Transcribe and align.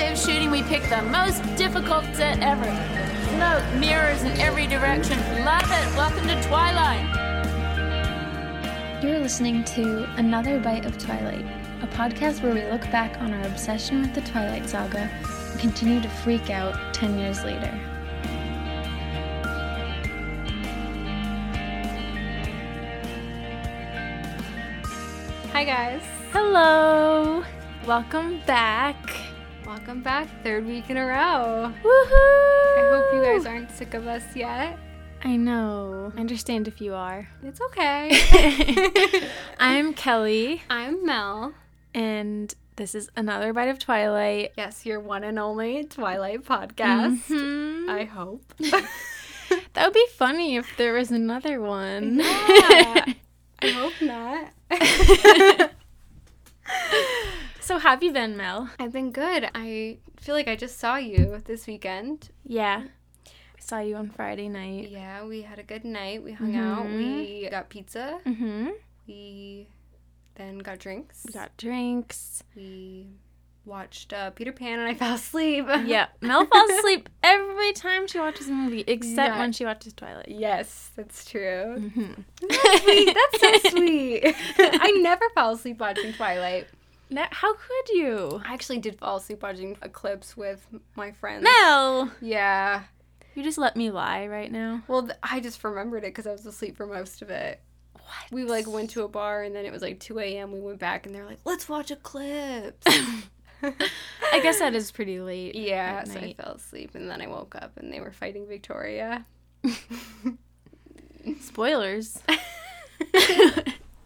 day 0.00 0.12
of 0.12 0.18
shooting, 0.18 0.50
we 0.50 0.62
picked 0.62 0.88
the 0.88 1.02
most 1.02 1.42
difficult 1.56 2.06
set 2.14 2.40
ever. 2.40 2.64
Smoke, 3.34 3.62
mirrors 3.78 4.22
in 4.22 4.32
every 4.40 4.66
direction. 4.66 5.18
Love 5.44 5.70
it. 5.70 5.94
Welcome 5.94 6.26
to 6.26 6.42
Twilight. 6.48 7.04
You're 9.02 9.18
listening 9.18 9.62
to 9.64 10.04
Another 10.16 10.58
Bite 10.58 10.86
of 10.86 10.96
Twilight, 10.96 11.44
a 11.82 11.86
podcast 11.86 12.42
where 12.42 12.54
we 12.54 12.62
look 12.72 12.80
back 12.90 13.20
on 13.20 13.34
our 13.34 13.42
obsession 13.42 14.00
with 14.00 14.14
the 14.14 14.22
Twilight 14.22 14.66
Saga 14.66 15.00
and 15.50 15.60
continue 15.60 16.00
to 16.00 16.08
freak 16.08 16.48
out 16.48 16.94
10 16.94 17.18
years 17.18 17.44
later. 17.44 17.70
Hi 25.52 25.64
guys. 25.64 26.00
Hello! 26.32 27.44
Welcome 27.84 28.40
back. 28.46 28.96
Welcome 29.70 30.02
back. 30.02 30.26
Third 30.42 30.66
week 30.66 30.90
in 30.90 30.96
a 30.96 31.06
row. 31.06 31.72
Woohoo! 31.84 32.76
I 32.76 32.88
hope 32.90 33.14
you 33.14 33.22
guys 33.22 33.46
aren't 33.46 33.70
sick 33.70 33.94
of 33.94 34.04
us 34.08 34.24
yet. 34.34 34.76
I 35.22 35.36
know. 35.36 36.12
I 36.16 36.18
understand 36.18 36.66
if 36.66 36.80
you 36.80 36.92
are. 36.94 37.28
It's 37.44 37.60
okay. 37.60 39.28
I'm 39.60 39.94
Kelly, 39.94 40.62
I'm 40.68 41.06
Mel. 41.06 41.54
and 41.94 42.52
this 42.74 42.96
is 42.96 43.10
Another 43.14 43.52
Bite 43.52 43.68
of 43.68 43.78
Twilight. 43.78 44.54
Yes, 44.56 44.84
your 44.84 44.98
one 44.98 45.22
and 45.22 45.38
only 45.38 45.84
Twilight 45.84 46.42
podcast. 46.44 47.20
Mhm. 47.28 47.88
I 47.88 48.04
hope. 48.04 48.52
That 49.74 49.86
would 49.86 49.94
be 49.94 50.06
funny 50.16 50.56
if 50.56 50.76
there 50.76 50.92
was 50.94 51.10
another 51.12 51.60
one. 51.60 52.18
Yeah. 52.20 53.04
I 53.62 53.68
hope 53.70 53.94
not. 54.00 54.50
So, 57.70 57.78
have 57.78 58.02
you 58.02 58.12
been, 58.12 58.36
Mel? 58.36 58.68
I've 58.80 58.92
been 58.92 59.12
good. 59.12 59.48
I 59.54 59.98
feel 60.18 60.34
like 60.34 60.48
I 60.48 60.56
just 60.56 60.80
saw 60.80 60.96
you 60.96 61.40
this 61.44 61.68
weekend. 61.68 62.30
Yeah. 62.44 62.82
I 63.28 63.60
saw 63.60 63.78
you 63.78 63.94
on 63.94 64.10
Friday 64.10 64.48
night. 64.48 64.88
Yeah, 64.90 65.24
we 65.24 65.42
had 65.42 65.60
a 65.60 65.62
good 65.62 65.84
night. 65.84 66.24
We 66.24 66.32
hung 66.32 66.56
out. 66.56 66.86
We 66.86 67.46
got 67.48 67.68
pizza. 67.68 68.18
Mm-hmm. 68.26 68.70
We 69.06 69.68
then 70.34 70.58
got 70.58 70.80
drinks. 70.80 71.22
We 71.24 71.32
got 71.32 71.56
drinks. 71.58 72.42
We 72.56 73.06
watched 73.64 74.12
uh, 74.12 74.30
Peter 74.30 74.50
Pan 74.50 74.80
and 74.80 74.88
I 74.88 74.94
fell 75.02 75.14
asleep. 75.14 75.66
Yeah, 75.84 76.08
Mel 76.20 76.46
falls 76.46 76.70
asleep 76.78 77.08
every 77.22 77.72
time 77.74 78.08
she 78.08 78.18
watches 78.18 78.48
a 78.48 78.52
movie, 78.52 78.82
except 78.88 79.34
Yeah. 79.34 79.38
when 79.38 79.52
she 79.52 79.64
watches 79.64 79.92
Twilight. 79.92 80.26
Yes, 80.28 80.90
that's 80.96 81.24
true. 81.24 81.76
Mm-hmm. 81.78 82.12
Sweet, 82.50 83.14
That's 83.14 83.62
so 83.62 83.70
sweet. 83.70 84.22
I 84.58 84.90
never 85.02 85.24
fall 85.36 85.52
asleep 85.52 85.78
watching 85.78 86.12
Twilight. 86.14 86.66
How 87.30 87.54
could 87.54 87.88
you? 87.90 88.42
I 88.44 88.54
actually 88.54 88.78
did 88.78 88.98
fall 88.98 89.16
asleep 89.16 89.42
watching 89.42 89.76
Eclipse 89.82 90.36
with 90.36 90.66
my 90.96 91.12
friends. 91.12 91.42
Mel! 91.44 92.10
Yeah. 92.20 92.84
You 93.34 93.42
just 93.42 93.58
let 93.58 93.76
me 93.76 93.90
lie 93.90 94.26
right 94.26 94.50
now. 94.50 94.82
Well, 94.88 95.02
th- 95.02 95.18
I 95.22 95.40
just 95.40 95.62
remembered 95.62 96.04
it 96.04 96.08
because 96.08 96.26
I 96.26 96.32
was 96.32 96.44
asleep 96.46 96.76
for 96.76 96.86
most 96.86 97.22
of 97.22 97.30
it. 97.30 97.60
What? 97.92 98.32
We 98.32 98.44
like 98.44 98.66
went 98.66 98.90
to 98.90 99.04
a 99.04 99.08
bar 99.08 99.42
and 99.42 99.54
then 99.54 99.64
it 99.64 99.72
was 99.72 99.82
like 99.82 100.00
2 100.00 100.18
a.m. 100.18 100.52
We 100.52 100.60
went 100.60 100.78
back 100.78 101.06
and 101.06 101.14
they're 101.14 101.24
like, 101.26 101.38
let's 101.44 101.68
watch 101.68 101.90
Eclipse. 101.90 102.86
I 104.32 104.40
guess 104.40 104.58
that 104.58 104.74
is 104.74 104.90
pretty 104.90 105.20
late. 105.20 105.54
yeah, 105.54 106.04
so 106.04 106.18
I 106.18 106.32
fell 106.32 106.54
asleep 106.54 106.94
and 106.94 107.10
then 107.10 107.20
I 107.20 107.26
woke 107.26 107.54
up 107.56 107.76
and 107.76 107.92
they 107.92 108.00
were 108.00 108.12
fighting 108.12 108.46
Victoria. 108.46 109.26
Spoilers. 111.40 112.18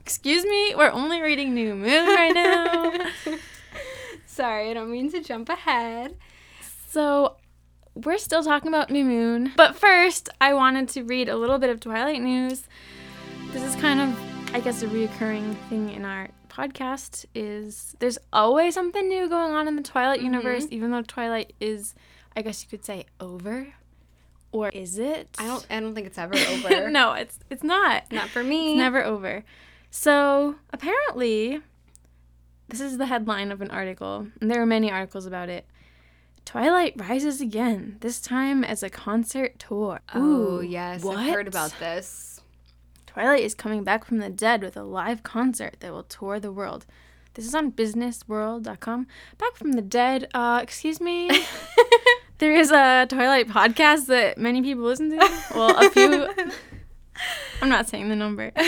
Excuse 0.04 0.44
me, 0.44 0.74
we're 0.76 0.90
only 0.90 1.22
reading 1.22 1.54
New 1.54 1.74
Moon 1.74 2.06
right 2.06 2.34
now. 2.34 2.92
Sorry, 4.26 4.70
I 4.70 4.74
don't 4.74 4.90
mean 4.90 5.10
to 5.12 5.22
jump 5.22 5.48
ahead. 5.48 6.14
So, 6.90 7.36
we're 7.94 8.18
still 8.18 8.44
talking 8.44 8.68
about 8.68 8.90
New 8.90 9.06
Moon. 9.06 9.52
But 9.56 9.76
first, 9.76 10.28
I 10.42 10.52
wanted 10.52 10.90
to 10.90 11.04
read 11.04 11.30
a 11.30 11.36
little 11.38 11.56
bit 11.56 11.70
of 11.70 11.80
Twilight 11.80 12.20
news. 12.20 12.64
This 13.52 13.62
is 13.62 13.74
kind 13.76 13.98
of, 13.98 14.54
I 14.54 14.60
guess, 14.60 14.82
a 14.82 14.88
reoccurring 14.88 15.56
thing 15.70 15.88
in 15.88 16.04
our 16.04 16.28
podcast 16.50 17.24
is 17.34 17.96
there's 17.98 18.18
always 18.30 18.74
something 18.74 19.08
new 19.08 19.26
going 19.26 19.54
on 19.54 19.68
in 19.68 19.74
the 19.74 19.82
Twilight 19.82 20.18
mm-hmm. 20.18 20.34
universe, 20.34 20.66
even 20.70 20.90
though 20.90 21.00
Twilight 21.00 21.54
is, 21.60 21.94
I 22.36 22.42
guess 22.42 22.62
you 22.62 22.68
could 22.68 22.84
say, 22.84 23.06
over. 23.20 23.68
Or 24.52 24.68
is 24.68 24.98
it? 24.98 25.30
I 25.38 25.46
don't 25.46 25.66
I 25.70 25.80
don't 25.80 25.94
think 25.94 26.06
it's 26.06 26.18
ever 26.18 26.36
over. 26.50 26.90
no, 26.90 27.14
it's 27.14 27.38
it's 27.48 27.64
not. 27.64 28.04
Not 28.12 28.28
for 28.28 28.44
me. 28.44 28.72
It's 28.72 28.78
never 28.78 29.02
over. 29.02 29.42
So 29.96 30.56
apparently, 30.72 31.60
this 32.68 32.80
is 32.80 32.98
the 32.98 33.06
headline 33.06 33.52
of 33.52 33.62
an 33.62 33.70
article, 33.70 34.26
and 34.40 34.50
there 34.50 34.60
are 34.60 34.66
many 34.66 34.90
articles 34.90 35.24
about 35.24 35.48
it. 35.48 35.66
Twilight 36.44 36.94
rises 36.96 37.40
again, 37.40 37.98
this 38.00 38.20
time 38.20 38.64
as 38.64 38.82
a 38.82 38.90
concert 38.90 39.56
tour. 39.60 40.00
Oh, 40.12 40.58
yes. 40.58 41.04
what? 41.04 41.18
I've 41.18 41.32
heard 41.32 41.46
about 41.46 41.78
this. 41.78 42.40
Twilight 43.06 43.44
is 43.44 43.54
coming 43.54 43.84
back 43.84 44.04
from 44.04 44.18
the 44.18 44.30
dead 44.30 44.64
with 44.64 44.76
a 44.76 44.82
live 44.82 45.22
concert 45.22 45.76
that 45.78 45.92
will 45.92 46.02
tour 46.02 46.40
the 46.40 46.50
world. 46.50 46.86
This 47.34 47.46
is 47.46 47.54
on 47.54 47.70
businessworld.com. 47.70 49.06
Back 49.38 49.54
from 49.54 49.72
the 49.72 49.82
dead. 49.82 50.28
Uh, 50.34 50.58
excuse 50.60 51.00
me. 51.00 51.30
there 52.38 52.56
is 52.56 52.72
a 52.72 53.06
Twilight 53.08 53.46
podcast 53.46 54.06
that 54.06 54.38
many 54.38 54.60
people 54.60 54.82
listen 54.82 55.10
to. 55.10 55.42
Well, 55.54 55.86
a 55.86 55.88
few. 55.88 56.28
I'm 57.62 57.68
not 57.68 57.88
saying 57.88 58.08
the 58.08 58.16
number. 58.16 58.50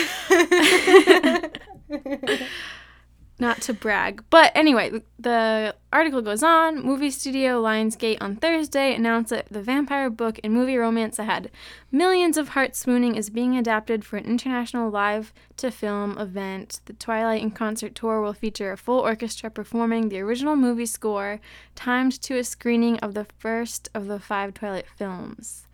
Not 3.38 3.60
to 3.62 3.74
brag. 3.74 4.24
But 4.30 4.50
anyway, 4.54 5.02
the- 5.18 5.74
article 5.92 6.22
goes 6.22 6.42
on. 6.42 6.82
Movie 6.82 7.10
studio 7.10 7.62
Lionsgate 7.62 8.16
on 8.20 8.36
Thursday 8.36 8.94
announced 8.94 9.30
that 9.30 9.46
the 9.50 9.62
vampire 9.62 10.08
book 10.08 10.40
and 10.42 10.54
movie 10.54 10.76
romance 10.76 11.18
that 11.18 11.24
had 11.24 11.50
millions 11.92 12.38
of 12.38 12.50
hearts 12.50 12.78
swooning 12.78 13.14
is 13.14 13.28
being 13.30 13.56
adapted 13.56 14.04
for 14.04 14.16
an 14.16 14.24
international 14.24 14.90
live 14.90 15.34
to 15.58 15.70
film 15.70 16.16
event. 16.18 16.80
The 16.86 16.94
Twilight 16.94 17.42
in 17.42 17.50
Concert 17.50 17.94
Tour 17.94 18.22
will 18.22 18.32
feature 18.32 18.72
a 18.72 18.76
full 18.78 19.00
orchestra 19.00 19.50
performing 19.50 20.08
the 20.08 20.20
original 20.20 20.56
movie 20.56 20.86
score, 20.86 21.40
timed 21.74 22.20
to 22.22 22.38
a 22.38 22.44
screening 22.44 22.98
of 23.00 23.12
the 23.14 23.26
first 23.38 23.90
of 23.94 24.06
the 24.06 24.18
five 24.18 24.54
Twilight 24.54 24.86
films. 24.96 25.66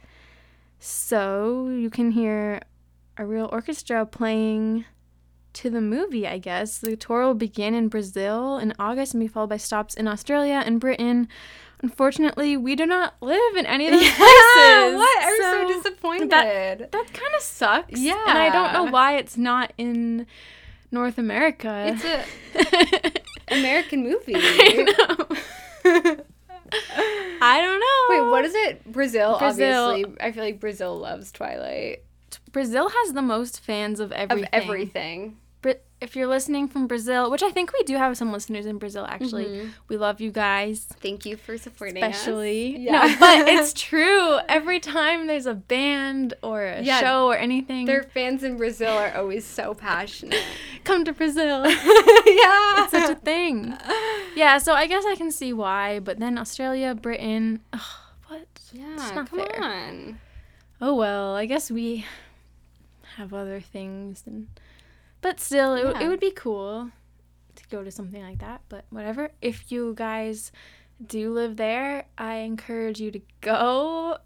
So 0.84 1.68
you 1.68 1.90
can 1.90 2.10
hear 2.10 2.60
a 3.16 3.24
real 3.24 3.48
orchestra 3.52 4.04
playing 4.04 4.84
to 5.52 5.70
the 5.70 5.80
movie, 5.80 6.26
I 6.26 6.38
guess. 6.38 6.78
The 6.78 6.96
tour 6.96 7.24
will 7.24 7.34
begin 7.34 7.72
in 7.72 7.86
Brazil 7.86 8.58
in 8.58 8.74
August 8.80 9.14
and 9.14 9.20
be 9.20 9.28
followed 9.28 9.50
by 9.50 9.58
stops 9.58 9.94
in 9.94 10.08
Australia 10.08 10.60
and 10.66 10.80
Britain. 10.80 11.28
Unfortunately, 11.82 12.56
we 12.56 12.74
do 12.74 12.84
not 12.84 13.14
live 13.20 13.54
in 13.56 13.64
any 13.64 13.86
of 13.86 13.92
those 13.92 14.00
places. 14.10 14.94
what? 14.96 15.24
I'm 15.24 15.40
so, 15.40 15.68
disappointed. 15.68 16.30
That, 16.30 16.90
that 16.90 17.12
kind 17.12 17.34
of 17.36 17.42
sucks. 17.42 18.00
Yeah. 18.00 18.20
And 18.26 18.38
I 18.38 18.50
don't 18.50 18.72
know 18.72 18.90
why 18.90 19.18
it's 19.18 19.36
not 19.36 19.72
in 19.78 20.26
North 20.90 21.16
America. 21.16 21.94
it's 21.94 22.04
a 23.48 23.54
American 23.56 24.02
movie. 24.02 24.34
I 24.36 25.36
know. 25.84 26.16
I 27.40 27.60
don't 27.60 27.80
know. 27.80 28.24
Wait, 28.24 28.30
what 28.30 28.44
is 28.44 28.54
it? 28.54 28.84
Brazil, 28.90 29.38
Brazil. 29.38 29.84
obviously. 29.84 30.16
I 30.20 30.32
feel 30.32 30.44
like 30.44 30.60
Brazil 30.60 30.98
loves 30.98 31.32
Twilight. 31.32 32.04
Brazil 32.52 32.88
has 32.88 33.12
the 33.12 33.22
most 33.22 33.60
fans 33.60 34.00
of 34.00 34.12
everything. 34.12 34.44
Of 34.44 34.50
everything. 34.52 35.36
If 36.00 36.16
you're 36.16 36.26
listening 36.26 36.66
from 36.66 36.88
Brazil, 36.88 37.30
which 37.30 37.44
I 37.44 37.50
think 37.52 37.72
we 37.72 37.84
do 37.84 37.96
have 37.96 38.16
some 38.16 38.32
listeners 38.32 38.66
in 38.66 38.78
Brazil 38.78 39.06
actually, 39.08 39.44
Mm-hmm. 39.44 39.68
we 39.86 39.96
love 39.96 40.20
you 40.20 40.32
guys. 40.32 40.84
Thank 40.98 41.24
you 41.24 41.36
for 41.36 41.56
supporting 41.56 42.02
Especially. 42.02 42.74
us. 42.74 42.80
Especially. 42.80 42.84
Yeah. 42.86 43.06
No, 43.06 43.16
but 43.20 43.48
it's 43.54 43.72
true. 43.72 44.38
Every 44.48 44.80
time 44.80 45.28
there's 45.28 45.46
a 45.46 45.54
band 45.54 46.34
or 46.42 46.64
a 46.64 46.82
Yeah. 46.82 46.98
show 46.98 47.28
or 47.28 47.36
anything, 47.36 47.86
Their 47.86 48.02
fans 48.02 48.42
in 48.42 48.56
Brazil 48.56 48.88
are 48.92 49.14
always 49.16 49.44
so 49.44 49.74
passionate. 49.74 50.42
come 50.84 51.04
to 51.04 51.12
Brazil. 51.12 51.64
yeah. 51.68 52.82
it's 52.82 52.90
such 52.90 53.10
a 53.10 53.14
thing. 53.14 53.72
Yeah, 54.34 54.58
so 54.58 54.72
I 54.72 54.88
guess 54.88 55.04
I 55.06 55.14
can 55.14 55.30
see 55.30 55.52
why, 55.52 56.00
but 56.00 56.18
then 56.18 56.36
Australia, 56.36 56.96
Britain, 56.96 57.60
ugh, 57.72 57.80
what? 58.26 58.48
Yeah, 58.72 58.94
It's 58.94 59.12
not 59.14 59.30
come 59.30 59.38
fair. 59.46 59.62
on. 59.62 60.18
Oh 60.80 60.96
well, 60.96 61.36
I 61.36 61.46
guess 61.46 61.70
we 61.70 62.06
have 63.18 63.32
other 63.32 63.60
things 63.60 64.24
and 64.26 64.48
but 65.22 65.40
still 65.40 65.74
it, 65.74 65.84
Yeah. 65.96 66.02
it 66.04 66.08
would 66.08 66.20
be 66.20 66.30
cool 66.32 66.90
to 67.56 67.68
go 67.70 67.82
to 67.82 67.90
something 67.90 68.22
like 68.22 68.40
that, 68.40 68.60
but 68.68 68.84
whatever. 68.90 69.30
If 69.40 69.72
you 69.72 69.94
guys 69.96 70.52
do 71.04 71.32
live 71.32 71.56
there, 71.56 72.04
I 72.18 72.36
encourage 72.36 73.00
you 73.00 73.10
to 73.12 73.20
go 73.40 74.18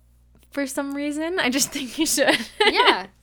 for 0.51 0.67
some 0.67 0.95
reason. 0.95 1.39
I 1.39 1.49
just 1.51 1.71
think 1.73 1.99
you 1.99 2.07
should. 2.07 2.37
Yeah. 2.61 3.07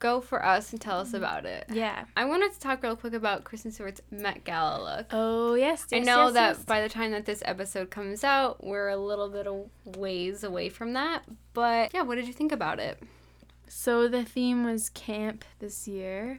Go 0.00 0.20
for 0.20 0.44
us 0.44 0.70
and 0.70 0.80
tell 0.80 1.00
us 1.00 1.12
about 1.12 1.44
it. 1.44 1.64
yeah. 1.72 2.04
I 2.16 2.24
wanted 2.24 2.52
to 2.52 2.60
talk 2.60 2.84
real 2.84 2.94
quick 2.94 3.14
about 3.14 3.42
Kristen 3.42 3.72
Stewart's 3.72 4.00
Met 4.12 4.44
Gala 4.44 4.80
look. 4.80 5.06
Oh, 5.10 5.54
yes. 5.54 5.86
I 5.92 5.98
know 5.98 6.26
yes, 6.26 6.34
that 6.34 6.56
yes. 6.58 6.64
by 6.64 6.80
the 6.82 6.88
time 6.88 7.10
that 7.10 7.26
this 7.26 7.42
episode 7.44 7.90
comes 7.90 8.22
out, 8.22 8.62
we're 8.62 8.90
a 8.90 8.96
little 8.96 9.28
bit 9.28 9.48
of 9.48 9.68
ways 9.96 10.44
away 10.44 10.68
from 10.68 10.92
that. 10.92 11.24
But 11.52 11.92
yeah, 11.92 12.02
what 12.02 12.14
did 12.14 12.28
you 12.28 12.32
think 12.32 12.52
about 12.52 12.78
it? 12.78 13.02
So 13.66 14.06
the 14.06 14.22
theme 14.24 14.62
was 14.64 14.88
camp 14.88 15.44
this 15.58 15.88
year, 15.88 16.38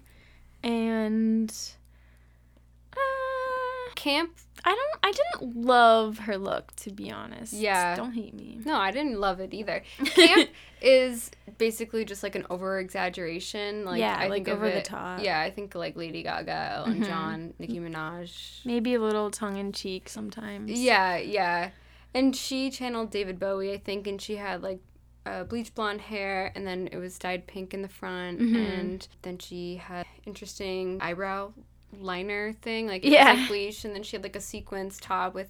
and 0.63 1.53
uh, 2.93 3.93
camp. 3.95 4.31
I 4.65 4.71
don't. 4.75 4.99
I 5.01 5.11
didn't 5.13 5.65
love 5.65 6.19
her 6.19 6.37
look, 6.37 6.75
to 6.77 6.91
be 6.91 7.09
honest. 7.11 7.53
Yeah. 7.53 7.95
Don't 7.95 8.11
hate 8.11 8.33
me. 8.33 8.59
No, 8.65 8.75
I 8.75 8.91
didn't 8.91 9.19
love 9.19 9.39
it 9.39 9.53
either. 9.53 9.83
Camp 10.05 10.49
is 10.81 11.31
basically 11.57 12.03
just 12.03 12.23
like 12.23 12.35
an 12.35 12.45
over 12.49 12.77
exaggeration. 12.79 13.85
Like 13.85 13.99
Yeah, 14.01 14.17
I 14.19 14.27
like 14.27 14.45
think 14.45 14.49
over 14.49 14.69
the 14.69 14.81
top. 14.81 15.21
Yeah, 15.23 15.39
I 15.39 15.49
think 15.49 15.75
like 15.75 15.95
Lady 15.95 16.23
Gaga, 16.23 16.73
Elton 16.75 17.01
Mhm. 17.01 17.05
John, 17.07 17.53
Nicki 17.57 17.79
Minaj. 17.79 18.65
Maybe 18.65 18.95
a 18.95 18.99
little 18.99 19.31
tongue 19.31 19.55
in 19.57 19.71
cheek 19.71 20.09
sometimes. 20.09 20.71
Yeah, 20.71 21.15
yeah. 21.17 21.69
And 22.13 22.35
she 22.35 22.69
channeled 22.69 23.11
David 23.11 23.39
Bowie, 23.39 23.71
I 23.71 23.77
think, 23.77 24.07
and 24.07 24.21
she 24.21 24.35
had 24.35 24.61
like 24.61 24.79
uh, 25.29 25.43
bleach 25.43 25.73
blonde 25.75 26.01
hair, 26.01 26.51
and 26.55 26.65
then 26.65 26.89
it 26.91 26.97
was 26.97 27.17
dyed 27.19 27.45
pink 27.47 27.73
in 27.73 27.81
the 27.81 27.87
front, 27.89 28.39
Mhm. 28.39 28.55
and 28.79 29.07
then 29.21 29.37
she 29.37 29.75
had 29.77 30.05
interesting 30.25 30.99
eyebrow 31.01 31.51
liner 31.99 32.53
thing, 32.61 32.87
like 32.87 33.03
Yeah. 33.03 33.33
like 33.33 33.47
bleach, 33.47 33.85
and 33.85 33.93
then 33.95 34.03
she 34.03 34.15
had 34.15 34.23
like 34.23 34.35
a 34.35 34.41
sequins 34.41 34.99
top 34.99 35.33
with. 35.33 35.49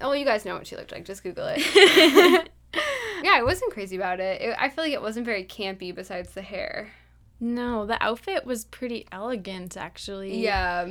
Oh, 0.00 0.12
you 0.12 0.24
guys 0.24 0.44
know 0.44 0.54
what 0.54 0.66
she 0.66 0.76
looked 0.76 0.90
like. 0.92 1.04
Just 1.04 1.22
Google 1.22 1.46
it. 1.56 1.60
yeah, 3.22 3.32
I 3.34 3.42
wasn't 3.44 3.72
crazy 3.72 3.94
about 3.96 4.18
it. 4.20 4.40
it. 4.42 4.56
I 4.58 4.68
feel 4.68 4.82
like 4.84 4.92
it 4.92 5.02
wasn't 5.02 5.24
very 5.26 5.44
campy 5.44 5.94
besides 5.94 6.30
the 6.32 6.42
hair. 6.42 6.90
No, 7.38 7.86
the 7.86 8.02
outfit 8.02 8.44
was 8.44 8.64
pretty 8.64 9.06
elegant, 9.12 9.76
actually. 9.76 10.38
Yeah, 10.42 10.88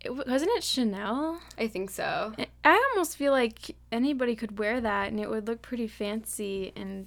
It, 0.00 0.10
wasn't 0.10 0.50
it 0.56 0.64
Chanel? 0.64 1.40
I 1.56 1.68
think 1.68 1.90
so. 1.90 2.32
I 2.64 2.90
almost 2.92 3.16
feel 3.16 3.30
like 3.30 3.76
anybody 3.92 4.34
could 4.34 4.58
wear 4.58 4.80
that 4.80 5.12
and 5.12 5.20
it 5.20 5.30
would 5.30 5.46
look 5.46 5.62
pretty 5.62 5.86
fancy 5.86 6.72
and 6.74 7.06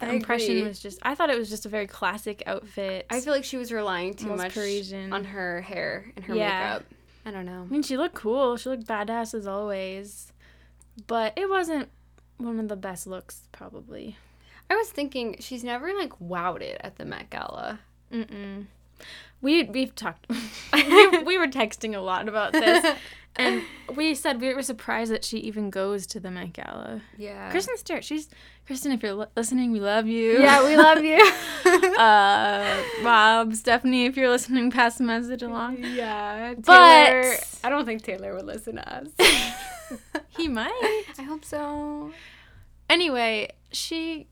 the 0.00 0.06
I 0.06 0.10
impression 0.10 0.52
agree. 0.58 0.68
was 0.68 0.78
just 0.80 0.98
I 1.02 1.14
thought 1.14 1.30
it 1.30 1.38
was 1.38 1.48
just 1.48 1.66
a 1.66 1.68
very 1.68 1.86
classic 1.86 2.42
outfit. 2.46 3.06
I 3.10 3.20
feel 3.20 3.32
like 3.32 3.44
she 3.44 3.56
was 3.56 3.72
relying 3.72 4.14
too 4.14 4.34
much 4.36 4.54
Parisian. 4.54 5.12
on 5.12 5.24
her 5.24 5.60
hair 5.62 6.12
and 6.16 6.24
her 6.26 6.34
Yeah. 6.34 6.68
makeup. 6.74 6.84
I 7.24 7.30
don't 7.32 7.46
know. 7.46 7.62
I 7.62 7.72
mean, 7.72 7.82
she 7.82 7.96
looked 7.96 8.14
cool. 8.14 8.56
She 8.56 8.68
looked 8.68 8.86
badass 8.86 9.34
as 9.34 9.46
always. 9.46 10.32
But 11.06 11.32
it 11.36 11.48
wasn't 11.50 11.88
one 12.38 12.60
of 12.60 12.68
the 12.68 12.76
best 12.76 13.06
looks, 13.06 13.48
probably. 13.52 14.16
I 14.70 14.76
was 14.76 14.88
thinking 14.90 15.36
she's 15.40 15.64
never 15.64 15.92
like 15.94 16.18
wowed 16.20 16.60
it 16.60 16.80
at 16.84 16.96
the 16.96 17.04
Met 17.04 17.30
Gala. 17.30 17.80
Mm-mm. 18.12 18.66
We, 19.42 19.64
we've 19.64 19.94
talked, 19.94 20.26
we, 20.72 21.18
we 21.24 21.38
were 21.38 21.46
texting 21.48 21.94
a 21.94 22.00
lot 22.00 22.28
about 22.28 22.52
this. 22.52 22.96
And 23.38 23.62
we 23.94 24.14
said 24.14 24.40
we 24.40 24.54
were 24.54 24.62
surprised 24.62 25.12
that 25.12 25.22
she 25.22 25.36
even 25.40 25.68
goes 25.68 26.06
to 26.06 26.20
the 26.20 26.30
Met 26.30 26.54
Gala. 26.54 27.02
Yeah. 27.18 27.50
Kristen 27.50 27.76
Stewart, 27.76 28.02
she's, 28.02 28.30
Kristen, 28.66 28.92
if 28.92 29.02
you're 29.02 29.12
li- 29.12 29.26
listening, 29.36 29.72
we 29.72 29.78
love 29.80 30.06
you. 30.06 30.40
yeah, 30.40 30.64
we 30.64 30.74
love 30.74 31.04
you. 31.04 31.20
uh, 31.98 32.82
Rob, 33.02 33.54
Stephenie, 33.54 34.06
if 34.06 34.16
you're 34.16 34.30
listening, 34.30 34.70
pass 34.70 34.96
the 34.96 35.04
message 35.04 35.42
along. 35.42 35.84
yeah. 35.84 36.54
Taylor, 36.62 37.22
But- 37.36 37.58
I 37.62 37.68
don't 37.68 37.84
think 37.84 38.02
Taylor 38.02 38.34
would 38.34 38.46
listen 38.46 38.76
to 38.76 38.94
us. 38.94 39.08
He 40.30 40.48
might. 40.48 41.04
I 41.18 41.22
hope 41.22 41.44
so. 41.44 42.12
Anyway, 42.88 43.50
she 43.70 44.28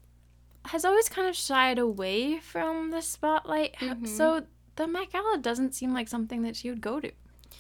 has 0.66 0.84
always 0.84 1.08
kind 1.10 1.28
of 1.28 1.36
shied 1.36 1.78
away 1.78 2.38
from 2.38 2.90
the 2.90 3.02
spotlight. 3.02 3.74
Mhm. 3.76 4.08
So 4.08 4.44
the 4.76 4.86
Met 4.86 5.12
Gala 5.12 5.38
doesn't 5.38 5.74
seem 5.74 5.92
like 5.92 6.08
something 6.08 6.42
that 6.42 6.56
she 6.56 6.68
would 6.70 6.80
go 6.80 7.00
to, 7.00 7.10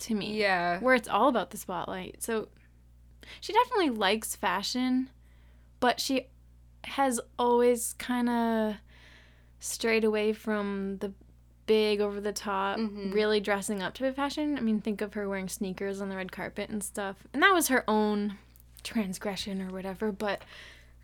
to 0.00 0.14
me. 0.14 0.38
Yeah. 0.38 0.80
Where 0.80 0.94
it's 0.94 1.08
all 1.08 1.28
about 1.28 1.50
the 1.50 1.56
spotlight. 1.56 2.22
So 2.22 2.48
she 3.40 3.52
definitely 3.52 3.90
likes 3.90 4.34
fashion, 4.36 5.10
but 5.80 6.00
she 6.00 6.26
has 6.84 7.20
always 7.38 7.94
kind 7.98 8.28
of 8.28 8.74
strayed 9.60 10.04
away 10.04 10.32
from 10.32 10.98
the 10.98 11.12
big 11.66 12.00
over 12.02 12.20
the 12.20 12.32
top 12.32 12.78
Mhm. 12.78 13.14
really 13.14 13.40
dressing 13.40 13.80
up 13.82 13.94
to 13.94 14.02
be 14.02 14.10
fashion 14.10 14.58
i 14.58 14.60
mean 14.60 14.82
think 14.82 15.00
of 15.00 15.14
her 15.14 15.26
wearing 15.26 15.48
sneakers 15.48 16.02
on 16.02 16.10
the 16.10 16.16
red 16.16 16.30
carpet 16.30 16.68
and 16.68 16.84
stuff 16.84 17.16
and 17.32 17.42
that 17.42 17.54
was 17.54 17.68
her 17.68 17.82
own 17.88 18.36
transgression 18.82 19.62
or 19.62 19.70
whatever 19.72 20.12
but 20.12 20.42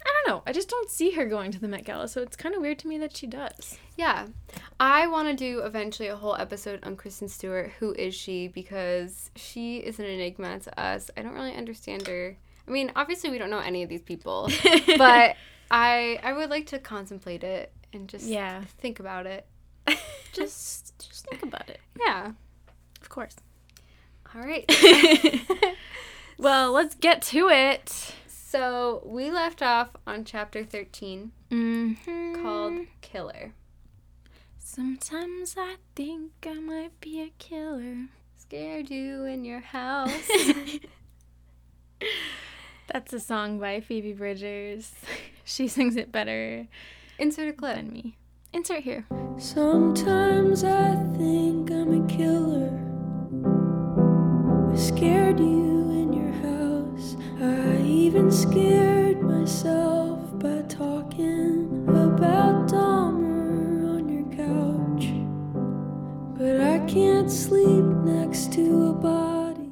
i 0.04 0.08
don't 0.24 0.32
know 0.34 0.42
i 0.46 0.52
just 0.52 0.68
don't 0.68 0.90
see 0.90 1.10
her 1.12 1.26
going 1.26 1.50
to 1.50 1.58
the 1.60 1.68
met 1.68 1.84
gala 1.84 2.08
so 2.08 2.20
it's 2.22 2.36
kind 2.36 2.54
of 2.54 2.60
weird 2.60 2.78
to 2.78 2.88
me 2.88 2.98
that 2.98 3.16
she 3.16 3.26
does 3.26 3.78
Yeah. 3.96 4.26
I 4.78 5.06
want 5.08 5.28
to 5.28 5.34
do 5.34 5.60
eventually 5.60 6.08
a 6.08 6.16
whole 6.16 6.34
episode 6.36 6.80
on 6.84 6.96
Kristen 6.96 7.28
Stewart. 7.28 7.70
Who 7.80 7.92
is 7.92 8.14
she? 8.14 8.48
Because 8.48 9.30
she 9.36 9.76
is 9.76 9.98
an 9.98 10.06
enigma 10.06 10.58
to 10.60 10.80
us. 10.80 11.10
I 11.18 11.20
don't 11.22 11.34
really 11.34 11.54
understand 11.54 12.06
her. 12.06 12.34
I 12.66 12.70
mean, 12.70 12.90
obviously 12.96 13.28
we 13.30 13.36
don't 13.36 13.50
know 13.50 13.58
any 13.58 13.82
of 13.82 13.90
these 13.90 14.00
people, 14.00 14.48
but 14.96 15.36
I 15.70 16.18
I 16.22 16.32
would 16.32 16.48
like 16.48 16.66
to 16.68 16.78
contemplate 16.78 17.44
it 17.44 17.72
and 17.92 18.08
just 18.08 18.24
yeah 18.26 18.62
think 18.78 19.00
about 19.00 19.26
it. 19.26 19.46
just 20.32 20.98
just 20.98 21.26
think 21.26 21.42
about 21.42 21.68
it 21.68 21.80
Yeah. 22.06 22.32
of 23.02 23.08
course 23.10 23.36
All 24.34 24.40
right. 24.40 24.64
well 26.38 26.72
let's 26.72 26.94
get 26.94 27.20
to 27.22 27.48
it 27.48 28.14
so 28.50 29.02
we 29.04 29.30
left 29.30 29.62
off 29.62 29.90
on 30.06 30.24
chapter 30.24 30.64
13 30.64 31.32
mm-hmm. 31.50 32.42
called 32.42 32.86
Killer. 33.00 33.52
sometimes 34.58 35.54
i 35.58 35.76
think 35.94 36.32
i 36.46 36.54
might 36.54 36.98
be 37.00 37.20
a 37.20 37.32
killer 37.38 38.08
Scared 38.50 38.90
you 38.90 39.26
in 39.26 39.44
your 39.44 39.60
house. 39.76 40.10
That's 42.92 43.12
a 43.12 43.20
song 43.20 43.60
by 43.60 43.80
Phoebe 43.80 44.12
Bridgers. 44.12 44.92
She 45.44 45.68
sings 45.68 45.94
it 45.94 46.10
better 46.10 46.66
Insert 47.18 47.48
a 47.48 47.52
clip. 47.52 47.76
than 47.76 47.92
me. 47.92 48.16
Insert 48.52 48.82
here. 48.82 49.04
Sometimes 49.38 50.64
I 50.64 50.96
think 51.16 51.70
I'm 51.70 52.04
a 52.04 52.06
killer. 52.08 52.70
I 54.72 54.76
scared 54.76 55.38
you 55.38 55.90
in 55.92 56.12
your 56.12 56.32
house. 56.32 57.16
I 57.40 57.79
even 57.90 58.30
scared 58.30 59.20
myself 59.20 60.20
by 60.38 60.62
talking 60.68 61.84
about 61.88 62.68
Dahmer 62.68 63.96
on 63.96 64.08
your 64.08 64.26
couch. 64.36 65.06
But 66.38 66.60
I 66.60 66.78
can't 66.86 67.30
sleep 67.30 67.84
next 68.04 68.52
to 68.54 68.88
a 68.88 68.92
body. 68.92 69.70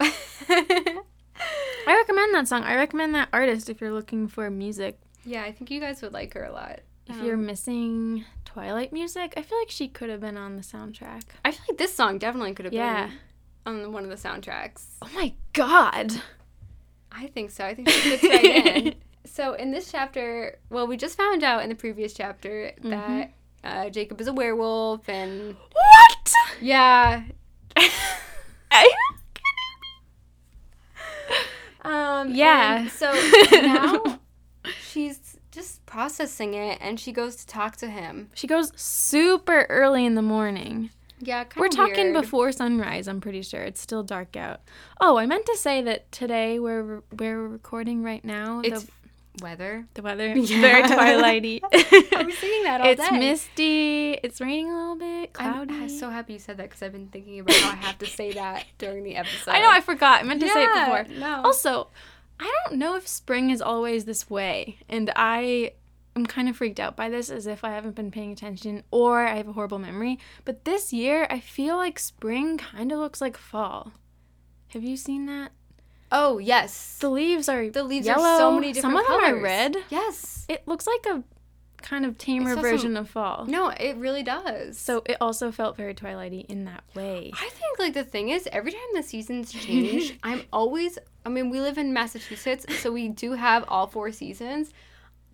I 0.50 1.96
recommend 1.96 2.34
that 2.34 2.46
song. 2.46 2.62
I 2.62 2.76
recommend 2.76 3.14
that 3.14 3.28
artist 3.32 3.68
if 3.70 3.80
you're 3.80 3.92
looking 3.92 4.28
for 4.28 4.50
music. 4.50 4.98
yeah, 5.24 5.42
I 5.42 5.52
think 5.52 5.70
you 5.70 5.80
guys 5.80 6.02
would 6.02 6.12
like 6.12 6.34
her 6.34 6.44
a 6.44 6.52
lot. 6.52 6.80
If 7.06 7.16
Um, 7.18 7.24
you're 7.26 7.36
missing 7.36 8.24
Twilight 8.44 8.92
music, 8.92 9.32
I 9.36 9.42
feel 9.42 9.58
like 9.58 9.70
she 9.70 9.88
could 9.88 10.10
have 10.10 10.20
been 10.20 10.36
on 10.36 10.56
the 10.56 10.62
soundtrack. 10.62 11.22
I 11.44 11.50
feel 11.52 11.62
like 11.68 11.78
this 11.78 11.94
song 11.94 12.18
definitely 12.18 12.52
could 12.54 12.66
have 12.66 12.74
Yeah. 12.74 13.06
been 13.64 13.84
on 13.84 13.92
one 13.92 14.04
of 14.04 14.10
the 14.10 14.16
soundtracks. 14.28 14.84
Oh 15.02 15.08
my 15.14 15.32
god. 15.54 16.20
I 17.12 17.26
think 17.28 17.50
so. 17.50 17.64
I 17.64 17.74
think 17.74 17.88
she 17.88 18.16
fits 18.16 18.22
right 18.24 18.76
in. 18.86 18.94
So 19.26 19.54
in 19.54 19.70
this 19.70 19.90
chapter, 19.92 20.58
well, 20.70 20.86
we 20.86 20.96
just 20.96 21.16
found 21.16 21.42
out 21.44 21.62
in 21.62 21.68
the 21.68 21.74
previous 21.74 22.12
chapter 22.14 22.72
that 22.82 23.32
uh, 23.62 23.88
Jacob 23.90 24.20
is 24.20 24.26
a 24.26 24.32
werewolf, 24.32 25.08
and 25.08 25.54
What? 25.72 26.32
yeah, 26.60 27.22
um, 31.82 32.34
Yeah. 32.34 32.88
So 32.88 33.12
now 33.52 34.18
she's 34.82 35.36
just 35.50 35.84
processing 35.86 36.54
it, 36.54 36.78
and 36.80 36.98
she 37.00 37.12
goes 37.12 37.36
to 37.36 37.46
talk 37.46 37.76
to 37.76 37.88
him. 37.90 38.28
she 38.34 38.46
goes 38.46 38.72
super 38.76 39.66
early 39.68 40.04
in 40.06 40.14
the 40.14 40.22
morning. 40.22 40.90
Yeah, 41.20 41.44
kind 41.44 41.60
We're 41.60 41.68
talking 41.68 42.12
before 42.12 42.50
sunrise, 42.52 43.06
I'm 43.06 43.20
pretty 43.20 43.42
sure. 43.42 43.62
It's 43.62 43.80
still 43.80 44.02
dark 44.02 44.36
out. 44.36 44.60
Oh, 45.00 45.18
I 45.18 45.26
meant 45.26 45.46
to 45.46 45.56
say 45.56 45.82
that 45.82 46.10
today 46.12 46.58
we're 46.58 47.02
we're 47.16 47.46
recording 47.46 48.02
right 48.02 48.24
now. 48.24 48.60
It's 48.64 48.84
the, 48.84 48.90
weather. 49.42 49.86
the 49.94 50.02
weather 50.02 50.28
Yeah. 50.36 50.60
very 50.60 50.82
twilighty. 50.82 51.60
I 51.72 52.22
was 52.24 52.34
thinking 52.36 52.62
that 52.64 52.80
all 52.80 52.86
it's 52.88 53.00
day. 53.00 53.08
It's 53.08 53.12
misty. 53.12 54.12
It's 54.22 54.40
raining 54.40 54.72
a 54.72 54.76
little 54.76 54.96
bit. 54.96 55.32
Cloudy. 55.32 55.74
I'm 55.74 55.88
so 55.88 56.10
happy 56.10 56.34
you 56.34 56.38
said 56.38 56.56
that 56.56 56.64
because 56.70 56.82
I've 56.82 56.92
been 56.92 57.08
thinking 57.08 57.40
about 57.40 57.56
how 57.56 57.70
I 57.70 57.76
have 57.76 57.98
to 57.98 58.06
say 58.06 58.32
that 58.32 58.64
during 58.78 59.04
the 59.04 59.16
episode. 59.16 59.50
I 59.50 59.60
know. 59.60 59.70
I 59.70 59.80
forgot. 59.80 60.20
I 60.20 60.22
meant 60.24 60.40
to 60.40 60.48
say 60.48 60.64
it 60.64 60.74
before. 60.74 61.18
No. 61.18 61.42
Also, 61.44 61.88
I 62.38 62.50
don't 62.66 62.78
know 62.78 62.96
if 62.96 63.06
spring 63.06 63.50
is 63.50 63.60
always 63.60 64.06
this 64.06 64.30
way, 64.30 64.78
and 64.88 65.12
I 65.14 65.72
am 66.16 66.26
kind 66.26 66.48
of 66.48 66.56
freaked 66.56 66.80
out 66.80 66.96
by 66.96 67.08
this, 67.08 67.30
as 67.30 67.46
if 67.46 67.64
I 67.64 67.70
haven't 67.70 67.94
been 67.94 68.10
paying 68.10 68.32
attention 68.32 68.82
or 68.90 69.20
I 69.26 69.36
have 69.36 69.48
a 69.48 69.52
horrible 69.52 69.78
memory. 69.78 70.18
But 70.44 70.64
this 70.64 70.92
year, 70.92 71.26
I 71.30 71.40
feel 71.40 71.76
like 71.76 71.98
spring 71.98 72.58
kind 72.58 72.92
of 72.92 72.98
looks 72.98 73.20
like 73.20 73.36
fall. 73.36 73.92
Have 74.68 74.82
you 74.84 74.96
seen 74.96 75.26
that? 75.26 75.52
oh 76.12 76.38
yes, 76.38 76.98
The 77.00 77.08
leaves 77.08 77.48
are 77.48 77.70
the 77.70 77.84
leaves 77.84 78.06
yellow. 78.06 78.24
are 78.24 78.38
so 78.38 78.52
many 78.52 78.72
different 78.72 78.94
colors. 78.96 79.06
Some 79.06 79.14
of 79.16 79.20
them 79.22 79.30
colors. 79.30 79.40
are 79.40 79.44
red. 79.44 79.76
Yes. 79.90 80.46
It 80.48 80.66
looks 80.66 80.86
like 80.86 81.06
a 81.06 81.22
kind 81.82 82.04
of 82.04 82.18
tamer 82.18 82.56
version 82.56 82.96
of 82.96 83.08
fall. 83.08 83.46
No, 83.46 83.68
it 83.68 83.96
really 83.96 84.22
does. 84.22 84.76
So 84.76 85.02
it 85.06 85.16
also 85.20 85.50
felt 85.52 85.76
very 85.76 85.94
twilighty 85.94 86.44
in 86.46 86.64
that 86.64 86.82
way. 86.94 87.30
I 87.32 87.48
think 87.48 87.78
like 87.78 87.94
the 87.94 88.04
thing 88.04 88.30
is 88.30 88.48
every 88.52 88.72
time 88.72 88.80
the 88.94 89.02
seasons 89.02 89.52
change, 89.64 90.18
I'm 90.22 90.42
always 90.52 90.98
I 91.24 91.28
mean, 91.28 91.50
we 91.50 91.60
live 91.60 91.78
in 91.78 91.92
Massachusetts, 91.92 92.66
so 92.80 92.90
we 92.90 93.08
do 93.08 93.32
have 93.34 93.64
all 93.68 93.86
four 93.86 94.10
seasons. 94.10 94.72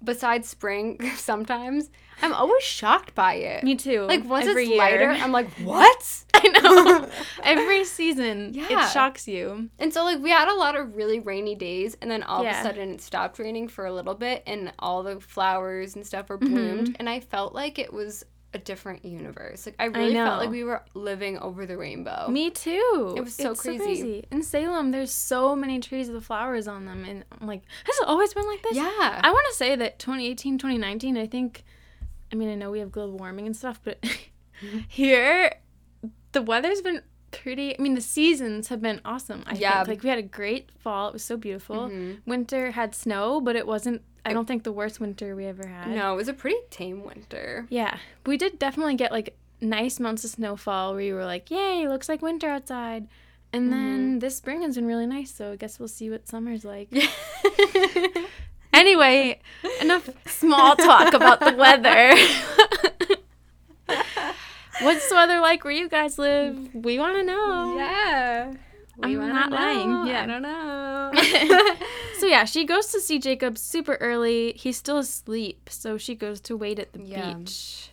Besides 0.06 0.48
spring 0.48 0.98
sometimes, 1.16 1.90
I'm 2.22 2.32
always 2.32 2.62
shocked 2.62 3.14
by 3.14 3.34
it. 3.34 3.62
Me 3.62 3.74
too. 3.74 4.02
like 4.04 4.24
once 4.24 4.46
every 4.46 4.62
it's 4.62 4.70
year. 4.70 4.78
lighter, 4.78 5.10
I'm 5.10 5.32
like, 5.32 5.50
"What?" 5.62 6.24
I 6.32 6.48
know. 6.48 7.08
Every 7.42 7.84
season. 7.84 8.52
Yeah. 8.54 8.66
It 8.86 8.92
shocks 8.92 9.26
you. 9.26 9.68
And 9.78 9.92
so 9.92 10.04
like 10.04 10.20
we 10.22 10.30
had 10.30 10.48
a 10.48 10.54
lot 10.54 10.76
of 10.76 10.94
really 10.94 11.18
rainy 11.18 11.54
days 11.54 11.96
and 12.00 12.10
then 12.10 12.22
all 12.22 12.42
of 12.42 12.46
a 12.46 12.62
sudden 12.62 12.90
it 12.92 13.00
stopped 13.00 13.38
raining 13.38 13.68
for 13.68 13.86
a 13.86 13.92
little 13.92 14.14
bit 14.14 14.42
and 14.46 14.72
all 14.78 15.02
the 15.02 15.18
flowers 15.20 15.96
and 15.96 16.06
stuff 16.06 16.28
were 16.28 16.38
Mm-hmm. 16.38 16.54
bloomed 16.54 16.96
and 16.98 17.08
I 17.08 17.20
felt 17.20 17.54
like 17.54 17.78
it 17.78 17.90
was 17.92 18.24
a 18.56 18.58
different 18.58 19.04
universe. 19.04 19.66
Like 19.66 19.76
I 19.78 19.84
really 19.84 20.14
felt 20.14 20.32
know. 20.32 20.38
like 20.38 20.50
we 20.50 20.64
were 20.64 20.82
living 20.94 21.38
over 21.38 21.66
the 21.66 21.76
rainbow. 21.76 22.26
Me 22.28 22.50
too. 22.50 23.14
It 23.16 23.20
was 23.22 23.34
so 23.34 23.52
It's 23.52 23.60
crazy. 23.60 24.24
In 24.32 24.42
Salem, 24.42 24.90
there's 24.90 25.12
so 25.12 25.54
many 25.54 25.78
trees 25.80 26.10
with 26.10 26.24
flowers 26.24 26.66
on 26.66 26.84
them. 26.86 27.04
And 27.04 27.24
I'm 27.40 27.46
like, 27.46 27.62
has 27.84 27.96
it 28.00 28.08
always 28.08 28.34
been 28.34 28.46
like 28.46 28.62
this? 28.62 28.76
Yeah. 28.76 29.20
I 29.22 29.30
want 29.30 29.46
to 29.50 29.54
say 29.56 29.76
that 29.76 29.98
2018, 29.98 30.58
2019, 30.58 31.16
I 31.16 31.26
think, 31.26 31.62
I 32.32 32.34
mean, 32.36 32.48
I 32.48 32.54
know 32.54 32.70
we 32.70 32.80
have 32.80 32.90
global 32.90 33.18
warming 33.18 33.46
and 33.46 33.56
stuff, 33.56 33.80
but 33.84 34.02
here, 34.88 35.54
the 36.32 36.42
weather's 36.42 36.80
been 36.82 37.02
pretty, 37.30 37.78
I 37.78 37.82
mean, 37.82 37.94
the 37.94 38.00
seasons 38.00 38.68
have 38.68 38.80
been 38.80 39.00
awesome. 39.04 39.42
I 39.46 39.54
Yeah. 39.54 39.76
think. 39.84 39.88
Like, 39.88 40.02
we 40.02 40.08
had 40.08 40.18
a 40.18 40.22
great 40.22 40.70
fall. 40.78 41.08
It 41.08 41.12
was 41.12 41.24
so 41.24 41.36
beautiful. 41.36 41.88
Mm-hmm. 41.88 42.28
Winter 42.30 42.70
had 42.72 42.94
snow, 42.94 43.40
but 43.40 43.56
it 43.56 43.66
wasn't, 43.66 44.02
I 44.26 44.32
don't 44.32 44.46
think, 44.46 44.64
the 44.64 44.72
worst 44.72 45.00
winter 45.00 45.34
we 45.36 45.46
ever 45.46 45.66
had. 45.66 45.88
no, 45.88 46.12
it 46.12 46.16
was 46.16 46.28
a 46.28 46.34
pretty 46.34 46.58
tame 46.70 47.04
winter. 47.04 47.66
Yeah. 47.70 47.98
We 48.24 48.36
did 48.36 48.58
definitely 48.58 48.94
get, 48.94 49.12
like, 49.12 49.36
nice 49.60 49.98
months 50.00 50.24
of 50.24 50.30
snowfall 50.30 50.92
where 50.92 51.02
you 51.02 51.14
were 51.14 51.24
like, 51.24 51.50
yay, 51.50 51.86
looks 51.88 52.08
like 52.08 52.22
winter 52.22 52.48
outside. 52.48 53.08
And 53.52 53.70
mm-hmm. 53.70 53.70
then 53.70 54.18
this 54.18 54.36
spring 54.36 54.62
has 54.62 54.74
been 54.74 54.86
really 54.86 55.06
nice, 55.06 55.32
so 55.32 55.52
I 55.52 55.56
guess 55.56 55.78
we'll 55.78 55.88
see 55.88 56.10
what 56.10 56.28
summer's 56.28 56.64
like. 56.64 56.92
Anyway, 58.76 59.40
enough 59.80 60.10
small 60.26 60.76
talk 60.76 61.14
about 61.14 61.40
the 61.40 61.54
weather. 61.54 62.14
What's 64.82 65.08
the 65.08 65.14
weather 65.14 65.40
like 65.40 65.64
where 65.64 65.72
you 65.72 65.88
guys 65.88 66.18
live? 66.18 66.74
We 66.74 66.98
want 66.98 67.16
to 67.16 67.22
know. 67.22 67.76
yeah. 67.78 68.52
I'm 69.02 69.18
wanna 69.18 69.32
not 69.32 69.50
lying. 69.50 70.06
Yeah. 70.06 70.22
I 70.22 70.26
don't 70.26 70.42
know. 70.42 71.76
So 72.18 72.24
yeah, 72.26 72.46
she 72.46 72.64
goes 72.64 72.86
to 72.92 73.00
see 73.00 73.18
Jacob 73.18 73.58
super 73.58 73.96
early. 73.96 74.54
He's 74.56 74.78
still 74.78 74.96
asleep, 74.96 75.68
so 75.70 75.98
she 75.98 76.14
goes 76.14 76.40
to 76.42 76.56
wait 76.56 76.78
at 76.78 76.94
the 76.94 77.02
Yeah. 77.02 77.34
beach. 77.34 77.90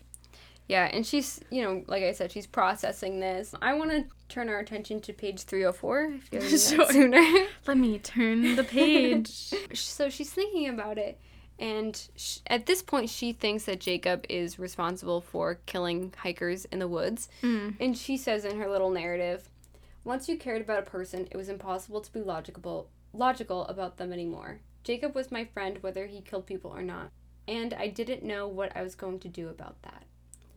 Yeah, 0.70 0.86
and 0.92 1.06
she's, 1.06 1.42
you 1.52 1.62
know, 1.62 1.84
like 1.88 2.04
I 2.04 2.14
said, 2.14 2.32
she's 2.32 2.48
processing 2.48 3.20
this. 3.20 3.54
I 3.62 3.74
want 3.74 3.92
to 3.92 4.06
turn 4.30 4.48
our 4.48 4.60
attention 4.60 5.02
to 5.02 5.12
page 5.14 5.42
304, 5.44 6.14
if 6.16 6.32
you're 6.32 6.42
Sure. 6.58 6.86
sooner. 6.92 7.22
Let 7.68 7.78
me 7.78 8.00
turn 8.00 8.56
the 8.56 8.64
page. 8.64 9.28
so 9.74 10.10
she's 10.10 10.32
thinking 10.32 10.70
about 10.70 10.98
it, 10.98 11.20
and 11.60 12.08
sh- 12.16 12.38
at 12.48 12.66
this 12.66 12.82
point, 12.82 13.10
she 13.10 13.34
thinks 13.34 13.66
that 13.66 13.82
Jacob 13.82 14.26
is 14.30 14.58
responsible 14.58 15.20
for 15.20 15.56
killing 15.66 16.14
hikers 16.18 16.64
in 16.66 16.80
the 16.80 16.88
woods. 16.88 17.28
Mm. 17.42 17.76
And 17.82 17.98
she 17.98 18.16
says 18.16 18.46
in 18.46 18.58
her 18.58 18.70
little 18.70 18.90
narrative, 18.90 19.50
"Once 20.04 20.28
you 20.30 20.38
cared 20.38 20.62
about 20.62 20.80
a 20.80 20.84
person, 20.90 21.28
it 21.32 21.38
was 21.38 21.50
impossible 21.50 22.02
to 22.02 22.12
be 22.14 22.20
logical 22.22 22.90
logical 23.14 23.66
about 23.68 23.98
them 23.98 24.12
anymore. 24.12 24.60
Jacob 24.84 25.14
was 25.16 25.32
my 25.32 25.46
friend, 25.46 25.78
whether 25.82 26.08
he 26.08 26.20
killed 26.22 26.46
people 26.48 26.72
or 26.72 26.82
not, 26.82 27.10
and 27.48 27.74
I 27.74 27.88
didn't 27.88 28.24
know 28.24 28.48
what 28.48 28.76
I 28.76 28.82
was 28.82 28.96
going 28.96 29.20
to 29.20 29.28
do 29.30 29.50
about 29.50 29.82
that." 29.84 30.04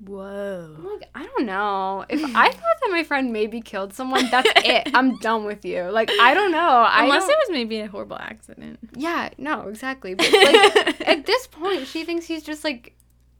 Whoa. 0.04 0.74
I'm 0.78 0.84
like, 0.84 1.08
I 1.14 1.24
don't 1.24 1.46
know. 1.46 2.04
If 2.10 2.22
I 2.22 2.50
thought 2.52 2.76
that 2.82 2.90
my 2.90 3.02
friend 3.02 3.32
maybe 3.32 3.62
killed 3.62 3.94
someone, 3.94 4.28
that's 4.30 4.50
it. 4.56 4.90
I'm 4.94 5.16
done 5.20 5.46
with 5.46 5.64
you. 5.64 5.84
Like, 5.84 6.10
I 6.20 6.34
don't 6.34 6.52
know. 6.52 6.58
I 6.58 7.04
Unless 7.04 7.22
don't- 7.22 7.30
it 7.30 7.38
was 7.38 7.50
maybe 7.50 7.80
a 7.80 7.86
horrible 7.86 8.18
accident. 8.18 8.78
yeah, 8.94 9.30
no, 9.38 9.68
exactly. 9.68 10.12
But 10.14 10.30
like 10.32 11.00
at 11.08 11.24
this 11.24 11.46
point, 11.46 11.86
she 11.86 12.04
thinks 12.04 12.26
he's 12.26 12.42
just 12.42 12.62
like 12.62 12.94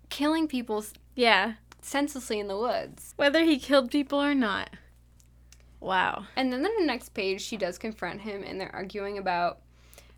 killing 0.09 0.49
people 0.49 0.83
Yeah. 1.15 1.55
senselessly 1.83 2.39
in 2.41 2.49
the 2.49 2.57
woods. 2.57 3.13
Whether 3.17 3.45
he 3.45 3.59
killed 3.59 3.91
people 3.91 4.23
or 4.23 4.35
not. 4.35 4.71
Wow. 5.81 6.25
And 6.37 6.53
then 6.53 6.65
on 6.65 6.73
the 6.79 6.87
next 6.87 7.11
page, 7.11 7.41
she 7.41 7.57
does 7.57 7.79
confront 7.79 8.21
him, 8.23 8.43
and 8.43 8.61
they're 8.61 8.75
arguing 8.75 9.19
about 9.19 9.59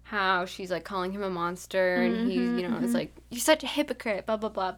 how 0.05 0.47
she's 0.47 0.71
like 0.71 0.85
calling 0.85 1.13
him 1.13 1.23
a 1.23 1.31
monster, 1.31 1.97
and 1.97 2.31
he's 2.31 2.41
mm-hmm, 2.41 2.59
you 2.59 2.69
know 2.69 2.77
is 2.79 2.85
mm-hmm. 2.85 2.95
like 2.95 3.17
you're 3.31 3.41
such 3.41 3.63
a 3.63 3.67
hypocrite, 3.67 4.27
blah 4.27 4.37
blah 4.37 4.49
blah, 4.49 4.77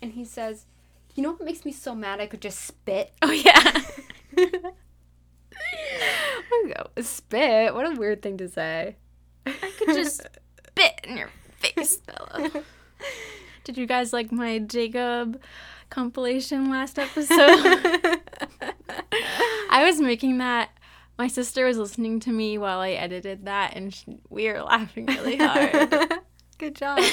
and 0.00 0.12
he 0.12 0.24
says, 0.24 0.66
you 1.14 1.22
know 1.22 1.32
what 1.32 1.42
makes 1.42 1.64
me 1.64 1.72
so 1.72 1.94
mad? 1.94 2.20
I 2.20 2.26
could 2.26 2.40
just 2.40 2.60
spit. 2.60 3.12
Oh 3.22 3.30
yeah. 3.30 3.82
Go, 6.66 7.02
spit. 7.02 7.74
What 7.74 7.86
a 7.86 7.94
weird 7.94 8.22
thing 8.22 8.38
to 8.38 8.48
say. 8.48 8.96
I 9.46 9.72
could 9.78 9.94
just 9.94 10.22
spit 10.68 11.00
in 11.04 11.16
your 11.16 11.28
face, 11.58 11.96
Bella. 11.98 12.50
Did 13.64 13.76
you 13.76 13.86
guys 13.86 14.12
like 14.12 14.32
my 14.32 14.58
Jacob 14.58 15.40
compilation 15.90 16.70
last 16.70 16.98
episode? 16.98 18.20
I 19.72 19.84
was 19.84 20.00
making 20.00 20.38
that. 20.38 20.70
My 21.18 21.28
sister 21.28 21.66
was 21.66 21.78
listening 21.78 22.20
to 22.20 22.30
me 22.30 22.58
while 22.58 22.80
I 22.80 22.90
edited 22.90 23.44
that, 23.46 23.74
and 23.74 23.92
she, 23.92 24.18
we 24.30 24.46
were 24.48 24.62
laughing 24.62 25.06
really 25.06 25.36
hard. 25.36 26.12
Good 26.58 26.74
job. 26.76 26.98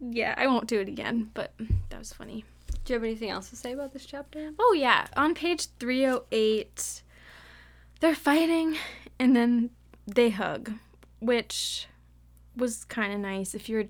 yeah, 0.00 0.34
I 0.36 0.46
won't 0.46 0.66
do 0.66 0.80
it 0.80 0.88
again, 0.88 1.30
but 1.34 1.52
that 1.90 1.98
was 1.98 2.12
funny. 2.12 2.44
Do 2.84 2.92
you 2.92 2.94
have 2.94 3.04
anything 3.04 3.30
else 3.30 3.50
to 3.50 3.56
say 3.56 3.72
about 3.72 3.92
this 3.92 4.06
chapter? 4.06 4.52
Oh 4.58 4.72
yeah, 4.76 5.06
on 5.16 5.34
page 5.34 5.66
308 5.78 7.02
they're 8.00 8.14
fighting 8.14 8.76
and 9.18 9.36
then 9.36 9.70
they 10.06 10.30
hug, 10.30 10.72
which 11.20 11.86
was 12.56 12.84
kind 12.84 13.12
of 13.12 13.20
nice. 13.20 13.54
If 13.54 13.68
you're 13.68 13.84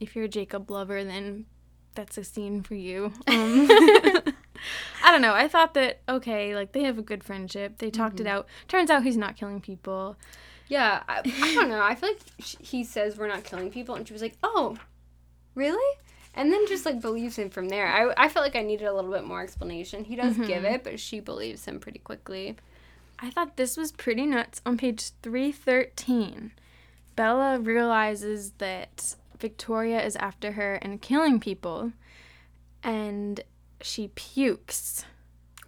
if 0.00 0.14
you're 0.14 0.26
a 0.26 0.28
Jacob 0.28 0.70
lover, 0.70 1.02
then 1.04 1.46
that's 1.94 2.16
a 2.16 2.24
scene 2.24 2.62
for 2.62 2.76
you. 2.76 3.12
Um, 3.26 3.68
I 5.02 5.10
don't 5.10 5.22
know. 5.22 5.34
I 5.34 5.48
thought 5.48 5.74
that 5.74 6.00
okay, 6.08 6.54
like 6.54 6.72
they 6.72 6.82
have 6.84 6.98
a 6.98 7.02
good 7.02 7.24
friendship. 7.24 7.78
They 7.78 7.90
talked 7.90 8.20
it 8.20 8.24
mm-hmm. 8.24 8.38
out. 8.38 8.48
Turns 8.66 8.90
out 8.90 9.02
he's 9.02 9.16
not 9.16 9.36
killing 9.36 9.60
people. 9.60 10.16
Yeah, 10.68 11.02
I, 11.08 11.20
I 11.20 11.54
don't 11.54 11.68
know. 11.68 11.80
I 11.80 11.94
feel 11.94 12.10
like 12.10 12.20
sh- 12.40 12.56
he 12.60 12.84
says 12.84 13.16
we're 13.16 13.28
not 13.28 13.44
killing 13.44 13.70
people, 13.70 13.94
and 13.94 14.06
she 14.06 14.12
was 14.12 14.22
like, 14.22 14.36
"Oh, 14.42 14.76
really?" 15.54 15.96
And 16.34 16.52
then 16.52 16.66
just 16.68 16.84
like 16.86 17.00
believes 17.00 17.36
him 17.36 17.50
from 17.50 17.68
there. 17.68 17.88
I, 17.88 18.12
I 18.16 18.28
felt 18.28 18.44
like 18.44 18.54
I 18.54 18.62
needed 18.62 18.86
a 18.86 18.94
little 18.94 19.10
bit 19.10 19.24
more 19.24 19.42
explanation. 19.42 20.04
He 20.04 20.14
does 20.14 20.36
give 20.36 20.62
mm-hmm. 20.62 20.74
it, 20.74 20.84
but 20.84 21.00
she 21.00 21.20
believes 21.20 21.64
him 21.64 21.80
pretty 21.80 21.98
quickly. 21.98 22.56
I 23.18 23.30
thought 23.30 23.56
this 23.56 23.76
was 23.76 23.90
pretty 23.90 24.26
nuts. 24.26 24.60
On 24.64 24.76
page 24.76 25.10
313, 25.22 26.52
Bella 27.16 27.58
realizes 27.58 28.52
that 28.58 29.16
Victoria 29.40 30.04
is 30.04 30.14
after 30.16 30.52
her 30.52 30.74
and 30.76 31.02
killing 31.02 31.40
people, 31.40 31.92
and 32.82 33.40
she 33.82 34.08
pukes. 34.08 35.04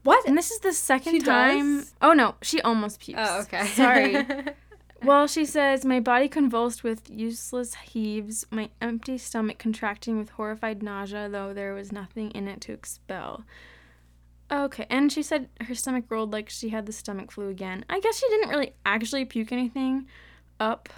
What? 0.03 0.27
And 0.27 0.37
this 0.37 0.51
is 0.51 0.61
the 0.61 0.73
second 0.73 1.13
She 1.13 1.21
time. 1.21 1.79
does? 1.79 1.95
Oh 2.01 2.13
no, 2.13 2.37
she 2.43 2.61
almost 2.63 3.01
pukes. 3.01 3.21
Oh, 3.23 3.41
okay. 3.43 3.67
Sorry. 3.67 4.25
Well, 5.03 5.27
she 5.27 5.47
says, 5.47 5.85
My 5.87 5.99
body 5.99 6.29
convulsed 6.29 6.85
with 6.85 7.09
useless 7.09 7.75
heaves, 7.75 8.45
my 8.51 8.69
empty 8.83 9.17
stomach 9.17 9.59
contracting 9.59 10.19
with 10.19 10.29
horrified 10.29 10.83
nausea, 10.83 11.27
though 11.31 11.55
there 11.55 11.73
was 11.73 11.91
nothing 11.91 12.31
in 12.33 12.47
it 12.47 12.61
to 12.63 12.73
expel. 12.75 13.45
Okay, 14.53 14.85
and 14.91 15.11
she 15.11 15.23
said 15.23 15.49
her 15.63 15.75
stomach 15.75 16.05
rolled 16.11 16.33
like 16.35 16.51
she 16.51 16.69
had 16.69 16.85
the 16.85 16.93
stomach 16.93 17.31
flu 17.31 17.49
again. 17.49 17.85
I 17.89 18.01
guess 18.01 18.19
she 18.19 18.29
didn't 18.29 18.51
really 18.51 18.75
actually 18.85 19.25
puke 19.25 19.53
anything 19.53 20.07
up, 20.59 20.91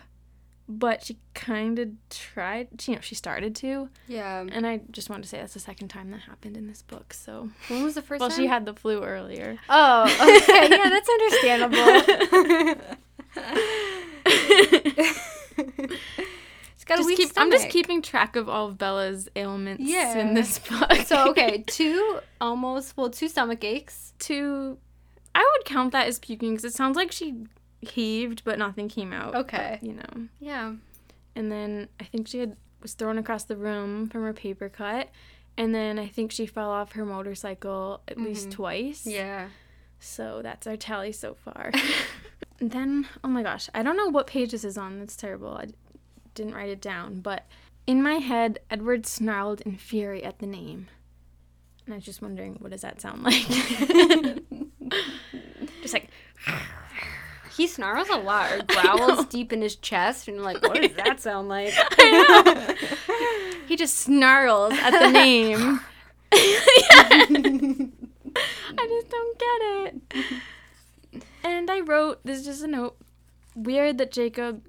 but 0.68 1.04
she 1.04 1.18
kind 1.34 1.78
of 1.78 1.88
tried. 2.10 2.68
She, 2.80 2.92
you 2.92 2.96
know, 2.96 3.02
she 3.02 3.14
started 3.14 3.54
to, 3.56 3.88
yeah. 4.08 4.44
and 4.50 4.66
I 4.66 4.80
just 4.90 5.10
wanted 5.10 5.22
to 5.24 5.28
say 5.28 5.38
that's 5.38 5.54
the 5.54 5.60
second 5.60 5.88
time 5.88 6.10
that 6.12 6.20
happened 6.20 6.56
in 6.56 6.66
this 6.66 6.82
book. 6.82 7.12
So, 7.12 7.50
When 7.68 7.82
was 7.82 7.94
the 7.94 8.02
first 8.02 8.20
well, 8.20 8.30
time? 8.30 8.38
she 8.38 8.46
had 8.46 8.64
the 8.66 8.74
flu 8.74 9.02
earlier. 9.02 9.58
Oh, 9.68 10.04
okay. 10.04 10.68
Yeah, 10.70 10.88
that's 10.88 11.08
understandable. 11.08 12.86
It's 16.74 16.84
got 16.84 16.94
a 16.98 17.02
Just 17.02 17.06
weak 17.06 17.16
keep, 17.18 17.30
I'm 17.36 17.50
just 17.52 17.68
keeping 17.68 18.02
track 18.02 18.34
of 18.34 18.48
all 18.48 18.66
of 18.66 18.76
Bella's 18.76 19.28
ailments 19.36 19.84
Yeah. 19.86 20.18
in 20.18 20.34
this 20.34 20.58
book. 20.68 20.92
So 21.06 21.30
okay, 21.30 21.62
two 21.68 22.18
almost 22.40 22.96
well, 22.96 23.08
two 23.08 23.28
stomach 23.28 23.62
aches. 23.62 24.12
two, 24.18 24.78
I 25.32 25.38
would 25.56 25.64
count 25.64 25.92
that 25.92 26.08
as 26.08 26.18
puking 26.18 26.50
because 26.50 26.64
it 26.64 26.74
sounds 26.74 26.96
like 26.96 27.12
she 27.12 27.34
heaved, 27.82 28.42
but 28.44 28.58
nothing 28.58 28.88
came 28.88 29.12
out. 29.12 29.34
Okay. 29.34 29.78
but, 29.80 29.86
you 29.86 29.94
know. 29.94 30.28
Yeah. 30.40 30.74
And 31.34 31.50
then 31.50 31.88
I 32.00 32.04
think 32.04 32.28
she 32.28 32.38
had 32.38 32.56
was 32.80 32.94
thrown 32.94 33.18
across 33.18 33.44
the 33.44 33.56
room 33.56 34.08
from 34.08 34.22
her 34.22 34.32
paper 34.32 34.68
cut, 34.68 35.08
and 35.56 35.74
then 35.74 35.98
I 35.98 36.08
think 36.08 36.32
she 36.32 36.46
fell 36.46 36.70
off 36.70 36.92
her 36.92 37.04
motorcycle 37.04 38.00
at 38.08 38.18
least 38.18 38.48
mm-hmm. 38.48 38.56
twice. 38.56 39.06
Yeah. 39.06 39.48
So 40.00 40.40
that's 40.42 40.66
our 40.66 40.76
tally 40.76 41.12
so 41.12 41.34
far. 41.34 41.70
then, 42.58 43.06
oh 43.22 43.28
my 43.28 43.42
gosh, 43.42 43.68
I 43.72 43.82
don't 43.82 43.96
know 43.96 44.08
what 44.08 44.26
page 44.26 44.50
this 44.50 44.64
is 44.64 44.76
on. 44.76 44.98
That's 44.98 45.16
terrible. 45.16 45.56
I 45.56 45.66
d- 45.66 45.74
didn't 46.34 46.54
write 46.54 46.70
it 46.70 46.80
down. 46.80 47.20
But 47.20 47.46
in 47.86 48.02
my 48.02 48.14
head, 48.14 48.58
Edward 48.70 49.06
snarled 49.06 49.60
in 49.60 49.76
fury 49.76 50.24
at 50.24 50.40
the 50.40 50.46
name. 50.46 50.88
And 51.84 51.94
I 51.94 51.96
was 51.96 52.04
just 52.04 52.22
wondering, 52.22 52.56
what 52.60 52.72
does 52.72 52.82
that 52.82 53.00
sound 53.00 53.22
like? 53.22 53.46
just 55.82 55.94
like, 55.94 56.08
He 57.56 57.66
snarls 57.66 58.08
a 58.08 58.16
lot 58.16 58.52
or 58.52 58.62
growls 58.66 59.26
deep 59.26 59.52
in 59.52 59.62
his 59.62 59.76
chest, 59.76 60.28
and 60.28 60.42
like, 60.42 60.62
what 60.66 60.80
does 60.80 60.94
that 60.94 61.20
sound 61.20 61.48
like? 61.48 61.72
he 63.66 63.76
just 63.76 63.98
snarls 63.98 64.72
at 64.74 64.90
the 64.90 65.10
name. 65.10 65.80
I 66.32 67.88
just 68.88 69.10
don't 69.10 69.38
get 69.38 69.60
it. 69.62 71.22
and 71.44 71.70
I 71.70 71.80
wrote, 71.80 72.20
this 72.24 72.38
is 72.38 72.44
just 72.44 72.62
a 72.62 72.66
note. 72.66 72.96
Weird 73.54 73.98
that 73.98 74.12
Jacob, 74.12 74.66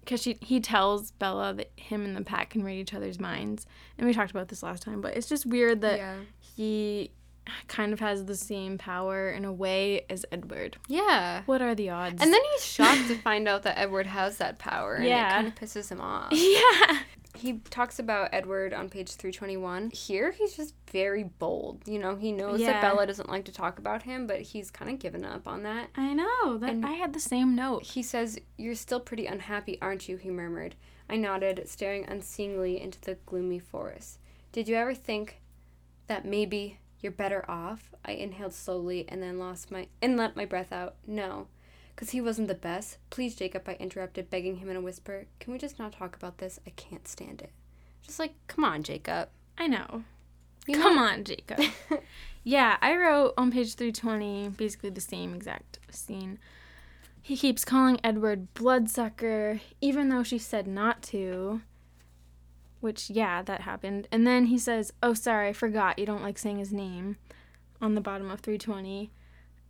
because 0.00 0.22
she 0.22 0.38
he 0.40 0.58
tells 0.58 1.10
Bella 1.10 1.52
that 1.52 1.72
him 1.76 2.06
and 2.06 2.16
the 2.16 2.22
pack 2.22 2.50
can 2.50 2.64
read 2.64 2.80
each 2.80 2.94
other's 2.94 3.20
minds, 3.20 3.66
and 3.98 4.06
we 4.06 4.14
talked 4.14 4.30
about 4.30 4.48
this 4.48 4.62
last 4.62 4.82
time. 4.82 5.02
But 5.02 5.14
it's 5.14 5.28
just 5.28 5.44
weird 5.44 5.82
that 5.82 5.98
yeah. 5.98 6.16
he 6.40 7.10
kind 7.68 7.92
of 7.92 8.00
has 8.00 8.24
the 8.24 8.36
same 8.36 8.78
power 8.78 9.30
in 9.30 9.44
a 9.44 9.52
way 9.52 10.04
as 10.08 10.24
Edward. 10.32 10.76
Yeah. 10.88 11.42
What 11.46 11.60
are 11.62 11.74
the 11.74 11.90
odds? 11.90 12.22
And 12.22 12.32
then 12.32 12.40
he's 12.52 12.64
shocked 12.64 13.08
to 13.08 13.16
find 13.16 13.46
out 13.48 13.62
that 13.64 13.78
Edward 13.78 14.06
has 14.06 14.38
that 14.38 14.58
power. 14.58 14.94
And 14.94 15.04
Yeah. 15.06 15.28
it 15.28 15.32
kind 15.32 15.46
of 15.48 15.54
pisses 15.54 15.90
him 15.90 16.00
off. 16.00 16.28
yeah, 16.32 16.98
He 17.36 17.54
talks 17.70 17.98
about 17.98 18.30
Edward 18.32 18.72
on 18.72 18.88
page 18.88 19.10
321. 19.16 19.90
Here, 19.90 20.30
he's 20.30 20.56
just 20.56 20.74
very 20.92 21.24
bold. 21.24 21.82
You 21.88 21.98
know, 21.98 22.14
he 22.16 22.30
knows 22.32 22.60
Yeah. 22.60 22.72
that 22.72 22.82
Bella 22.82 23.06
doesn't 23.08 23.28
like 23.28 23.44
to 23.46 23.52
talk 23.52 23.78
about 23.80 24.04
him, 24.04 24.26
but 24.28 24.40
he's 24.40 24.70
kind 24.70 24.90
of 24.90 24.98
given 25.00 25.24
up 25.24 25.48
on 25.48 25.64
that. 25.64 25.90
I 25.96 26.14
know 26.14 26.58
that 26.58 26.70
And- 26.70 26.86
I 26.86 26.92
had 26.92 27.12
the 27.12 27.18
same 27.20 27.54
note. 27.56 27.82
He 27.82 28.02
says, 28.04 28.38
You're 28.56 28.76
still 28.76 29.00
pretty 29.00 29.26
unhappy, 29.26 29.78
aren't 29.82 30.08
you? 30.08 30.16
He 30.16 30.30
murmured. 30.30 30.76
I 31.10 31.16
nodded, 31.16 31.68
staring 31.68 32.04
unseeingly 32.06 32.80
into 32.80 33.00
the 33.00 33.16
gloomy 33.26 33.58
forest. 33.58 34.20
Did 34.52 34.68
you 34.68 34.76
ever 34.76 34.94
think 34.94 35.40
that 36.06 36.24
maybe 36.24 36.78
you're 37.04 37.12
better 37.12 37.44
off? 37.48 37.90
I 38.04 38.12
inhaled 38.12 38.54
slowly 38.54 39.04
and 39.08 39.22
then 39.22 39.38
lost 39.38 39.70
my 39.70 39.86
and 40.02 40.16
let 40.16 40.34
my 40.36 40.44
breath 40.44 40.72
out. 40.72 40.96
No. 41.06 41.46
Because 41.94 42.10
he 42.10 42.20
wasn't 42.20 42.48
the 42.48 42.54
best. 42.54 42.98
Please, 43.10 43.36
Jacob, 43.36 43.68
I 43.68 43.74
interrupted, 43.74 44.28
begging 44.28 44.56
him 44.56 44.68
in 44.68 44.74
a 44.76 44.80
whisper. 44.80 45.26
Can 45.38 45.52
we 45.52 45.58
just 45.60 45.78
not 45.78 45.92
talk 45.92 46.16
about 46.16 46.38
this? 46.38 46.58
I 46.66 46.70
can't 46.70 47.06
stand 47.06 47.40
it. 47.40 47.52
Just 48.02 48.18
like, 48.18 48.34
come 48.48 48.64
on, 48.64 48.82
Jacob. 48.82 49.28
I 49.56 49.68
know. 49.68 50.02
You 50.66 50.76
Come 50.76 50.96
know- 50.96 51.02
on, 51.04 51.22
Jacob. 51.24 51.60
yeah, 52.42 52.78
I 52.82 52.96
wrote 52.96 53.34
on 53.36 53.52
page 53.52 53.74
320 53.74 54.48
basically 54.56 54.90
the 54.90 55.00
same 55.00 55.34
exact 55.34 55.78
scene. 55.90 56.38
He 57.22 57.36
keeps 57.36 57.64
calling 57.64 58.00
Edward 58.02 58.52
bloodsucker, 58.54 59.60
even 59.80 60.08
though 60.08 60.22
she 60.22 60.38
said 60.38 60.66
not 60.66 61.02
to. 61.04 61.60
Which, 62.84 63.08
yeah, 63.08 63.40
that 63.40 63.62
happened. 63.62 64.08
And 64.12 64.26
then 64.26 64.44
he 64.44 64.58
says, 64.58 64.92
Oh, 65.02 65.14
sorry, 65.14 65.48
I 65.48 65.52
forgot 65.54 65.98
you 65.98 66.04
don't 66.04 66.22
like 66.22 66.36
saying 66.36 66.58
his 66.58 66.70
name 66.70 67.16
on 67.80 67.94
the 67.94 68.02
bottom 68.02 68.30
of 68.30 68.40
320. 68.40 69.10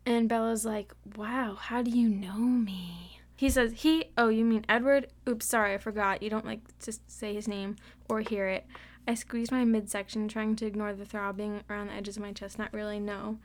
And 0.04 0.28
Bella's 0.28 0.64
like, 0.64 0.92
Wow, 1.14 1.54
how 1.54 1.80
do 1.80 1.92
you 1.92 2.08
know 2.08 2.38
me? 2.38 3.20
He 3.36 3.50
says, 3.50 3.82
He, 3.82 4.06
oh, 4.18 4.30
you 4.30 4.44
mean 4.44 4.64
Edward? 4.68 5.06
Oops, 5.28 5.46
sorry, 5.46 5.74
I 5.74 5.78
forgot. 5.78 6.24
You 6.24 6.28
don't 6.28 6.44
like 6.44 6.76
to 6.80 6.92
say 7.06 7.32
his 7.32 7.46
name 7.46 7.76
or 8.08 8.18
hear 8.18 8.48
it. 8.48 8.66
I 9.06 9.14
squeezed 9.14 9.52
my 9.52 9.64
midsection, 9.64 10.26
trying 10.26 10.56
to 10.56 10.66
ignore 10.66 10.92
the 10.92 11.04
throbbing 11.04 11.62
around 11.70 11.86
the 11.86 11.92
edges 11.92 12.16
of 12.16 12.22
my 12.24 12.32
chest. 12.32 12.58
Not 12.58 12.72
really, 12.72 12.98
no. 12.98 13.38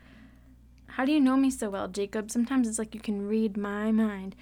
How 0.88 1.06
do 1.06 1.12
you 1.12 1.20
know 1.20 1.38
me 1.38 1.52
so 1.52 1.70
well, 1.70 1.88
Jacob? 1.88 2.32
Sometimes 2.32 2.68
it's 2.68 2.80
like 2.80 2.96
you 2.96 3.02
can 3.02 3.28
read 3.28 3.56
my 3.56 3.92
mind. 3.92 4.36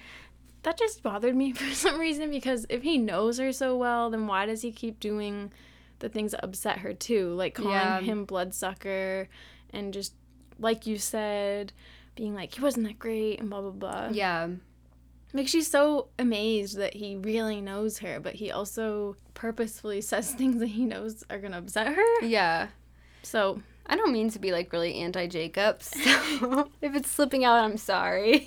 That 0.68 0.76
just 0.76 1.02
bothered 1.02 1.34
me 1.34 1.52
for 1.54 1.72
some 1.74 1.98
reason 1.98 2.30
because 2.30 2.66
if 2.68 2.82
he 2.82 2.98
knows 2.98 3.38
her 3.38 3.52
so 3.52 3.74
well, 3.74 4.10
then 4.10 4.26
why 4.26 4.44
does 4.44 4.60
he 4.60 4.70
keep 4.70 5.00
doing 5.00 5.50
the 6.00 6.10
things 6.10 6.32
that 6.32 6.44
upset 6.44 6.80
her 6.80 6.92
too? 6.92 7.30
Like 7.32 7.54
calling 7.54 7.72
Yeah. 7.72 8.00
him 8.02 8.26
bloodsucker 8.26 9.30
and 9.72 9.94
just, 9.94 10.12
like 10.58 10.86
you 10.86 10.98
said, 10.98 11.72
being 12.16 12.34
like, 12.34 12.54
he 12.54 12.60
wasn't 12.60 12.86
that 12.86 12.98
great 12.98 13.40
and 13.40 13.48
blah, 13.48 13.62
blah, 13.62 13.70
blah. 13.70 14.08
Yeah. 14.12 14.48
Like 15.32 15.48
she's 15.48 15.70
so 15.70 16.08
amazed 16.18 16.76
that 16.76 16.92
he 16.92 17.16
really 17.16 17.62
knows 17.62 18.00
her, 18.00 18.20
but 18.20 18.34
he 18.34 18.50
also 18.50 19.16
purposefully 19.32 20.00
says 20.02 20.32
things 20.34 20.60
that 20.60 20.66
he 20.66 20.84
knows 20.84 21.24
are 21.30 21.38
gonna 21.38 21.56
upset 21.58 21.94
her. 21.94 22.20
Yeah. 22.22 22.68
So 23.22 23.62
I 23.88 23.96
don't 23.96 24.12
mean 24.12 24.30
to 24.30 24.38
be 24.38 24.52
like 24.52 24.72
really 24.72 24.94
anti 24.96 25.26
Jacob, 25.26 25.82
so 25.82 26.68
if 26.82 26.94
it's 26.94 27.10
slipping 27.10 27.44
out, 27.44 27.64
I'm 27.64 27.76
sorry. 27.76 28.46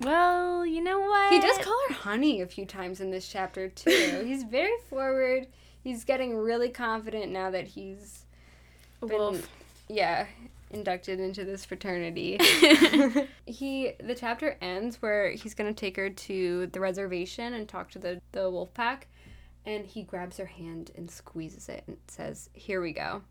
well, 0.00 0.64
you 0.64 0.82
know 0.82 1.00
what? 1.00 1.32
he 1.32 1.40
does 1.40 1.58
call 1.58 1.78
her 1.88 1.94
honey 1.94 2.40
a 2.40 2.46
few 2.46 2.64
times 2.64 3.00
in 3.00 3.10
this 3.10 3.28
chapter 3.28 3.68
too. 3.68 4.22
he's 4.24 4.44
very 4.44 4.76
forward. 4.88 5.46
He's 5.84 6.04
getting 6.04 6.36
really 6.36 6.70
confident 6.70 7.32
now 7.32 7.50
that 7.50 7.66
he's 7.66 8.24
a 9.02 9.06
been, 9.06 9.18
wolf. 9.18 9.48
yeah, 9.88 10.26
inducted 10.70 11.20
into 11.20 11.44
this 11.44 11.64
fraternity. 11.64 12.38
he 13.46 13.92
the 14.02 14.14
chapter 14.14 14.56
ends 14.62 15.02
where 15.02 15.32
he's 15.32 15.54
gonna 15.54 15.74
take 15.74 15.96
her 15.96 16.08
to 16.08 16.68
the 16.68 16.80
reservation 16.80 17.52
and 17.52 17.68
talk 17.68 17.90
to 17.90 17.98
the 17.98 18.20
the 18.30 18.48
wolf 18.48 18.72
pack, 18.72 19.08
and 19.64 19.86
he 19.86 20.02
grabs 20.02 20.38
her 20.38 20.46
hand 20.46 20.90
and 20.96 21.10
squeezes 21.10 21.68
it 21.68 21.84
and 21.86 21.96
says, 22.08 22.50
"Here 22.52 22.80
we 22.80 22.92
go." 22.92 23.22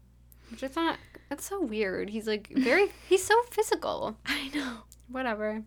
Which 0.50 0.64
I 0.64 0.68
thought 0.68 0.98
that's 1.30 1.46
so 1.46 1.62
weird. 1.62 2.10
He's 2.10 2.28
like 2.28 2.50
very 2.56 2.90
he's 3.10 3.24
so 3.24 3.42
physical. 3.50 4.18
I 4.26 4.50
know. 4.54 4.78
Whatever. 5.08 5.64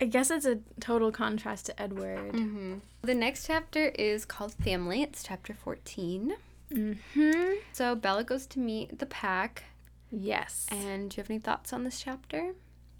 I 0.00 0.04
guess 0.04 0.30
it's 0.30 0.46
a 0.46 0.58
total 0.78 1.10
contrast 1.10 1.66
to 1.66 1.80
Edward. 1.80 2.32
Mm-hmm. 2.32 2.74
The 3.02 3.14
next 3.14 3.46
chapter 3.46 3.86
is 3.88 4.24
called 4.24 4.54
Family. 4.54 5.02
It's 5.02 5.22
chapter 5.22 5.54
fourteen. 5.54 6.34
Mm-hmm. 6.72 7.54
So 7.72 7.94
Bella 7.94 8.24
goes 8.24 8.46
to 8.48 8.58
meet 8.58 8.98
the 8.98 9.06
pack. 9.06 9.64
Yes. 10.10 10.66
And 10.70 11.10
do 11.10 11.16
you 11.16 11.22
have 11.22 11.30
any 11.30 11.38
thoughts 11.38 11.72
on 11.72 11.84
this 11.84 12.00
chapter? 12.00 12.54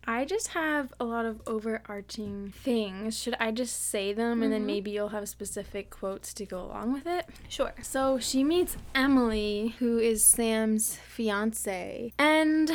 I 0.09 0.25
just 0.25 0.49
have 0.49 0.93
a 1.01 1.05
lot 1.05 1.27
of 1.27 1.43
overarching 1.49 2.53
things. 2.57 3.19
Should 3.21 3.35
I 3.41 3.51
just 3.51 3.91
say 3.91 4.13
them 4.13 4.43
and 4.43 4.53
then 4.53 4.61
mm-hmm. 4.61 4.67
maybe 4.67 4.91
you'll 4.93 5.09
have 5.09 5.29
specific 5.29 5.91
quotes 5.91 6.33
to 6.35 6.47
go 6.47 6.61
along 6.61 6.93
with 6.93 7.07
it? 7.07 7.27
Sure. 7.49 7.75
So 7.83 8.21
she 8.21 8.45
meets 8.45 8.77
Emily, 8.95 9.75
who 9.81 9.99
is 9.99 10.25
Sam's 10.25 10.97
fiance. 11.09 12.13
And 12.19 12.71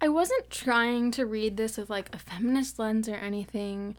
I 0.00 0.08
wasn't 0.08 0.48
trying 0.48 1.10
to 1.12 1.26
read 1.26 1.58
this 1.58 1.76
with 1.76 1.90
like 1.90 2.08
a 2.14 2.18
feminist 2.18 2.78
lens 2.78 3.06
or 3.06 3.16
anything. 3.16 3.96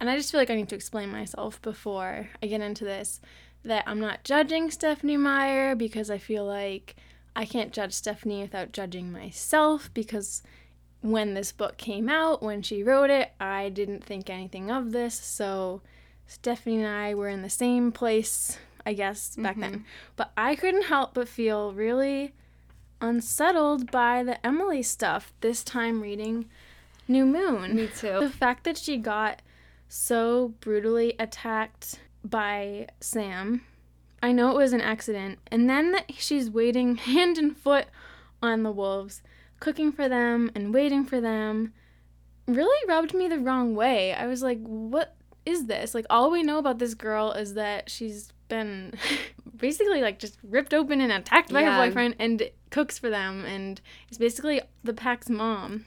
And 0.00 0.10
I 0.10 0.16
just 0.16 0.32
feel 0.32 0.40
like 0.40 0.50
I 0.50 0.56
need 0.56 0.68
to 0.70 0.74
explain 0.74 1.12
myself 1.12 1.62
before 1.62 2.28
I 2.42 2.46
get 2.46 2.60
into 2.60 2.84
this 2.84 3.20
that 3.62 3.84
I'm 3.86 4.00
not 4.00 4.24
judging 4.24 4.70
Stephenie 4.70 5.16
Meyer 5.16 5.76
because 5.76 6.10
I 6.10 6.18
feel 6.18 6.44
like 6.44 6.96
I 7.34 7.44
can't 7.44 7.72
judge 7.72 7.92
Stephenie 7.92 8.42
without 8.42 8.72
judging 8.72 9.12
myself 9.12 9.90
because 9.94 10.42
when 11.00 11.34
this 11.34 11.52
book 11.52 11.76
came 11.76 12.08
out, 12.08 12.42
when 12.42 12.62
she 12.62 12.82
wrote 12.82 13.10
it, 13.10 13.32
I 13.40 13.68
didn't 13.68 14.04
think 14.04 14.28
anything 14.28 14.70
of 14.70 14.92
this. 14.92 15.14
So 15.14 15.80
Stephenie 16.26 16.78
and 16.78 16.86
I 16.86 17.14
were 17.14 17.28
in 17.28 17.42
the 17.42 17.50
same 17.50 17.92
place, 17.92 18.58
I 18.84 18.92
guess, 18.92 19.36
back 19.36 19.58
then. 19.58 19.72
Mm-hmm. 19.72 19.82
But 20.16 20.32
I 20.36 20.54
couldn't 20.54 20.84
help 20.84 21.14
but 21.14 21.28
feel 21.28 21.72
really 21.72 22.34
unsettled 23.00 23.90
by 23.90 24.22
the 24.22 24.44
Emily 24.46 24.82
stuff 24.82 25.32
this 25.40 25.64
time 25.64 26.02
reading 26.02 26.48
New 27.08 27.24
Moon. 27.24 27.74
Me 27.74 27.88
too. 27.88 28.20
The 28.20 28.30
fact 28.30 28.64
that 28.64 28.76
she 28.76 28.96
got 28.96 29.40
so 29.88 30.54
brutally 30.60 31.14
attacked 31.18 31.98
by 32.22 32.86
Sam. 33.00 33.62
I 34.22 34.32
know 34.32 34.50
it 34.50 34.56
was 34.56 34.72
an 34.72 34.80
accident. 34.80 35.38
And 35.50 35.68
then 35.68 35.92
that 35.92 36.12
she's 36.14 36.50
waiting 36.50 36.96
hand 36.96 37.38
and 37.38 37.56
foot 37.56 37.86
on 38.42 38.62
the 38.62 38.72
wolves, 38.72 39.22
cooking 39.60 39.92
for 39.92 40.08
them 40.08 40.50
and 40.54 40.72
waiting 40.74 41.04
for 41.04 41.20
them, 41.20 41.72
really 42.46 42.88
rubbed 42.88 43.14
me 43.14 43.28
the 43.28 43.38
wrong 43.38 43.74
way. 43.74 44.12
I 44.14 44.26
was 44.26 44.42
like, 44.42 44.60
what 44.62 45.14
is 45.46 45.66
this? 45.66 45.94
Like, 45.94 46.06
all 46.10 46.30
we 46.30 46.42
know 46.42 46.58
about 46.58 46.78
this 46.78 46.94
girl 46.94 47.32
is 47.32 47.54
that 47.54 47.90
she's 47.90 48.32
been 48.48 48.92
basically 49.56 50.02
like 50.02 50.18
just 50.18 50.38
ripped 50.42 50.74
open 50.74 51.00
and 51.00 51.12
attacked 51.12 51.52
by 51.52 51.62
Yeah. 51.62 51.76
her 51.78 51.86
boyfriend 51.86 52.16
and 52.18 52.50
cooks 52.70 52.98
for 52.98 53.08
them 53.10 53.44
and 53.44 53.80
is 54.10 54.18
basically 54.18 54.60
the 54.84 54.92
pack's 54.94 55.28
mom. 55.30 55.84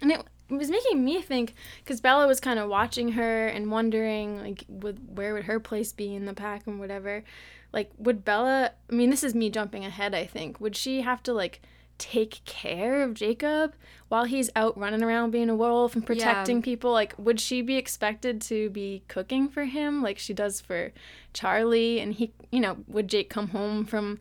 And 0.00 0.12
it, 0.12 0.22
it 0.48 0.54
was 0.54 0.70
making 0.70 1.04
me 1.04 1.20
think 1.20 1.54
because 1.82 2.00
Bella 2.00 2.26
was 2.26 2.38
kind 2.40 2.58
of 2.58 2.68
watching 2.68 3.12
her 3.12 3.48
and 3.48 3.70
wondering 3.70 4.38
like 4.40 4.64
would, 4.68 5.18
where 5.18 5.34
would 5.34 5.44
her 5.44 5.58
place 5.60 5.92
be 5.92 6.14
in 6.14 6.24
the 6.26 6.34
pack 6.34 6.66
and 6.66 6.78
whatever. 6.78 7.24
Like 7.72 7.90
would 7.98 8.24
Bella? 8.24 8.72
I 8.90 8.94
mean, 8.94 9.10
this 9.10 9.24
is 9.24 9.34
me 9.34 9.50
jumping 9.50 9.84
ahead. 9.84 10.14
I 10.14 10.24
think 10.26 10.60
would 10.60 10.76
she 10.76 11.02
have 11.02 11.22
to 11.24 11.32
like 11.32 11.60
take 11.98 12.44
care 12.44 13.02
of 13.02 13.14
Jacob 13.14 13.74
while 14.08 14.24
he's 14.24 14.50
out 14.54 14.78
running 14.78 15.02
around 15.02 15.32
being 15.32 15.50
a 15.50 15.56
wolf 15.56 15.94
and 15.94 16.06
protecting 16.06 16.62
people? 16.62 16.92
Like 16.92 17.14
would 17.18 17.40
she 17.40 17.60
be 17.62 17.76
expected 17.76 18.40
to 18.42 18.70
be 18.70 19.02
cooking 19.08 19.48
for 19.48 19.64
him 19.64 20.02
like 20.02 20.18
she 20.18 20.32
does 20.32 20.60
for 20.60 20.92
Charlie? 21.32 22.00
And 22.00 22.14
he, 22.14 22.32
you 22.50 22.60
know, 22.60 22.78
would 22.86 23.08
Jake 23.08 23.30
come 23.30 23.48
home 23.48 23.84
from 23.84 24.20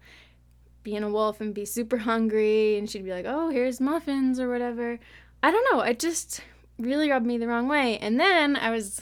being 0.84 1.04
a 1.04 1.10
wolf 1.10 1.42
and 1.42 1.54
be 1.54 1.66
super 1.66 1.98
hungry 2.00 2.78
and 2.78 2.90
she'd 2.90 3.04
be 3.06 3.12
like, 3.12 3.26
"Oh, 3.28 3.50
here's 3.50 3.80
muffins 3.80 4.40
or 4.40 4.50
whatever." 4.50 5.00
I 5.44 5.52
don't 5.52 5.68
know. 5.72 5.82
It 5.82 6.00
just 6.00 6.42
really 6.80 7.10
rubbed 7.10 7.26
me 7.26 7.38
the 7.38 7.48
wrong 7.48 7.68
way. 7.68 7.98
And 8.00 8.20
then 8.20 8.56
I 8.56 8.70
was 8.70 9.02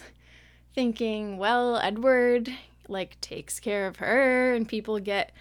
thinking, 0.73 1.38
well, 1.38 1.77
Edward 1.77 2.51
like 2.89 3.19
takes 3.21 3.60
care 3.60 3.88
of 3.88 3.98
her 3.98 4.54
and 4.54 4.67
people 4.67 5.00
get 5.00 5.32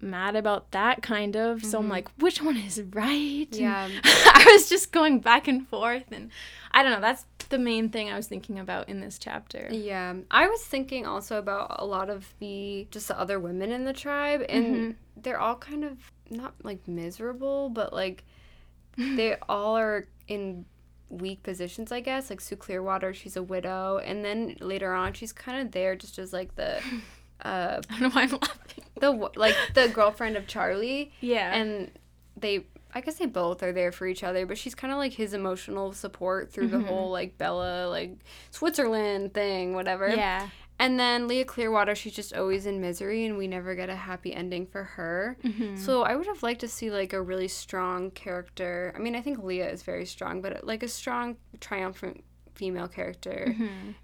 mad 0.00 0.34
about 0.36 0.70
that 0.70 1.02
kind 1.02 1.36
of. 1.36 1.64
So 1.64 1.78
I'm 1.78 1.88
like, 1.88 2.08
which 2.18 2.42
one 2.42 2.56
is 2.56 2.80
right? 2.92 3.48
Yeah. 3.52 3.88
I 4.04 4.48
was 4.52 4.68
just 4.68 4.92
going 4.92 5.20
back 5.20 5.46
and 5.48 5.66
forth 5.68 6.04
and 6.10 6.30
I 6.72 6.82
don't 6.82 6.92
know, 6.92 7.00
that's 7.00 7.26
the 7.50 7.58
main 7.58 7.88
thing 7.88 8.08
I 8.10 8.16
was 8.16 8.26
thinking 8.28 8.58
about 8.58 8.88
in 8.88 9.00
this 9.00 9.18
chapter. 9.18 9.68
Yeah, 9.72 10.14
I 10.30 10.46
was 10.48 10.62
thinking 10.64 11.04
also 11.04 11.36
about 11.38 11.76
a 11.80 11.84
lot 11.84 12.08
of 12.08 12.32
the 12.38 12.86
just 12.92 13.08
the 13.08 13.18
other 13.18 13.40
women 13.40 13.72
in 13.72 13.84
the 13.84 13.92
tribe, 13.92 14.44
and 14.48 14.64
Mm-hmm. 14.66 14.90
they're 15.20 15.40
all 15.40 15.56
kind 15.56 15.84
of 15.84 15.98
not 16.30 16.54
like 16.62 16.86
miserable, 16.86 17.68
but 17.68 17.92
like 17.92 18.22
they 18.96 19.36
all 19.48 19.76
are 19.76 20.06
in 20.28 20.64
weak 21.10 21.42
positions, 21.42 21.92
I 21.92 22.00
guess. 22.00 22.30
Like 22.30 22.40
Sue 22.40 22.56
Clearwater, 22.56 23.12
she's 23.12 23.36
a 23.36 23.42
widow, 23.42 23.98
and 23.98 24.24
then 24.24 24.56
later 24.60 24.94
on, 24.94 25.12
she's 25.12 25.32
kind 25.32 25.60
of 25.60 25.72
there 25.72 25.94
just 25.96 26.18
as 26.18 26.32
like 26.32 26.54
the, 26.54 26.80
uh, 27.42 27.80
I 27.90 27.98
don't 27.98 28.00
know 28.00 28.08
why 28.10 28.22
I'm 28.22 28.30
laughing. 28.30 28.84
the 29.00 29.10
like 29.36 29.56
the 29.74 29.88
girlfriend 29.88 30.36
of 30.36 30.46
Charlie, 30.46 31.12
Yeah. 31.20 31.52
and 31.54 31.90
they. 32.36 32.64
I 32.92 33.00
guess 33.02 33.14
they 33.18 33.26
both 33.26 33.62
are 33.62 33.70
there 33.72 33.92
for 33.92 34.04
each 34.08 34.24
other, 34.24 34.46
but 34.46 34.58
she's 34.58 34.74
kind 34.74 34.92
of 34.92 34.98
like 34.98 35.12
his 35.12 35.32
emotional 35.32 35.92
support 35.92 36.52
through 36.52 36.66
the 36.66 36.80
whole 36.80 37.08
like 37.12 37.38
Bella 37.38 37.86
like 37.88 38.16
Switzerland 38.50 39.32
thing, 39.32 39.74
whatever. 39.74 40.08
yeah. 40.08 40.48
And 40.80 40.98
then 40.98 41.28
Leah 41.28 41.44
Clearwater, 41.44 41.94
she's 41.94 42.14
just 42.14 42.32
always 42.34 42.64
in 42.66 42.80
misery, 42.80 43.26
and 43.26 43.36
we 43.36 43.46
never 43.46 43.74
get 43.74 43.90
a 43.90 43.94
happy 43.96 44.34
ending 44.34 44.66
for 44.66 44.82
her. 44.82 45.36
So 45.76 46.02
I 46.02 46.16
would 46.16 46.26
have 46.26 46.42
liked 46.42 46.60
to 46.62 46.68
see 46.68 46.90
like 46.90 47.12
a 47.12 47.20
really 47.22 47.48
strong 47.48 48.10
character. 48.10 48.92
I 48.96 48.98
mean, 48.98 49.14
I 49.14 49.20
think 49.20 49.42
Leah 49.42 49.70
is 49.70 49.82
very 49.82 50.06
strong, 50.06 50.40
but 50.40 50.66
like 50.66 50.82
a 50.82 50.88
strong, 50.88 51.36
triumphant 51.60 52.24
female 52.54 52.88
character 52.88 53.54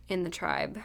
in 0.09 0.23
the 0.23 0.31
tribe. 0.31 0.79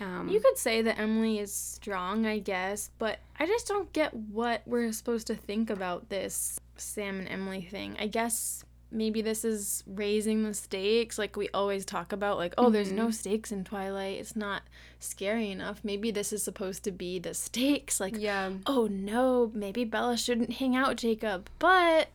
Um, 0.00 0.28
You 0.28 0.40
could 0.40 0.58
say 0.58 0.82
that 0.82 0.98
Emily 0.98 1.38
is 1.38 1.52
strong, 1.54 2.26
I 2.26 2.38
guess, 2.40 2.90
but 2.98 3.18
I 3.38 3.46
just 3.46 3.68
don't 3.68 3.92
get 3.92 4.14
what 4.14 4.62
we're 4.66 4.90
supposed 4.92 5.26
to 5.28 5.36
think 5.36 5.70
about 5.70 6.08
this 6.08 6.58
Sam 6.76 7.20
and 7.20 7.28
Emily 7.28 7.62
thing. 7.62 7.96
I 8.00 8.08
guess 8.08 8.63
maybe 8.94 9.20
this 9.20 9.44
is 9.44 9.82
raising 9.86 10.44
the 10.44 10.54
stakes, 10.54 11.18
like 11.18 11.36
we 11.36 11.48
always 11.52 11.84
talk 11.84 12.12
about, 12.12 12.38
like, 12.38 12.54
oh, 12.56 12.70
there's 12.70 12.92
no 12.92 13.04
mm-hmm. 13.04 13.12
stakes 13.12 13.52
in 13.52 13.64
Twilight. 13.64 14.18
It's 14.18 14.36
not 14.36 14.62
scary 15.00 15.50
enough. 15.50 15.80
Maybe 15.82 16.10
this 16.10 16.32
is 16.32 16.42
supposed 16.42 16.84
to 16.84 16.92
be 16.92 17.18
the 17.18 17.34
stakes, 17.34 18.00
like, 18.00 18.16
yeah, 18.18 18.50
oh 18.66 18.86
no, 18.86 19.50
maybe 19.54 19.84
Bella 19.84 20.16
shouldn't 20.16 20.54
hang 20.54 20.76
out 20.76 20.96
Jacob. 20.96 21.50
But 21.58 22.08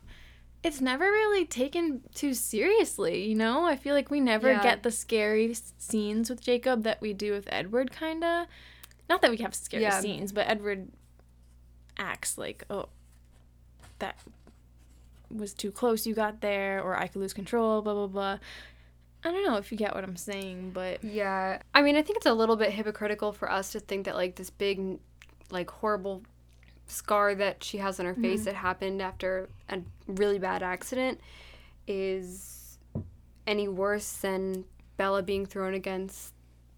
it's 0.63 0.81
never 0.81 1.05
really 1.05 1.45
taken 1.45 2.01
too 2.13 2.33
seriously, 2.33 3.25
you 3.25 3.35
know? 3.35 3.65
I 3.65 3.77
feel 3.77 3.95
like 3.95 4.11
we 4.11 4.19
never 4.19 4.49
Yeah. 4.49 4.63
get 4.63 4.83
the 4.83 4.91
scary 4.91 5.55
scenes 5.77 6.29
with 6.29 6.41
Jacob 6.41 6.83
that 6.83 6.99
we 6.99 7.13
do 7.13 7.31
with 7.31 7.47
Edward, 7.51 7.91
kind 7.91 8.23
of. 8.23 8.47
Not 9.09 9.21
that 9.21 9.31
we 9.31 9.37
have 9.37 9.55
scary 9.55 9.83
Yeah. 9.83 10.01
scenes, 10.01 10.31
but 10.31 10.47
Edward 10.47 10.89
acts 11.97 12.37
like, 12.37 12.63
oh, 12.69 12.89
that 13.99 14.17
was 15.29 15.53
too 15.53 15.71
close, 15.71 16.05
you 16.05 16.13
got 16.13 16.41
there, 16.41 16.81
or 16.81 16.97
I 16.97 17.07
could 17.07 17.21
lose 17.21 17.33
control, 17.33 17.81
blah, 17.81 17.93
blah, 17.93 18.07
blah. 18.07 18.37
I 19.23 19.31
don't 19.31 19.45
know 19.45 19.57
if 19.57 19.71
you 19.71 19.77
get 19.77 19.93
what 19.93 20.03
I'm 20.03 20.15
saying, 20.15 20.71
but 20.73 21.03
yeah. 21.03 21.61
I 21.73 21.81
mean, 21.81 21.95
I 21.97 22.01
think 22.01 22.17
it's 22.17 22.25
a 22.25 22.33
little 22.33 22.55
bit 22.55 22.71
hypocritical 22.71 23.33
for 23.33 23.51
us 23.51 23.71
to 23.73 23.79
think 23.79 24.05
that 24.05 24.15
like 24.15 24.35
this 24.35 24.49
big, 24.49 24.99
like 25.51 25.69
horrible 25.69 26.23
scar 26.87 27.35
that 27.35 27.63
she 27.63 27.77
has 27.77 27.99
on 27.99 28.05
her 28.05 28.15
face 28.15 28.41
mm-hmm. 28.41 28.45
that 28.45 28.55
happened 28.55 29.01
after 29.01 29.49
a 29.69 29.79
really 30.07 30.39
bad 30.39 30.63
accident 30.63 31.19
is 31.87 32.77
any 33.45 33.67
worse 33.67 34.11
than 34.13 34.63
Bella 34.97 35.21
being 35.21 35.45
thrown 35.45 35.73
against 35.73 36.33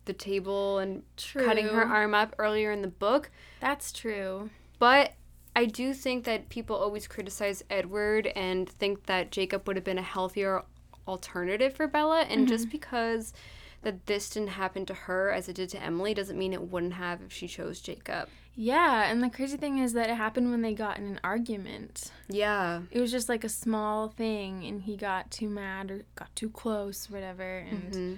the 0.05 0.13
table 0.13 0.79
and 0.79 1.03
cutting 1.33 1.67
her 1.67 1.83
arm 1.83 2.13
up 2.13 2.35
earlier 2.39 2.71
in 2.71 2.81
the 2.81 2.87
book. 2.87 3.29
that's 3.59 3.91
true. 3.91 4.49
But 4.79 5.13
I 5.55 5.65
do 5.65 5.93
think 5.93 6.23
that 6.25 6.49
people 6.49 6.75
always 6.75 7.07
criticize 7.07 7.63
Edward 7.69 8.27
and 8.27 8.69
think 8.69 9.05
that 9.07 9.31
Jacob 9.31 9.67
would 9.67 9.75
have 9.75 9.83
been 9.85 9.97
a 9.97 10.01
healthier 10.03 10.63
alternative 11.07 11.73
for 11.75 11.87
Bella. 11.87 12.21
And 12.21 12.47
just 12.47 12.69
because 12.69 13.33
that 13.81 14.05
this 14.05 14.29
didn't 14.29 14.49
happen 14.49 14.85
to 14.85 14.93
her 14.93 15.31
as 15.31 15.49
it 15.49 15.55
did 15.55 15.69
to 15.69 15.81
Emily 15.83 16.13
doesn't 16.13 16.37
mean 16.37 16.53
it 16.53 16.61
wouldn't 16.69 16.93
have 16.93 17.21
if 17.21 17.33
she 17.33 17.47
chose 17.47 17.81
Jacob. 17.81 18.29
Yeah, 18.55 19.09
and 19.09 19.23
the 19.23 19.29
crazy 19.29 19.57
thing 19.57 19.79
is 19.79 19.93
that 19.93 20.09
it 20.09 20.15
happened 20.15 20.51
when 20.51 20.61
they 20.61 20.73
got 20.73 20.97
in 20.97 21.05
an 21.05 21.19
argument. 21.23 22.11
Yeah. 22.29 22.81
It 22.91 22.99
was 22.99 23.09
just 23.11 23.27
like 23.29 23.43
a 23.43 23.49
small 23.49 24.09
thing, 24.09 24.65
and 24.65 24.81
he 24.83 24.97
got 24.97 25.31
too 25.31 25.49
mad 25.49 25.89
or 25.89 26.03
got 26.15 26.35
too 26.35 26.49
close, 26.49 27.09
whatever. 27.09 27.59
And 27.59 27.93
Mhm. 27.93 28.17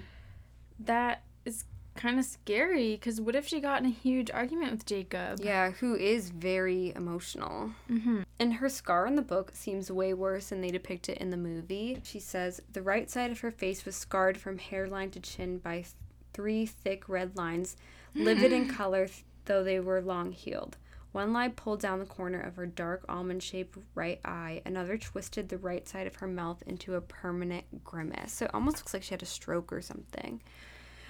that 0.80 1.22
is 1.44 1.64
kind 1.94 2.18
of 2.18 2.24
scary 2.24 2.92
because 2.92 3.20
what 3.20 3.36
if 3.36 3.46
she 3.46 3.60
got 3.60 3.80
in 3.80 3.86
a 3.86 3.90
huge 3.90 4.30
argument 4.30 4.72
with 4.72 4.86
Jacob? 4.86 5.40
Yeah, 5.42 5.70
who 5.70 5.94
is 5.94 6.30
very 6.30 6.92
emotional. 6.94 7.72
Mm-hmm. 7.90 8.22
And 8.38 8.54
her 8.54 8.68
scar 8.68 9.06
in 9.06 9.16
the 9.16 9.22
book 9.22 9.52
seems 9.54 9.90
way 9.90 10.14
worse 10.14 10.48
than 10.48 10.60
they 10.60 10.70
depict 10.70 11.08
it 11.08 11.18
in 11.18 11.30
the 11.30 11.36
movie. 11.36 12.00
She 12.04 12.20
says 12.20 12.60
the 12.72 12.82
right 12.82 13.10
side 13.10 13.30
of 13.30 13.40
her 13.40 13.50
face 13.50 13.84
was 13.84 13.96
scarred 13.96 14.36
from 14.36 14.58
hairline 14.58 15.10
to 15.12 15.20
chin 15.20 15.58
by 15.58 15.76
th- 15.76 15.88
three 16.32 16.66
thick 16.66 17.08
red 17.08 17.36
lines, 17.36 17.76
livid 18.14 18.52
in 18.52 18.68
color, 18.74 19.06
th- 19.06 19.24
though 19.44 19.62
they 19.62 19.80
were 19.80 20.02
long 20.02 20.32
healed. 20.32 20.76
One 21.12 21.32
line 21.32 21.52
pulled 21.52 21.80
down 21.80 22.00
the 22.00 22.06
corner 22.06 22.40
of 22.40 22.56
her 22.56 22.66
dark 22.66 23.04
almond 23.08 23.40
shaped 23.40 23.78
right 23.94 24.18
eye, 24.24 24.62
another 24.66 24.98
twisted 24.98 25.48
the 25.48 25.58
right 25.58 25.86
side 25.86 26.08
of 26.08 26.16
her 26.16 26.26
mouth 26.26 26.60
into 26.66 26.96
a 26.96 27.00
permanent 27.00 27.84
grimace. 27.84 28.32
So 28.32 28.46
it 28.46 28.50
almost 28.52 28.78
looks 28.78 28.92
like 28.92 29.04
she 29.04 29.14
had 29.14 29.22
a 29.22 29.26
stroke 29.26 29.72
or 29.72 29.80
something. 29.80 30.42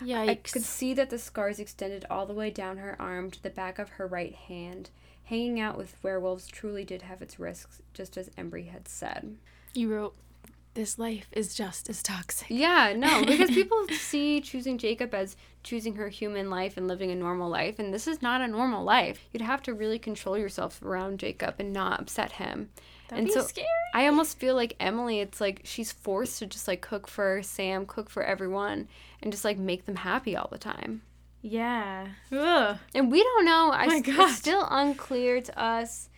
Yikes. 0.05 0.29
I 0.29 0.35
could 0.35 0.63
see 0.63 0.95
that 0.95 1.11
the 1.11 1.19
scars 1.19 1.59
extended 1.59 2.05
all 2.11 2.27
the 2.27 2.35
way 2.35 2.51
down 2.51 2.79
her 2.79 2.97
arm 3.01 3.31
to 3.31 3.43
the 3.43 3.51
back 3.51 3.79
of 3.79 3.91
her 3.91 4.07
right 4.07 4.35
hand. 4.35 4.91
Hanging 5.25 5.59
out 5.59 5.79
with 5.79 5.97
werewolves 6.03 6.47
truly 6.47 6.85
did 6.85 7.03
have 7.03 7.23
its 7.23 7.39
risks, 7.41 7.81
just 7.95 8.17
as 8.17 8.29
Embry 8.31 8.71
had 8.71 8.87
said. 8.89 9.37
you 9.73 9.93
wrote, 9.93 10.15
"This 10.75 10.99
life 10.99 11.29
is 11.33 11.55
just 11.55 11.89
as 11.89 12.03
toxic." 12.03 12.49
Yeah, 12.51 12.93
no, 12.97 13.25
because 13.27 13.51
people 13.51 13.87
see 13.89 14.41
choosing 14.43 14.77
Jacob 14.77 15.15
as 15.15 15.37
choosing 15.63 15.95
her 15.97 16.09
human 16.11 16.51
life 16.51 16.77
and 16.77 16.87
living 16.87 17.11
a 17.11 17.15
normal 17.15 17.49
life, 17.49 17.79
and 17.79 17.93
this 17.95 18.07
is 18.07 18.21
not 18.21 18.43
a 18.43 18.49
normal 18.49 18.85
life. 18.85 19.25
You'd 19.33 19.41
have 19.43 19.63
to 19.63 19.73
really 19.73 19.99
control 19.99 20.37
yourself 20.37 20.83
around 20.83 21.21
Jacob 21.21 21.55
and 21.59 21.73
not 21.73 22.01
upset 22.01 22.33
him. 22.33 22.69
That'd 23.15 23.19
and 23.19 23.27
be 23.29 23.33
so 23.33 23.43
scary. 23.47 23.67
I 23.95 24.07
almost 24.07 24.39
feel 24.39 24.55
like 24.55 24.77
Emily, 24.81 25.21
it's 25.21 25.41
like 25.41 25.61
she's 25.65 25.93
forced 25.93 26.39
to 26.41 26.47
just 26.47 26.67
like 26.69 26.81
cook 26.81 27.07
for 27.09 27.43
Sam, 27.43 27.87
cook 27.87 28.11
for 28.11 28.23
everyone, 28.23 28.89
and 29.23 29.33
just 29.33 29.45
like 29.45 29.59
make 29.59 29.87
them 29.87 29.97
happy 29.97 30.37
all 30.37 30.49
the 30.51 30.59
time. 30.59 31.03
Yeah. 31.43 32.09
Ugh. 32.33 32.79
And 32.95 33.11
we 33.11 33.23
don't 33.23 33.45
know. 33.45 33.71
I, 33.73 33.87
my 33.87 33.97
s- 33.97 34.03
God. 34.03 34.29
It's 34.31 34.39
still 34.39 34.67
unclear 34.71 35.41
to 35.43 35.59
us 35.61 36.09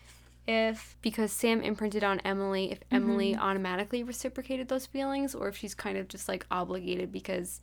if, 0.47 0.97
because 1.03 1.33
Sam 1.33 1.61
imprinted 1.63 2.05
on 2.05 2.21
Emily, 2.21 2.71
if 2.71 2.79
Emily 2.93 3.33
Mm-hmm. 3.33 3.43
automatically 3.43 4.03
reciprocated 4.05 4.69
those 4.69 4.87
feelings 4.87 5.35
or 5.35 5.49
if 5.49 5.57
she's 5.57 5.75
kind 5.75 5.99
of 5.99 6.07
just 6.09 6.29
like 6.29 6.47
obligated 6.51 7.11
because 7.11 7.61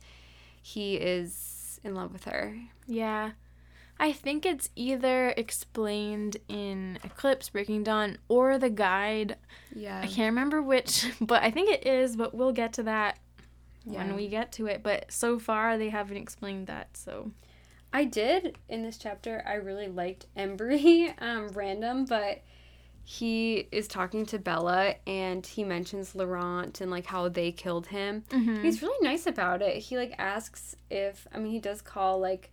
he 0.60 0.96
is 0.96 1.80
in 1.82 1.94
love 1.94 2.12
with 2.12 2.24
her. 2.24 2.56
Yeah. 2.86 3.30
I 3.98 4.12
think 4.12 4.44
it's 4.44 4.70
either 4.76 5.28
explained 5.36 6.36
in 6.48 6.98
Eclipse, 7.04 7.48
Breaking 7.48 7.82
Dawn, 7.84 8.18
or 8.28 8.58
the 8.58 8.70
guide. 8.70 9.36
Yeah. 9.74 10.00
I 10.02 10.06
can't 10.06 10.32
remember 10.32 10.60
which, 10.62 11.06
but 11.20 11.42
I 11.42 11.50
think 11.50 11.70
it 11.70 11.86
is, 11.86 12.16
but 12.16 12.34
we'll 12.34 12.52
get 12.52 12.72
to 12.74 12.82
that 12.84 13.18
Yeah. 13.84 13.98
when 13.98 14.16
we 14.16 14.28
get 14.28 14.52
to 14.52 14.66
it. 14.66 14.82
But 14.82 15.12
so 15.12 15.38
far, 15.38 15.78
they 15.78 15.90
haven't 15.90 16.16
explained 16.16 16.66
that, 16.66 16.96
so. 16.96 17.30
I 17.92 18.04
did 18.04 18.58
in 18.68 18.82
this 18.82 18.98
chapter. 18.98 19.44
I 19.46 19.54
really 19.54 19.86
liked 19.86 20.26
Embry, 20.36 21.14
um, 21.22 21.48
random, 21.50 22.04
but 22.06 22.42
he 23.04 23.68
is 23.70 23.86
talking 23.86 24.24
to 24.26 24.38
Bella 24.38 24.94
and 25.06 25.46
he 25.46 25.62
mentions 25.62 26.14
Laurent 26.14 26.80
and 26.80 26.90
like 26.90 27.04
how 27.06 27.28
they 27.28 27.52
killed 27.52 27.86
him. 27.88 28.24
He's 28.62 28.80
really 28.82 29.06
nice 29.06 29.26
about 29.26 29.60
it. 29.60 29.76
He 29.76 29.96
like 29.98 30.14
asks 30.18 30.74
if 30.90 31.26
I 31.32 31.38
mean 31.38 31.52
he 31.52 31.60
does 31.60 31.82
call 31.82 32.18
like 32.18 32.50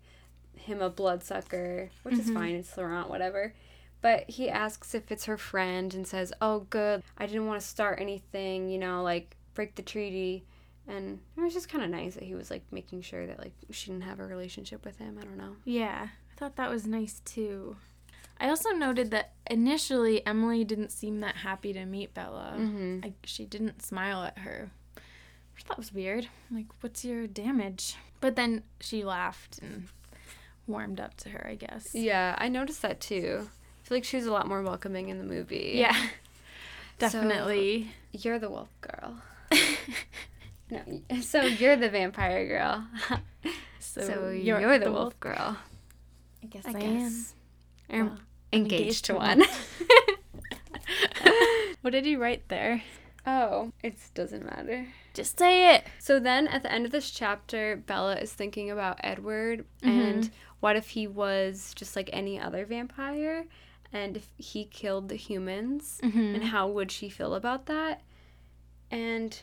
him 0.62 0.82
a 0.82 0.90
bloodsucker, 0.90 1.90
which 2.04 2.18
is 2.18 2.30
fine. 2.30 2.56
It's 2.56 2.76
Laurent, 2.78 3.10
whatever. 3.10 3.54
But 4.02 4.30
he 4.30 4.50
asks 4.50 4.96
if 4.96 5.12
it's 5.12 5.26
her 5.26 5.38
friend 5.38 5.94
and 5.94 6.08
says, 6.08 6.34
"Oh, 6.42 6.62
good. 6.70 7.04
I 7.18 7.28
didn't 7.28 7.46
want 7.48 7.62
to 7.62 7.68
start 7.68 8.00
anything. 8.02 8.70
You 8.70 8.80
know, 8.80 9.04
like 9.04 9.36
break 9.54 9.76
the 9.76 9.82
treaty." 9.82 10.46
And 10.88 11.20
it 11.38 11.42
was 11.42 11.54
just 11.54 11.70
kind 11.70 11.84
of 11.84 11.90
nice 11.90 12.16
that 12.16 12.24
he 12.24 12.34
was 12.34 12.50
like 12.50 12.64
making 12.72 13.04
sure 13.04 13.28
that 13.28 13.40
like 13.40 13.54
she 13.70 13.92
didn't 13.92 14.04
have 14.04 14.20
a 14.20 14.26
relationship 14.26 14.84
with 14.84 14.98
him. 14.98 15.18
I 15.20 15.24
don't 15.24 15.38
know. 15.38 15.56
Yeah, 15.66 16.08
I 16.10 16.36
thought 16.40 16.56
that 16.56 16.70
was 16.70 16.88
nice 16.88 17.22
too. 17.24 17.76
I 18.40 18.50
also 18.50 18.72
noted 18.72 19.12
that 19.12 19.34
initially 19.50 20.26
Emily 20.26 20.64
didn't 20.64 20.92
seem 20.92 21.20
that 21.20 21.38
happy 21.38 21.74
to 21.74 21.86
meet 21.86 22.16
Bella. 22.16 22.56
Mm-hmm. 22.58 23.02
Like 23.04 23.14
she 23.24 23.46
didn't 23.46 23.84
smile 23.84 24.24
at 24.24 24.40
her. 24.40 24.72
Which 25.54 25.64
I 25.64 25.68
thought 25.68 25.76
that 25.76 25.78
was 25.78 25.94
weird. 25.94 26.28
Like, 26.50 26.66
what's 26.82 27.06
your 27.06 27.28
damage? 27.28 27.96
But 28.20 28.36
then 28.36 28.64
she 28.80 29.04
laughed 29.04 29.60
and 29.62 29.90
warmed 30.72 31.00
up 31.00 31.18
to 31.18 31.30
her, 31.30 31.46
I 31.48 31.56
guess. 31.56 31.94
Yeah, 31.94 32.36
I 32.38 32.48
noticed 32.48 32.82
that 32.82 33.00
too. 33.00 33.48
I 33.50 33.88
feel 33.88 33.98
like 33.98 34.04
she 34.04 34.18
was 34.18 34.26
a 34.26 34.32
lot 34.32 34.48
more 34.48 34.62
welcoming 34.62 35.10
in 35.10 35.18
the 35.18 35.24
movie. 35.24 35.74
Yeah. 35.76 35.96
Definitely. 37.00 37.92
You're 38.12 38.40
the 38.40 38.50
wolf 38.50 38.70
girl. 38.82 39.22
No, 40.72 40.80
so 41.20 41.42
you're 41.42 41.76
the 41.76 41.90
vampire 41.90 42.48
girl. 42.48 42.88
So, 43.84 44.30
you're, 44.30 44.80
the, 44.80 44.90
wolf 44.90 45.20
girl. 45.20 45.58
I 46.42 46.46
guess 46.46 46.66
I 46.66 46.70
I, 46.70 46.74
guess. 46.74 47.34
am. 47.90 48.00
Or 48.00 48.06
Well, 48.06 48.18
engaged, 48.54 48.74
engaged 48.74 49.06
to 49.06 49.14
to 49.14 49.20
one. 49.20 49.44
What 51.82 51.92
did 51.92 52.06
you 52.06 52.22
write 52.22 52.48
there? 52.48 52.84
Oh, 53.26 53.72
it 53.84 53.96
doesn't 54.14 54.46
matter. 54.46 54.88
Just 55.14 55.40
say 55.40 55.76
it. 55.76 55.84
So 56.00 56.20
then 56.20 56.48
at 56.48 56.62
the 56.64 56.72
end 56.72 56.86
of 56.86 56.92
this 56.92 57.10
chapter, 57.10 57.76
Bella 57.76 58.16
is 58.16 58.32
thinking 58.32 58.70
about 58.70 59.00
Edward 59.04 59.66
mm-hmm. 59.84 59.90
and 59.90 60.32
what 60.62 60.78
if 60.78 60.90
he 60.90 61.06
was 61.06 61.74
just 61.76 61.96
like 61.96 62.10
any 62.14 62.40
other 62.40 62.66
vampire 62.66 63.46
and 63.92 64.16
if 64.16 64.32
he 64.38 64.64
killed 64.64 65.10
the 65.10 65.16
humans 65.16 66.00
mm-hmm. 66.02 66.36
and 66.36 66.44
how 66.46 66.68
would 66.68 66.92
she 66.92 67.10
feel 67.10 67.36
about 67.36 67.66
that? 67.66 68.02
And 68.90 69.38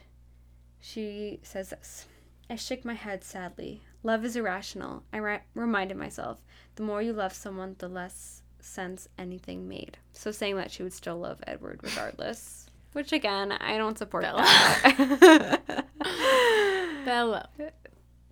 she 0.80 1.40
says 1.42 1.70
this 1.70 2.06
I 2.48 2.56
shook 2.56 2.84
my 2.84 2.94
head 2.94 3.22
sadly. 3.22 3.82
Love 4.02 4.24
is 4.24 4.36
irrational. 4.36 5.02
I 5.12 5.18
ri- 5.18 5.40
reminded 5.54 5.98
myself 5.98 6.40
the 6.76 6.84
more 6.84 7.02
you 7.02 7.12
love 7.12 7.34
someone, 7.34 7.74
the 7.78 7.88
less 7.88 8.42
sense 8.60 9.08
anything 9.18 9.68
made. 9.68 9.98
So 10.12 10.30
saying 10.30 10.56
that 10.56 10.70
she 10.70 10.82
would 10.82 10.92
still 10.92 11.18
love 11.18 11.42
Edward 11.46 11.80
regardless. 11.82 12.66
Which 12.92 13.12
again, 13.12 13.52
I 13.52 13.76
don't 13.76 13.98
support 13.98 14.22
Bella. 14.22 14.42
that. 14.42 15.84
Bella. 17.04 17.48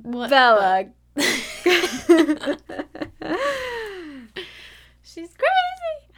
What? 0.02 0.30
Bella. 0.30 0.90
She's 5.02 5.28
crazy. 5.28 6.12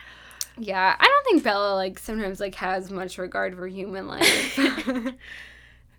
yeah, 0.58 0.96
I 0.98 1.04
don't 1.04 1.24
think 1.26 1.44
Bella 1.44 1.74
like 1.74 1.98
sometimes 1.98 2.40
like 2.40 2.54
has 2.56 2.90
much 2.90 3.18
regard 3.18 3.54
for 3.56 3.66
human 3.66 4.06
life. 4.08 4.58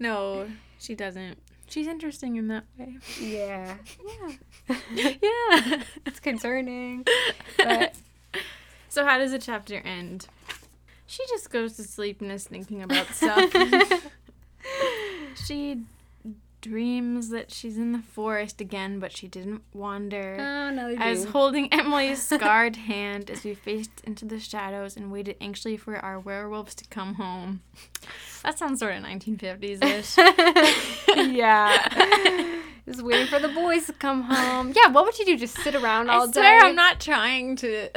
No, 0.01 0.47
she 0.79 0.95
doesn't. 0.95 1.38
She's 1.67 1.85
interesting 1.85 2.38
in 2.38 2.47
that 2.47 2.63
way. 2.77 2.95
yeah. 3.19 3.75
yeah. 4.88 5.13
Yeah. 5.21 5.83
It's 6.05 6.21
concerning. 6.21 7.05
But 7.57 7.95
So 8.88 9.03
how 9.05 9.17
does 9.17 9.31
the 9.31 9.39
chapter 9.39 9.75
end? 9.83 10.27
She 11.05 11.21
just 11.27 11.49
goes 11.51 11.75
to 11.75 11.83
sleep 11.83 12.21
and 12.21 12.31
is 12.31 12.45
thinking 12.45 12.81
about 12.81 13.07
stuff. 13.07 13.51
she 15.35 15.81
dreams 16.61 17.29
that 17.29 17.51
she's 17.51 17.77
in 17.77 17.91
the 17.91 17.99
forest 18.01 18.59
again, 18.61 18.99
but 18.99 19.11
she 19.11 19.27
didn't 19.27 19.63
wander. 19.73 20.37
oh, 20.39 20.95
I 20.97 21.09
was 21.11 21.25
holding 21.25 21.71
Emily's 21.73 22.21
scarred 22.27 22.75
hand 22.75 23.29
as 23.29 23.43
we 23.43 23.53
faced 23.53 24.01
into 24.03 24.25
the 24.25 24.39
shadows 24.39 24.95
and 24.97 25.11
waited 25.11 25.35
anxiously 25.41 25.77
for 25.77 25.97
our 25.97 26.19
werewolves 26.19 26.75
to 26.75 26.85
come 26.89 27.15
home. 27.15 27.61
That 28.43 28.57
sounds 28.57 28.79
sort 28.79 28.95
of 28.95 29.03
1950s 29.03 29.83
ish. 29.83 30.17
yeah. 31.35 32.61
Just 32.85 33.03
waiting 33.03 33.27
for 33.27 33.37
the 33.37 33.49
boys 33.49 33.85
to 33.87 33.93
come 33.93 34.21
home. 34.21 34.71
Yeah, 34.73 34.91
what 34.91 35.03
would 35.03 35.19
you 35.19 35.25
do? 35.25 35.37
Just 35.37 35.57
sit 35.57 35.75
around 35.75 36.09
all 36.09 36.29
I 36.29 36.31
day? 36.31 36.59
I'm 36.61 36.73
not 36.73 37.01
trying 37.01 37.57
to 37.57 37.89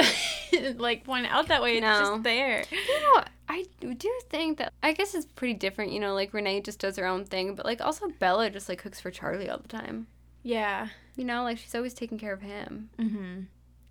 like 0.79 1.05
point 1.05 1.27
out 1.29 1.46
that 1.46 1.62
way. 1.62 1.79
It's 1.79 1.87
just 1.87 2.25
there. 2.25 2.64
You 2.72 3.01
know, 3.01 3.22
I 3.53 3.67
do 3.95 4.12
think 4.31 4.59
that 4.59 4.73
I 4.83 4.93
guess 4.93 5.15
it's 5.15 5.27
pretty 5.27 5.55
different. 5.55 5.93
You 5.93 6.01
know, 6.01 6.15
like 6.15 6.33
Renee 6.33 6.61
just 6.61 6.79
does 6.79 6.97
her 6.97 7.07
own 7.07 7.25
thing, 7.25 7.55
but 7.55 7.67
like 7.67 7.81
also 7.81 8.09
Bella 8.19 8.51
just 8.51 8.69
like 8.69 8.79
cooks 8.83 9.01
for 9.01 9.11
Charlie 9.11 9.49
all 9.51 9.59
the 9.59 9.69
time. 9.69 10.07
Yeah. 10.43 10.88
You 11.17 11.25
know, 11.25 11.43
like 11.43 11.59
she's 11.59 11.75
always 11.75 11.95
taking 11.95 12.19
care 12.19 12.33
of 12.33 12.43
him. 12.43 12.91
Mm-hmm. 12.99 13.41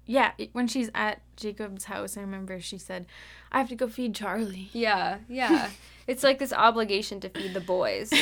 Yeah, 0.07 0.31
when 0.51 0.67
she's 0.67 0.89
at 0.95 1.21
Jacob's 1.37 1.85
house, 1.85 2.17
I 2.17 2.21
remember 2.21 2.59
she 2.59 2.77
said, 2.77 3.05
I 3.51 3.59
have 3.59 3.69
to 3.69 3.75
go 3.75 3.87
feed 3.87 4.15
Charlie. 4.15 4.69
Yeah, 4.73 5.19
yeah. 5.29 5.69
it's 6.07 6.23
like 6.23 6.39
this 6.39 6.51
obligation 6.51 7.19
to 7.21 7.29
feed 7.29 7.53
the 7.53 7.61
boys. 7.61 8.11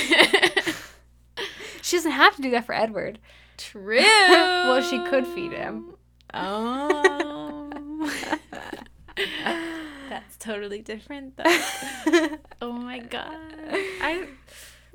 She 1.82 1.95
doesn't 1.97 2.12
have 2.12 2.36
to 2.36 2.41
do 2.41 2.52
that 2.52 2.65
for 2.65 2.75
Edward. 2.75 3.19
True. 3.58 3.99
Well, 4.30 4.82
she 4.82 4.99
could 5.06 5.25
feed 5.25 5.52
him. 5.52 5.95
Oh. 6.36 7.71
That's 10.10 10.38
totally 10.38 10.82
different, 10.82 11.38
though. 11.38 11.43
oh 12.62 12.74
my 12.74 13.00
god. 13.00 13.38
I, 13.69 13.93
I 14.02 14.28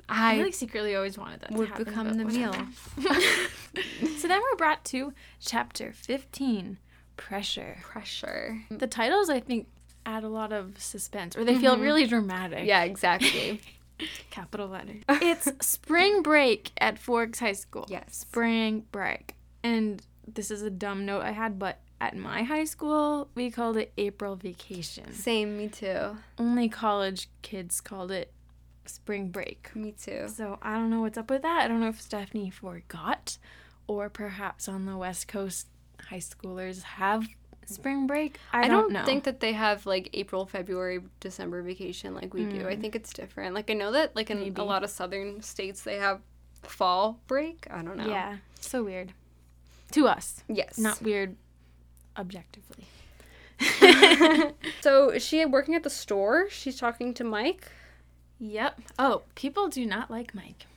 I 0.07 0.41
like 0.41 0.53
secretly 0.53 0.95
always 0.95 1.17
wanted 1.17 1.41
that 1.41 1.51
would 1.51 1.65
to 1.67 1.71
happen, 1.71 1.85
become 1.85 2.13
the 2.13 2.25
meal. 2.25 2.53
so 4.17 4.27
then 4.27 4.41
we're 4.41 4.57
brought 4.57 4.85
to 4.85 5.13
chapter 5.39 5.91
15 5.93 6.77
Pressure. 7.17 7.77
Pressure. 7.81 8.61
The 8.69 8.87
titles, 8.87 9.29
I 9.29 9.39
think, 9.39 9.67
add 10.05 10.23
a 10.23 10.27
lot 10.27 10.51
of 10.51 10.79
suspense, 10.79 11.35
or 11.35 11.43
they 11.43 11.55
feel 11.55 11.73
mm-hmm. 11.73 11.81
really 11.81 12.07
dramatic. 12.07 12.65
Yeah, 12.65 12.83
exactly. 12.83 13.61
Capital 14.29 14.67
letters. 14.67 15.03
It's 15.09 15.49
spring 15.65 16.21
break 16.21 16.71
at 16.77 16.99
Forks 16.99 17.39
High 17.39 17.53
School. 17.53 17.85
Yes. 17.87 18.17
Spring 18.17 18.85
break. 18.91 19.35
And 19.63 20.01
this 20.27 20.51
is 20.51 20.61
a 20.61 20.69
dumb 20.69 21.05
note 21.05 21.21
I 21.21 21.31
had, 21.31 21.57
but 21.57 21.79
at 22.01 22.15
my 22.15 22.43
high 22.43 22.65
school, 22.65 23.29
we 23.35 23.49
called 23.49 23.77
it 23.77 23.93
April 23.97 24.35
vacation. 24.35 25.13
Same, 25.13 25.57
me 25.57 25.67
too. 25.67 26.17
Only 26.37 26.69
college 26.69 27.29
kids 27.41 27.81
called 27.81 28.11
it 28.11 28.31
spring 28.85 29.29
break. 29.29 29.71
Me 29.75 29.91
too. 29.91 30.27
So 30.27 30.59
I 30.61 30.73
don't 30.75 30.89
know 30.89 31.01
what's 31.01 31.17
up 31.17 31.29
with 31.29 31.41
that. 31.43 31.61
I 31.63 31.67
don't 31.67 31.79
know 31.79 31.87
if 31.89 32.01
Stephenie 32.01 32.49
forgot, 32.49 33.37
or 33.87 34.09
perhaps 34.09 34.67
on 34.67 34.85
the 34.85 34.97
West 34.97 35.27
Coast, 35.27 35.67
high 36.09 36.17
schoolers 36.17 36.83
have 36.83 37.27
spring 37.65 38.07
break. 38.07 38.39
I, 38.53 38.63
I 38.63 38.67
don't, 38.67 38.93
don't, 38.93 39.05
think 39.05 39.23
that 39.23 39.39
they 39.39 39.53
have 39.53 39.85
like 39.85 40.09
April, 40.13 40.45
February, 40.45 40.99
December 41.19 41.61
vacation 41.61 42.13
like 42.13 42.33
we 42.33 42.45
do. 42.45 42.67
I 42.67 42.75
mm. 42.75 42.81
think 42.81 42.95
it's 42.95 43.13
different. 43.13 43.55
Like 43.55 43.69
I 43.69 43.73
know 43.73 43.91
that 43.91 44.15
like 44.15 44.29
in 44.29 44.39
Maybe. 44.39 44.61
a 44.61 44.65
lot 44.65 44.83
of 44.83 44.89
southern 44.89 45.41
states 45.41 45.81
they 45.81 45.97
have 45.97 46.21
fall 46.61 47.19
break. 47.27 47.67
I 47.71 47.81
don't 47.81 47.97
know. 47.97 48.07
Yeah, 48.07 48.37
so 48.59 48.83
weird. 48.83 49.13
To 49.91 50.07
us, 50.07 50.43
Yes. 50.47 50.77
not 50.77 51.01
weird 51.01 51.35
objectively. 52.17 52.85
So 54.81 55.09
is 55.09 55.23
she 55.25 55.43
working 55.45 55.73
at 55.75 55.83
the 55.83 55.89
store? 55.89 56.47
She's 56.49 56.77
talking 56.77 57.13
to 57.15 57.23
Mike. 57.23 57.71
Yep. 58.39 58.81
Oh, 58.99 59.23
people 59.33 59.67
do 59.67 59.85
not 59.85 60.11
like 60.11 60.35
Mike. 60.35 60.67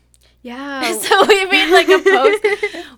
Yeah. 0.43 0.93
so 0.99 1.27
we 1.27 1.45
made 1.47 1.71
like 1.71 1.89
a 1.89 1.99
post. 2.11 2.45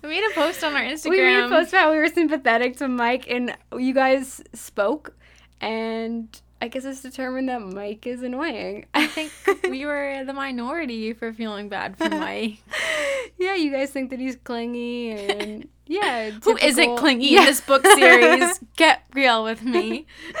we 0.03 0.09
made 0.09 0.23
a 0.31 0.33
post 0.33 0.63
on 0.63 0.73
our 0.73 0.81
Instagram. 0.81 1.09
we 1.09 1.17
made 1.17 1.43
a 1.43 1.49
post 1.49 1.69
about 1.73 1.91
we 1.91 1.97
were 1.97 2.07
sympathetic 2.07 2.77
to 2.77 2.87
Mike, 2.87 3.29
and 3.29 3.55
you 3.77 3.93
guys 3.93 4.41
spoke, 4.53 5.13
and 5.59 6.27
I 6.61 6.67
guess 6.67 6.85
it's 6.85 7.01
determined 7.01 7.49
that 7.49 7.61
Mike 7.61 8.07
is 8.07 8.21
annoying. 8.21 8.85
I 8.93 9.07
think 9.07 9.31
we 9.63 9.85
were 9.85 10.23
the 10.25 10.33
minority 10.33 11.11
for 11.13 11.33
feeling 11.33 11.67
bad 11.67 11.97
for 11.97 12.09
Mike. 12.09 12.59
yeah, 13.37 13.55
you 13.55 13.71
guys 13.71 13.89
think 13.89 14.11
that 14.11 14.19
he's 14.19 14.37
clingy 14.37 15.11
and 15.11 15.67
yeah. 15.91 16.31
Who 16.43 16.57
isn't 16.57 16.97
clingy 16.97 17.29
Yeah. 17.29 17.39
in 17.41 17.45
this 17.45 17.61
book 17.61 17.85
series? 17.85 18.59
Get 18.77 19.03
real 19.13 19.43
with 19.43 19.61
me. 19.63 20.05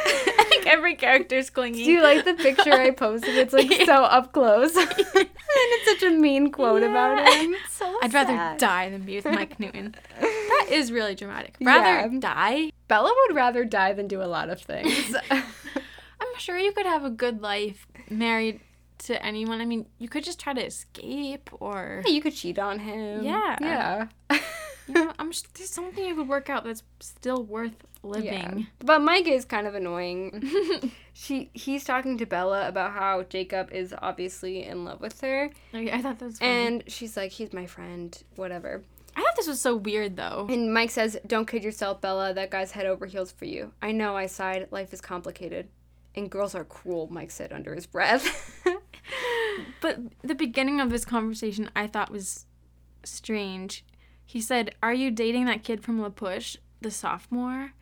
Think 0.49 0.67
every 0.67 0.95
character's 0.95 1.49
clingy. 1.49 1.83
Do 1.83 1.91
you 1.91 2.01
like 2.03 2.25
the 2.25 2.33
picture 2.35 2.73
I 2.73 2.91
posted? 2.91 3.35
It's 3.37 3.53
like 3.53 3.71
so 3.85 3.93
up 4.17 4.31
close. 4.33 4.75
and 4.75 4.89
it's 5.15 5.85
such 6.01 6.03
a 6.11 6.11
mean 6.15 6.51
quote 6.51 6.83
about 6.83 7.19
him. 7.33 7.53
It's 7.53 7.73
so 7.73 7.97
I'd 8.01 8.13
rather 8.13 8.57
die 8.57 8.89
than 8.89 9.01
be 9.03 9.15
with 9.15 9.25
Mike 9.25 9.59
Newton. 9.59 9.95
That 10.19 10.67
is 10.69 10.91
really 10.91 11.15
dramatic. 11.15 11.55
Rather 11.61 12.09
Yeah. 12.09 12.19
die. 12.19 12.71
Bella 12.87 13.13
would 13.27 13.35
rather 13.35 13.63
die 13.65 13.93
than 13.93 14.07
do 14.07 14.21
a 14.21 14.25
lot 14.27 14.49
of 14.49 14.61
things. 14.61 15.15
I'm 15.31 16.37
sure 16.37 16.57
you 16.57 16.71
could 16.71 16.85
have 16.85 17.03
a 17.05 17.09
good 17.09 17.41
life 17.41 17.87
married 18.09 18.59
to 18.99 19.25
anyone. 19.25 19.61
I 19.61 19.65
mean, 19.65 19.87
you 19.97 20.07
could 20.09 20.23
just 20.23 20.39
try 20.39 20.53
to 20.53 20.63
escape 20.65 21.49
or 21.59 22.03
you 22.05 22.21
could 22.21 22.35
cheat 22.35 22.59
on 22.59 22.79
him. 22.79 23.23
Yeah. 23.23 23.57
Yeah. 23.61 24.07
I'm 25.19 25.31
sh- 25.31 25.43
there's 25.53 25.69
something 25.69 26.03
you 26.03 26.15
could 26.15 26.27
work 26.27 26.49
out 26.49 26.63
that's 26.63 26.83
still 26.99 27.43
worth 27.43 27.75
living. 28.03 28.59
Yeah. 28.59 28.63
But 28.79 28.99
Mike 29.01 29.27
is 29.27 29.45
kind 29.45 29.67
of 29.67 29.75
annoying. 29.75 30.91
she 31.13 31.49
he's 31.53 31.83
talking 31.83 32.17
to 32.17 32.25
Bella 32.25 32.67
about 32.67 32.93
how 32.93 33.23
Jacob 33.23 33.71
is 33.71 33.93
obviously 34.01 34.63
in 34.63 34.85
love 34.85 35.01
with 35.01 35.19
her. 35.21 35.49
Oh, 35.73 35.77
okay, 35.77 35.91
I 35.91 36.01
thought 36.01 36.19
that 36.19 36.25
was 36.25 36.39
funny. 36.39 36.51
And 36.51 36.83
she's 36.87 37.15
like, 37.15 37.31
he's 37.31 37.53
my 37.53 37.65
friend, 37.65 38.21
whatever. 38.35 38.83
I 39.15 39.21
thought 39.21 39.35
this 39.35 39.47
was 39.47 39.61
so 39.61 39.75
weird 39.75 40.15
though. 40.15 40.47
And 40.49 40.73
Mike 40.73 40.91
says, 40.91 41.17
Don't 41.27 41.47
kid 41.47 41.63
yourself, 41.63 42.01
Bella. 42.01 42.33
That 42.33 42.49
guy's 42.49 42.71
head 42.71 42.85
over 42.85 43.05
heels 43.05 43.31
for 43.31 43.45
you. 43.45 43.73
I 43.81 43.91
know, 43.91 44.15
I 44.15 44.27
sighed. 44.27 44.67
Life 44.71 44.93
is 44.93 45.01
complicated. 45.01 45.67
And 46.15 46.29
girls 46.29 46.55
are 46.55 46.65
cruel, 46.65 47.07
Mike 47.09 47.31
said 47.31 47.53
under 47.53 47.73
his 47.73 47.85
breath. 47.85 48.59
But 49.81 49.99
the 50.21 50.35
beginning 50.35 50.79
of 50.79 50.89
this 50.89 51.05
conversation 51.05 51.69
I 51.75 51.87
thought 51.87 52.11
was 52.11 52.45
strange. 53.03 53.83
He 54.31 54.39
said, 54.39 54.73
Are 54.81 54.93
you 54.93 55.11
dating 55.11 55.43
that 55.47 55.61
kid 55.61 55.83
from 55.83 55.99
La 56.01 56.07
Push, 56.07 56.55
the 56.79 56.89
sophomore? 56.89 57.73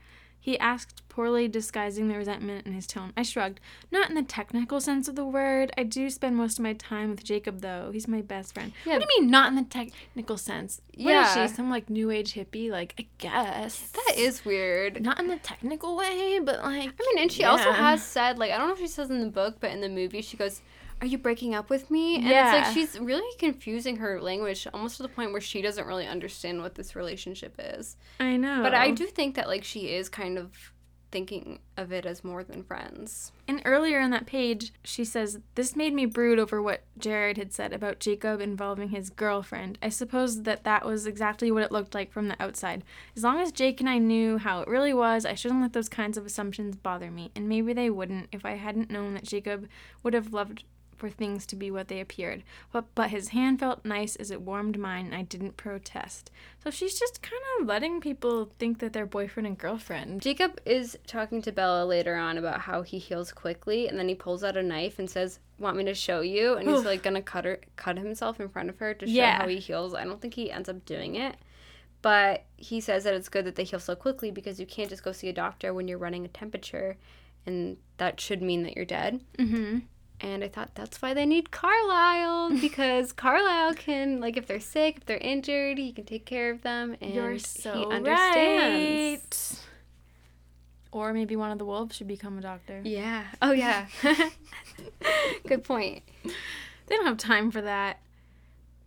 He 0.41 0.57
asked, 0.57 1.07
poorly 1.09 1.47
disguising 1.47 2.07
the 2.07 2.15
resentment 2.17 2.65
in 2.65 2.73
his 2.73 2.87
tone. 2.87 3.13
I 3.15 3.21
shrugged. 3.21 3.59
Not 3.91 4.09
in 4.09 4.15
the 4.15 4.23
technical 4.23 4.81
sense 4.81 5.07
of 5.07 5.15
the 5.15 5.25
word. 5.25 5.71
I 5.77 5.83
do 5.83 6.09
spend 6.09 6.37
most 6.37 6.57
of 6.57 6.63
my 6.63 6.73
time 6.73 7.11
with 7.11 7.23
Jacob, 7.23 7.61
though. 7.61 7.91
He's 7.93 8.07
my 8.07 8.21
best 8.21 8.55
friend. 8.55 8.71
Yeah. 8.83 8.93
What 8.93 9.01
do 9.01 9.13
you 9.15 9.21
mean, 9.21 9.29
not 9.29 9.49
in 9.49 9.55
the 9.57 9.63
technical 9.63 10.37
sense? 10.37 10.81
What 10.95 11.01
is 11.01 11.05
Yeah. 11.35 11.45
she? 11.47 11.53
Some 11.53 11.69
like 11.69 11.87
new 11.87 12.09
age 12.09 12.33
hippie? 12.33 12.71
Like, 12.71 12.95
I 12.97 13.05
guess. 13.19 13.91
that 13.91 14.13
is 14.17 14.43
weird. 14.43 15.03
Not 15.03 15.19
in 15.19 15.27
the 15.27 15.37
technical 15.37 15.95
way, 15.95 16.39
but 16.43 16.63
like. 16.63 16.89
I 16.99 17.13
mean, 17.13 17.19
and 17.19 17.31
she 17.31 17.43
also 17.43 17.71
has 17.71 18.01
said, 18.01 18.39
like, 18.39 18.51
I 18.51 18.57
don't 18.57 18.69
know 18.69 18.73
if 18.73 18.79
she 18.79 18.87
says 18.87 19.11
in 19.11 19.19
the 19.21 19.29
book, 19.29 19.57
but 19.59 19.69
in 19.69 19.81
the 19.81 19.89
movie, 19.89 20.23
she 20.23 20.35
goes, 20.37 20.61
Are 21.01 21.07
you 21.07 21.17
breaking 21.17 21.55
up 21.55 21.69
with 21.69 21.89
me? 21.89 22.15
And 22.15 22.25
it's 22.25 22.31
Yeah. 22.33 22.51
like 22.63 22.73
she's 22.73 22.99
really 22.99 23.35
confusing 23.37 23.97
her 23.97 24.21
language 24.21 24.67
almost 24.73 24.97
to 24.97 25.03
the 25.03 25.09
point 25.09 25.31
where 25.31 25.41
she 25.41 25.61
doesn't 25.61 25.87
really 25.87 26.07
understand 26.07 26.61
what 26.61 26.75
this 26.75 26.95
relationship 26.95 27.55
is. 27.57 27.95
I 28.19 28.35
know. 28.37 28.61
But 28.63 28.73
I 28.73 28.91
do 28.91 29.05
think 29.05 29.35
that, 29.35 29.47
like, 29.47 29.63
she 29.63 29.93
is 29.93 30.09
kind 30.09 30.37
of 30.37 30.73
thinking 31.11 31.59
of 31.75 31.91
it 31.91 32.05
as 32.05 32.23
more 32.23 32.43
than 32.43 32.61
friends. 32.63 33.31
And 33.47 33.63
earlier 33.65 33.99
in 33.99 34.11
that 34.11 34.27
page, 34.27 34.71
she 34.83 35.03
says, 35.03 35.39
This 35.55 35.75
made 35.75 35.93
me 35.93 36.05
brood 36.05 36.37
over 36.37 36.61
what 36.61 36.83
Jared 36.99 37.37
had 37.37 37.51
said 37.51 37.73
about 37.73 37.99
Jacob 37.99 38.41
involving 38.41 38.89
his 38.89 39.09
girlfriend. 39.09 39.79
I 39.81 39.89
suppose 39.89 40.43
that 40.43 40.65
that 40.65 40.85
was 40.85 41.07
exactly 41.07 41.51
what 41.51 41.63
it 41.63 41.71
looked 41.71 41.95
like 41.95 42.11
from 42.11 42.27
the 42.27 42.39
outside. 42.39 42.83
As 43.15 43.23
long 43.23 43.39
as 43.39 43.51
Jake 43.51 43.79
and 43.79 43.89
I 43.89 43.97
knew 43.97 44.37
how 44.37 44.61
it 44.61 44.67
really 44.67 44.93
was, 44.93 45.25
I 45.25 45.33
shouldn't 45.33 45.61
let 45.61 45.73
those 45.73 45.89
kinds 45.89 46.15
of 46.17 46.27
assumptions 46.27 46.75
bother 46.75 47.09
me. 47.09 47.31
And 47.35 47.49
maybe 47.49 47.73
they 47.73 47.89
wouldn't 47.89 48.27
if 48.31 48.45
I 48.45 48.51
hadn't 48.51 48.91
known 48.91 49.15
that 49.15 49.23
Jacob 49.23 49.67
would 50.03 50.13
have 50.13 50.31
loved 50.31 50.63
for 50.99 51.09
things 51.09 51.45
to 51.47 51.55
be 51.55 51.71
what 51.71 51.87
they 51.87 51.99
appeared. 51.99 52.43
But 52.71 52.93
but 52.93 53.09
his 53.09 53.29
hand 53.29 53.59
felt 53.59 53.83
nice 53.85 54.15
as 54.17 54.29
it 54.29 54.41
warmed 54.41 54.77
mine 54.77 55.05
and 55.07 55.15
I 55.15 55.23
didn't 55.23 55.57
protest. 55.57 56.29
So 56.63 56.69
she's 56.69 56.99
just 56.99 57.21
kind 57.21 57.41
of 57.59 57.67
letting 57.67 58.01
people 58.01 58.51
think 58.59 58.79
that 58.79 58.93
they're 58.93 59.05
boyfriend 59.05 59.47
and 59.47 59.57
girlfriend. 59.57 60.21
Jacob 60.21 60.59
is 60.65 60.97
talking 61.07 61.41
to 61.41 61.51
Bella 61.51 61.85
later 61.85 62.15
on 62.15 62.37
about 62.37 62.61
how 62.61 62.81
he 62.81 62.99
heals 62.99 63.31
quickly, 63.31 63.87
and 63.87 63.97
then 63.97 64.07
he 64.09 64.15
pulls 64.15 64.43
out 64.43 64.57
a 64.57 64.61
knife 64.63 64.99
and 64.99 65.09
says, 65.09 65.39
"Want 65.57 65.77
me 65.77 65.85
to 65.85 65.93
show 65.95 66.21
you?" 66.21 66.55
And 66.55 66.69
he's 66.69 66.79
Oof. 66.79 66.85
like 66.85 67.01
gonna 67.03 67.21
cut 67.21 67.45
her, 67.45 67.59
cut 67.77 67.97
himself 67.97 68.39
in 68.39 68.49
front 68.49 68.69
of 68.69 68.77
her 68.79 68.93
to 68.93 69.05
show 69.07 69.11
Yeah. 69.11 69.37
how 69.41 69.47
he 69.47 69.57
heals. 69.59 69.93
I 69.93 70.03
don't 70.03 70.21
think 70.21 70.33
he 70.33 70.51
ends 70.51 70.67
up 70.69 70.85
doing 70.85 71.15
it, 71.15 71.35
but 72.01 72.45
he 72.57 72.81
says 72.81 73.03
that 73.05 73.13
it's 73.13 73.29
good 73.29 73.45
that 73.45 73.55
they 73.55 73.63
heal 73.63 73.79
so 73.79 73.95
quickly 73.95 74.31
because 74.31 74.59
you 74.59 74.65
can't 74.65 74.89
just 74.89 75.03
go 75.03 75.11
see 75.11 75.29
a 75.29 75.33
doctor 75.33 75.73
when 75.73 75.87
you're 75.87 75.97
running 75.97 76.25
a 76.25 76.29
temperature, 76.29 76.97
and 77.45 77.77
that 77.97 78.19
should 78.19 78.41
mean 78.41 78.63
that 78.63 78.75
you're 78.75 78.85
dead. 78.85 79.21
Mhm. 79.37 79.83
And 80.21 80.43
I 80.43 80.49
thought 80.49 80.75
that's 80.75 81.01
why 81.01 81.13
they 81.13 81.25
need 81.25 81.51
Carlisle 81.51 82.57
because 82.61 83.11
Carlisle 83.13 83.75
can 83.75 84.19
like 84.19 84.37
if 84.37 84.47
they're 84.47 84.59
sick, 84.59 84.97
if 84.97 85.05
they're 85.05 85.17
injured, 85.17 85.77
he 85.77 85.91
can 85.91 86.05
take 86.05 86.25
care 86.25 86.51
of 86.51 86.61
them 86.61 86.95
and 87.01 87.13
You're 87.13 87.39
so 87.39 87.73
he 87.73 87.85
understands. 87.85 89.61
right. 89.61 89.65
Or 90.91 91.13
maybe 91.13 91.35
one 91.35 91.51
of 91.51 91.59
the 91.59 91.65
wolves 91.65 91.95
should 91.95 92.07
become 92.07 92.37
a 92.37 92.41
doctor. 92.41 92.81
Yeah. 92.83 93.25
Oh 93.41 93.51
yeah. 93.51 93.87
Good 95.47 95.63
point. 95.63 96.03
They 96.23 96.95
don't 96.95 97.05
have 97.05 97.17
time 97.17 97.51
for 97.51 97.61
that. 97.61 97.99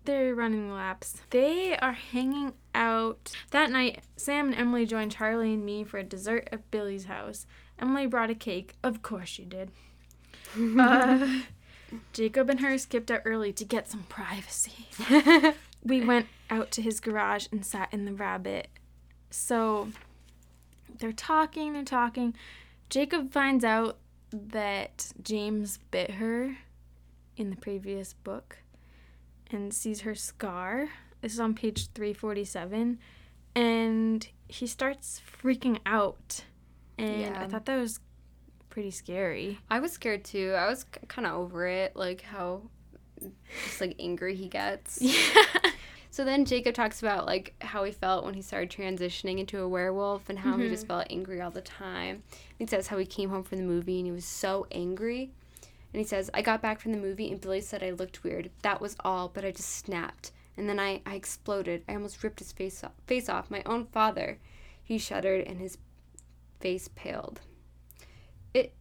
They're 0.05 0.35
running 0.35 0.73
laps. 0.73 1.23
They 1.31 1.77
are 1.77 1.93
hanging 1.93 2.55
out. 2.75 3.33
That 3.51 3.71
night, 3.71 4.01
Sam 4.17 4.47
and 4.49 4.57
Emily 4.57 4.85
joined 4.85 5.13
Charlie 5.13 5.55
and 5.55 5.65
me 5.65 5.85
for 5.85 5.99
a 5.99 6.03
dessert 6.03 6.49
at 6.51 6.69
Billy's 6.73 7.05
house. 7.05 7.47
Emily 7.79 8.07
brought 8.07 8.31
a 8.31 8.35
cake. 8.35 8.75
Of 8.83 9.03
course 9.03 9.29
she 9.29 9.45
did. 9.45 9.71
Uh, 10.59 11.41
Jacob 12.13 12.49
and 12.51 12.61
her 12.61 12.79
skipped 12.79 13.11
out 13.11 13.23
early 13.25 13.53
to 13.53 13.65
get 13.65 13.89
some 13.89 14.05
privacy. 14.05 14.89
we 15.85 16.01
went 16.01 16.27
out 16.51 16.71
to 16.73 16.83
his 16.83 17.01
garage 17.01 17.47
and 17.53 17.65
sat 17.65 17.89
in 17.93 18.05
the 18.05 18.13
rabbit. 18.13 18.69
So 19.31 19.89
they're 20.99 21.13
talking, 21.13 21.73
they're 21.73 21.85
talking. 21.85 22.35
Jacob 22.91 23.33
finds 23.33 23.65
out 23.65 23.99
that 24.31 25.13
James 25.23 25.79
bit 25.91 26.13
her 26.13 26.57
in 27.37 27.51
the 27.51 27.57
previous 27.57 28.13
book 28.13 28.59
and 29.51 29.73
sees 29.73 30.03
her 30.03 30.15
scar. 30.15 30.89
This 31.21 31.35
is 31.35 31.41
on 31.41 31.55
page 31.55 31.89
347. 31.93 32.99
And 33.55 34.27
he 34.49 34.67
starts 34.67 35.21
freaking 35.43 35.79
out. 35.85 36.45
And 36.99 37.21
Yeah. 37.21 37.43
I 37.43 37.47
thought 37.49 37.67
that 37.67 37.79
was 37.79 38.01
pretty 38.73 38.91
scary. 38.91 39.59
I 39.71 39.81
was 39.81 39.93
scared 39.93 40.25
too. 40.25 40.55
I 40.57 40.67
was 40.67 40.85
kind 41.07 41.27
of 41.27 41.35
over 41.35 41.67
it, 41.67 41.95
like 41.95 42.23
how 42.23 42.63
just 43.65 43.81
like 43.83 43.95
angry 44.01 44.35
he 44.35 44.49
gets. 44.49 44.99
Yeah. 45.01 45.15
So 46.13 46.27
then 46.27 46.45
Jacob 46.45 46.75
talks 46.75 47.01
about 47.01 47.25
like 47.25 47.55
how 47.63 47.85
he 47.85 47.91
felt 47.91 48.27
when 48.27 48.35
he 48.35 48.43
started 48.43 48.69
transitioning 48.69 49.39
into 49.39 49.63
a 49.63 49.69
werewolf 49.69 50.29
and 50.29 50.39
how 50.39 50.59
he 50.59 50.69
just 50.69 50.83
mm-hmm. 50.83 50.89
felt 50.89 51.07
angry 51.09 51.41
all 51.41 51.51
the 51.51 51.63
time. 51.63 52.23
He 52.59 52.67
says 52.67 52.89
how 52.89 52.99
he 52.99 53.07
came 53.07 53.31
home 53.31 53.45
from 53.45 53.57
the 53.57 53.65
movie 53.65 53.97
and 53.97 54.05
he 54.05 54.13
was 54.13 54.27
so 54.27 54.67
angry. 54.71 55.31
And 55.63 55.99
he 55.99 56.05
says, 56.05 56.31
I 56.35 56.43
got 56.43 56.61
back 56.61 56.81
from 56.81 56.93
the 56.93 56.99
movie 56.99 57.31
and 57.31 57.41
Billy 57.41 57.63
said 57.63 57.83
I 57.83 57.93
looked 57.93 58.25
weird. 58.25 58.51
That 58.61 58.79
was 58.79 58.95
all, 59.03 59.31
but 59.31 59.43
I 59.43 59.53
just 59.53 59.71
snapped. 59.71 60.33
And 60.59 60.69
then 60.69 60.79
I, 60.79 61.01
I 61.07 61.15
exploded. 61.15 61.83
I 61.89 61.95
almost 61.95 62.23
ripped 62.23 62.41
his 62.41 62.53
face 62.53 62.85
off, 62.85 62.93
face 63.07 63.31
off. 63.31 63.51
My 63.51 63.63
own 63.65 63.87
father. 63.87 64.39
He 64.85 64.99
shuddered 64.99 65.47
and 65.47 65.61
his 65.61 65.79
face 66.61 66.91
paled. 66.95 67.41
It 68.55 68.75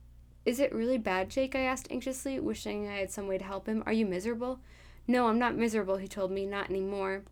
is 0.46 0.60
it 0.60 0.74
really 0.74 0.98
bad, 0.98 1.30
Jake? 1.30 1.56
I 1.56 1.62
asked 1.62 1.88
anxiously, 1.92 2.40
wishing 2.40 2.88
I 2.88 2.98
had 2.98 3.12
some 3.12 3.28
way 3.28 3.38
to 3.38 3.44
help 3.44 3.68
him. 3.68 3.84
Are 3.86 3.94
you 3.94 4.06
miserable? 4.06 4.60
No, 5.08 5.28
I'm 5.28 5.40
not 5.40 5.56
miserable, 5.56 5.98
he 5.98 6.08
told 6.08 6.32
me, 6.32 6.46
not 6.46 6.70
anymore. 6.70 7.24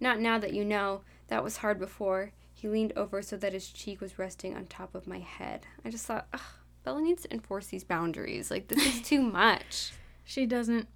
Not 0.00 0.18
now 0.18 0.38
that 0.38 0.54
you 0.54 0.64
know. 0.64 1.02
That 1.28 1.44
was 1.44 1.58
hard 1.58 1.78
before. 1.78 2.32
He 2.52 2.68
leaned 2.68 2.92
over 2.96 3.22
so 3.22 3.36
that 3.36 3.52
his 3.52 3.70
cheek 3.70 4.00
was 4.00 4.18
resting 4.18 4.54
on 4.54 4.66
top 4.66 4.94
of 4.94 5.06
my 5.06 5.18
head. 5.18 5.66
I 5.84 5.90
just 5.90 6.06
thought, 6.06 6.28
ugh, 6.32 6.40
Bella 6.84 7.00
needs 7.00 7.22
to 7.22 7.32
enforce 7.32 7.68
these 7.68 7.84
boundaries. 7.84 8.50
Like, 8.50 8.68
this 8.68 8.84
is 8.86 9.02
too 9.02 9.22
much. 9.32 9.92
She 10.24 10.46
doesn't 10.46 10.88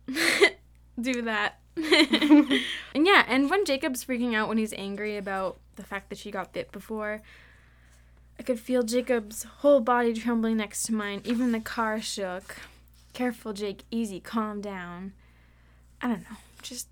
do 1.01 1.23
that. 1.23 1.59
and 1.77 3.07
yeah, 3.07 3.25
and 3.29 3.51
when 3.51 3.65
Jacob's 3.65 4.05
freaking 4.05 4.35
out 4.35 4.49
when 4.49 4.59
he's 4.59 4.73
angry 4.75 5.17
about 5.17 5.59
the 5.77 5.83
fact 5.83 6.09
that 6.09 6.19
she 6.19 6.31
got 6.31 6.53
bit 6.53 6.73
before, 6.73 7.21
I 8.38 8.42
could 8.42 8.61
feel 8.61 8.83
Jacob's 8.83 9.44
whole 9.44 9.81
body 9.81 10.12
trembling 10.12 10.59
next 10.59 10.85
to 10.85 10.94
mine. 10.94 11.22
Even 11.25 11.53
the 11.53 11.61
car 11.61 12.01
shook. 12.01 12.57
Careful, 13.12 13.53
Jake. 13.53 13.83
Easy. 13.90 14.20
Calm 14.20 14.61
down. 14.61 15.12
I 16.03 16.09
don't 16.09 16.20
know. 16.20 16.37
Just, 16.62 16.88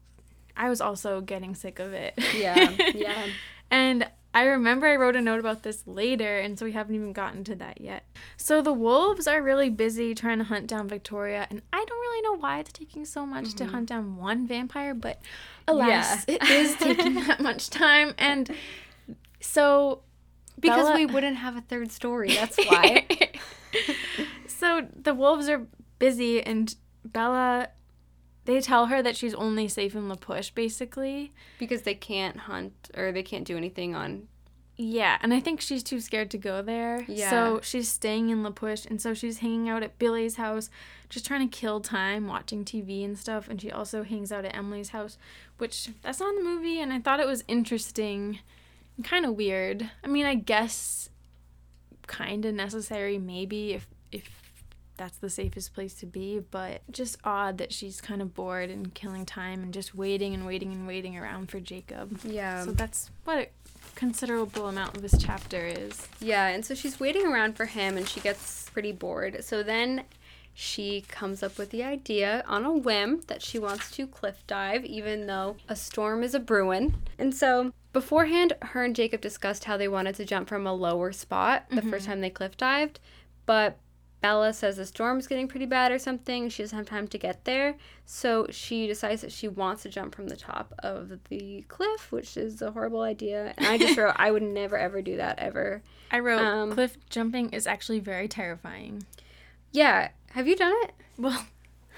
I 0.56 0.68
was 0.68 0.80
also 0.80 1.20
getting 1.20 1.54
sick 1.54 1.78
of 1.78 1.92
it. 1.92 2.14
Yeah, 2.34 2.70
yeah. 2.94 3.26
And 3.70 4.08
I 4.34 4.44
remember 4.46 4.88
I 4.88 4.96
wrote 4.96 5.14
a 5.14 5.20
note 5.20 5.38
about 5.38 5.62
this 5.62 5.86
later, 5.86 6.38
and 6.38 6.58
so 6.58 6.64
we 6.64 6.72
haven't 6.72 6.96
even 6.96 7.12
gotten 7.12 7.44
to 7.44 7.54
that 7.56 7.80
yet. 7.80 8.04
So 8.36 8.62
the 8.62 8.72
wolves 8.72 9.28
are 9.28 9.40
really 9.40 9.70
busy 9.70 10.12
trying 10.12 10.38
to 10.38 10.44
hunt 10.44 10.66
down 10.66 10.88
Victoria, 10.88 11.46
and 11.50 11.62
I 11.72 11.76
don't 11.76 12.00
really 12.00 12.22
know 12.22 12.36
why 12.38 12.58
it's 12.58 12.72
taking 12.72 13.04
so 13.04 13.24
much 13.24 13.54
to 13.54 13.64
mm-hmm. 13.64 13.72
hunt 13.72 13.88
down 13.90 14.16
one 14.16 14.46
vampire, 14.48 14.92
but 14.92 15.20
alas, 15.68 16.24
Yeah. 16.26 16.34
it 16.34 16.42
is 16.50 16.74
taking 16.76 17.14
that 17.26 17.38
much 17.40 17.70
time. 17.70 18.14
And 18.18 18.50
so 19.40 20.00
Because 20.58 20.84
Bella- 20.86 20.96
we 20.96 21.06
wouldn't 21.06 21.36
have 21.36 21.56
a 21.56 21.60
third 21.60 21.90
story, 21.90 22.28
that's 22.34 22.56
why. 22.66 23.06
so 24.46 24.86
the 24.94 25.14
wolves 25.14 25.48
are 25.48 25.66
busy, 25.98 26.42
and 26.42 26.74
Bella. 27.04 27.68
They 28.46 28.60
tell 28.60 28.86
her 28.86 29.02
that 29.02 29.16
she's 29.16 29.32
only 29.34 29.68
safe 29.68 29.94
in 29.94 30.06
La 30.06 30.16
Push, 30.16 30.50
basically. 30.50 31.32
because 31.58 31.82
they 31.82 31.94
can't 31.94 32.36
hunt 32.40 32.90
or 32.94 33.10
they 33.10 33.22
can't 33.22 33.46
do 33.46 33.56
anything 33.56 33.94
on. 33.94 34.28
Yeah, 34.76 35.16
and 35.22 35.32
I 35.32 35.40
think 35.40 35.60
she's 35.60 35.82
too 35.82 36.00
scared 36.00 36.30
to 36.32 36.38
go 36.38 36.60
there. 36.60 37.04
Yeah. 37.08 37.30
So 37.30 37.60
she's 37.62 37.88
staying 37.88 38.28
in 38.30 38.42
La 38.42 38.50
Push, 38.50 38.84
and 38.86 39.00
so 39.00 39.14
she's 39.14 39.38
hanging 39.38 39.68
out 39.68 39.82
at 39.82 39.98
Billy's 39.98 40.36
house, 40.36 40.68
just 41.08 41.24
trying 41.24 41.48
to 41.48 41.56
kill 41.56 41.80
time, 41.80 42.26
watching 42.26 42.64
TV 42.64 43.02
and 43.04 43.16
stuff. 43.16 43.48
And 43.48 43.60
she 43.62 43.70
also 43.70 44.02
hangs 44.02 44.30
out 44.32 44.44
at 44.44 44.54
Emily's 44.54 44.90
house, 44.90 45.16
which 45.58 45.90
that's 46.02 46.20
not 46.20 46.30
in 46.30 46.36
the 46.36 46.50
movie, 46.50 46.80
and 46.80 46.92
I 46.92 46.98
thought 47.00 47.20
it 47.20 47.26
was 47.26 47.44
interesting 47.48 48.40
kind 49.02 49.24
of 49.26 49.34
weird. 49.34 49.90
I 50.02 50.06
mean, 50.06 50.26
I 50.26 50.34
guess 50.34 51.08
kind 52.06 52.44
of 52.44 52.54
necessary, 52.54 53.18
maybe 53.18 53.72
if 53.72 53.86
if 54.12 54.28
that's 54.96 55.18
the 55.18 55.30
safest 55.30 55.74
place 55.74 55.94
to 55.94 56.06
be, 56.06 56.40
but 56.50 56.82
just 56.90 57.16
odd 57.24 57.58
that 57.58 57.72
she's 57.72 58.00
kind 58.00 58.22
of 58.22 58.34
bored 58.34 58.70
and 58.70 58.94
killing 58.94 59.26
time 59.26 59.62
and 59.62 59.74
just 59.74 59.94
waiting 59.94 60.34
and 60.34 60.46
waiting 60.46 60.72
and 60.72 60.86
waiting 60.86 61.18
around 61.18 61.50
for 61.50 61.58
Jacob. 61.58 62.20
Yeah. 62.22 62.64
So 62.64 62.70
that's 62.70 63.10
what 63.24 63.38
a 63.38 63.48
considerable 63.96 64.68
amount 64.68 64.96
of 64.96 65.02
this 65.02 65.16
chapter 65.18 65.66
is. 65.66 66.06
Yeah, 66.20 66.46
and 66.46 66.64
so 66.64 66.74
she's 66.74 67.00
waiting 67.00 67.26
around 67.26 67.56
for 67.56 67.64
him 67.64 67.96
and 67.96 68.08
she 68.08 68.20
gets 68.20 68.70
pretty 68.70 68.92
bored. 68.92 69.44
So 69.44 69.64
then 69.64 70.04
she 70.54 71.00
comes 71.02 71.42
up 71.42 71.58
with 71.58 71.70
the 71.70 71.82
idea 71.82 72.44
on 72.46 72.64
a 72.64 72.72
whim 72.72 73.22
that 73.26 73.42
she 73.42 73.58
wants 73.58 73.90
to 73.92 74.06
cliff 74.06 74.44
dive, 74.46 74.84
even 74.84 75.26
though 75.26 75.56
a 75.68 75.74
storm 75.74 76.22
is 76.22 76.34
a 76.34 76.40
brewing. 76.40 76.94
And 77.18 77.34
so 77.34 77.72
beforehand, 77.92 78.52
her 78.62 78.84
and 78.84 78.94
Jacob 78.94 79.20
discussed 79.20 79.64
how 79.64 79.76
they 79.76 79.88
wanted 79.88 80.14
to 80.14 80.24
jump 80.24 80.48
from 80.48 80.66
a 80.66 80.72
lower 80.72 81.12
spot 81.12 81.64
the 81.70 81.82
first 81.82 82.06
time 82.06 82.20
they 82.20 82.30
cliff 82.30 82.56
dived, 82.56 83.00
but 83.46 83.78
Bella 84.24 84.54
says 84.54 84.78
the 84.78 84.86
storm's 84.86 85.26
getting 85.26 85.48
pretty 85.48 85.66
bad 85.66 85.92
or 85.92 85.98
something. 85.98 86.48
She 86.48 86.62
doesn't 86.62 86.78
have 86.78 86.86
time 86.86 87.08
to 87.08 87.18
get 87.18 87.44
there. 87.44 87.76
So 88.06 88.46
she 88.48 88.86
decides 88.86 89.20
that 89.20 89.32
she 89.32 89.48
wants 89.48 89.82
to 89.82 89.90
jump 89.90 90.14
from 90.14 90.28
the 90.28 90.36
top 90.36 90.72
of 90.78 91.12
the 91.28 91.62
cliff, 91.68 92.10
which 92.10 92.38
is 92.38 92.62
a 92.62 92.70
horrible 92.70 93.02
idea. 93.02 93.52
And 93.58 93.66
I 93.66 93.76
just 93.76 93.96
wrote, 93.98 94.14
I 94.16 94.30
would 94.30 94.42
never 94.42 94.78
ever 94.78 95.02
do 95.02 95.18
that 95.18 95.38
ever. 95.40 95.82
I 96.10 96.20
wrote 96.20 96.40
Um, 96.40 96.72
cliff 96.72 96.96
jumping 97.10 97.50
is 97.50 97.66
actually 97.66 98.00
very 98.00 98.26
terrifying. 98.26 99.04
Yeah. 99.74 100.08
Have 100.30 100.48
you 100.48 100.56
done 100.56 100.72
it? 100.84 100.92
Well, 101.18 101.46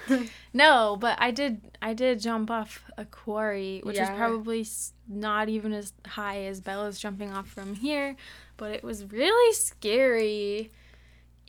no, 0.53 0.97
but 0.99 1.15
I 1.19 1.31
did. 1.31 1.61
I 1.81 1.93
did 1.93 2.19
jump 2.19 2.51
off 2.51 2.83
a 2.97 3.05
quarry, 3.05 3.81
which 3.83 3.97
is 3.99 4.09
probably 4.09 4.65
not 5.07 5.47
even 5.47 5.73
as 5.73 5.93
high 6.05 6.43
as 6.45 6.59
Bella's 6.59 6.99
jumping 6.99 7.31
off 7.31 7.47
from 7.47 7.75
here, 7.75 8.15
but 8.57 8.71
it 8.71 8.83
was 8.83 9.05
really 9.05 9.53
scary. 9.53 10.71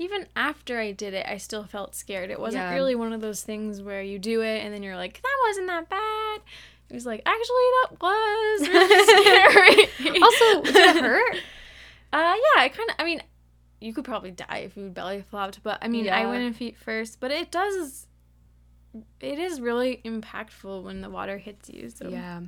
Even 0.01 0.27
after 0.37 0.79
I 0.79 0.93
did 0.93 1.13
it, 1.13 1.27
I 1.29 1.39
still 1.39 1.65
felt 1.65 1.95
scared. 1.97 2.31
It 2.31 2.39
wasn't 2.39 2.63
Yeah. 2.65 2.75
really 2.75 2.95
one 2.95 3.13
of 3.13 3.21
those 3.21 3.43
things 3.43 3.83
where 3.83 4.03
you 4.03 4.19
do 4.21 4.43
it 4.43 4.65
and 4.65 4.73
then 4.73 4.83
you're 4.83 4.97
like, 4.97 5.21
"That 5.21 5.37
wasn't 5.49 5.67
that 5.67 5.89
bad." 5.89 6.41
It 6.89 6.95
was 6.95 7.05
like, 7.05 7.21
"Actually, 7.27 7.67
that 7.83 8.01
was 8.01 8.69
really 8.69 9.87
scary." 9.89 10.21
Also, 10.23 10.63
did 10.63 10.97
it 10.97 11.03
hurt? 11.03 11.37
Uh, 12.11 12.17
yeah, 12.35 12.63
I 12.63 12.71
kind 12.71 12.89
of. 12.89 12.97
I 12.99 13.05
mean, 13.05 13.23
you 13.81 13.93
could 13.93 14.05
probably 14.05 14.31
die 14.31 14.63
if 14.65 14.77
you 14.77 14.89
belly 14.91 15.23
flopped, 15.23 15.63
but 15.63 15.79
I 15.83 15.89
mean, 15.89 16.09
I 16.09 16.23
Yeah. 16.23 16.29
went 16.31 16.43
in 16.43 16.53
feet 16.53 16.77
first, 16.77 17.21
but 17.21 17.31
it 17.31 17.51
does. 17.51 18.07
It 19.21 19.39
is 19.39 19.61
really 19.61 20.01
impactful 20.05 20.83
when 20.83 21.01
the 21.01 21.11
water 21.11 21.39
hits 21.39 21.69
you. 21.69 21.91
So 21.91 22.09
Yeah. 22.09 22.43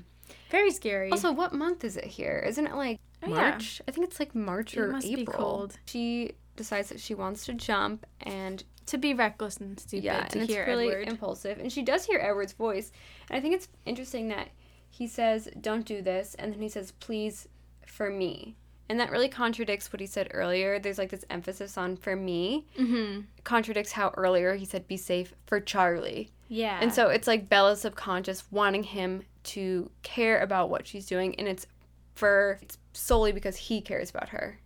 very 0.50 0.70
scary. 0.70 1.10
Also, 1.10 1.32
what 1.32 1.52
month 1.52 1.84
is 1.84 1.96
it 1.96 2.04
here? 2.04 2.42
Isn't 2.46 2.66
it 2.66 2.74
like 2.74 2.98
Oh, 3.22 3.28
yeah. 3.28 3.50
March? 3.50 3.82
I 3.86 3.90
think 3.90 4.06
it's 4.08 4.18
like 4.18 4.34
March 4.34 4.74
It 4.74 4.80
or 4.80 4.88
must 4.88 5.06
be 5.06 5.20
April. 5.22 5.36
cold. 5.36 5.78
She 5.86 6.32
decides 6.56 6.88
that 6.88 7.00
she 7.00 7.14
wants 7.14 7.44
to 7.46 7.52
jump 7.54 8.06
and 8.20 8.64
to 8.86 8.98
be 8.98 9.12
reckless 9.14 9.58
and 9.58 9.78
stupid 9.78 10.04
yeah, 10.04 10.24
to 10.24 10.40
and 10.40 10.48
hear 10.48 10.62
it's 10.62 10.68
really 10.68 10.88
Edward. 10.88 11.08
impulsive. 11.08 11.58
And 11.58 11.70
she 11.72 11.82
does 11.82 12.06
hear 12.06 12.18
Edward's 12.18 12.54
voice. 12.54 12.90
And 13.28 13.36
I 13.36 13.40
think 13.40 13.54
it's 13.54 13.68
interesting 13.84 14.28
that 14.28 14.48
he 14.88 15.06
says, 15.06 15.48
Don't 15.60 15.84
do 15.84 16.02
this. 16.02 16.34
And 16.36 16.52
then 16.52 16.60
he 16.62 16.68
says, 16.68 16.92
Please, 16.92 17.46
for 17.86 18.10
me. 18.10 18.56
And 18.90 18.98
that 18.98 19.12
really 19.12 19.28
contradicts 19.28 19.92
what 19.92 20.00
he 20.00 20.06
said 20.06 20.32
earlier. 20.34 20.80
There's 20.80 20.98
like 20.98 21.10
this 21.10 21.24
emphasis 21.30 21.78
on 21.78 21.96
for 21.96 22.16
me. 22.16 22.66
mm-hmm. 22.76 23.20
Contradicts 23.44 23.92
how 23.92 24.12
earlier 24.16 24.56
he 24.56 24.64
said, 24.64 24.88
Be 24.88 24.96
safe 24.96 25.32
for 25.46 25.60
Charlie. 25.60 26.32
Yeah. 26.48 26.76
And 26.82 26.92
so 26.92 27.08
it's 27.08 27.28
like 27.28 27.48
Bella's 27.48 27.82
subconscious 27.82 28.42
wanting 28.50 28.82
him 28.82 29.22
to 29.44 29.92
care 30.02 30.40
about 30.40 30.70
what 30.70 30.88
she's 30.88 31.06
doing. 31.06 31.36
And 31.36 31.46
it's 31.46 31.68
for 32.16 32.58
it's 32.62 32.78
solely 32.92 33.30
because 33.30 33.56
he 33.56 33.80
cares 33.80 34.10
about 34.10 34.30
her 34.30 34.58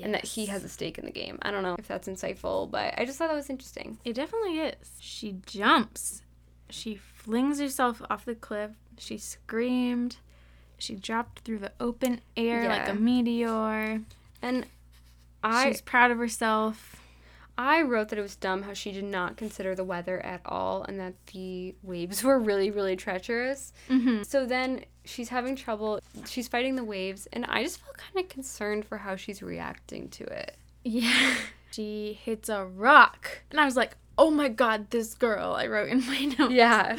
and 0.00 0.14
that 0.14 0.24
he 0.24 0.46
has 0.46 0.62
a 0.62 0.68
stake 0.68 0.96
in 0.96 1.04
the 1.04 1.10
game. 1.10 1.40
I 1.42 1.50
don't 1.50 1.64
know 1.64 1.74
if 1.76 1.88
that's 1.88 2.06
insightful, 2.06 2.70
but 2.70 2.94
I 2.96 3.04
just 3.04 3.18
thought 3.18 3.30
that 3.30 3.34
was 3.34 3.50
interesting. 3.50 3.98
It 4.04 4.12
definitely 4.12 4.60
is. 4.60 4.92
She 5.00 5.38
jumps. 5.44 6.22
She 6.70 6.94
flings 6.94 7.58
herself 7.58 8.00
off 8.08 8.24
the 8.24 8.36
cliff. 8.36 8.70
She 8.96 9.18
screamed. 9.18 10.18
She 10.82 10.96
dropped 10.96 11.40
through 11.40 11.58
the 11.58 11.72
open 11.78 12.20
air 12.36 12.68
like 12.68 12.88
a 12.88 12.94
meteor. 12.94 14.00
And 14.42 14.66
I 15.42 15.68
She's 15.68 15.80
proud 15.80 16.10
of 16.10 16.18
herself. 16.18 17.00
I 17.56 17.82
wrote 17.82 18.08
that 18.08 18.18
it 18.18 18.22
was 18.22 18.34
dumb 18.34 18.62
how 18.62 18.72
she 18.72 18.90
did 18.90 19.04
not 19.04 19.36
consider 19.36 19.74
the 19.74 19.84
weather 19.84 20.18
at 20.20 20.40
all 20.44 20.82
and 20.82 20.98
that 20.98 21.14
the 21.28 21.74
waves 21.82 22.24
were 22.24 22.38
really, 22.38 22.70
really 22.70 22.96
treacherous. 22.96 23.72
Mm-hmm. 23.88 24.22
So 24.24 24.44
then 24.44 24.84
she's 25.04 25.28
having 25.28 25.54
trouble. 25.54 26.00
She's 26.26 26.48
fighting 26.48 26.74
the 26.76 26.84
waves, 26.84 27.28
and 27.32 27.44
I 27.46 27.62
just 27.62 27.78
felt 27.78 27.98
kind 27.98 28.24
of 28.24 28.28
concerned 28.28 28.84
for 28.84 28.98
how 28.98 29.14
she's 29.16 29.42
reacting 29.42 30.08
to 30.10 30.24
it. 30.24 30.56
Yeah. 30.84 31.34
She 31.70 32.18
hits 32.22 32.50
a 32.50 32.66
rock. 32.66 33.44
And 33.50 33.58
I 33.58 33.64
was 33.64 33.76
like, 33.76 33.96
oh 34.18 34.30
my 34.30 34.48
god, 34.48 34.90
this 34.90 35.14
girl. 35.14 35.54
I 35.54 35.66
wrote 35.68 35.88
in 35.88 36.06
my 36.06 36.24
notes. 36.38 36.52
Yeah. 36.52 36.98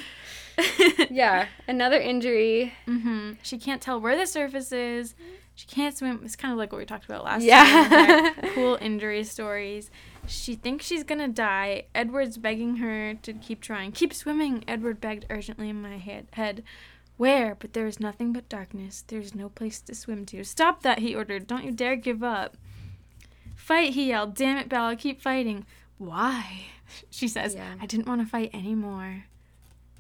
yeah. 1.10 1.48
Another 1.68 1.98
injury. 2.00 2.74
hmm 2.86 3.34
She 3.42 3.58
can't 3.58 3.82
tell 3.82 4.00
where 4.00 4.18
the 4.18 4.26
surface 4.28 4.72
is. 4.72 5.16
She 5.56 5.68
can't 5.68 5.96
swim. 5.96 6.22
It's 6.26 6.36
kind 6.36 6.52
of 6.52 6.58
like 6.58 6.72
what 6.72 6.80
we 6.80 6.86
talked 6.86 7.06
about 7.06 7.24
last 7.24 7.44
Yeah. 7.44 8.32
time. 8.36 8.50
Cool 8.54 8.78
injury 8.82 9.24
stories. 9.24 9.92
She 10.28 10.56
thinks 10.56 10.86
she's 10.86 11.04
gonna 11.04 11.28
die. 11.28 11.86
Edward's 11.94 12.38
begging 12.38 12.78
her 12.78 13.14
to 13.16 13.34
keep 13.34 13.62
trying. 13.62 13.92
Keep 13.92 14.14
swimming, 14.14 14.64
Edward 14.68 15.00
begged 15.02 15.26
urgently 15.30 15.70
in 15.70 15.82
my 15.82 15.98
head. 15.98 16.28
head. 16.34 16.64
Where? 17.18 17.54
But 17.56 17.74
there 17.74 17.86
is 17.86 18.00
nothing 18.00 18.34
but 18.34 18.50
darkness. 18.50 19.04
There 19.06 19.20
is 19.20 19.36
no 19.36 19.50
place 19.50 19.80
to 19.82 19.94
swim 19.94 20.26
to. 20.28 20.44
Stop 20.44 20.82
that, 20.82 21.00
he 21.00 21.14
ordered. 21.16 21.46
Don't 21.46 21.64
you 21.64 21.72
dare 21.72 21.96
give 21.96 22.24
up. 22.24 22.58
Fight, 23.56 23.94
he 23.94 24.08
yelled. 24.10 24.34
Damn 24.36 24.58
it, 24.58 24.70
Bella, 24.70 24.96
keep 24.96 25.22
fighting. 25.22 25.66
Why? 25.98 26.62
She 27.10 27.28
says, 27.28 27.56
Yeah. 27.56 27.74
I 27.82 27.86
didn't 27.88 28.08
want 28.08 28.22
to 28.22 28.28
fight 28.28 28.52
anymore. 28.54 29.26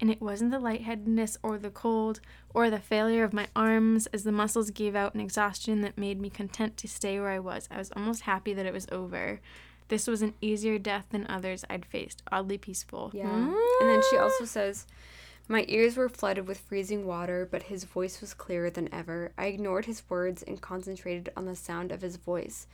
And 0.03 0.11
it 0.11 0.21
wasn't 0.21 0.51
the 0.51 0.59
lightheadedness 0.59 1.37
or 1.41 1.57
the 1.57 1.69
cold 1.69 2.19
or 2.53 2.69
the 2.69 2.81
failure 2.81 3.23
of 3.23 3.31
my 3.31 3.47
arms 3.55 4.05
as 4.07 4.25
the 4.25 4.33
muscles 4.33 4.69
gave 4.69 4.97
out 4.97 5.15
in 5.15 5.21
exhaustion 5.21 5.79
that 5.79 5.97
made 5.97 6.19
me 6.19 6.29
content 6.29 6.75
to 6.75 6.89
stay 6.89 7.21
where 7.21 7.29
I 7.29 7.39
was. 7.39 7.69
I 7.71 7.77
was 7.77 7.89
almost 7.95 8.23
happy 8.23 8.53
that 8.53 8.65
it 8.65 8.73
was 8.73 8.85
over. 8.91 9.39
This 9.87 10.05
was 10.05 10.21
an 10.21 10.33
easier 10.41 10.77
death 10.77 11.05
than 11.11 11.25
others 11.29 11.63
I'd 11.69 11.85
faced, 11.85 12.21
oddly 12.29 12.57
peaceful. 12.57 13.11
Yeah. 13.13 13.29
Hmm? 13.29 13.55
And 13.79 13.89
then 13.89 14.01
she 14.09 14.17
also 14.17 14.43
says, 14.43 14.87
My 15.47 15.63
ears 15.69 15.95
were 15.95 16.09
flooded 16.09 16.49
with 16.49 16.57
freezing 16.57 17.05
water, 17.05 17.47
but 17.49 17.63
his 17.63 17.85
voice 17.85 18.19
was 18.19 18.33
clearer 18.33 18.69
than 18.69 18.93
ever. 18.93 19.31
I 19.37 19.45
ignored 19.45 19.85
his 19.85 20.03
words 20.09 20.43
and 20.43 20.59
concentrated 20.59 21.31
on 21.37 21.45
the 21.45 21.55
sound 21.55 21.93
of 21.93 22.01
his 22.01 22.17
voice. 22.17 22.67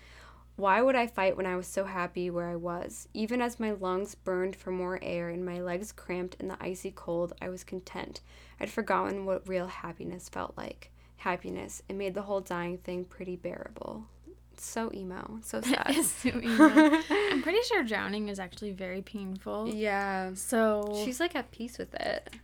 Why 0.60 0.82
would 0.82 0.98
I 0.98 1.08
fight 1.08 1.38
when 1.38 1.46
I 1.46 1.56
was 1.56 1.68
so 1.68 1.86
happy 1.86 2.30
where 2.30 2.50
I 2.50 2.58
was? 2.58 3.08
Even 3.14 3.42
as 3.42 3.62
my 3.62 3.72
lungs 3.72 4.14
burned 4.14 4.58
for 4.58 4.72
more 4.72 5.00
air 5.02 5.30
and 5.30 5.46
my 5.46 5.62
legs 5.62 5.94
cramped 5.94 6.36
in 6.38 6.50
the 6.50 6.58
icy 6.60 6.92
cold, 6.92 7.32
I 7.42 7.48
was 7.48 7.64
content. 7.64 8.20
I'd 8.60 8.70
forgotten 8.70 9.26
what 9.26 9.48
real 9.48 9.68
happiness 9.68 10.28
felt 10.28 10.58
like. 10.58 10.92
Happiness. 11.16 11.82
It 11.88 11.96
made 11.96 12.14
the 12.14 12.24
whole 12.24 12.42
dying 12.42 12.78
thing 12.78 13.06
pretty 13.06 13.38
bearable. 13.38 14.04
It's 14.52 14.66
so 14.66 14.92
emo. 14.94 15.40
So 15.44 15.62
sad. 15.62 15.86
It's 15.92 16.12
so 16.12 16.28
emo. 16.44 17.02
I'm 17.10 17.42
pretty 17.42 17.62
sure 17.64 17.82
drowning 17.82 18.28
is 18.28 18.38
actually 18.38 18.72
very 18.74 19.02
painful. 19.02 19.70
yeah. 19.70 20.32
So 20.34 21.04
She's 21.06 21.22
like 21.22 21.38
at 21.38 21.52
peace 21.52 21.78
with 21.78 21.96
it. 21.96 22.36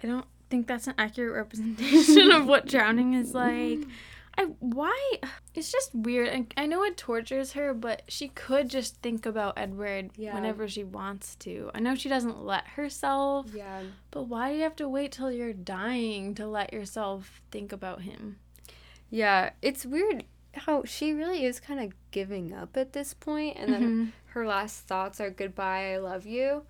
I 0.00 0.06
don't 0.06 0.26
think 0.50 0.68
that's 0.68 0.86
an 0.86 0.94
accurate 0.98 1.34
representation 1.34 2.30
of 2.30 2.46
what 2.46 2.68
drowning 2.68 3.14
is 3.14 3.34
like. 3.34 3.80
I 4.36 4.44
why 4.60 5.12
it's 5.54 5.70
just 5.70 5.94
weird. 5.94 6.28
I, 6.28 6.62
I 6.62 6.66
know 6.66 6.82
it 6.82 6.96
tortures 6.96 7.52
her, 7.52 7.72
but 7.72 8.02
she 8.08 8.28
could 8.28 8.68
just 8.68 8.96
think 9.02 9.26
about 9.26 9.54
Edward 9.56 10.10
Yeah. 10.16 10.34
whenever 10.34 10.66
she 10.68 10.82
wants 10.84 11.36
to. 11.36 11.70
I 11.74 11.80
know 11.80 11.94
she 11.94 12.08
doesn't 12.08 12.42
let 12.44 12.66
herself, 12.68 13.46
Yeah. 13.54 13.82
but 14.10 14.24
why 14.24 14.50
do 14.50 14.56
you 14.56 14.62
have 14.64 14.76
to 14.76 14.88
wait 14.88 15.12
till 15.12 15.30
you're 15.30 15.52
dying 15.52 16.34
to 16.34 16.46
let 16.46 16.72
yourself 16.72 17.40
think 17.50 17.72
about 17.72 18.02
him? 18.02 18.38
Yeah, 19.10 19.50
it's 19.62 19.86
weird 19.86 20.24
how 20.54 20.84
she 20.84 21.12
really 21.12 21.44
is 21.44 21.60
kind 21.60 21.80
of 21.80 21.92
giving 22.10 22.52
up 22.52 22.76
at 22.76 22.92
this 22.92 23.14
point, 23.14 23.56
and 23.56 23.72
then 23.72 23.82
Mhm. 23.82 24.12
her 24.32 24.46
last 24.46 24.86
thoughts 24.86 25.20
are 25.20 25.30
"Goodbye, 25.30 25.92
I 25.94 25.98
love 25.98 26.26
you," 26.26 26.64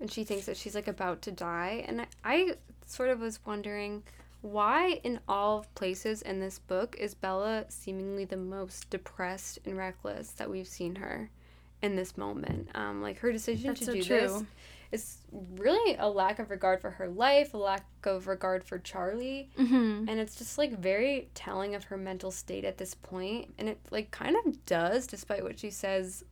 and 0.00 0.10
she 0.10 0.24
thinks 0.24 0.46
that 0.46 0.56
she's 0.56 0.74
like 0.74 0.88
about 0.88 1.20
to 1.22 1.32
die. 1.32 1.84
And 1.86 2.00
I, 2.02 2.06
I 2.24 2.54
sort 2.86 3.10
of 3.10 3.20
was 3.20 3.44
wondering 3.44 4.02
why, 4.42 5.00
in 5.04 5.20
all 5.28 5.58
of 5.58 5.74
places 5.74 6.20
in 6.22 6.40
this 6.40 6.58
book, 6.58 6.96
is 6.98 7.14
Bella 7.14 7.64
seemingly 7.68 8.24
the 8.24 8.36
most 8.36 8.90
depressed 8.90 9.60
and 9.64 9.76
reckless 9.76 10.32
that 10.32 10.50
we've 10.50 10.66
seen 10.68 10.96
her 10.96 11.30
in 11.80 11.96
this 11.96 12.16
moment. 12.16 12.68
Um, 12.74 13.00
like 13.02 13.18
her 13.20 13.32
decision 13.32 13.68
That's 13.68 13.80
to 13.80 13.86
so 13.86 13.92
do 13.92 14.02
true. 14.02 14.20
this 14.20 14.44
is 14.92 15.16
really 15.56 15.96
a 15.98 16.08
lack 16.08 16.38
of 16.38 16.50
regard 16.50 16.80
for 16.80 16.90
her 16.90 17.08
life, 17.08 17.54
a 17.54 17.56
lack 17.56 17.86
of 18.04 18.26
regard 18.26 18.62
for 18.62 18.78
Charlie. 18.78 19.48
Mm-hmm. 19.58 20.08
And 20.08 20.20
it's 20.20 20.36
just 20.36 20.58
like 20.58 20.78
very 20.78 21.28
telling 21.34 21.74
of 21.74 21.84
her 21.84 21.96
mental 21.96 22.30
state 22.30 22.64
at 22.64 22.78
this 22.78 22.94
point. 22.94 23.54
And 23.58 23.68
it 23.68 23.78
like 23.90 24.10
kind 24.10 24.36
of 24.44 24.66
does, 24.66 25.06
despite 25.06 25.42
what 25.42 25.58
she 25.58 25.70
says 25.70 26.24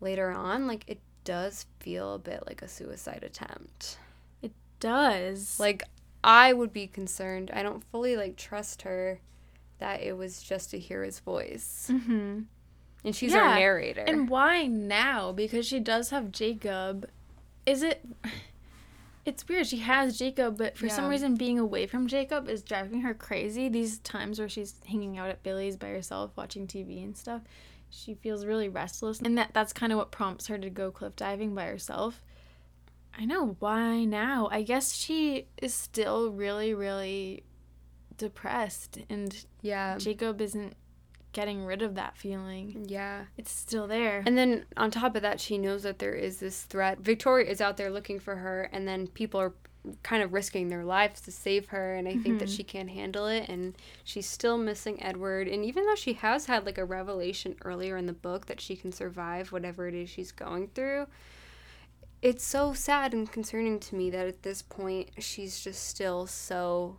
later 0.00 0.30
on, 0.30 0.66
like 0.66 0.84
it 0.86 1.00
does 1.24 1.66
feel 1.80 2.14
a 2.14 2.18
bit 2.18 2.42
like 2.46 2.60
a 2.62 2.68
suicide 2.68 3.22
attempt. 3.22 3.98
It 4.42 4.52
does 4.78 5.58
Like 5.58 5.84
I 6.22 6.52
would 6.52 6.72
be 6.72 6.86
concerned. 6.86 7.50
I 7.52 7.62
don't 7.62 7.84
fully 7.84 8.16
like 8.16 8.36
trust 8.36 8.82
her 8.82 9.20
that 9.78 10.02
it 10.02 10.16
was 10.16 10.42
just 10.42 10.70
to 10.70 10.78
hear 10.78 11.02
his 11.02 11.20
voice. 11.20 11.88
mm-hmm. 11.90 12.40
And 13.02 13.16
she's 13.16 13.32
Yeah, 13.32 13.48
our 13.48 13.54
narrator. 13.54 14.04
And 14.06 14.28
why 14.28 14.66
now? 14.66 15.32
Because 15.32 15.66
she 15.66 15.80
does 15.80 16.10
have 16.10 16.30
Jacob. 16.30 17.08
Is 17.64 17.82
it? 17.82 18.04
It's 19.26 19.46
weird. 19.46 19.66
She 19.66 19.78
has 19.78 20.18
Jacob, 20.18 20.56
but 20.56 20.78
for 20.78 20.88
some 20.88 21.06
reason, 21.06 21.36
being 21.36 21.58
away 21.58 21.86
from 21.86 22.06
Jacob 22.08 22.48
is 22.48 22.62
driving 22.62 23.02
her 23.02 23.12
crazy. 23.12 23.68
These 23.68 23.98
times 23.98 24.38
where 24.38 24.48
she's 24.48 24.74
hanging 24.86 25.18
out 25.18 25.28
at 25.28 25.42
Billy's 25.42 25.76
by 25.76 25.88
herself, 25.88 26.30
watching 26.36 26.66
TV 26.66 27.04
and 27.04 27.16
stuff, 27.16 27.42
she 27.90 28.14
feels 28.14 28.46
really 28.46 28.68
restless, 28.68 29.20
and 29.20 29.36
that 29.36 29.50
that's 29.52 29.74
kind 29.74 29.92
of 29.92 29.98
what 29.98 30.10
prompts 30.10 30.46
her 30.46 30.56
to 30.56 30.70
go 30.70 30.90
cliff 30.90 31.16
diving 31.16 31.54
by 31.54 31.66
herself. 31.66 32.22
I 33.20 33.26
know 33.26 33.56
why 33.58 34.04
now. 34.04 34.48
I 34.50 34.62
guess 34.62 34.94
she 34.94 35.46
is 35.60 35.74
still 35.74 36.30
really, 36.30 36.72
really 36.72 37.44
depressed, 38.16 38.98
and 39.10 39.44
yeah. 39.60 39.98
Jacob 39.98 40.40
isn't 40.40 40.74
getting 41.32 41.64
rid 41.64 41.82
of 41.82 41.94
that 41.96 42.16
feeling. 42.16 42.86
Yeah. 42.88 43.24
It's 43.36 43.52
still 43.52 43.86
there. 43.86 44.22
And 44.26 44.38
then 44.38 44.64
on 44.76 44.90
top 44.90 45.14
of 45.16 45.22
that, 45.22 45.38
she 45.38 45.58
knows 45.58 45.82
that 45.82 45.98
there 45.98 46.14
is 46.14 46.38
this 46.38 46.62
threat. 46.62 46.98
Victoria 47.00 47.48
is 47.50 47.60
out 47.60 47.76
there 47.76 47.90
looking 47.90 48.18
for 48.18 48.36
her, 48.36 48.70
and 48.72 48.88
then 48.88 49.06
people 49.06 49.38
are 49.38 49.52
kind 50.02 50.22
of 50.22 50.32
risking 50.32 50.68
their 50.68 50.84
lives 50.84 51.20
to 51.22 51.30
save 51.30 51.68
her. 51.68 51.94
And 51.94 52.08
I 52.08 52.16
think 52.16 52.38
that 52.38 52.48
mm-hmm. 52.48 52.56
she 52.56 52.62
can't 52.62 52.90
handle 52.90 53.26
it, 53.26 53.50
and 53.50 53.76
she's 54.02 54.26
still 54.26 54.56
missing 54.56 55.02
Edward. 55.02 55.46
And 55.46 55.62
even 55.64 55.84
though 55.84 55.94
she 55.94 56.14
has 56.14 56.46
had 56.46 56.64
like 56.64 56.78
a 56.78 56.84
revelation 56.86 57.56
earlier 57.66 57.98
in 57.98 58.06
the 58.06 58.12
book 58.14 58.46
that 58.46 58.62
she 58.62 58.76
can 58.76 58.92
survive 58.92 59.52
whatever 59.52 59.88
it 59.88 59.94
is 59.94 60.08
she's 60.08 60.32
going 60.32 60.68
through, 60.68 61.06
it's 62.22 62.44
so 62.44 62.72
sad 62.72 63.14
and 63.14 63.30
concerning 63.30 63.78
to 63.80 63.94
me 63.94 64.10
that 64.10 64.26
at 64.26 64.42
this 64.42 64.62
point 64.62 65.10
she's 65.18 65.60
just 65.60 65.86
still 65.88 66.26
so 66.26 66.96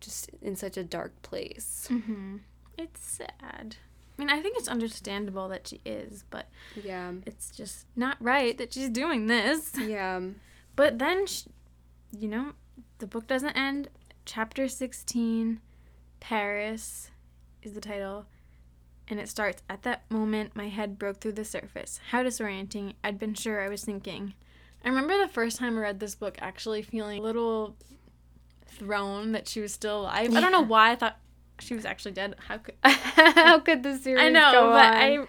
just 0.00 0.30
in 0.40 0.56
such 0.56 0.76
a 0.76 0.84
dark 0.84 1.20
place. 1.22 1.88
Mm-hmm. 1.90 2.36
It's 2.78 3.00
sad. 3.00 3.76
I 4.18 4.22
mean, 4.22 4.30
I 4.30 4.40
think 4.40 4.56
it's 4.58 4.68
understandable 4.68 5.48
that 5.48 5.68
she 5.68 5.80
is, 5.84 6.24
but 6.30 6.48
Yeah. 6.82 7.12
it's 7.26 7.50
just 7.56 7.86
not 7.96 8.16
right 8.20 8.56
that 8.58 8.72
she's 8.72 8.88
doing 8.90 9.26
this. 9.26 9.72
Yeah. 9.78 10.20
But 10.76 10.98
then, 10.98 11.26
sh 11.26 11.44
you 12.18 12.28
know, 12.28 12.52
the 12.98 13.06
book 13.06 13.26
doesn't 13.26 13.56
end. 13.56 13.88
Chapter 14.24 14.68
16, 14.68 15.60
Paris 16.20 17.10
is 17.62 17.72
the 17.74 17.80
title. 17.80 18.26
And 19.10 19.18
it 19.20 19.28
starts 19.28 19.60
at 19.68 19.82
that 19.82 20.08
moment, 20.10 20.54
my 20.56 20.68
head 20.68 20.98
broke 20.98 21.20
through 21.20 21.32
the 21.32 21.44
surface. 21.44 21.98
How 22.10 22.22
disorienting. 22.22 22.94
I'd 23.04 23.18
been 23.18 23.34
sure 23.34 23.60
I 23.60 23.68
was 23.68 23.84
thinking. 23.84 24.32
I 24.84 24.88
remember 24.88 25.18
the 25.18 25.28
first 25.28 25.58
time 25.58 25.76
I 25.76 25.80
read 25.82 26.00
this 26.00 26.14
book 26.14 26.38
actually 26.40 26.80
feeling 26.82 27.18
a 27.18 27.22
little 27.22 27.76
thrown 28.66 29.32
that 29.32 29.48
she 29.48 29.60
was 29.60 29.72
still 29.74 30.02
alive. 30.02 30.34
I 30.34 30.40
don't 30.40 30.52
know 30.52 30.60
why 30.62 30.92
I 30.92 30.96
thought 30.96 31.18
she 31.58 31.74
was 31.74 31.84
actually 31.84 32.12
dead. 32.12 32.36
How 32.48 32.58
could 32.58 32.74
How 32.84 33.58
could 33.58 33.82
the 33.82 33.98
series 33.98 34.22
I 34.22 34.30
know, 34.30 34.52
go 34.52 34.70
but 34.70 34.84
on? 34.86 34.94
I 34.94 35.26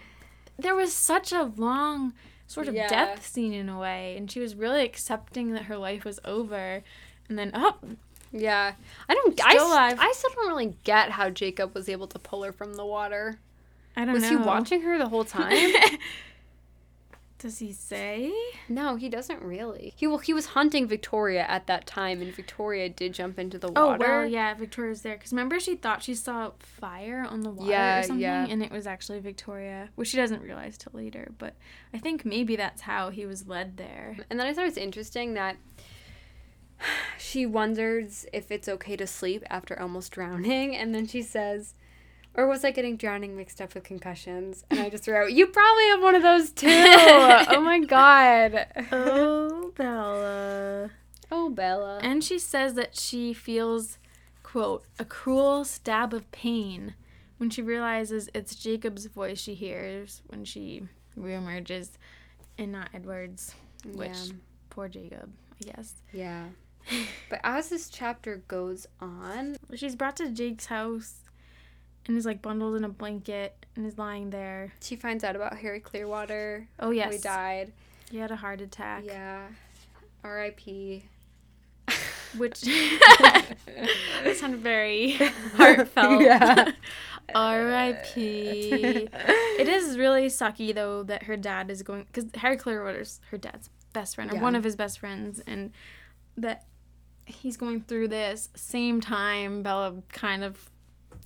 there 0.60 0.76
was 0.76 0.94
such 0.94 1.32
a 1.34 1.52
long 1.58 2.14
sort 2.48 2.68
of 2.68 2.76
Yeah. 2.76 2.88
death 2.88 3.26
scene 3.26 3.54
in 3.54 3.68
a 3.68 3.80
way, 3.80 4.16
and 4.16 4.30
she 4.30 4.40
was 4.40 4.56
really 4.56 4.84
accepting 4.84 5.54
that 5.54 5.64
her 5.64 5.78
life 5.78 6.06
was 6.06 6.20
over, 6.24 6.84
and 7.28 7.38
then 7.40 7.52
oh, 7.54 7.78
Yeah, 8.32 8.74
I 9.10 9.14
don't. 9.16 9.34
Still 9.38 9.50
s- 9.50 9.62
alive. 9.64 9.98
I 10.00 10.12
still 10.16 10.30
don't 10.36 10.48
really 10.50 10.78
get 10.84 11.12
how 11.12 11.30
Jacob 11.30 11.74
was 11.74 11.90
able 11.90 12.08
to 12.08 12.20
pull 12.20 12.44
her 12.44 12.52
from 12.54 12.76
the 12.76 12.86
water. 12.86 13.40
I 13.96 14.06
don't 14.06 14.14
Was 14.14 14.24
know. 14.24 14.30
he 14.30 14.36
watching 14.38 14.82
her 14.84 14.98
the 14.98 15.10
whole 15.10 15.24
time? 15.40 15.70
Does 17.40 17.58
he 17.58 17.72
say? 17.74 18.32
no, 18.70 18.98
he 18.98 19.10
doesn't 19.10 19.42
really. 19.42 19.94
He 19.96 20.06
well, 20.06 20.20
he 20.20 20.32
was 20.32 20.48
hunting 20.48 20.88
Victoria 20.88 21.42
at 21.48 21.66
that 21.66 21.88
time, 21.88 22.22
and 22.22 22.32
Victoria 22.36 22.88
did 22.88 23.14
jump 23.14 23.40
into 23.40 23.58
the 23.58 23.68
water. 23.70 23.82
Oh 23.82 23.88
water. 23.88 24.00
well, 24.08 24.26
yeah, 24.28 24.54
Victoria's 24.54 25.02
there 25.02 25.16
because 25.16 25.32
remember 25.32 25.60
she 25.60 25.76
thought 25.76 26.04
she 26.04 26.14
saw 26.14 26.52
fire 26.60 27.26
on 27.28 27.42
the 27.42 27.50
water 27.50 27.72
Yeah, 27.72 28.00
or 28.00 28.04
something, 28.04 28.22
yeah. 28.22 28.46
and 28.48 28.62
it 28.62 28.72
was 28.72 28.86
actually 28.86 29.20
Victoria, 29.22 29.90
which 29.96 30.10
she 30.10 30.18
doesn't 30.18 30.44
realize 30.44 30.78
till 30.78 30.92
later. 30.94 31.32
But 31.40 31.56
I 31.94 31.98
think 31.98 32.26
maybe 32.26 32.56
that's 32.56 32.82
how 32.82 33.10
he 33.10 33.26
was 33.26 33.48
led 33.48 33.78
there. 33.78 34.18
And 34.30 34.40
then 34.40 34.46
I 34.46 34.54
thought 34.54 34.62
it 34.66 34.66
was 34.66 34.78
interesting 34.78 35.34
that 35.34 35.58
she 37.18 37.48
wonders 37.48 38.28
if 38.32 38.52
it's 38.52 38.70
okay 38.70 38.96
to 38.98 39.08
sleep 39.08 39.44
after 39.50 39.80
almost 39.80 40.12
drowning, 40.12 40.76
and 40.76 40.94
then 40.94 41.08
she 41.08 41.24
says, 41.24 41.74
or 42.36 42.48
was 42.48 42.64
I 42.64 42.72
getting 42.72 42.96
drowning 42.98 43.36
mixed 43.36 43.60
up 43.62 43.74
with 43.74 43.84
concussions? 43.84 44.64
And 44.70 44.80
I 44.80 44.90
just 44.90 45.08
wrote, 45.08 45.32
You 45.32 45.48
probably 45.48 45.88
have 45.88 46.02
one 46.02 46.16
of 46.16 46.24
those 46.24 46.52
too. 46.52 46.68
oh 46.70 47.62
my 47.62 47.80
god. 47.86 48.68
Oh, 48.92 49.72
Bella. 49.78 50.92
Oh, 51.32 51.50
Bella. 51.50 52.00
And 52.02 52.24
she 52.24 52.40
says 52.40 52.74
that 52.76 52.96
she 52.98 53.34
feels, 53.34 53.98
quote, 54.44 54.84
a 55.00 55.06
cruel 55.06 55.64
stab 55.66 56.14
of 56.14 56.30
pain 56.32 56.96
when 57.38 57.50
she 57.50 57.62
realizes 57.62 58.30
it's 58.36 58.56
Jacob's 58.56 59.06
voice 59.08 59.40
she 59.40 59.56
hears 59.56 60.22
when 60.28 60.46
she 60.46 60.84
reemerges 61.18 61.92
and 62.58 62.72
not 62.72 62.90
Edward's, 62.94 63.56
which, 63.96 64.10
Yeah. 64.10 64.34
poor 64.70 64.88
Jacob, 64.88 65.32
I 65.62 65.72
guess. 65.72 65.96
Yeah. 66.14 66.46
But 67.30 67.40
as 67.44 67.70
this 67.70 67.90
chapter 67.90 68.44
goes 68.48 68.88
on, 69.00 69.56
She's 69.76 69.96
brought 69.96 70.18
to 70.18 70.30
Jake's 70.30 70.66
house 70.68 71.20
and 72.08 72.18
is 72.18 72.26
like 72.26 72.42
bundled 72.42 72.76
in 72.76 72.84
a 72.84 72.90
blanket 72.90 73.66
and 73.76 73.86
is 73.86 73.98
lying 73.98 74.30
there. 74.32 74.74
she 74.82 74.96
finds 74.96 75.24
out 75.24 75.36
about 75.36 75.58
Harry 75.58 75.80
Clearwater. 75.80 76.68
Oh, 76.80 76.92
yes, 76.92 77.14
He 77.14 77.20
died. 77.20 77.72
He 78.10 78.18
had 78.18 78.32
a 78.32 78.36
heart 78.36 78.60
attack. 78.62 79.04
Yeah. 79.06 79.48
R.I.P. 80.24 81.04
Which 82.38 82.62
that 82.62 83.56
sounded 84.36 84.60
very 84.62 85.14
heartfelt. 85.56 86.22
Yeah. 86.22 86.72
R.I.P. 87.36 89.08
It 89.60 89.68
is 89.68 89.98
really 89.98 90.28
sucky 90.28 90.74
though 90.74 91.04
that 91.04 91.24
her 91.24 91.38
dad 91.38 91.70
is 91.70 91.84
going 91.84 92.06
because 92.12 92.26
Harry 92.36 92.58
Clearwater's 92.58 93.20
her 93.32 93.38
dad's 93.38 93.70
best 93.94 94.16
friend 94.16 94.32
or 94.32 94.36
Yeah. 94.36 94.42
one 94.42 94.56
of 94.56 94.64
his 94.64 94.76
best 94.76 95.00
friends, 95.00 95.42
and 95.46 95.72
that 96.38 96.66
he's 97.26 97.58
going 97.58 97.82
through 97.82 98.08
this 98.10 98.50
same 98.56 99.00
time 99.02 99.62
Bella 99.64 100.02
kind 100.10 100.44
of 100.44 100.70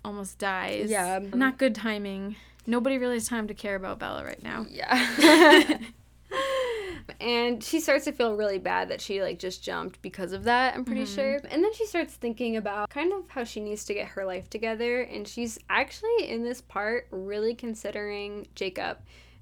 almost 0.06 0.38
dies. 0.38 0.90
Yeah. 0.90 1.16
Um, 1.16 1.32
not 1.38 1.58
good 1.58 1.76
timing. 1.76 2.36
Nobody 2.68 2.98
really 2.98 3.16
has 3.16 3.28
time 3.28 3.48
to 3.48 3.54
care 3.54 3.76
about 3.76 4.00
Bella 4.00 4.24
right 4.24 4.42
now. 4.42 4.66
Yeah. 4.70 5.78
and 7.20 7.64
she 7.64 7.80
starts 7.80 8.06
to 8.06 8.12
feel 8.12 8.36
really 8.36 8.58
bad 8.58 8.90
that 8.90 9.02
she 9.02 9.22
like 9.22 9.40
just 9.40 9.64
jumped 9.64 10.02
because 10.02 10.32
of 10.32 10.44
that, 10.46 10.76
I'm 10.76 10.86
pretty 10.86 11.04
mm-hmm. 11.04 11.16
sure. 11.16 11.42
And 11.50 11.64
then 11.64 11.74
she 11.74 11.86
starts 11.86 12.14
thinking 12.14 12.58
about 12.58 12.90
kind 12.90 13.14
of 13.14 13.30
how 13.30 13.44
she 13.44 13.60
needs 13.60 13.86
to 13.86 13.94
get 13.94 14.08
her 14.10 14.26
life 14.26 14.50
together 14.50 15.02
and 15.02 15.28
she's 15.28 15.60
actually 15.70 16.30
in 16.30 16.44
this 16.44 16.62
part 16.62 17.08
really 17.12 17.54
considering 17.54 18.48
Jacob. 18.56 18.98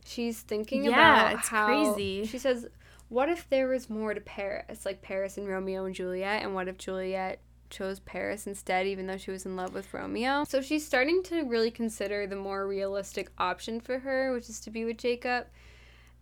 She's 0.06 0.42
thinking 0.42 0.84
Yeah, 0.84 0.92
about 0.92 1.40
it's 1.40 1.48
how 1.48 1.68
crazy. 1.68 2.26
She 2.26 2.38
says, 2.38 2.68
"What 3.08 3.30
if 3.30 3.50
there 3.50 3.70
was 3.70 3.90
more 3.90 4.14
to 4.14 4.20
Paris, 4.20 4.86
like 4.86 5.02
Paris 5.02 5.38
and 5.38 5.48
Romeo 5.48 5.86
and 5.86 5.96
Juliet, 5.96 6.44
and 6.44 6.54
what 6.54 6.68
if 6.68 6.78
Juliet 6.78 7.40
chose 7.74 8.00
Paris 8.00 8.48
instead, 8.48 8.86
even 8.86 9.08
though 9.08 9.18
she 9.18 9.32
was 9.32 9.46
in 9.46 9.56
love 9.56 9.74
with 9.74 9.94
Romeo. 9.94 10.44
So 10.46 10.62
she's 10.62 10.86
starting 10.86 11.24
to 11.24 11.44
really 11.44 11.72
consider 11.72 12.28
the 12.28 12.36
more 12.36 12.68
realistic 12.68 13.32
option 13.38 13.80
for 13.82 14.00
her, 14.00 14.32
which 14.32 14.50
is 14.50 14.60
to 14.62 14.70
be 14.70 14.86
with 14.86 14.98
Jacob. 14.98 15.48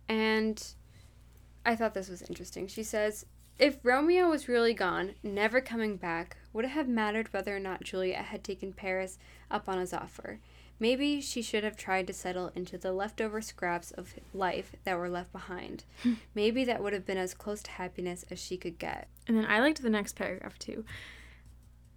And 0.08 0.64
I 1.64 1.76
thought 1.76 1.94
this 1.94 2.08
was 2.08 2.22
interesting. 2.22 2.66
She 2.66 2.82
says, 2.82 3.26
If 3.58 3.78
Romeo 3.82 4.28
was 4.28 4.48
really 4.48 4.74
gone, 4.74 5.14
never 5.22 5.60
coming 5.60 5.96
back, 5.96 6.38
would 6.52 6.64
it 6.64 6.72
have 6.72 6.88
mattered 6.88 7.32
whether 7.32 7.54
or 7.54 7.60
not 7.60 7.84
Juliet 7.84 8.26
had 8.26 8.42
taken 8.42 8.72
Paris 8.72 9.18
up 9.50 9.68
on 9.68 9.78
his 9.78 9.92
offer? 9.92 10.40
Maybe 10.82 11.20
she 11.20 11.42
should 11.42 11.62
have 11.62 11.76
tried 11.76 12.08
to 12.08 12.12
settle 12.12 12.50
into 12.56 12.76
the 12.76 12.90
leftover 12.90 13.40
scraps 13.40 13.92
of 13.92 14.14
life 14.34 14.72
that 14.82 14.98
were 14.98 15.08
left 15.08 15.30
behind. 15.30 15.84
Maybe 16.34 16.64
that 16.64 16.82
would 16.82 16.92
have 16.92 17.06
been 17.06 17.18
as 17.18 17.34
close 17.34 17.62
to 17.62 17.70
happiness 17.70 18.24
as 18.32 18.40
she 18.40 18.56
could 18.56 18.80
get. 18.80 19.06
And 19.28 19.36
then 19.36 19.46
I 19.46 19.60
liked 19.60 19.80
the 19.80 19.90
next 19.90 20.16
paragraph 20.16 20.58
too. 20.58 20.84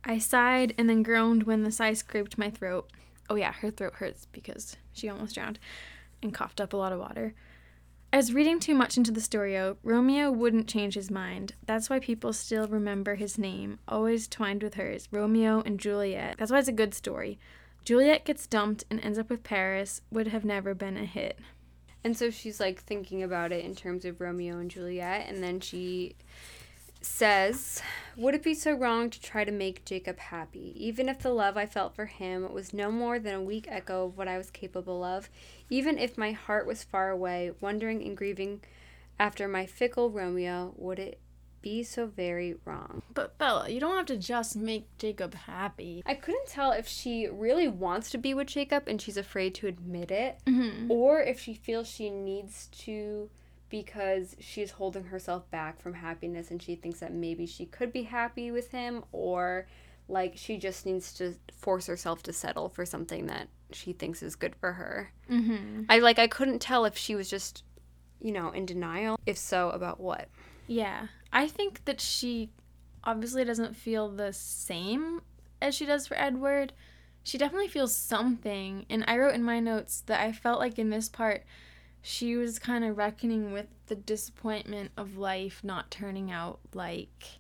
I 0.06 0.20
sighed 0.20 0.74
and 0.78 0.88
then 0.88 1.04
groaned 1.04 1.44
when 1.44 1.64
the 1.64 1.72
sigh 1.72 1.94
scraped 1.94 2.38
my 2.38 2.50
throat. 2.50 2.90
Oh, 3.30 3.36
yeah, 3.36 3.52
her 3.54 3.72
throat 3.72 3.96
hurts 3.96 4.28
because 4.32 4.78
she 4.94 5.10
almost 5.10 5.34
drowned 5.34 5.58
and 6.22 6.34
coughed 6.34 6.62
up 6.62 6.74
a 6.74 6.78
lot 6.78 6.92
of 6.92 7.00
water. 7.00 7.34
I 8.14 8.18
was 8.18 8.34
reading 8.34 8.60
too 8.60 8.76
much 8.76 8.98
into 8.98 9.12
the 9.12 9.20
story. 9.20 9.58
Romeo 9.84 10.32
wouldn't 10.32 10.70
change 10.70 10.94
his 10.94 11.12
mind. 11.12 11.56
That's 11.66 11.90
why 11.90 12.00
people 12.00 12.34
still 12.34 12.68
remember 12.68 13.16
his 13.16 13.38
name, 13.38 13.80
always 13.88 14.28
twined 14.28 14.64
with 14.64 14.76
hers 14.76 15.10
Romeo 15.12 15.62
and 15.66 15.80
Juliet. 15.80 16.36
That's 16.38 16.52
why 16.52 16.60
it's 16.60 16.68
a 16.68 16.72
good 16.72 16.94
story. 16.94 17.40
Juliet 17.84 18.24
gets 18.24 18.48
dumped 18.48 18.86
and 18.90 19.04
ends 19.04 19.20
up 19.20 19.30
with 19.30 19.44
Paris, 19.44 20.02
would 20.12 20.28
have 20.28 20.46
never 20.46 20.74
been 20.74 20.98
a 20.98 21.06
hit. 21.06 21.40
And 22.04 22.16
so 22.16 22.30
she's 22.30 22.60
like 22.60 22.84
thinking 22.84 23.22
about 23.22 23.52
it 23.52 23.66
in 23.66 23.76
terms 23.76 24.06
of 24.06 24.22
Romeo 24.22 24.60
and 24.60 24.72
Juliet, 24.72 25.28
and 25.28 25.44
then 25.44 25.60
she 25.60 26.16
says, 27.06 27.82
Would 28.18 28.36
it 28.36 28.44
be 28.44 28.54
so 28.54 28.74
wrong 28.74 29.10
to 29.10 29.22
try 29.22 29.44
to 29.44 29.52
make 29.52 29.86
Jacob 29.86 30.18
happy, 30.20 30.74
even 30.76 31.08
if 31.08 31.20
the 31.20 31.30
love 31.30 31.56
I 31.58 31.66
felt 31.66 31.96
for 31.96 32.06
him 32.06 32.52
was 32.52 32.74
no 32.74 32.92
more 32.92 33.20
than 33.20 33.36
a 33.36 33.42
weak 33.42 33.68
echo 33.70 34.06
of 34.06 34.18
what 34.18 34.28
I 34.28 34.38
was 34.38 34.50
capable 34.52 35.04
of, 35.04 35.30
even 35.70 35.98
if 35.98 36.18
my 36.18 36.32
heart 36.32 36.66
was 36.68 36.84
far 36.84 37.10
away, 37.10 37.52
wondering 37.62 38.02
and 38.04 38.18
grieving 38.18 38.62
after 39.20 39.48
my 39.48 39.66
fickle 39.66 40.10
Romeo, 40.10 40.74
would 40.78 41.00
it 41.00 41.20
be 41.62 41.84
so 41.84 42.06
very 42.06 42.56
wrong? 42.66 43.02
But 43.14 43.38
Bella, 43.38 43.70
you 43.70 43.80
don't 43.80 43.96
have 43.96 44.06
to 44.08 44.18
just 44.18 44.56
make 44.56 44.86
Jacob 44.98 45.34
happy. 45.34 46.04
I 46.06 46.14
couldn't 46.16 46.48
tell 46.48 46.72
if 46.72 46.88
she 46.88 47.28
really 47.28 47.68
wants 47.68 48.10
to 48.12 48.18
be 48.18 48.34
with 48.34 48.48
Jacob 48.48 48.84
and 48.88 49.02
she's 49.02 49.18
afraid 49.18 49.56
to 49.56 49.68
admit 49.68 50.12
it, 50.12 50.40
Mm-hmm. 50.46 50.92
or 50.92 51.22
if 51.22 51.40
she 51.40 51.54
feels 51.54 51.88
she 51.88 52.10
needs 52.10 52.68
to 52.80 53.30
because 53.70 54.36
she's 54.40 54.72
holding 54.72 55.06
herself 55.06 55.50
back 55.52 55.82
from 55.82 55.94
happiness 55.94 56.52
and 56.52 56.62
she 56.62 56.76
thinks 56.76 57.00
that 57.00 57.14
maybe 57.14 57.46
she 57.46 57.66
could 57.66 57.92
be 57.92 58.04
happy 58.04 58.52
with 58.52 58.72
him 58.72 59.04
or 59.12 59.68
like 60.08 60.34
she 60.36 60.58
just 60.58 60.86
needs 60.86 61.14
to 61.14 61.36
force 61.52 61.88
herself 61.88 62.22
to 62.24 62.34
settle 62.34 62.70
for 62.70 62.86
something 62.86 63.26
that 63.26 63.48
she 63.72 63.92
thinks 63.94 64.22
is 64.22 64.36
good 64.36 64.56
for 64.56 64.74
her. 64.74 65.12
Mm-hmm. 65.30 65.84
I 65.90 66.00
like 66.00 66.20
I 66.20 66.28
couldn't 66.28 66.60
tell 66.60 66.86
if 66.86 66.98
she 66.98 67.16
was 67.16 67.30
just 67.30 67.64
you 68.22 68.32
know 68.32 68.52
in 68.52 68.66
denial. 68.66 69.20
If 69.26 69.38
so, 69.38 69.70
about 69.72 70.00
what? 70.00 70.30
Yeah. 70.68 71.08
I 71.34 71.48
think 71.48 71.86
that 71.86 72.00
she 72.00 72.50
obviously 73.04 73.44
doesn't 73.44 73.76
feel 73.76 74.10
the 74.10 74.34
same 74.34 75.22
as 75.62 75.76
she 75.76 75.86
does 75.86 76.08
for 76.08 76.18
Edward. 76.18 76.74
She 77.24 77.38
definitely 77.38 77.68
feels 77.68 77.96
something. 77.96 78.86
And 78.90 79.04
I 79.08 79.18
wrote 79.18 79.36
in 79.36 79.44
my 79.44 79.60
notes 79.60 80.02
that 80.06 80.22
I 80.22 80.32
felt 80.32 80.60
like 80.60 80.78
in 80.78 80.90
this 80.90 81.10
part, 81.10 81.44
she 82.06 82.36
was 82.36 82.60
kind 82.60 82.86
of 82.86 82.98
reckoning 82.98 83.52
with 83.52 83.66
the 83.88 83.96
disappointment 83.96 84.92
of 84.96 85.18
life 85.18 85.62
not 85.64 85.90
turning 85.90 86.30
out 86.30 86.60
like 86.72 87.40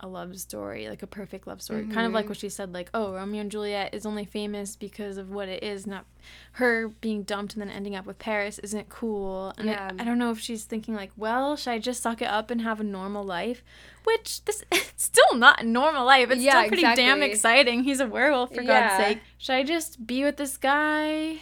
a 0.00 0.06
love 0.06 0.38
story, 0.38 0.86
like 0.90 1.02
a 1.02 1.06
perfect 1.06 1.46
love 1.46 1.62
story. 1.62 1.86
Kind 1.86 2.06
of 2.06 2.12
like 2.12 2.24
mm-hmm. 2.24 2.32
what 2.32 2.38
she 2.38 2.50
said, 2.50 2.74
like, 2.74 2.90
oh, 2.92 3.14
Romeo 3.14 3.40
and 3.40 3.50
Juliet 3.50 3.94
is 3.94 4.04
only 4.04 4.26
famous 4.26 4.76
because 4.76 5.16
of 5.16 5.30
what 5.30 5.48
it 5.48 5.62
is, 5.62 5.86
not 5.86 6.04
her 6.52 6.88
being 6.88 7.22
dumped 7.22 7.54
and 7.54 7.62
then 7.62 7.70
ending 7.70 7.96
up 7.96 8.04
with 8.04 8.18
Paris 8.18 8.58
isn't 8.58 8.90
cool. 8.90 9.54
And 9.56 9.70
I- 9.70 9.72
Yeah. 9.72 9.90
I, 9.98 10.04
don't 10.04 10.18
know 10.18 10.30
if 10.30 10.40
she's 10.40 10.64
thinking, 10.64 10.94
like, 10.94 11.12
well, 11.16 11.56
should 11.56 11.70
I 11.70 11.78
just 11.78 12.02
suck 12.02 12.20
it 12.20 12.28
up 12.28 12.50
and 12.50 12.60
have 12.60 12.80
a 12.80 12.84
normal 12.84 13.24
life? 13.24 13.64
Which, 14.02 14.44
this 14.44 14.62
it's 14.72 15.04
still 15.04 15.36
not 15.36 15.62
a 15.62 15.64
normal 15.64 16.04
life. 16.04 16.30
It's 16.30 16.42
Yeah, 16.42 16.60
still 16.60 16.68
pretty 16.68 16.82
damn 16.82 17.22
exciting. 17.22 17.84
He's 17.84 18.00
a 18.00 18.06
werewolf, 18.06 18.54
for 18.54 18.60
Yeah. 18.60 18.90
God's 18.90 19.04
sake. 19.04 19.20
Should 19.38 19.54
I 19.54 19.62
just 19.62 20.06
be 20.06 20.22
with 20.22 20.36
this 20.36 20.58
guy? 20.58 21.38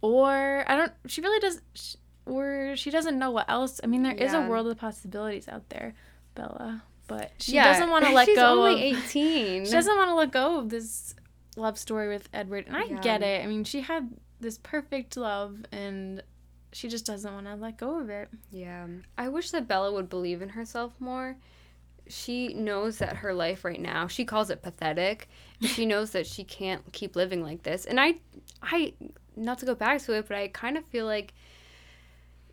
Or, 0.00 0.64
I 0.66 0.76
don't, 0.76 0.92
she 1.06 1.20
really 1.20 1.40
does, 1.40 1.60
sh- 1.74 1.96
or 2.26 2.74
she 2.76 2.90
doesn't 2.90 3.18
know 3.18 3.30
what 3.30 3.48
else. 3.50 3.80
I 3.82 3.86
mean, 3.88 4.02
there 4.02 4.14
is 4.14 4.32
a 4.32 4.42
world 4.48 4.66
of 4.68 4.78
possibilities 4.78 5.48
out 5.48 5.68
there, 5.70 5.94
Bella. 6.34 6.82
But 7.08 7.32
she 7.38 7.52
Yeah, 7.54 7.64
doesn't 7.72 7.90
want 7.90 8.04
to 8.04 8.12
let 8.14 8.26
she's 8.26 8.36
go 8.36 8.66
only 8.68 8.92
of. 8.92 8.98
18. 9.04 9.64
She 9.64 9.70
doesn't 9.72 9.96
want 9.96 10.10
to 10.10 10.14
let 10.14 10.30
go 10.30 10.58
of 10.58 10.68
this 10.68 11.14
love 11.56 11.78
story 11.78 12.08
with 12.08 12.28
Edward, 12.32 12.66
and 12.68 12.76
I 12.76 12.84
Yeah. 12.90 13.00
get 13.00 13.22
it. 13.22 13.42
I 13.42 13.46
mean, 13.46 13.64
she 13.64 13.80
had 13.80 14.10
this 14.40 14.58
perfect 14.58 15.16
love, 15.16 15.56
and 15.72 16.22
she 16.70 16.88
just 16.88 17.06
doesn't 17.06 17.32
want 17.32 17.46
to 17.46 17.54
let 17.56 17.78
go 17.78 17.98
of 17.98 18.10
it. 18.10 18.28
Yeah. 18.52 18.86
I 19.16 19.28
wish 19.30 19.50
that 19.52 19.66
Bella 19.66 19.90
would 19.92 20.08
believe 20.10 20.42
in 20.42 20.50
herself 20.50 20.92
more. 21.00 21.36
She 22.06 22.54
knows 22.54 22.98
that 22.98 23.16
her 23.16 23.34
life 23.34 23.64
right 23.64 23.80
now, 23.80 24.06
she 24.06 24.24
calls 24.24 24.48
it 24.50 24.62
pathetic. 24.62 25.28
She 25.62 25.84
knows 25.86 26.10
that 26.12 26.26
she 26.26 26.44
can't 26.44 26.90
keep 26.92 27.16
living 27.16 27.42
like 27.42 27.62
this. 27.64 27.84
And 27.84 27.98
I 28.00 28.14
I 28.62 28.94
not 29.38 29.58
to 29.60 29.66
go 29.66 29.74
back 29.74 30.02
to 30.02 30.12
it, 30.12 30.26
but 30.28 30.36
I 30.36 30.48
kind 30.48 30.76
of 30.76 30.84
feel 30.84 31.06
like 31.06 31.32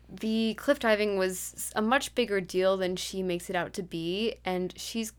the 0.08 0.54
cliff 0.54 0.78
diving 0.78 1.16
was 1.18 1.72
a 1.74 1.82
much 1.82 2.14
bigger 2.14 2.40
deal 2.40 2.76
than 2.76 2.96
she 2.96 3.22
makes 3.22 3.50
it 3.50 3.56
out 3.56 3.72
to 3.72 3.82
be 3.82 4.34
and 4.44 4.72
she's 4.76 5.12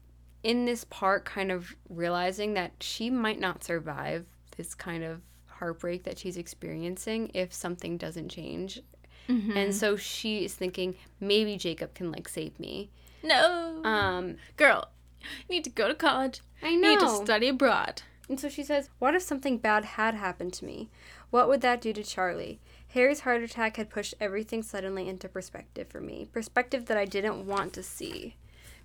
in 0.43 0.63
this 0.63 0.85
part 0.85 1.25
kind 1.25 1.51
of 1.51 1.75
realizing 1.89 2.53
that 2.53 2.71
she 2.79 3.09
might 3.09 3.37
not 3.39 3.65
survive 3.65 4.25
this 4.55 4.73
kind 4.73 5.03
of 5.03 5.21
heartbreak 5.47 6.03
that 6.03 6.17
she's 6.17 6.37
experiencing 6.37 7.29
if 7.33 7.53
something 7.53 7.97
doesn't 7.97 8.29
change 8.29 8.81
and 9.27 9.75
so 9.75 9.97
she 9.97 10.45
is 10.45 10.53
thinking 10.53 10.95
maybe 11.19 11.57
Jacob 11.57 11.93
can 11.93 12.13
like 12.13 12.29
save 12.29 12.57
me. 12.61 12.89
No, 13.21 13.81
Um, 13.83 14.37
girl, 14.55 14.87
you 15.19 15.27
need 15.49 15.65
to 15.65 15.69
go 15.69 15.89
to 15.89 15.93
college. 15.93 16.39
I 16.63 16.69
You 16.69 16.79
need 16.81 16.99
to 17.01 17.09
study 17.09 17.49
abroad. 17.49 18.03
And 18.29 18.39
so 18.39 18.49
she 18.49 18.63
says, 18.63 18.89
"What 18.99 19.15
if 19.15 19.21
something 19.21 19.57
bad 19.57 19.85
had 19.85 20.15
happened 20.15 20.53
to 20.53 20.65
me? 20.65 20.89
What 21.29 21.47
would 21.47 21.61
that 21.61 21.81
do 21.81 21.93
to 21.93 22.03
Charlie?" 22.03 22.59
Harry's 22.89 23.21
heart 23.21 23.41
attack 23.41 23.77
had 23.77 23.89
pushed 23.89 24.15
everything 24.19 24.63
suddenly 24.63 25.07
into 25.07 25.29
perspective 25.29 25.87
for 25.87 26.01
me, 26.01 26.27
perspective 26.31 26.85
that 26.85 26.97
I 26.97 27.05
didn't 27.05 27.45
want 27.45 27.73
to 27.73 27.83
see. 27.83 28.35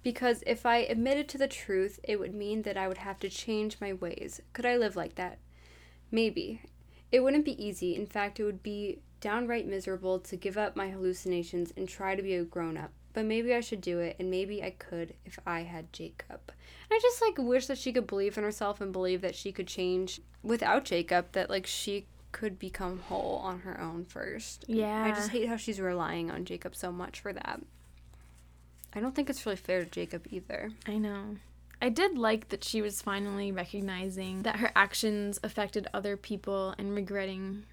Because 0.02 0.42
if 0.46 0.66
I 0.66 0.78
admitted 0.78 1.28
to 1.28 1.38
the 1.38 1.48
truth, 1.48 2.00
it 2.02 2.18
would 2.18 2.34
mean 2.34 2.62
that 2.62 2.76
I 2.76 2.88
would 2.88 2.98
have 2.98 3.18
to 3.20 3.28
change 3.28 3.80
my 3.80 3.92
ways. 3.92 4.40
Could 4.52 4.66
I 4.66 4.76
live 4.76 4.96
like 4.96 5.14
that? 5.14 5.38
Maybe. 6.10 6.62
It 7.10 7.20
wouldn't 7.20 7.44
be 7.44 7.62
easy. 7.64 7.94
In 7.94 8.06
fact, 8.06 8.40
it 8.40 8.44
would 8.44 8.62
be 8.62 8.98
downright 9.20 9.66
miserable 9.66 10.18
to 10.18 10.36
give 10.36 10.58
up 10.58 10.74
my 10.74 10.90
hallucinations 10.90 11.72
and 11.76 11.88
try 11.88 12.16
to 12.16 12.22
be 12.22 12.34
a 12.34 12.44
grown 12.44 12.76
up. 12.76 12.90
But 13.12 13.26
maybe 13.26 13.52
I 13.54 13.60
should 13.60 13.80
do 13.80 13.98
it, 13.98 14.16
and 14.18 14.30
maybe 14.30 14.62
I 14.62 14.70
could 14.70 15.14
if 15.24 15.38
I 15.46 15.60
had 15.60 15.92
Jacob. 15.92 16.40
And 16.48 16.92
I 16.92 16.98
just 17.00 17.20
like 17.20 17.36
wish 17.38 17.66
that 17.66 17.78
she 17.78 17.92
could 17.92 18.06
believe 18.06 18.38
in 18.38 18.44
herself 18.44 18.80
and 18.80 18.92
believe 18.92 19.20
that 19.20 19.34
she 19.34 19.52
could 19.52 19.66
change 19.66 20.20
without 20.42 20.84
Jacob, 20.84 21.32
that 21.32 21.50
like 21.50 21.66
she 21.66 22.06
could 22.32 22.58
become 22.58 23.00
whole 23.00 23.36
on 23.44 23.60
her 23.60 23.78
own 23.80 24.06
first. 24.06 24.64
Yeah. 24.66 25.04
I 25.04 25.10
just 25.10 25.30
hate 25.30 25.48
how 25.48 25.56
she's 25.56 25.80
relying 25.80 26.30
on 26.30 26.44
Jacob 26.46 26.74
so 26.74 26.90
much 26.90 27.20
for 27.20 27.32
that. 27.32 27.60
I 28.94 29.00
don't 29.00 29.14
think 29.14 29.30
it's 29.30 29.44
really 29.46 29.56
fair 29.56 29.84
to 29.84 29.90
Jacob 29.90 30.26
either. 30.30 30.70
I 30.86 30.98
know. 30.98 31.36
I 31.80 31.88
did 31.88 32.16
like 32.16 32.50
that 32.50 32.62
she 32.64 32.80
was 32.80 33.02
finally 33.02 33.50
recognizing 33.50 34.42
that 34.42 34.56
her 34.56 34.70
actions 34.76 35.40
affected 35.42 35.88
other 35.92 36.16
people 36.16 36.74
and 36.78 36.94
regretting 36.94 37.64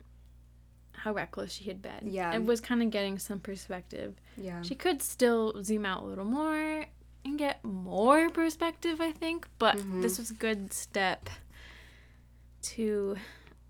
how 1.04 1.14
reckless 1.14 1.52
she 1.54 1.66
had 1.66 1.82
been. 1.82 2.02
Yeah. 2.04 2.34
It 2.34 2.44
was 2.46 2.62
kind 2.62 2.82
of 2.84 2.90
getting 2.92 3.18
some 3.20 3.40
perspective. 3.40 4.16
Yeah. 4.38 4.62
She 4.62 4.76
could 4.76 5.02
still 5.02 5.64
zoom 5.64 5.86
out 5.86 6.04
a 6.04 6.06
little 6.06 6.26
more 6.26 6.86
and 7.26 7.38
get 7.38 7.64
more 7.64 8.30
perspective, 8.30 9.02
I 9.02 9.12
think, 9.12 9.48
but 9.60 9.76
Mhm. 9.78 10.02
this 10.02 10.18
was 10.18 10.32
a 10.32 10.34
good 10.36 10.72
step 10.74 11.30
to 12.62 13.18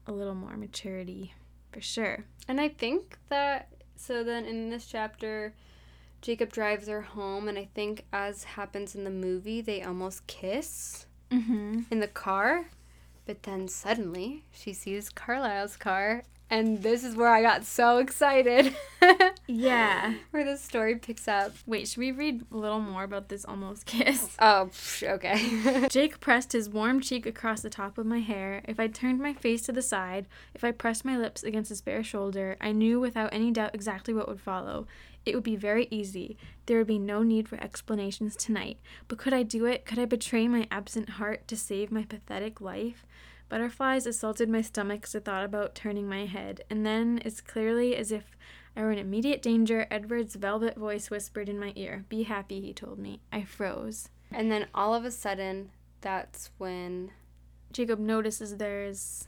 a 0.07 0.11
little 0.11 0.35
more 0.35 0.57
maturity 0.57 1.33
for 1.71 1.81
sure. 1.81 2.25
And 2.47 2.59
I 2.59 2.69
think 2.69 3.17
that 3.29 3.69
so 3.95 4.23
then 4.23 4.45
in 4.45 4.69
this 4.69 4.85
chapter 4.87 5.53
Jacob 6.21 6.51
drives 6.51 6.87
her 6.87 7.01
home 7.01 7.47
and 7.47 7.57
I 7.57 7.65
think 7.73 8.05
as 8.11 8.43
happens 8.43 8.95
in 8.95 9.03
the 9.03 9.09
movie 9.11 9.61
they 9.61 9.83
almost 9.83 10.25
kiss 10.27 11.05
Mm-hmm. 11.31 11.81
in 11.91 11.99
the 11.99 12.07
car. 12.07 12.69
But 13.27 13.43
then 13.43 13.67
suddenly 13.67 14.45
she 14.51 14.73
sees 14.73 15.09
Carlisle's 15.11 15.77
car 15.77 16.23
and 16.49 16.81
this 16.81 17.03
is 17.03 17.15
where 17.15 17.29
I 17.29 17.41
got 17.41 17.65
so 17.65 17.97
excited. 17.97 18.75
Yeah. 19.51 20.13
where 20.29 20.45
the 20.45 20.57
story 20.57 20.95
picks 20.95 21.27
up. 21.27 21.53
Wait, 21.65 21.87
should 21.87 21.97
we 21.97 22.11
read 22.11 22.45
a 22.51 22.55
little 22.57 22.79
more 22.79 23.03
about 23.03 23.29
this 23.29 23.45
almost 23.45 23.87
kiss? 23.87 24.35
Oh, 24.39 24.69
okay. 25.01 25.87
Jake 25.89 26.19
pressed 26.19 26.51
his 26.51 26.69
warm 26.69 27.01
cheek 27.01 27.25
across 27.25 27.61
the 27.61 27.69
top 27.69 27.97
of 27.97 28.05
my 28.05 28.19
hair. 28.19 28.61
If 28.67 28.79
I 28.79 28.85
turned 28.87 29.19
my 29.19 29.33
face 29.33 29.63
to 29.63 29.71
the 29.71 29.81
side, 29.81 30.27
if 30.53 30.63
I 30.63 30.71
pressed 30.71 31.03
my 31.03 31.17
lips 31.17 31.41
against 31.41 31.69
his 31.69 31.81
bare 31.81 32.03
shoulder, 32.03 32.57
I 32.61 32.71
knew 32.71 32.99
without 32.99 33.33
any 33.33 33.49
doubt 33.51 33.73
exactly 33.73 34.13
what 34.13 34.27
would 34.27 34.39
follow. 34.39 34.85
It 35.25 35.33
would 35.35 35.43
be 35.43 35.55
very 35.55 35.87
easy. 35.89 36.37
There 36.67 36.77
would 36.77 36.87
be 36.87 36.99
no 36.99 37.23
need 37.23 37.49
for 37.49 37.61
explanations 37.61 38.35
tonight. 38.35 38.77
But 39.07 39.17
could 39.17 39.33
I 39.33 39.43
do 39.43 39.65
it? 39.65 39.85
Could 39.85 39.99
I 39.99 40.05
betray 40.05 40.47
my 40.47 40.67
absent 40.71 41.09
heart 41.11 41.47
to 41.47 41.57
save 41.57 41.91
my 41.91 42.03
pathetic 42.03 42.61
life? 42.61 43.05
Butterflies 43.49 44.05
assaulted 44.05 44.47
my 44.47 44.61
stomach 44.61 45.01
as 45.05 45.15
I 45.15 45.19
thought 45.19 45.43
about 45.43 45.75
turning 45.75 46.07
my 46.07 46.25
head, 46.25 46.61
and 46.69 46.85
then, 46.85 47.19
as 47.25 47.41
clearly 47.41 47.95
as 47.95 48.11
if 48.11 48.37
I 48.77 48.81
were 48.81 48.91
in 48.91 48.99
immediate 48.99 49.41
danger, 49.41 49.87
Edward's 49.89 50.35
velvet 50.35 50.77
voice 50.77 51.09
whispered 51.09 51.49
in 51.49 51.59
my 51.59 51.73
ear. 51.75 52.05
Be 52.09 52.23
happy, 52.23 52.61
he 52.61 52.73
told 52.73 52.99
me. 52.99 53.21
I 53.31 53.43
froze. 53.43 54.09
and 54.31 54.51
then 54.51 54.67
all 54.75 54.93
of 54.93 55.03
a 55.05 55.11
sudden 55.11 55.71
that's 56.01 56.51
when 56.59 57.09
Jacob 57.73 57.97
notices 57.99 58.57
there's 58.57 59.27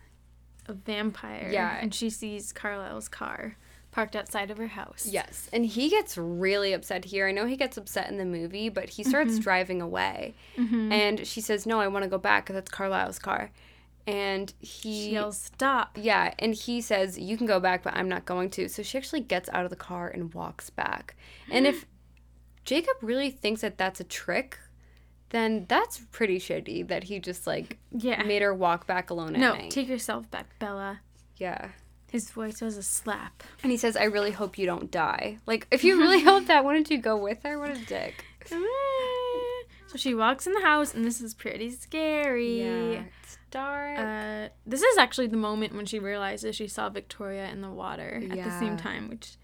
a 0.67 0.73
vampire. 0.73 1.49
Yeah. 1.51 1.77
And 1.81 1.93
she 1.93 2.09
sees 2.11 2.53
Carlisle's 2.53 3.07
car 3.09 3.57
parked 3.91 4.15
outside 4.15 4.51
of 4.51 4.57
her 4.57 4.67
house. 4.67 5.05
Yes, 5.11 5.49
and 5.51 5.65
he 5.65 5.89
gets 5.89 6.17
really 6.17 6.71
upset 6.71 7.03
here. 7.05 7.27
I 7.27 7.31
know 7.33 7.45
he 7.47 7.57
gets 7.57 7.75
upset 7.77 8.09
in 8.09 8.17
the 8.17 8.25
movie, 8.25 8.69
but 8.69 8.89
he 8.89 9.03
starts 9.03 9.37
driving 9.39 9.81
away. 9.81 10.33
Mhm. 10.55 10.91
And 10.93 11.27
she 11.27 11.41
says, 11.41 11.65
"No, 11.65 11.81
I 11.81 11.87
want 11.87 12.03
to 12.03 12.09
go 12.09 12.17
back 12.19 12.45
because 12.45 12.53
that's 12.53 12.69
Carlisle's 12.71 13.19
car." 13.19 13.49
And 14.07 14.53
he 14.59 15.05
She 15.05 15.11
yells, 15.11 15.37
Stop. 15.37 15.97
Yeah, 16.01 16.33
and 16.39 16.53
he 16.55 16.81
says, 16.81 17.17
"You 17.19 17.37
can 17.37 17.45
go 17.47 17.59
back, 17.59 17.83
but 17.83 17.93
I'm 17.95 18.09
not 18.09 18.25
going 18.25 18.49
to." 18.51 18.67
So 18.67 18.81
she 18.83 18.97
actually 18.97 19.21
gets 19.21 19.49
out 19.53 19.63
of 19.63 19.69
the 19.69 19.75
car 19.75 20.07
and 20.07 20.33
walks 20.33 20.69
back. 20.69 21.15
And 21.51 21.67
if 21.67 21.85
Jacob 22.65 22.95
really 23.01 23.29
thinks 23.29 23.61
that 23.61 23.77
that's 23.77 23.99
a 23.99 24.03
trick, 24.03 24.57
then 25.29 25.65
that's 25.69 26.01
pretty 26.11 26.39
shitty 26.39 26.87
that 26.89 27.05
he 27.05 27.19
just 27.19 27.45
like 27.47 27.77
Yeah. 27.91 28.21
made 28.23 28.41
her 28.41 28.53
walk 28.53 28.85
back 28.87 29.09
alone 29.09 29.35
at 29.35 29.39
no, 29.39 29.53
night. 29.53 29.71
take 29.71 29.87
yourself 29.87 30.29
back, 30.31 30.47
Bella. 30.59 31.01
yeah. 31.37 31.69
His 32.11 32.29
voice 32.29 32.59
was 32.59 32.75
a 32.75 32.83
slap. 32.83 33.41
And 33.63 33.71
he 33.71 33.77
says, 33.77 33.95
"I 33.95 34.03
really 34.03 34.31
hope 34.31 34.57
you 34.57 34.65
don't 34.65 34.91
die." 34.91 35.37
Like, 35.45 35.65
if 35.71 35.83
you 35.85 35.97
really 35.97 36.21
hope 36.29 36.47
that, 36.47 36.63
why 36.65 36.71
wouldn't 36.71 36.89
you 36.91 36.97
go 36.97 37.15
with 37.15 37.43
her? 37.43 37.57
What 37.59 37.69
a 37.69 37.85
dick. 37.85 38.25
So 39.87 39.97
she 39.97 40.13
walks 40.15 40.47
in 40.47 40.53
the 40.53 40.61
house, 40.61 40.93
and 40.93 41.03
this 41.03 41.19
is 41.19 41.33
pretty 41.33 41.69
scary. 41.69 42.61
It's 42.61 43.37
dark. 43.51 43.99
Uh, 43.99 44.49
this 44.65 44.81
is 44.81 44.97
actually 44.97 45.27
the 45.27 45.37
moment 45.37 45.75
when 45.75 45.85
she 45.85 45.99
realizes 45.99 46.55
she 46.55 46.67
saw 46.67 46.89
Victoria 46.89 47.49
in 47.49 47.61
the 47.61 47.69
water 47.69 48.21
at 48.31 48.43
the 48.43 48.59
same 48.59 48.77
time, 48.77 49.09
which 49.09 49.37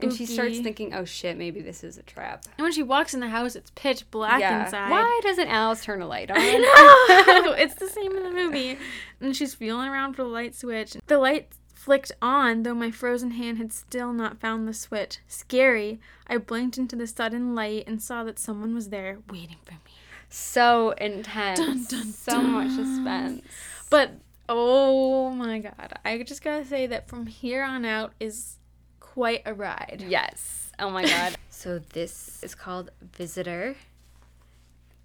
and 0.00 0.12
she 0.12 0.26
starts 0.26 0.60
thinking, 0.60 0.94
"Oh 0.94 1.04
shit, 1.04 1.36
maybe 1.36 1.60
this 1.60 1.82
is 1.82 1.98
a 1.98 2.02
trap." 2.02 2.44
And 2.56 2.64
when 2.64 2.72
she 2.72 2.82
walks 2.82 3.14
in 3.14 3.20
the 3.20 3.28
house, 3.28 3.56
it's 3.56 3.70
pitch 3.74 4.08
black 4.10 4.40
inside. 4.40 4.90
Why 4.90 5.20
doesn't 5.22 5.48
Alice 5.48 5.84
turn 5.84 6.02
a 6.02 6.06
light 6.06 6.30
on? 6.30 6.36
I 6.38 7.44
know. 7.44 7.52
it's 7.58 7.74
the 7.74 7.88
same 7.88 8.16
in 8.16 8.22
the 8.22 8.30
movie. 8.30 8.78
And 9.20 9.34
she's 9.34 9.54
feeling 9.54 9.88
around 9.88 10.14
for 10.14 10.22
the 10.22 10.28
light 10.28 10.54
switch. 10.54 10.96
The 11.06 11.18
light 11.18 11.52
flicked 11.74 12.12
on, 12.22 12.62
though 12.62 12.74
my 12.74 12.90
frozen 12.90 13.32
hand 13.32 13.58
had 13.58 13.72
still 13.72 14.12
not 14.12 14.40
found 14.40 14.68
the 14.68 14.74
switch. 14.74 15.18
Scary. 15.26 16.00
I 16.26 16.38
blinked 16.38 16.78
into 16.78 16.94
the 16.94 17.06
sudden 17.06 17.54
light 17.54 17.84
and 17.86 18.00
saw 18.00 18.22
that 18.24 18.38
someone 18.38 18.74
was 18.74 18.90
there 18.90 19.18
waiting 19.30 19.56
for 19.64 19.72
me. 19.72 19.97
So 20.28 20.90
intense. 20.92 21.58
Dun, 21.58 21.84
dun, 21.84 22.12
so 22.12 22.40
much 22.40 22.70
suspense. 22.72 23.42
But 23.90 24.12
oh 24.48 25.30
my 25.30 25.58
god, 25.60 25.98
I 26.04 26.22
just 26.22 26.42
gotta 26.42 26.64
say 26.64 26.86
that 26.86 27.08
from 27.08 27.26
here 27.26 27.62
on 27.62 27.84
out 27.84 28.12
is 28.20 28.56
quite 29.00 29.42
a 29.46 29.54
ride. 29.54 30.04
Yes. 30.06 30.72
Oh 30.78 30.90
my 30.90 31.04
god. 31.04 31.36
so 31.50 31.78
this 31.78 32.40
is 32.42 32.54
called 32.54 32.90
Visitor. 33.02 33.76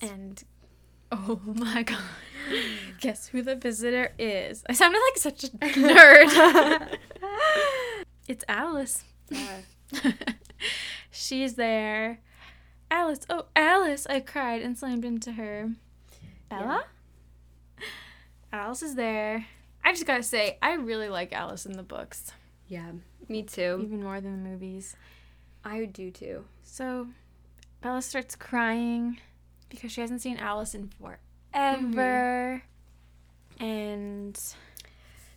And 0.01 0.43
oh 1.11 1.39
my 1.45 1.83
god, 1.83 2.01
guess 2.99 3.27
who 3.27 3.41
the 3.41 3.55
visitor 3.55 4.13
is? 4.17 4.63
I 4.67 4.73
sounded 4.73 4.99
like 4.99 5.17
such 5.17 5.43
a 5.45 5.47
nerd. 5.47 6.97
it's 8.27 8.43
Alice. 8.47 9.03
Yeah. 9.29 9.61
She's 11.11 11.55
there. 11.55 12.19
Alice, 12.93 13.21
oh, 13.27 13.45
Alice, 13.55 14.05
I 14.07 14.19
cried 14.19 14.61
and 14.61 14.77
slammed 14.77 15.03
into 15.03 15.31
her. 15.31 15.71
Bella? 16.47 16.85
Alice 18.53 18.83
is 18.83 18.93
there. 18.93 19.47
I 19.83 19.93
just 19.93 20.05
gotta 20.05 20.21
say, 20.21 20.59
I 20.61 20.73
really 20.75 21.09
like 21.09 21.33
Alice 21.33 21.65
in 21.65 21.71
the 21.71 21.81
books, 21.81 22.31
Yeah. 22.67 22.91
Me 23.27 23.41
too. 23.41 23.79
even 23.83 24.03
more 24.03 24.21
than 24.21 24.43
the 24.43 24.49
movies. 24.49 24.95
I 25.65 25.85
do 25.85 26.11
too. 26.11 26.45
So, 26.61 27.07
Bella 27.81 28.03
starts 28.03 28.35
crying 28.35 29.17
because 29.69 29.91
she 29.91 30.01
hasn't 30.01 30.21
seen 30.21 30.37
Alice 30.37 30.75
in 30.75 30.89
mm-hmm. 31.01 31.93
forever. 31.93 32.61
And 33.59 34.39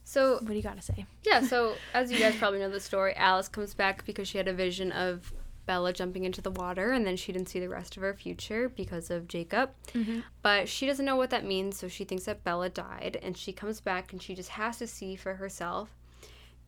So 0.05 0.35
what 0.35 0.47
do 0.49 0.55
you 0.55 0.63
gotta 0.63 0.83
say? 0.83 1.07
yeah, 1.25 1.41
so 1.41 1.75
as 1.95 2.13
you 2.13 2.19
guys 2.19 2.37
probably 2.37 2.59
know 2.59 2.69
the 2.69 2.81
story, 2.81 3.17
Alice 3.17 3.49
comes 3.49 3.73
back 3.73 4.05
because 4.05 4.29
she 4.29 4.37
had 4.37 4.47
a 4.47 4.53
vision 4.53 4.93
of 4.93 5.33
Bella 5.67 5.93
jumping 5.93 6.25
into 6.25 6.41
the 6.41 6.51
water, 6.51 6.93
and 6.93 7.07
then 7.07 7.17
she 7.17 7.33
didn't 7.33 7.49
see 7.49 7.61
the 7.61 7.69
rest 7.69 7.97
of 7.97 8.03
her 8.03 8.15
future 8.15 8.69
because 8.69 9.11
of 9.11 9.29
Jacob. 9.29 9.71
Mm-hmm. 9.93 10.21
But 10.43 10.69
she 10.69 10.87
doesn't 10.87 11.05
know 11.05 11.17
what 11.17 11.31
that 11.31 11.45
means, 11.45 11.77
so 11.77 11.89
she 11.89 12.05
thinks 12.05 12.25
that 12.25 12.45
Bella 12.45 12.71
died, 12.71 13.19
and 13.23 13.37
she 13.37 13.53
comes 13.53 13.81
back 13.81 14.13
and 14.13 14.23
she 14.23 14.35
just 14.35 14.51
has 14.51 14.79
to 14.79 14.87
see 14.87 15.17
for 15.17 15.35
herself. 15.35 15.95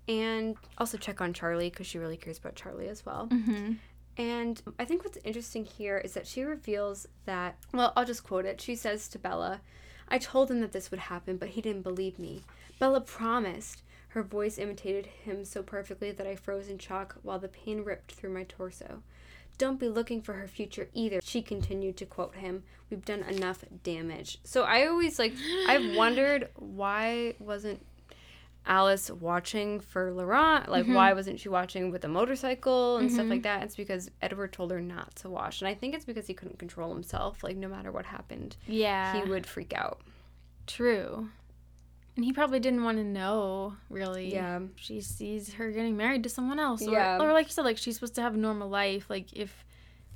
And 0.08 0.56
also 0.78 0.98
check 0.98 1.20
on 1.20 1.32
Charlie 1.32 1.70
because 1.70 1.86
she 1.86 1.98
really 1.98 2.16
cares 2.16 2.38
about 2.38 2.54
Charlie 2.54 2.88
as 2.88 3.04
well. 3.06 3.28
Mm-hmm. 3.30 3.74
And 4.16 4.62
I 4.78 4.84
think 4.84 5.04
what's 5.04 5.18
interesting 5.22 5.64
here 5.64 5.98
is 5.98 6.14
that 6.14 6.26
she 6.26 6.42
reveals 6.42 7.06
that, 7.26 7.56
well, 7.72 7.92
I'll 7.94 8.04
just 8.04 8.24
quote 8.24 8.46
it. 8.46 8.60
She 8.60 8.74
says 8.74 9.06
to 9.08 9.18
Bella, 9.18 9.60
I 10.08 10.18
told 10.18 10.50
him 10.50 10.60
that 10.60 10.72
this 10.72 10.90
would 10.90 10.98
happen, 10.98 11.36
but 11.36 11.50
he 11.50 11.60
didn't 11.60 11.82
believe 11.82 12.18
me. 12.18 12.42
Bella 12.78 13.00
promised. 13.00 13.82
Her 14.08 14.22
voice 14.22 14.58
imitated 14.58 15.06
him 15.06 15.44
so 15.44 15.62
perfectly 15.62 16.10
that 16.12 16.26
I 16.26 16.34
froze 16.34 16.68
in 16.68 16.78
shock 16.78 17.16
while 17.22 17.38
the 17.38 17.48
pain 17.48 17.84
ripped 17.84 18.12
through 18.12 18.30
my 18.30 18.44
torso. 18.44 19.02
Don't 19.58 19.80
be 19.80 19.88
looking 19.88 20.22
for 20.22 20.34
her 20.34 20.46
future 20.46 20.88
either, 20.94 21.20
she 21.22 21.42
continued 21.42 21.96
to 21.98 22.06
quote 22.06 22.36
him. 22.36 22.62
We've 22.90 23.04
done 23.04 23.24
enough 23.24 23.64
damage. 23.82 24.38
So 24.44 24.62
I 24.62 24.86
always 24.86 25.18
like, 25.18 25.34
I've 25.66 25.96
wondered 25.96 26.48
why 26.54 27.34
wasn't 27.40 27.84
Alice 28.64 29.10
watching 29.10 29.80
for 29.80 30.12
Laurent? 30.12 30.68
Like, 30.68 30.84
mm-hmm. 30.84 30.94
why 30.94 31.12
wasn't 31.12 31.40
she 31.40 31.48
watching 31.48 31.90
with 31.90 32.04
a 32.04 32.08
motorcycle 32.08 32.98
and 32.98 33.10
stuff 33.10 33.26
like 33.26 33.40
mm-hmm. 33.40 33.42
that? 33.42 33.64
It's 33.64 33.76
because 33.76 34.10
Edward 34.22 34.52
told 34.52 34.70
her 34.70 34.80
not 34.80 35.16
to 35.16 35.30
watch. 35.30 35.60
And 35.60 35.68
I 35.68 35.74
think 35.74 35.94
it's 35.94 36.04
because 36.04 36.26
he 36.26 36.34
couldn't 36.34 36.58
control 36.58 36.92
himself. 36.94 37.42
Like, 37.42 37.56
no 37.56 37.68
matter 37.68 37.90
what 37.90 38.06
happened, 38.06 38.56
Yeah. 38.66 39.20
he 39.20 39.28
would 39.28 39.46
freak 39.46 39.72
out. 39.74 40.00
True. 40.66 41.30
And 42.18 42.24
he 42.24 42.32
probably 42.32 42.58
didn't 42.58 42.82
want 42.82 42.98
to 42.98 43.04
know, 43.04 43.76
really. 43.88 44.32
Yeah. 44.32 44.58
She 44.74 45.00
sees 45.00 45.54
her 45.54 45.70
getting 45.70 45.96
married 45.96 46.24
to 46.24 46.28
someone 46.28 46.58
else. 46.58 46.84
Or, 46.84 46.90
Yeah. 46.90 47.16
or 47.22 47.32
like 47.32 47.46
you 47.46 47.52
said, 47.52 47.64
like 47.64 47.78
she's 47.78 47.94
supposed 47.94 48.16
to 48.16 48.22
have 48.22 48.34
a 48.34 48.36
normal 48.36 48.68
life. 48.68 49.06
Like 49.08 49.32
if 49.32 49.64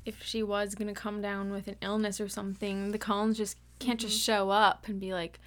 if 0.04 0.20
she 0.24 0.42
was 0.42 0.74
gonna 0.74 0.94
come 0.94 1.22
down 1.22 1.52
with 1.52 1.68
an 1.68 1.76
illness 1.80 2.20
or 2.20 2.26
something, 2.28 2.90
the 2.90 2.98
Cullens 2.98 3.36
just 3.38 3.56
can't 3.78 4.00
just 4.00 4.14
Mm-hmm. 4.16 4.32
show 4.32 4.50
up 4.50 4.88
and 4.88 4.98
be 4.98 5.14
like, 5.14 5.38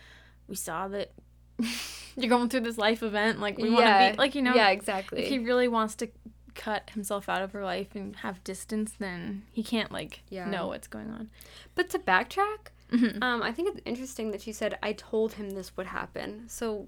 We 0.47 0.56
saw 0.56 0.88
that 0.88 1.12
you're 2.16 2.30
going 2.30 2.47
through 2.47 2.62
this 2.62 2.78
life 2.78 3.03
event, 3.03 3.41
like 3.41 3.58
we 3.58 3.68
yeah. 3.70 3.76
wanna 3.76 4.12
be 4.14 4.18
like, 4.18 4.34
you 4.34 4.41
know 4.41 4.56
Yeah, 4.56 4.70
exactly. 4.70 5.24
if 5.24 5.28
he 5.28 5.39
really 5.39 5.68
wants 5.68 5.95
to 5.95 6.08
cut 6.53 6.89
himself 6.91 7.28
out 7.28 7.41
of 7.41 7.51
her 7.51 7.66
life 7.66 7.95
and 7.95 8.16
have 8.18 8.41
distance, 8.45 8.93
then 8.97 9.43
he 9.51 9.62
can't 9.62 9.91
like 9.91 10.22
Yeah. 10.30 10.49
know 10.49 10.68
what's 10.68 10.88
going 10.88 11.10
on. 11.12 11.30
But 11.76 11.89
to 11.89 11.99
backtrack, 11.99 12.68
Mhm. 12.91 13.21
um, 13.23 13.41
I 13.41 13.51
think 13.51 13.69
it's 13.69 13.81
interesting 13.86 14.31
that 14.31 14.41
she 14.41 14.51
said, 14.51 14.77
I 14.83 14.93
told 14.93 15.33
him 15.33 15.51
this 15.51 15.75
would 15.77 15.88
happen. 15.88 16.45
So 16.47 16.88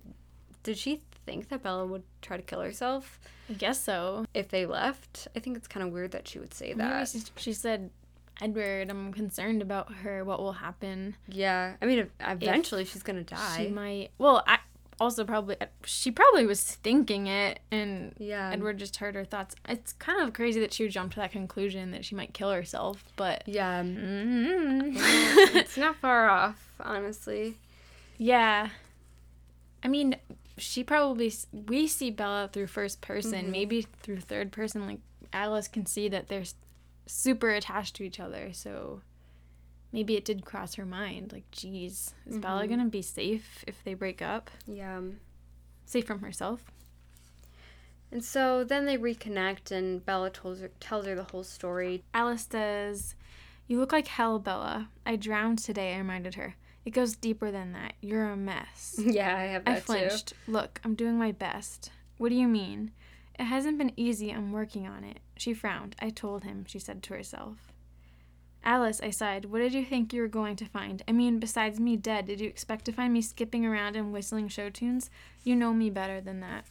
did 0.64 0.78
she 0.78 1.02
think 1.26 1.50
that 1.50 1.64
Bella 1.64 1.86
would 1.86 2.04
try 2.22 2.38
to 2.38 2.44
kill 2.44 2.62
herself 2.62 3.20
I 3.50 3.54
guess 3.54 3.82
so. 3.84 4.26
if 4.34 4.50
they 4.50 4.66
left? 4.66 5.28
I 5.36 5.40
think 5.40 5.58
it's 5.58 5.68
kind 5.68 5.86
of 5.86 5.92
weird 5.94 6.12
that 6.12 6.28
she 6.28 6.40
would 6.40 6.54
say 6.54 6.74
that. 6.74 7.08
she, 7.10 7.22
she 7.38 7.54
said, 7.54 7.90
Edward, 8.40 8.90
I'm 8.92 9.12
concerned 9.14 9.62
about 9.64 9.92
her. 9.96 10.24
What 10.24 10.40
will 10.40 10.54
happen? 10.54 11.16
Yeah. 11.28 11.74
I 11.82 11.86
mean, 11.88 12.00
ev- 12.00 12.12
eventually 12.44 12.86
she's 12.86 13.02
going 13.02 13.18
to 13.18 13.24
die. 13.24 13.58
She 13.58 13.68
might. 13.70 14.10
Well, 14.20 14.44
I 14.46 14.60
also 15.00 15.24
probably. 15.26 15.56
She 15.86 16.12
probably 16.12 16.46
was 16.46 16.62
thinking 16.64 17.28
it, 17.28 17.60
and 17.72 18.14
yeah. 18.18 18.52
Edward 18.52 18.78
just 18.80 18.98
heard 18.98 19.16
her 19.16 19.26
thoughts. 19.26 19.56
It's 19.68 19.94
kind 19.94 20.22
of 20.22 20.34
crazy 20.34 20.60
that 20.60 20.74
she 20.74 20.84
would 20.84 20.92
jump 20.92 21.14
to 21.14 21.20
that 21.20 21.32
conclusion 21.32 21.92
that 21.92 22.04
she 22.06 22.16
might 22.16 22.34
kill 22.34 22.52
herself, 22.52 23.04
but. 23.16 23.44
Yeah. 23.46 23.82
Mm. 23.84 24.94
it's 25.56 25.78
not 25.78 25.96
far 25.98 26.30
off, 26.30 26.72
honestly. 26.80 27.58
yeah. 28.18 28.70
I 29.84 29.88
mean, 29.90 30.16
she 30.58 30.84
probably. 30.84 31.32
We 31.52 31.88
see 31.88 32.10
Bella 32.12 32.50
through 32.52 32.68
first 32.68 33.02
person, 33.02 33.46
Mhm. 33.46 33.52
maybe 33.52 33.82
through 34.02 34.22
third 34.22 34.52
person. 34.52 34.88
Like, 34.88 35.00
Alice 35.32 35.68
can 35.68 35.86
see 35.86 36.10
that 36.10 36.28
they're 36.30 36.44
super 37.06 37.50
attached 37.52 37.96
to 37.98 38.04
each 38.04 38.20
other, 38.20 38.52
so. 38.54 39.02
Maybe 39.92 40.16
it 40.16 40.26
did 40.26 40.46
cross 40.46 40.76
her 40.76 40.86
mind. 40.86 41.32
Like, 41.32 41.50
geez, 41.52 42.14
is 42.26 42.38
Bella 42.40 42.66
Mhm. 42.66 42.70
gonna 42.70 42.86
be 42.86 43.02
safe 43.02 43.64
if 43.68 43.84
they 43.84 43.94
break 43.94 44.22
up? 44.22 44.52
Yeah. 44.68 45.02
Safe 45.86 46.06
from 46.06 46.20
herself? 46.22 46.64
And 48.12 48.24
so 48.24 48.64
then 48.64 48.86
they 48.86 48.98
reconnect, 48.98 49.72
and 49.72 50.06
Bella 50.06 50.30
tells 50.30 50.60
her, 50.62 50.70
tells 50.80 51.06
her 51.06 51.16
the 51.16 51.24
whole 51.26 51.44
story. 51.44 52.04
Alice 52.14 52.48
says, 52.50 53.16
You 53.68 53.80
look 53.80 53.92
like 53.92 54.08
hell, 54.08 54.40
Bella. 54.40 54.90
I 55.06 55.18
drowned 55.18 55.60
today, 55.60 55.94
I 55.94 55.98
reminded 55.98 56.36
her. 56.36 56.56
It 56.86 56.92
goes 56.92 57.18
deeper 57.18 57.52
than 57.52 57.74
that. 57.74 57.94
You're 58.02 58.30
a 58.30 58.38
mess. 58.38 58.96
Yeah, 59.04 59.36
I 59.36 59.44
have 59.44 59.66
that 59.66 59.72
I 59.72 59.76
too. 59.80 59.82
flinched. 59.82 60.34
Look, 60.48 60.80
I'm 60.86 60.96
doing 60.96 61.18
my 61.18 61.34
best. 61.34 61.92
What 62.18 62.30
do 62.30 62.36
you 62.36 62.48
mean? 62.48 62.92
It 63.38 63.44
hasn't 63.44 63.78
been 63.78 63.92
easy. 63.98 64.32
I'm 64.32 64.54
working 64.54 64.88
on 64.88 65.04
it. 65.04 65.20
She 65.36 65.54
frowned. 65.54 65.96
I 66.00 66.10
told 66.10 66.44
him, 66.46 66.64
she 66.66 66.80
said 66.80 67.04
to 67.04 67.14
herself. 67.14 67.67
Alice, 68.64 69.00
I 69.02 69.12
sighed, 69.12 69.46
what 69.46 69.60
did 69.60 69.74
you 69.74 69.86
think 69.86 70.12
you 70.12 70.22
were 70.22 70.28
going 70.28 70.56
to 70.58 70.66
find? 70.66 71.02
I 71.08 71.12
mean, 71.14 71.40
besides 71.40 71.80
me 71.80 71.96
dead, 71.96 72.26
did 72.28 72.42
you 72.42 72.48
expect 72.50 72.86
to 72.86 72.92
find 72.92 73.14
me 73.14 73.22
skipping 73.22 73.66
around 73.66 73.96
and 73.96 74.12
whistling 74.12 74.50
show 74.50 74.70
tunes? 74.70 75.10
You 75.44 75.56
know 75.56 75.74
me 75.74 75.90
better 75.90 76.20
than 76.20 76.42
that. 76.42 76.66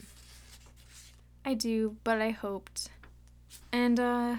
I 1.44 1.54
do, 1.54 1.96
but 2.04 2.20
I 2.20 2.30
hoped. 2.30 2.90
And, 3.72 3.98
uh, 3.98 4.36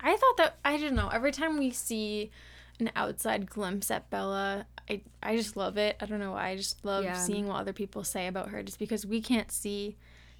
I 0.00 0.16
thought 0.16 0.36
that, 0.36 0.58
I 0.64 0.76
don't 0.76 0.94
know, 0.94 1.08
every 1.08 1.32
time 1.32 1.58
we 1.58 1.70
see 1.70 2.30
an 2.80 2.90
outside 2.94 3.48
glimpse 3.48 3.90
at 3.90 4.10
Bella, 4.10 4.66
I, 4.90 5.00
I 5.22 5.36
just 5.36 5.56
love 5.56 5.76
it. 5.78 5.96
I 6.00 6.06
don't 6.06 6.20
know 6.20 6.32
why. 6.32 6.48
I 6.50 6.56
just 6.56 6.84
love 6.84 7.04
Yeah. 7.04 7.14
seeing 7.14 7.46
what 7.46 7.60
other 7.60 7.72
people 7.72 8.04
say 8.04 8.26
about 8.26 8.50
her 8.50 8.62
just 8.62 8.78
because 8.78 9.04
we 9.06 9.20
can't 9.20 9.50
see 9.50 9.96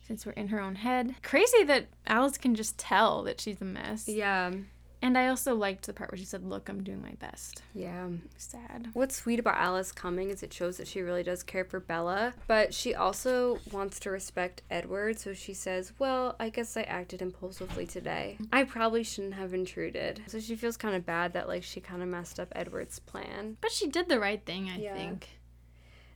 since 0.07 0.25
we're 0.25 0.33
in 0.33 0.49
her 0.49 0.61
own 0.61 0.77
head. 0.77 1.14
Crazy 1.23 1.64
that 1.64 1.87
Alice 2.07 2.39
can 2.39 2.55
just 2.55 2.79
tell 2.79 3.23
that 3.25 3.41
she's 3.41 3.61
a 3.61 3.64
mess. 3.64 4.09
Yeah. 4.09 4.53
And 5.01 5.16
I 5.16 5.28
also 5.28 5.55
liked 5.55 5.86
the 5.86 5.92
part 5.92 6.11
where 6.11 6.18
she 6.18 6.24
said, 6.24 6.44
Look, 6.44 6.68
I'm 6.68 6.82
doing 6.82 7.01
my 7.01 7.12
best. 7.20 7.62
Yeah. 7.72 8.09
Sad. 8.36 8.88
What's 8.94 9.14
sweet 9.16 9.38
about 9.38 9.57
Alice 9.57 9.92
coming 9.92 10.30
is 10.30 10.42
it 10.42 10.53
shows 10.53 10.76
that 10.78 10.88
she 10.88 11.01
really 11.03 11.22
does 11.22 11.42
care 11.44 11.64
for 11.64 11.78
Bella, 11.78 12.34
but 12.49 12.74
she 12.74 12.94
also 12.96 13.61
wants 13.70 14.01
to 14.01 14.11
respect 14.11 14.62
Edward, 14.70 15.18
so 15.20 15.34
she 15.34 15.55
says, 15.55 15.92
Well, 16.01 16.34
I 16.40 16.49
guess 16.49 16.76
I 16.76 16.82
acted 16.82 17.22
impulsively 17.22 17.86
today. 17.86 18.38
I 18.53 18.64
probably 18.64 19.05
shouldn't 19.05 19.34
have 19.34 19.55
intruded. 19.55 20.22
So 20.26 20.40
she 20.40 20.57
feels 20.57 20.76
kind 20.76 20.96
of 20.96 21.07
bad 21.07 21.32
that, 21.34 21.46
like, 21.46 21.62
she 21.62 21.80
kind 21.80 22.03
of 22.03 22.09
messed 22.09 22.40
up 22.40 22.49
Edward's 22.57 22.99
plan. 22.99 23.57
But 23.61 23.70
she 23.70 23.86
did 23.86 24.09
the 24.09 24.18
right 24.18 24.44
thing, 24.44 24.68
I 24.68 24.78
Yeah. 24.78 24.94
think. 24.94 25.28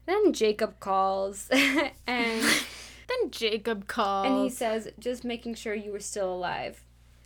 Then 0.05 0.33
Jacob 0.33 0.81
calls, 0.81 1.47
and, 1.51 1.91
Then 3.07 3.31
Jacob 3.31 3.87
calls. 3.87 4.25
and 4.27 4.43
he 4.43 4.49
says, 4.49 4.89
Just 4.99 5.23
making 5.23 5.55
sure 5.55 5.73
you 5.73 5.91
were 5.93 5.99
still 6.01 6.33
alive. 6.33 6.82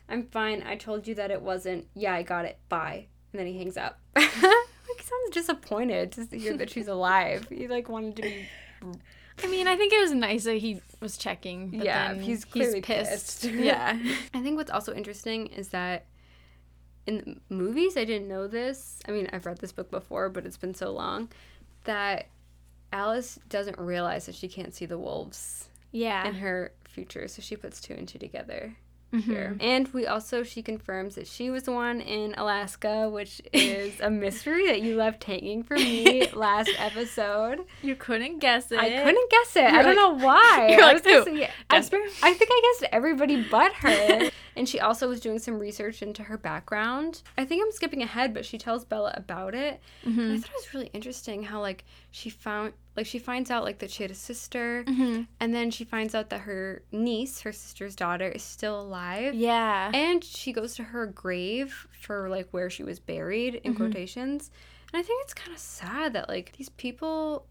I'm 0.10 0.24
fine. 0.24 0.64
I 0.66 0.76
told 0.76 1.08
you 1.08 1.16
that 1.16 1.32
it 1.32 1.41
wasn't. 1.41 1.88
Yeah, 1.93 2.14
I 2.14 2.24
got 2.24 2.45
it. 2.45 2.58
Bye. 2.70 3.08
And 3.34 3.39
then 3.39 3.47
he 3.47 3.58
hangs 3.58 3.78
up. 3.78 3.99
like, 4.16 4.30
he 4.32 5.03
sounds 5.03 5.32
disappointed 5.32 6.12
to 6.14 6.38
hear 6.38 6.55
that 6.58 6.70
she's 6.70 6.88
alive. 6.88 7.47
He, 7.49 7.68
like, 7.68 7.89
wanted 7.89 8.16
to 8.18 8.22
be 8.24 8.45
I 9.43 9.47
mean, 9.47 9.68
I 9.68 9.76
think 9.76 9.93
it 9.93 9.99
was 10.01 10.14
nice 10.14 10.45
that 10.45 10.58
he 10.58 10.82
was 10.99 11.18
checking. 11.18 11.70
But 11.72 11.86
Yeah, 11.86 12.14
then 12.14 12.22
he's 12.24 12.43
clearly 12.45 12.82
pissed. 12.82 13.43
pissed. 13.43 13.43
yeah. 13.55 13.97
I 14.34 14.41
think 14.41 14.55
what's 14.58 14.72
also 14.72 14.93
interesting 14.93 15.47
is 15.47 15.70
that 15.70 16.05
in 17.05 17.18
the 17.49 17.55
movies, 17.55 17.95
I 17.97 18.03
didn't 18.05 18.28
know 18.28 18.47
this. 18.47 18.99
I 19.08 19.12
mean, 19.12 19.30
I've 19.32 19.45
read 19.45 19.60
this 19.60 19.72
book 19.72 19.91
before, 19.91 20.30
but 20.30 20.45
it's 20.45 20.58
been 20.58 20.74
so 20.74 20.91
long 20.91 21.30
that 21.84 22.28
Alice 22.91 23.39
doesn't 23.49 23.78
realize 23.78 24.26
that 24.26 24.36
she 24.36 24.47
can't 24.47 24.74
see 24.74 24.86
the 24.86 24.97
wolves 24.97 25.70
Yeah. 25.91 26.28
in 26.28 26.36
her 26.36 26.74
future, 26.88 27.28
so 27.28 27.41
she 27.41 27.55
puts 27.55 27.80
two 27.80 27.93
and 27.93 28.08
two 28.08 28.18
together. 28.20 28.76
Mhm. 29.14 29.24
Here. 29.24 29.55
And 29.62 29.88
we 29.93 30.05
also, 30.05 30.43
she 30.43 30.62
confirms 30.62 31.16
that 31.16 31.28
she 31.28 31.49
was 31.49 31.64
the 31.64 31.72
one 31.72 32.01
in 32.01 32.34
Alaska, 32.38 33.10
which 33.10 33.41
is 33.53 33.99
a 34.01 34.10
mystery 34.10 34.68
that 34.68 34.82
you 34.82 34.97
left 34.97 35.24
hanging 35.24 35.64
for 35.64 35.76
me 35.76 36.28
last 36.34 36.70
episode. 36.78 37.62
You 37.82 37.95
couldn't 37.95 38.39
guess 38.39 38.70
it. 38.72 38.80
I 38.80 38.89
couldn't 39.03 39.32
guess 39.32 39.55
it. 39.55 39.64
I 39.64 39.72
You're 39.76 39.84
don't 39.84 39.95
know 40.20 40.26
why. 40.26 40.76
I 40.78 40.82
like, 40.82 40.93
was 40.93 41.01
gonna 41.03 41.39
I, 41.70 41.80
I 42.22 42.34
think 42.34 42.49
I 42.51 42.74
guessed 42.80 42.91
everybody 42.91 43.45
but 43.49 43.72
her. 43.76 44.30
and 44.58 44.68
she 44.68 44.80
also 44.82 45.08
was 45.08 45.22
doing 45.22 45.39
some 45.39 45.58
research 45.58 46.01
into 46.01 46.24
her 46.24 46.38
background. 46.38 47.22
I 47.38 47.45
think 47.45 47.64
I'm 47.64 47.72
skipping 47.72 48.01
ahead, 48.03 48.34
but 48.34 48.45
she 48.45 48.58
tells 48.58 48.84
Bella 48.84 49.14
about 49.16 49.55
it. 49.55 49.80
And 50.03 50.34
I 50.34 50.38
thought 50.38 50.49
it 50.49 50.53
was 50.55 50.74
really 50.74 50.89
interesting 50.93 51.43
how 51.43 51.62
like 51.62 51.86
she 52.18 52.30
found 52.32 52.74
like 52.95 53.05
she 53.05 53.20
finds 53.20 53.51
out 53.51 53.63
like 53.63 53.78
that 53.78 53.91
she 53.91 54.01
had 54.03 54.09
a 54.11 54.15
sister 54.15 54.84
Mhm. 54.88 55.28
and 55.39 55.53
then 55.53 55.70
she 55.70 55.84
finds 55.84 56.15
out 56.15 56.30
that 56.32 56.41
her 56.41 56.82
niece, 56.91 57.41
her 57.41 57.51
sister's 57.51 57.95
daughter, 57.95 58.28
is 58.28 58.41
still 58.41 58.80
alive. 58.82 59.36
Yeah. 59.36 59.91
And 59.93 60.24
she 60.24 60.51
goes 60.51 60.74
to 60.76 60.84
her 60.86 61.05
grave 61.05 61.88
for 62.01 62.28
like 62.28 62.47
where 62.49 62.72
she 62.72 62.82
was 62.84 62.99
buried 62.99 63.55
in 63.63 63.74
Mhm. 63.74 63.78
quotations. 63.78 64.49
And 64.91 64.99
I 64.99 65.03
think 65.03 65.24
it's 65.26 65.36
kind 65.36 65.53
of 65.53 65.59
sad 65.59 66.13
that 66.13 66.28
like 66.28 66.53
these 66.57 66.70
people 66.70 67.45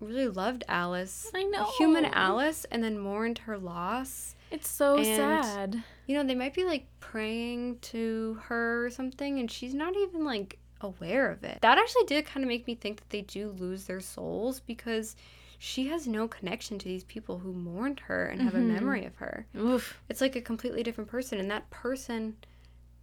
really 0.00 0.28
loved 0.28 0.64
Alice. 0.68 1.30
I 1.34 1.42
know. 1.42 1.64
Human 1.76 2.06
Alice 2.06 2.64
and 2.70 2.82
then 2.82 2.98
mourned 2.98 3.38
her 3.40 3.58
loss. 3.58 4.36
It's 4.50 4.70
so 4.70 4.96
And- 4.96 5.04
sad. 5.06 5.84
You 6.06 6.16
know, 6.16 6.24
they 6.24 6.34
might 6.34 6.54
be 6.54 6.64
like 6.64 6.86
praying 7.00 7.80
to 7.92 8.38
her 8.44 8.86
or 8.86 8.90
something 8.90 9.38
and 9.38 9.50
she's 9.50 9.74
not 9.74 9.94
even 9.96 10.24
like 10.24 10.58
aware 10.80 11.30
of 11.30 11.42
it. 11.44 11.58
That 11.62 11.78
actually 11.78 12.04
did 12.06 12.26
kind 12.26 12.44
of 12.44 12.48
make 12.48 12.66
me 12.66 12.74
think 12.74 12.98
that 13.00 13.10
they 13.10 13.22
do 13.22 13.50
lose 13.58 13.84
their 13.84 14.00
souls 14.00 14.60
because 14.60 15.16
she 15.58 15.88
has 15.88 16.06
no 16.06 16.28
connection 16.28 16.78
to 16.78 16.84
these 16.86 17.04
people 17.04 17.38
who 17.38 17.52
mourned 17.52 18.00
her 18.00 18.26
and 18.26 18.40
have 18.42 18.54
a 18.54 18.58
Mm-hmm. 18.58 18.72
memory 18.74 19.04
of 19.04 19.16
her. 19.16 19.46
Oof. 19.58 20.00
It's 20.08 20.20
like 20.20 20.36
a 20.36 20.40
completely 20.40 20.82
different 20.84 21.10
person, 21.10 21.38
and 21.40 21.50
that 21.50 21.68
person 21.70 22.36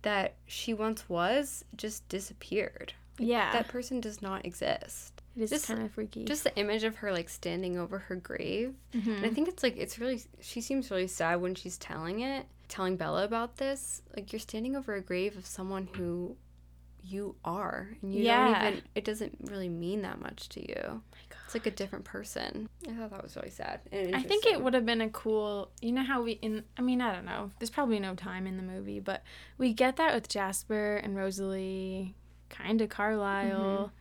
that 0.03 0.35
she 0.45 0.73
once 0.73 1.09
was 1.09 1.65
just 1.75 2.07
disappeared. 2.09 2.93
Yeah. 3.17 3.51
That 3.53 3.67
person 3.67 3.99
does 4.01 4.21
not 4.21 4.45
exist. 4.45 5.21
it 5.35 5.41
is 5.43 5.49
just- 5.49 5.67
kind 5.67 5.81
of 5.81 5.91
freaky. 5.91 6.23
Just 6.25 6.43
the 6.45 6.55
image 6.57 6.83
of 6.85 6.97
her 6.97 7.11
like 7.11 7.27
standing 7.29 7.77
over 7.77 7.99
her 7.99 8.15
grave. 8.15 8.73
Mhm. 8.93 9.17
And 9.17 9.25
I 9.25 9.29
think 9.29 9.47
it's 9.49 9.63
like 9.63 9.75
it's 9.75 9.99
really 9.99 10.21
she 10.39 10.61
seems 10.61 10.89
really 10.91 11.07
sad 11.07 11.41
when 11.41 11.55
she's 11.55 11.77
telling 11.77 12.21
it, 12.21 12.45
telling 12.69 12.95
Bella 12.95 13.25
about 13.25 13.57
this. 13.57 14.01
Like 14.15 14.31
you're 14.31 14.39
standing 14.39 14.75
over 14.77 14.95
a 14.95 15.01
grave 15.01 15.35
of 15.37 15.45
someone 15.45 15.87
who 15.93 16.37
you 17.05 17.35
are 17.45 17.89
and 18.01 18.13
you 18.13 18.23
Yeah. 18.23 18.47
don't 18.63 18.71
even 18.73 18.83
it 18.95 19.05
doesn't 19.05 19.37
really 19.41 19.69
mean 19.69 20.01
that 20.01 20.19
much 20.19 20.49
to 20.49 20.61
you. 20.61 21.01
It's 21.45 21.53
like 21.53 21.65
a 21.67 21.71
different 21.71 22.05
person. 22.05 22.69
I 22.87 22.93
thought 22.93 23.11
that 23.11 23.21
was 23.23 23.35
really 23.35 23.49
sad. 23.51 23.81
I 23.93 24.23
think 24.23 24.45
it 24.45 24.61
would 24.61 24.73
have 24.73 24.85
been 24.85 25.01
a 25.01 25.09
cool, 25.09 25.69
you 25.81 25.91
know 25.91 26.03
how 26.03 26.21
we 26.23 26.33
in 26.33 26.63
I 26.77 26.81
mean, 26.81 27.01
I 27.01 27.13
don't 27.13 27.25
know. 27.25 27.51
There's 27.59 27.69
probably 27.69 27.99
no 27.99 28.15
time 28.15 28.47
in 28.47 28.57
the 28.57 28.63
movie, 28.63 28.99
but 28.99 29.23
we 29.57 29.73
get 29.73 29.97
that 29.97 30.13
with 30.15 30.27
Jasper 30.27 30.95
and 30.97 31.15
Rosalie, 31.15 32.15
kind 32.49 32.81
of 32.81 32.89
Carlisle. 32.89 33.59
Mm-hmm. 33.59 33.91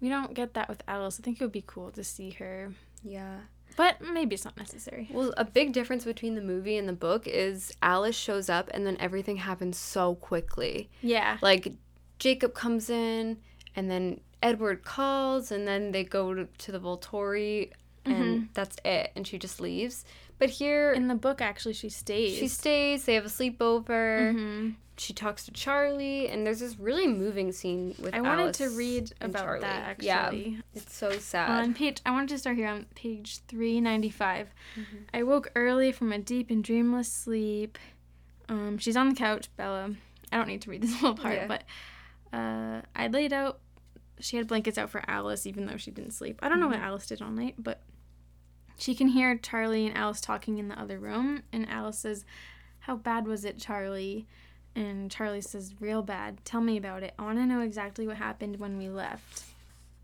We 0.00 0.08
don't 0.08 0.34
get 0.34 0.54
that 0.54 0.68
with 0.68 0.82
Alice. 0.86 1.18
I 1.20 1.24
think 1.24 1.40
it 1.40 1.44
would 1.44 1.52
be 1.52 1.64
cool 1.66 1.90
to 1.90 2.04
see 2.04 2.30
her. 2.30 2.72
Yeah. 3.02 3.40
But 3.76 4.00
maybe 4.00 4.34
it's 4.34 4.44
not 4.44 4.56
necessary. 4.56 5.08
Well, 5.12 5.32
a 5.36 5.44
big 5.44 5.72
difference 5.72 6.04
between 6.04 6.34
the 6.34 6.40
movie 6.40 6.76
and 6.76 6.88
the 6.88 6.92
book 6.92 7.26
is 7.26 7.72
Alice 7.82 8.16
shows 8.16 8.48
up 8.48 8.68
and 8.72 8.86
then 8.86 8.96
everything 8.98 9.36
happens 9.36 9.76
so 9.76 10.14
quickly. 10.16 10.90
Yeah. 11.02 11.38
Like 11.42 11.74
Jacob 12.18 12.54
comes 12.54 12.90
in 12.90 13.38
and 13.76 13.90
then 13.90 14.20
Edward 14.42 14.84
calls 14.84 15.50
and 15.50 15.66
then 15.66 15.92
they 15.92 16.04
go 16.04 16.34
to, 16.34 16.46
to 16.58 16.72
the 16.72 16.80
Volturi 16.80 17.70
and 18.04 18.48
that's 18.54 18.76
it 18.84 19.10
and 19.16 19.26
she 19.26 19.38
just 19.38 19.60
leaves. 19.60 20.04
But 20.38 20.50
here 20.50 20.92
In 20.92 21.08
the 21.08 21.14
book 21.14 21.40
actually 21.42 21.74
she 21.74 21.88
stays. 21.88 22.36
she 22.38 22.48
stays, 22.48 23.04
they 23.04 23.14
have 23.14 23.26
a 23.26 23.28
sleepover. 23.28 24.32
Mhm. 24.34 24.74
She 24.96 25.12
talks 25.12 25.44
to 25.44 25.52
Charlie 25.52 26.28
and 26.28 26.44
there's 26.46 26.58
this 26.60 26.76
really 26.78 27.06
moving 27.06 27.52
scene 27.52 27.94
with 28.00 28.12
Charlie. 28.14 28.28
I 28.28 28.36
wanted 28.36 28.54
to 28.54 28.70
read 28.70 29.12
about 29.20 29.42
Charlie. 29.44 29.60
that 29.60 29.88
actually. 29.90 30.06
Yeah. 30.50 30.60
It's 30.74 30.96
so 30.96 31.10
sad. 31.18 31.50
On 31.50 31.74
page, 31.74 32.00
I 32.06 32.10
wanted 32.10 32.30
to 32.30 32.38
start 32.38 32.56
here 32.56 32.66
on 32.68 32.86
page 32.94 33.40
395. 33.48 34.48
Mm-hmm. 34.76 34.96
I 35.14 35.22
woke 35.22 35.50
early 35.54 35.92
from 35.92 36.12
a 36.12 36.18
deep 36.18 36.50
and 36.50 36.64
dreamless 36.64 37.12
sleep. 37.12 37.78
Um, 38.48 38.78
she's 38.78 38.96
on 38.96 39.10
the 39.10 39.14
couch, 39.14 39.48
Bella. 39.56 39.94
I 40.32 40.36
don't 40.36 40.48
need 40.48 40.62
to 40.62 40.70
read 40.70 40.82
this 40.82 40.94
whole 41.00 41.14
part, 41.14 41.34
Yeah. 41.34 41.46
but 41.46 41.62
uh, 42.32 42.82
I 42.94 43.08
laid 43.08 43.32
out. 43.32 43.60
She 44.20 44.36
had 44.36 44.48
blankets 44.48 44.78
out 44.78 44.90
for 44.90 45.02
Alice, 45.08 45.46
even 45.46 45.66
though 45.66 45.76
she 45.76 45.90
didn't 45.90 46.12
sleep. 46.12 46.40
I 46.42 46.48
don't 46.48 46.60
know 46.60 46.68
what 46.68 46.80
Alice 46.80 47.06
did 47.06 47.22
all 47.22 47.30
night, 47.30 47.54
but 47.58 47.82
she 48.76 48.94
can 48.94 49.08
hear 49.08 49.36
Charlie 49.36 49.86
and 49.86 49.96
Alice 49.96 50.20
talking 50.20 50.58
in 50.58 50.68
the 50.68 50.80
other 50.80 50.98
room, 50.98 51.42
and 51.52 51.68
Alice 51.68 51.98
says, 51.98 52.24
"How 52.80 52.96
bad 52.96 53.26
was 53.26 53.44
it, 53.44 53.58
Charlie?" 53.58 54.26
And 54.74 55.10
Charlie 55.10 55.40
says, 55.40 55.74
"Real 55.80 56.02
bad. 56.02 56.44
Tell 56.44 56.60
me 56.60 56.76
about 56.76 57.02
it. 57.02 57.14
I 57.18 57.22
want 57.22 57.38
to 57.38 57.46
know 57.46 57.60
exactly 57.60 58.06
what 58.06 58.16
happened 58.16 58.56
when 58.58 58.78
we 58.78 58.88
left." 58.88 59.44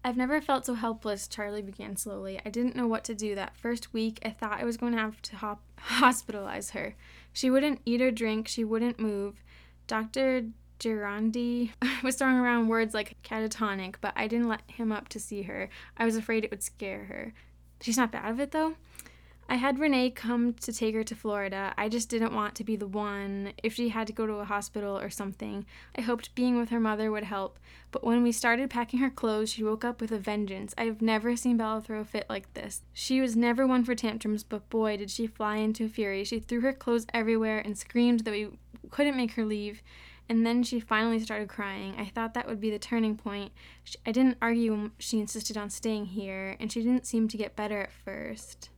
I've 0.07 0.18
never 0.18 0.39
felt 0.43 0.66
so 0.66 0.75
helpless, 0.75 1.27
Charlie 1.27 1.62
began 1.62 1.97
slowly. 1.97 2.39
I 2.45 2.51
didn't 2.51 2.77
know 2.77 2.87
what 2.87 3.05
to 3.05 3.14
do. 3.14 3.35
That 3.35 3.57
first 3.57 3.95
week, 3.95 4.18
I 4.22 4.29
thought 4.31 4.61
I 4.61 4.64
was 4.64 4.77
going 4.77 4.93
to 4.93 4.99
have 4.99 5.22
to 5.22 5.37
hop- 5.37 5.62
hospitalize 5.81 6.72
her. 6.72 6.95
She 7.33 7.49
wouldn't 7.49 7.81
eat 7.87 8.03
or 8.03 8.11
drink, 8.11 8.47
she 8.47 8.64
wouldn't 8.64 9.01
move. 9.01 9.43
Dr. 9.87 10.49
Gerandy 10.79 11.70
was 12.03 12.16
throwing 12.16 12.37
around 12.37 12.68
words 12.68 12.95
like 12.95 13.16
catatonic, 13.22 13.97
but 14.01 14.12
I 14.16 14.27
didn't 14.27 14.49
let 14.49 14.62
him 14.66 14.93
up 14.93 15.09
to 15.11 15.20
see 15.20 15.43
her. 15.43 15.68
I 15.97 16.05
was 16.05 16.16
afraid 16.16 16.45
it 16.45 16.51
would 16.51 16.62
scare 16.62 17.05
her. 17.05 17.33
She's 17.81 17.97
not 17.97 18.12
bad 18.12 18.31
of 18.31 18.41
it, 18.41 18.53
though. 18.53 18.75
I 19.47 19.57
had 19.57 19.79
Renee 19.79 20.11
come 20.11 20.55
to 20.55 20.72
take 20.72 20.95
her 20.95 21.05
to 21.05 21.14
Florida. 21.14 21.75
I 21.77 21.91
just 21.91 22.09
didn't 22.09 22.35
want 22.35 22.55
to 22.55 22.64
be 22.64 22.77
the 22.77 22.87
one 22.87 23.53
if 23.62 23.75
she 23.75 23.91
had 23.91 24.07
to 24.07 24.12
go 24.12 24.27
to 24.27 24.35
a 24.35 24.45
hospital 24.47 24.99
or 24.99 25.11
something. 25.11 25.66
I 25.97 26.01
hoped 26.01 26.35
being 26.35 26.59
with 26.59 26.70
her 26.70 26.81
mother 26.81 27.11
would 27.11 27.25
help, 27.25 27.59
but 27.91 28.03
when 28.03 28.22
we 28.22 28.33
started 28.33 28.70
packing 28.70 29.01
her 29.01 29.11
clothes, 29.11 29.53
she 29.53 29.62
woke 29.62 29.85
up 29.85 30.01
with 30.01 30.12
a 30.12 30.18
vengeance. 30.18 30.75
I 30.79 30.85
have 30.85 31.03
never 31.03 31.37
seen 31.37 31.59
Bella 31.59 31.83
throw 31.83 32.01
a 32.01 32.05
fit 32.07 32.25
like 32.31 32.53
this. 32.55 32.83
She 32.95 33.20
was 33.20 33.37
never 33.37 33.66
one 33.66 33.85
for 33.85 33.95
tantrums, 33.95 34.45
but 34.45 34.70
boy, 34.70 34.97
did 34.97 35.11
she 35.11 35.27
fly 35.27 35.57
into 35.57 35.85
a 35.85 35.89
fury. 35.89 36.25
She 36.25 36.41
threw 36.41 36.62
her 36.62 36.72
clothes 36.72 37.07
everywhere 37.12 37.59
and 37.59 37.77
screamed 37.77 38.20
that 38.20 38.33
we 38.33 38.49
couldn't 38.91 39.16
make 39.16 39.33
her 39.33 39.45
leave. 39.45 39.83
And 40.29 40.47
then 40.47 40.62
she 40.62 40.81
finally 40.81 41.18
started 41.18 41.49
crying. 41.49 41.95
I 41.99 42.07
thought 42.07 42.35
that 42.35 42.47
would 42.47 42.61
be 42.61 42.70
the 42.70 42.79
turning 42.79 43.16
point. 43.16 43.53
She, 43.83 43.97
I 44.07 44.12
didn't 44.12 44.39
argue 44.41 44.72
when 44.72 44.93
she 44.99 45.20
insisted 45.20 45.57
on 45.57 45.68
staying 45.68 46.07
here, 46.07 46.57
and 46.59 46.72
she 46.72 46.83
didn't 46.83 47.07
seem 47.07 47.29
to 47.29 47.37
get 47.37 47.57
better 47.57 47.81
at 47.81 47.93
first. 47.93 48.70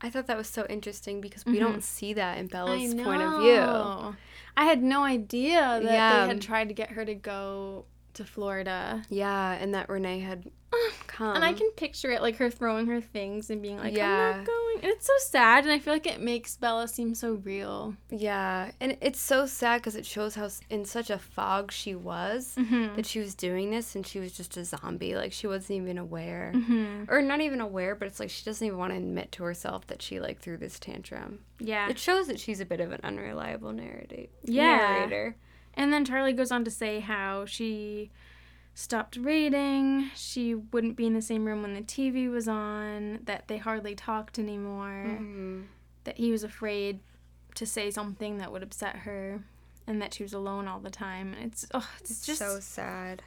I 0.00 0.10
thought 0.10 0.26
that 0.26 0.36
was 0.36 0.48
so 0.48 0.66
interesting 0.68 1.20
because 1.20 1.44
we 1.44 1.58
don't 1.58 1.72
mm-hmm. 1.72 1.80
see 1.80 2.12
that 2.14 2.38
in 2.38 2.46
Bella's 2.46 2.94
point 2.94 3.22
of 3.22 3.40
view. 3.40 4.16
I 4.56 4.64
had 4.64 4.82
no 4.82 5.04
idea 5.04 5.60
that 5.60 5.82
Yeah. 5.82 6.22
they 6.22 6.28
had 6.28 6.40
tried 6.40 6.68
to 6.68 6.74
get 6.74 6.90
her 6.92 7.04
to 7.04 7.14
go 7.14 7.84
to 8.14 8.24
Florida. 8.24 9.02
Yeah, 9.08 9.52
and 9.52 9.74
that 9.74 9.88
Renee 9.88 10.20
had 10.20 10.50
come. 11.18 11.34
and 11.36 11.44
I 11.44 11.52
can 11.52 11.70
picture 11.72 12.10
it 12.10 12.22
like 12.22 12.36
her 12.36 12.50
throwing 12.50 12.86
her 12.86 13.00
things 13.00 13.50
and 13.50 13.60
being 13.60 13.76
like, 13.78 13.92
I'm 13.98 14.38
not 14.38 14.46
going. 14.46 14.76
And 14.82 14.92
it's 14.92 15.06
so 15.06 15.12
sad. 15.18 15.64
And 15.64 15.72
I 15.72 15.78
feel 15.78 15.92
like 15.92 16.06
it 16.06 16.20
makes 16.20 16.56
Bella 16.56 16.86
seem 16.88 17.14
so 17.14 17.34
real. 17.34 17.94
Yeah, 18.10 18.70
and 18.80 18.96
it's 19.00 19.20
so 19.20 19.46
sad 19.46 19.78
because 19.80 19.96
it 19.96 20.06
shows 20.06 20.34
how 20.36 20.48
in 20.70 20.84
such 20.84 21.10
a 21.10 21.18
fog 21.18 21.72
she 21.72 21.94
was 21.94 22.54
Mm-hmm. 22.56 22.96
that 22.96 23.06
she 23.06 23.18
was 23.18 23.34
doing 23.34 23.70
this 23.70 23.94
and 23.96 24.06
she 24.06 24.20
was 24.20 24.32
just 24.32 24.56
a 24.56 24.64
zombie. 24.64 25.16
Like 25.16 25.32
she 25.32 25.46
wasn't 25.46 25.78
even 25.82 25.98
aware, 25.98 26.52
Mm-hmm. 26.54 27.04
or 27.08 27.20
not 27.22 27.40
even 27.40 27.60
aware, 27.60 27.94
but 27.94 28.06
it's 28.08 28.20
like 28.20 28.30
she 28.30 28.44
doesn't 28.44 28.66
even 28.66 28.78
want 28.78 28.92
to 28.92 28.96
admit 28.98 29.32
to 29.32 29.42
herself 29.44 29.86
that 29.88 30.00
she 30.02 30.20
like 30.20 30.38
threw 30.40 30.56
this 30.56 30.78
tantrum. 30.78 31.40
Yeah. 31.58 31.88
It 31.88 31.98
shows 31.98 32.28
that 32.28 32.38
she's 32.38 32.60
a 32.60 32.64
bit 32.64 32.80
of 32.80 32.92
an 32.92 33.00
unreliable 33.02 33.72
narrator. 33.72 34.26
Yeah. 34.44 34.76
narrator. 34.76 35.36
And 35.74 35.92
then 35.92 36.04
Charlie 36.04 36.32
goes 36.32 36.50
on 36.52 36.64
to 36.64 36.70
say 36.70 37.00
how 37.00 37.44
she 37.46 38.10
stopped 38.78 39.16
reading, 39.16 40.08
she 40.14 40.54
wouldn't 40.54 40.94
be 40.96 41.04
in 41.04 41.12
the 41.12 41.20
same 41.20 41.44
room 41.44 41.62
when 41.62 41.74
the 41.74 41.80
TV 41.82 42.30
was 42.30 42.46
on, 42.46 43.18
that 43.24 43.48
they 43.48 43.56
hardly 43.58 43.96
talked 43.96 44.38
anymore, 44.38 45.04
Mhm. 45.18 45.66
that 46.04 46.16
he 46.16 46.30
was 46.30 46.44
afraid 46.44 47.00
to 47.56 47.66
say 47.66 47.90
something 47.90 48.38
that 48.38 48.52
would 48.52 48.62
upset 48.62 48.94
her, 48.98 49.42
and 49.88 50.00
that 50.00 50.14
she 50.14 50.22
was 50.22 50.32
alone 50.32 50.68
all 50.68 50.78
the 50.78 50.90
time. 50.90 51.34
And 51.34 51.46
it's 51.52 51.66
oh, 51.74 51.90
it's, 52.00 52.10
It's 52.12 52.26
just 52.26 52.38
so 52.38 52.60
sad. 52.60 53.24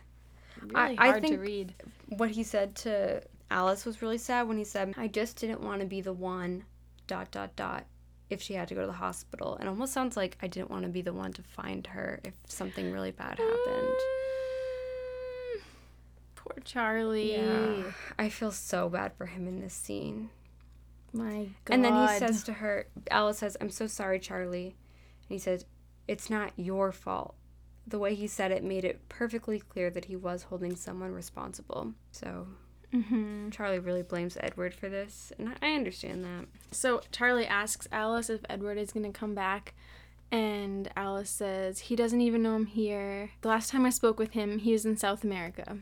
really 0.62 0.98
I- 0.98 1.08
I 1.08 1.08
hard 1.10 1.28
to 1.28 1.38
read. 1.38 1.74
What 2.08 2.32
he 2.32 2.44
said 2.44 2.74
to 2.78 3.22
Alice 3.50 3.84
was 3.86 4.02
really 4.02 4.18
sad 4.18 4.48
when 4.48 4.58
he 4.58 4.64
said, 4.64 4.94
"I 4.96 5.10
just 5.10 5.36
didn't 5.36 5.60
want 5.60 5.82
to 5.82 5.86
be 5.88 6.00
the 6.00 6.14
one." 6.14 6.64
Dot 7.08 7.30
dot 7.32 7.58
dot. 7.58 7.86
If 8.30 8.42
she 8.42 8.54
had 8.54 8.70
to 8.70 8.76
go 8.76 8.80
to 8.82 8.88
the 8.88 8.94
hospital, 8.94 9.58
it 9.58 9.68
almost 9.68 9.92
sounds 9.92 10.16
like 10.16 10.38
I 10.42 10.48
didn't 10.48 10.72
want 10.72 10.84
to 10.84 10.90
be 10.90 11.02
the 11.02 11.12
one 11.12 11.34
to 11.34 11.44
find 11.44 11.86
her 11.88 12.22
if 12.24 12.36
something 12.48 12.94
really 12.94 13.12
bad 13.12 13.38
happened. 13.38 14.00
Poor 16.44 16.58
Charlie. 16.64 17.34
Yeah. 17.34 17.92
I 18.18 18.30
feel 18.30 18.52
so 18.52 18.90
bad 18.90 19.14
for 19.14 19.28
him 19.28 19.48
in 19.48 19.60
this 19.62 19.74
scene. 19.74 20.30
My 21.14 21.50
God. 21.66 21.74
And 21.74 21.86
then 21.86 21.96
he 21.96 22.20
says 22.20 22.44
to 22.44 22.54
her, 22.54 22.88
Alice 23.10 23.40
says, 23.40 23.58
I'm 23.60 23.70
so 23.70 23.86
sorry, 23.88 24.20
Charlie. 24.20 24.76
And 25.30 25.30
he 25.30 25.38
says, 25.38 25.66
It's 26.08 26.30
not 26.30 26.54
your 26.56 26.92
fault. 26.92 27.36
The 27.86 28.00
way 28.00 28.16
he 28.16 28.28
said 28.28 28.52
it 28.52 28.64
made 28.64 28.86
it 28.86 29.08
perfectly 29.10 29.60
clear 29.60 29.90
that 29.90 30.06
he 30.06 30.16
was 30.16 30.44
holding 30.44 30.76
someone 30.76 31.12
responsible. 31.12 31.94
So 32.12 32.48
hmm 32.92 33.50
Charlie 33.52 33.80
really 33.80 34.04
blames 34.04 34.38
Edward 34.40 34.74
for 34.74 34.90
this. 34.90 35.32
And 35.38 35.56
I 35.62 35.74
understand 35.74 36.24
that. 36.24 36.46
So 36.72 37.02
Charlie 37.12 37.48
asks 37.48 37.88
Alice 37.92 38.30
if 38.30 38.42
Edward 38.50 38.78
is 38.78 38.92
going 38.92 39.12
to 39.12 39.18
come 39.18 39.36
back. 39.36 39.74
And 40.32 40.90
Alice 40.96 41.30
says, 41.30 41.80
he 41.80 41.96
doesn't 41.98 42.22
even 42.22 42.42
know 42.42 42.56
I'm 42.56 42.66
here. 42.68 43.32
The 43.42 43.50
last 43.50 43.70
time 43.70 43.86
I 43.86 43.90
spoke 43.90 44.18
with 44.18 44.32
him, 44.32 44.60
he 44.60 44.72
was 44.72 44.86
in 44.86 44.96
South 44.96 45.26
America. 45.26 45.80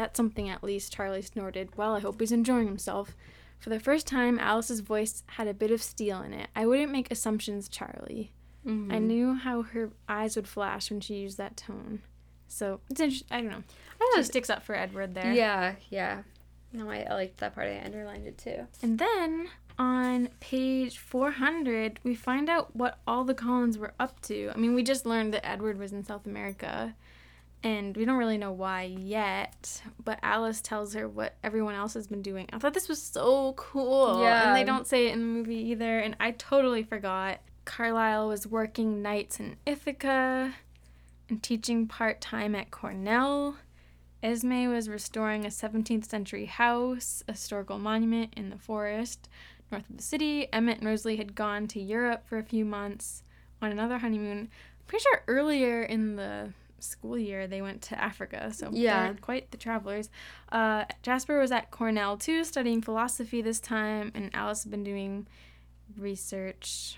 That's 0.00 0.16
something 0.16 0.48
at 0.48 0.64
least, 0.64 0.94
Charlie 0.94 1.20
snorted. 1.20 1.76
Well, 1.76 1.94
I 1.94 2.00
hope 2.00 2.20
he's 2.20 2.32
enjoying 2.32 2.66
himself. 2.66 3.14
For 3.58 3.68
the 3.68 3.78
first 3.78 4.06
time, 4.06 4.38
Alice's 4.38 4.80
voice 4.80 5.24
had 5.26 5.46
a 5.46 5.52
bit 5.52 5.70
of 5.70 5.82
steel 5.82 6.22
in 6.22 6.32
it. 6.32 6.48
I 6.56 6.64
wouldn't 6.64 6.90
make 6.90 7.10
assumptions, 7.10 7.68
Charlie. 7.68 8.32
I 8.64 8.70
mm-hmm. 8.70 9.06
knew 9.06 9.34
how 9.34 9.60
her 9.60 9.90
eyes 10.08 10.36
would 10.36 10.48
flash 10.48 10.90
when 10.90 11.02
she 11.02 11.16
used 11.16 11.36
that 11.36 11.58
tone. 11.58 12.00
So 12.48 12.80
it's 12.88 12.98
interesting. 12.98 13.28
I 13.30 13.42
don't 13.42 13.50
know. 13.50 13.62
i 14.00 14.12
She 14.16 14.22
sticks 14.22 14.48
up 14.48 14.62
for 14.62 14.74
Edward 14.74 15.12
there. 15.12 15.34
Yeah, 15.34 15.74
yeah. 15.90 16.22
No, 16.72 16.88
I, 16.88 17.02
I 17.02 17.12
liked 17.12 17.36
that 17.40 17.54
part. 17.54 17.68
I 17.68 17.82
underlined 17.84 18.26
it 18.26 18.38
too. 18.38 18.66
And 18.82 18.98
then 18.98 19.50
on 19.78 20.30
page 20.40 20.96
400, 20.96 22.00
we 22.04 22.14
find 22.14 22.48
out 22.48 22.74
what 22.74 23.00
all 23.06 23.24
the 23.24 23.34
Cullens 23.34 23.76
were 23.76 23.92
up 24.00 24.18
to. 24.22 24.50
I 24.54 24.56
mean, 24.56 24.72
we 24.72 24.82
just 24.82 25.04
learned 25.04 25.34
that 25.34 25.46
Edward 25.46 25.78
was 25.78 25.92
in 25.92 26.04
South 26.04 26.24
America, 26.24 26.94
and 27.62 27.96
we 27.96 28.04
don't 28.04 28.16
really 28.16 28.38
know 28.38 28.52
why 28.52 28.82
yet, 28.82 29.82
but 30.04 30.18
Alice 30.22 30.60
tells 30.60 30.94
her 30.94 31.08
what 31.08 31.36
everyone 31.42 31.74
else 31.74 31.94
has 31.94 32.06
been 32.06 32.22
doing. 32.22 32.48
I 32.52 32.58
thought 32.58 32.74
this 32.74 32.88
was 32.88 33.02
so 33.02 33.52
cool. 33.54 34.22
Yeah. 34.22 34.48
And 34.48 34.56
they 34.56 34.64
don't 34.64 34.86
say 34.86 35.08
it 35.08 35.12
in 35.12 35.20
the 35.20 35.26
movie 35.26 35.70
either, 35.70 35.98
and 35.98 36.16
I 36.18 36.32
totally 36.32 36.82
forgot. 36.82 37.40
Carlisle 37.64 38.28
was 38.28 38.46
working 38.46 39.02
nights 39.02 39.38
in 39.38 39.56
Ithaca 39.66 40.54
and 41.28 41.42
teaching 41.42 41.86
part 41.86 42.20
time 42.20 42.54
at 42.54 42.70
Cornell. 42.70 43.56
Esme 44.22 44.66
was 44.66 44.88
restoring 44.88 45.44
a 45.44 45.48
17th 45.48 46.04
century 46.04 46.46
house, 46.46 47.22
a 47.28 47.32
historical 47.32 47.78
monument 47.78 48.34
in 48.36 48.50
the 48.50 48.58
forest 48.58 49.28
north 49.70 49.88
of 49.88 49.96
the 49.96 50.02
city. 50.02 50.48
Emmett 50.52 50.78
and 50.78 50.86
Rosalie 50.86 51.16
had 51.16 51.34
gone 51.34 51.66
to 51.68 51.80
Europe 51.80 52.26
for 52.26 52.38
a 52.38 52.44
few 52.44 52.64
months 52.64 53.22
on 53.62 53.70
another 53.70 53.98
honeymoon. 53.98 54.48
Pretty 54.86 55.02
sure 55.02 55.22
earlier 55.28 55.82
in 55.82 56.16
the 56.16 56.52
school 56.82 57.16
year 57.18 57.46
they 57.46 57.62
went 57.62 57.82
to 57.82 58.00
Africa, 58.00 58.52
so 58.52 58.70
Yeah. 58.72 59.12
quite 59.20 59.50
the 59.50 59.56
travelers. 59.56 60.08
Uh, 60.50 60.84
Jasper 61.02 61.38
was 61.38 61.50
at 61.52 61.70
Cornell 61.70 62.16
too, 62.16 62.44
studying 62.44 62.82
philosophy 62.82 63.42
this 63.42 63.60
time, 63.60 64.10
and 64.14 64.30
Alice 64.34 64.64
had 64.64 64.70
been 64.70 64.84
doing 64.84 65.26
research, 65.96 66.96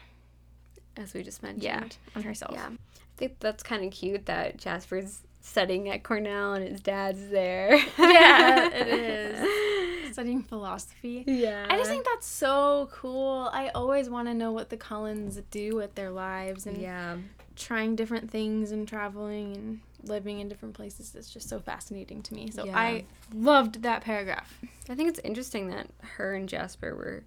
As 0.97 1.15
we 1.15 1.23
just 1.23 1.43
mentioned. 1.43 1.63
yeah, 1.65 1.85
on 2.17 2.23
herself. 2.23 2.53
Yeah. 2.55 2.69
I 2.71 3.17
think 3.17 3.39
that's 3.41 3.63
kind 3.63 3.85
of 3.85 3.93
cute 3.93 4.27
that 4.27 4.57
Jasper's 4.59 5.21
studying 5.41 5.89
at 5.89 6.03
Cornell 6.03 6.55
and 6.55 6.67
his 6.69 6.81
dad's 6.81 7.29
there. 7.31 7.77
Yeah, 7.99 8.69
it 8.73 8.89
is. 8.89 10.13
Studying 10.13 10.43
philosophy. 10.43 11.25
Yeah. 11.27 11.67
I 11.71 11.79
just 11.79 11.89
think 11.89 12.05
that's 12.05 12.27
so 12.27 12.91
cool. 12.93 13.49
I 13.51 13.69
always 13.71 14.11
want 14.11 14.29
to 14.29 14.35
know 14.35 14.53
what 14.53 14.69
the 14.69 14.77
Cullens 14.77 15.41
do 15.51 15.75
with 15.75 15.95
their 15.95 16.11
lives 16.11 16.67
and 16.67 16.77
Yeah. 16.77 17.17
Trying 17.57 17.97
different 17.97 18.31
things 18.31 18.73
and 18.73 18.87
traveling 18.87 19.57
and 19.57 19.81
living 20.03 20.41
in 20.41 20.49
different 20.49 20.75
places. 20.75 21.15
It's 21.15 21.31
just 21.31 21.49
so 21.49 21.61
fascinating 21.61 22.23
to 22.23 22.35
me. 22.35 22.51
So 22.51 22.65
Yeah. 22.65 22.79
I 22.79 23.05
loved 23.35 23.83
that 23.83 24.03
paragraph. 24.03 24.59
I 24.89 24.95
think 24.95 25.09
it's 25.09 25.21
interesting 25.21 25.69
that 25.69 25.89
her 26.17 26.35
and 26.35 26.49
Jasper 26.49 26.95
were 26.95 27.25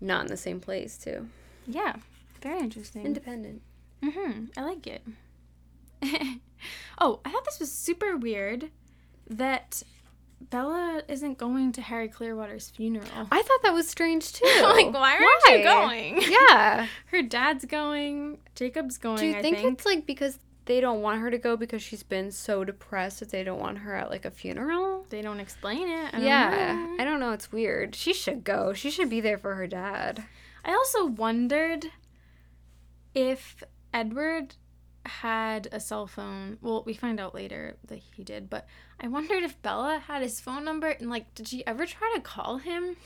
not 0.00 0.22
in 0.22 0.26
the 0.28 0.36
same 0.36 0.60
place, 0.60 0.96
too. 0.96 1.28
Yeah, 1.66 1.96
very 2.40 2.60
interesting. 2.60 3.04
Independent. 3.04 3.62
Mm-hmm. 4.02 4.44
I 4.56 4.62
like 4.62 4.86
it. 4.86 5.02
oh, 7.00 7.20
I 7.24 7.30
thought 7.30 7.44
this 7.44 7.58
was 7.58 7.72
super 7.72 8.16
weird 8.16 8.70
that 9.28 9.82
Bella 10.40 11.02
isn't 11.08 11.38
going 11.38 11.72
to 11.72 11.80
Harry 11.80 12.08
Clearwater's 12.08 12.70
funeral. 12.70 13.06
I 13.30 13.42
thought 13.42 13.62
that 13.62 13.72
was 13.72 13.88
strange, 13.88 14.32
too. 14.34 14.44
like, 14.62 14.92
why 14.92 15.14
aren't 15.16 15.58
you 15.58 15.64
going? 15.64 16.22
Yeah. 16.50 16.86
Her 17.06 17.22
dad's 17.22 17.64
going. 17.64 18.38
Jacob's 18.54 18.98
going. 18.98 19.18
Do 19.18 19.26
you 19.26 19.36
I 19.36 19.42
think, 19.42 19.56
think, 19.56 19.72
it's 19.74 19.86
like 19.86 20.06
because 20.06 20.38
they 20.66 20.80
don't 20.80 21.00
want 21.00 21.20
her 21.20 21.30
to 21.30 21.38
go 21.38 21.56
because 21.56 21.82
she's 21.82 22.02
been 22.02 22.30
so 22.30 22.64
depressed 22.64 23.20
that 23.20 23.30
they 23.30 23.44
don't 23.44 23.60
want 23.60 23.78
her 23.78 23.94
at 23.94 24.10
like 24.10 24.24
a 24.24 24.30
funeral? 24.30 25.06
they 25.10 25.22
don't 25.22 25.40
explain 25.40 25.88
it? 25.88 26.14
I 26.14 26.20
yeah. 26.20 26.74
know. 26.74 26.96
I 27.02 27.04
don't 27.04 27.20
know. 27.20 27.32
It's 27.32 27.52
weird. 27.52 27.94
She 27.94 28.12
should 28.12 28.44
go. 28.44 28.72
She 28.72 28.90
should 28.90 29.08
be 29.08 29.20
there 29.20 29.38
for 29.38 29.54
her 29.54 29.66
dad. 29.66 30.24
I 30.64 30.72
also 30.72 31.06
wondered 31.06 31.86
if 33.14 33.62
Edward 33.94 34.56
had 35.08 35.68
a 35.72 35.80
cell 35.80 36.06
phone. 36.06 36.58
Well, 36.60 36.82
we 36.84 36.94
find 36.94 37.18
out 37.20 37.34
later 37.34 37.76
that 37.86 38.00
he 38.14 38.22
did, 38.24 38.48
but 38.50 38.66
I 39.00 39.08
wondered 39.08 39.42
if 39.42 39.60
Bella 39.62 39.98
had 40.06 40.22
his 40.22 40.40
phone 40.40 40.64
number 40.64 40.88
and 40.88 41.10
like, 41.10 41.34
did 41.34 41.48
she 41.48 41.66
ever 41.66 41.86
try 41.86 42.12
to 42.14 42.20
call 42.20 42.58
him? 42.58 42.96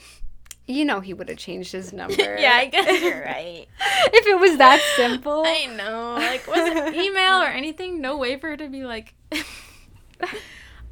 You 0.67 0.85
know 0.85 0.99
he 0.99 1.13
would 1.13 1.27
have 1.29 1.37
changed 1.37 1.71
his 1.71 1.91
number. 1.93 2.37
Yeah, 2.37 2.53
I 2.53 2.65
guess 2.65 3.01
you're 3.01 3.21
right. 3.25 3.67
if 3.79 4.27
it 4.27 4.39
was 4.39 4.57
that 4.57 4.79
simple. 4.95 5.43
I 5.45 5.65
know. 5.65 6.15
Like, 6.15 6.47
was 6.47 6.59
it 6.59 6.93
email 7.05 7.41
or 7.41 7.47
anything? 7.47 8.01
No 8.01 8.17
way 8.17 8.39
for 8.39 8.49
her 8.49 8.57
to 8.57 8.67
be 8.69 8.83
like, 8.83 9.13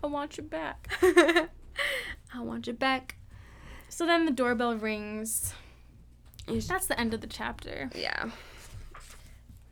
I 0.01 0.07
want 0.07 0.37
you 0.37 0.43
back. 0.43 0.87
I 1.01 2.39
want 2.41 2.67
you 2.67 2.73
back. 2.73 3.15
So 3.89 4.05
then 4.05 4.25
the 4.25 4.31
doorbell 4.31 4.75
rings. 4.75 5.53
That's 6.47 6.87
the 6.87 6.99
end 6.99 7.13
of 7.13 7.21
the 7.21 7.27
chapter. 7.27 7.89
Yeah. 7.93 8.31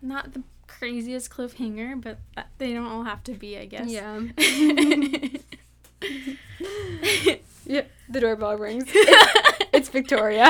Not 0.01 0.33
the 0.33 0.43
craziest 0.77 1.29
cliffhanger, 1.29 2.01
but 2.01 2.17
that, 2.35 2.47
they 2.57 2.73
don't 2.73 2.87
all 2.87 3.03
have 3.03 3.23
to 3.25 3.33
be, 3.33 3.57
I 3.57 3.65
guess. 3.65 3.87
Yeah. 3.87 4.21
Yeah. 7.67 7.81
The 8.09 8.21
doorbell 8.21 8.57
rings. 8.57 8.85
It's 9.73 9.89
Victoria. 9.89 10.45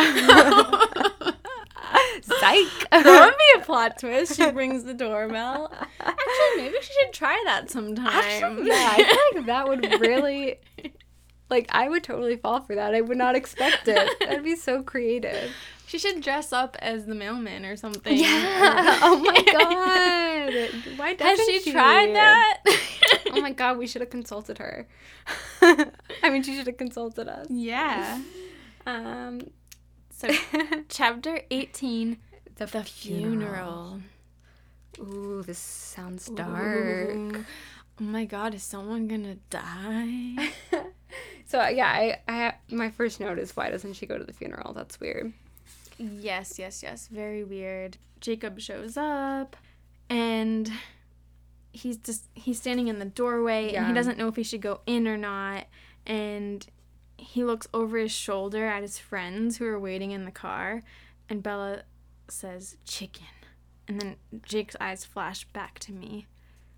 Psych. 2.21 2.67
that 2.91 3.03
would 3.03 3.37
be 3.37 3.61
a 3.61 3.65
plot 3.65 3.99
twist. 3.99 4.37
She 4.37 4.49
rings 4.51 4.85
the 4.85 4.93
doorbell. 4.93 5.73
Actually, 5.99 6.57
maybe 6.57 6.77
she 6.81 6.93
should 6.93 7.13
try 7.13 7.41
that 7.45 7.69
sometime. 7.69 8.07
Actually, 8.07 8.67
yeah, 8.67 8.89
I 8.91 9.03
feel 9.03 9.39
like 9.39 9.45
that 9.47 9.67
would 9.67 9.83
really, 9.99 10.59
like, 11.49 11.67
I 11.71 11.89
would 11.89 12.03
totally 12.03 12.37
fall 12.37 12.61
for 12.61 12.75
that. 12.75 12.93
I 12.93 13.01
would 13.01 13.17
not 13.17 13.35
expect 13.35 13.87
it. 13.87 14.17
That'd 14.19 14.45
be 14.45 14.55
so 14.55 14.81
creative. 14.81 15.51
She 15.87 15.97
should 15.97 16.21
dress 16.21 16.53
up 16.53 16.75
as 16.79 17.05
the 17.05 17.15
mailman 17.15 17.65
or 17.65 17.75
something. 17.77 18.15
Yeah. 18.15 18.99
Oh 19.01 19.17
my 19.17 19.41
god. 19.41 20.97
Why 20.99 21.13
doesn't 21.15 21.45
she 21.45 21.61
she 21.61 21.71
tried 21.71 22.13
that? 22.15 22.59
Oh 23.31 23.41
my 23.41 23.51
god, 23.51 23.77
we 23.77 23.87
should 23.87 24.01
have 24.01 24.09
consulted 24.09 24.57
her. 24.59 24.87
I 25.61 26.29
mean, 26.29 26.43
she 26.43 26.55
should 26.55 26.67
have 26.67 26.77
consulted 26.77 27.27
us. 27.27 27.47
yeah. 27.49 28.21
Um, 28.85 29.41
So, 30.11 30.29
chapter 30.89 31.41
18 31.51 32.17
the, 32.55 32.65
The 32.65 32.83
Funeral. 32.83 34.01
Ooh, 34.99 35.43
this 35.45 35.59
sounds 35.59 36.27
dark. 36.29 37.15
Ooh. 37.15 37.45
Oh 37.99 38.03
my 38.03 38.25
god, 38.25 38.53
is 38.55 38.63
someone 38.63 39.07
gonna 39.07 39.35
die? 39.49 40.49
so 41.45 41.67
yeah, 41.67 41.87
I, 41.87 42.17
I 42.27 42.53
my 42.69 42.89
first 42.91 43.19
note 43.19 43.39
is 43.39 43.55
why 43.55 43.69
doesn't 43.69 43.93
she 43.93 44.05
go 44.05 44.17
to 44.17 44.23
the 44.23 44.33
funeral? 44.33 44.73
That's 44.73 44.99
weird. 44.99 45.33
Yes, 45.97 46.59
yes, 46.59 46.83
yes. 46.83 47.07
Very 47.07 47.43
weird. 47.43 47.97
Jacob 48.19 48.59
shows 48.59 48.97
up 48.97 49.55
and 50.09 50.71
he's 51.71 51.97
just 51.97 52.25
he's 52.33 52.59
standing 52.59 52.87
in 52.87 52.99
the 52.99 53.05
doorway 53.05 53.73
and 53.73 53.87
he 53.87 53.93
doesn't 53.93 54.17
know 54.17 54.27
if 54.27 54.35
he 54.35 54.43
should 54.43 54.61
go 54.61 54.81
in 54.87 55.07
or 55.07 55.17
not 55.17 55.65
and 56.07 56.65
he 57.17 57.43
looks 57.43 57.67
over 57.73 57.97
his 57.97 58.11
shoulder 58.11 58.65
at 58.65 58.81
his 58.81 58.97
friends 58.97 59.57
who 59.57 59.65
are 59.65 59.79
waiting 59.79 60.11
in 60.11 60.25
the 60.25 60.31
car 60.31 60.83
and 61.29 61.43
Bella 61.43 61.83
says 62.29 62.77
chicken. 62.85 63.25
And 63.87 64.01
then 64.01 64.15
Jake's 64.43 64.75
eyes 64.81 65.05
flash 65.05 65.45
back 65.45 65.79
to 65.79 65.93
me, 65.93 66.27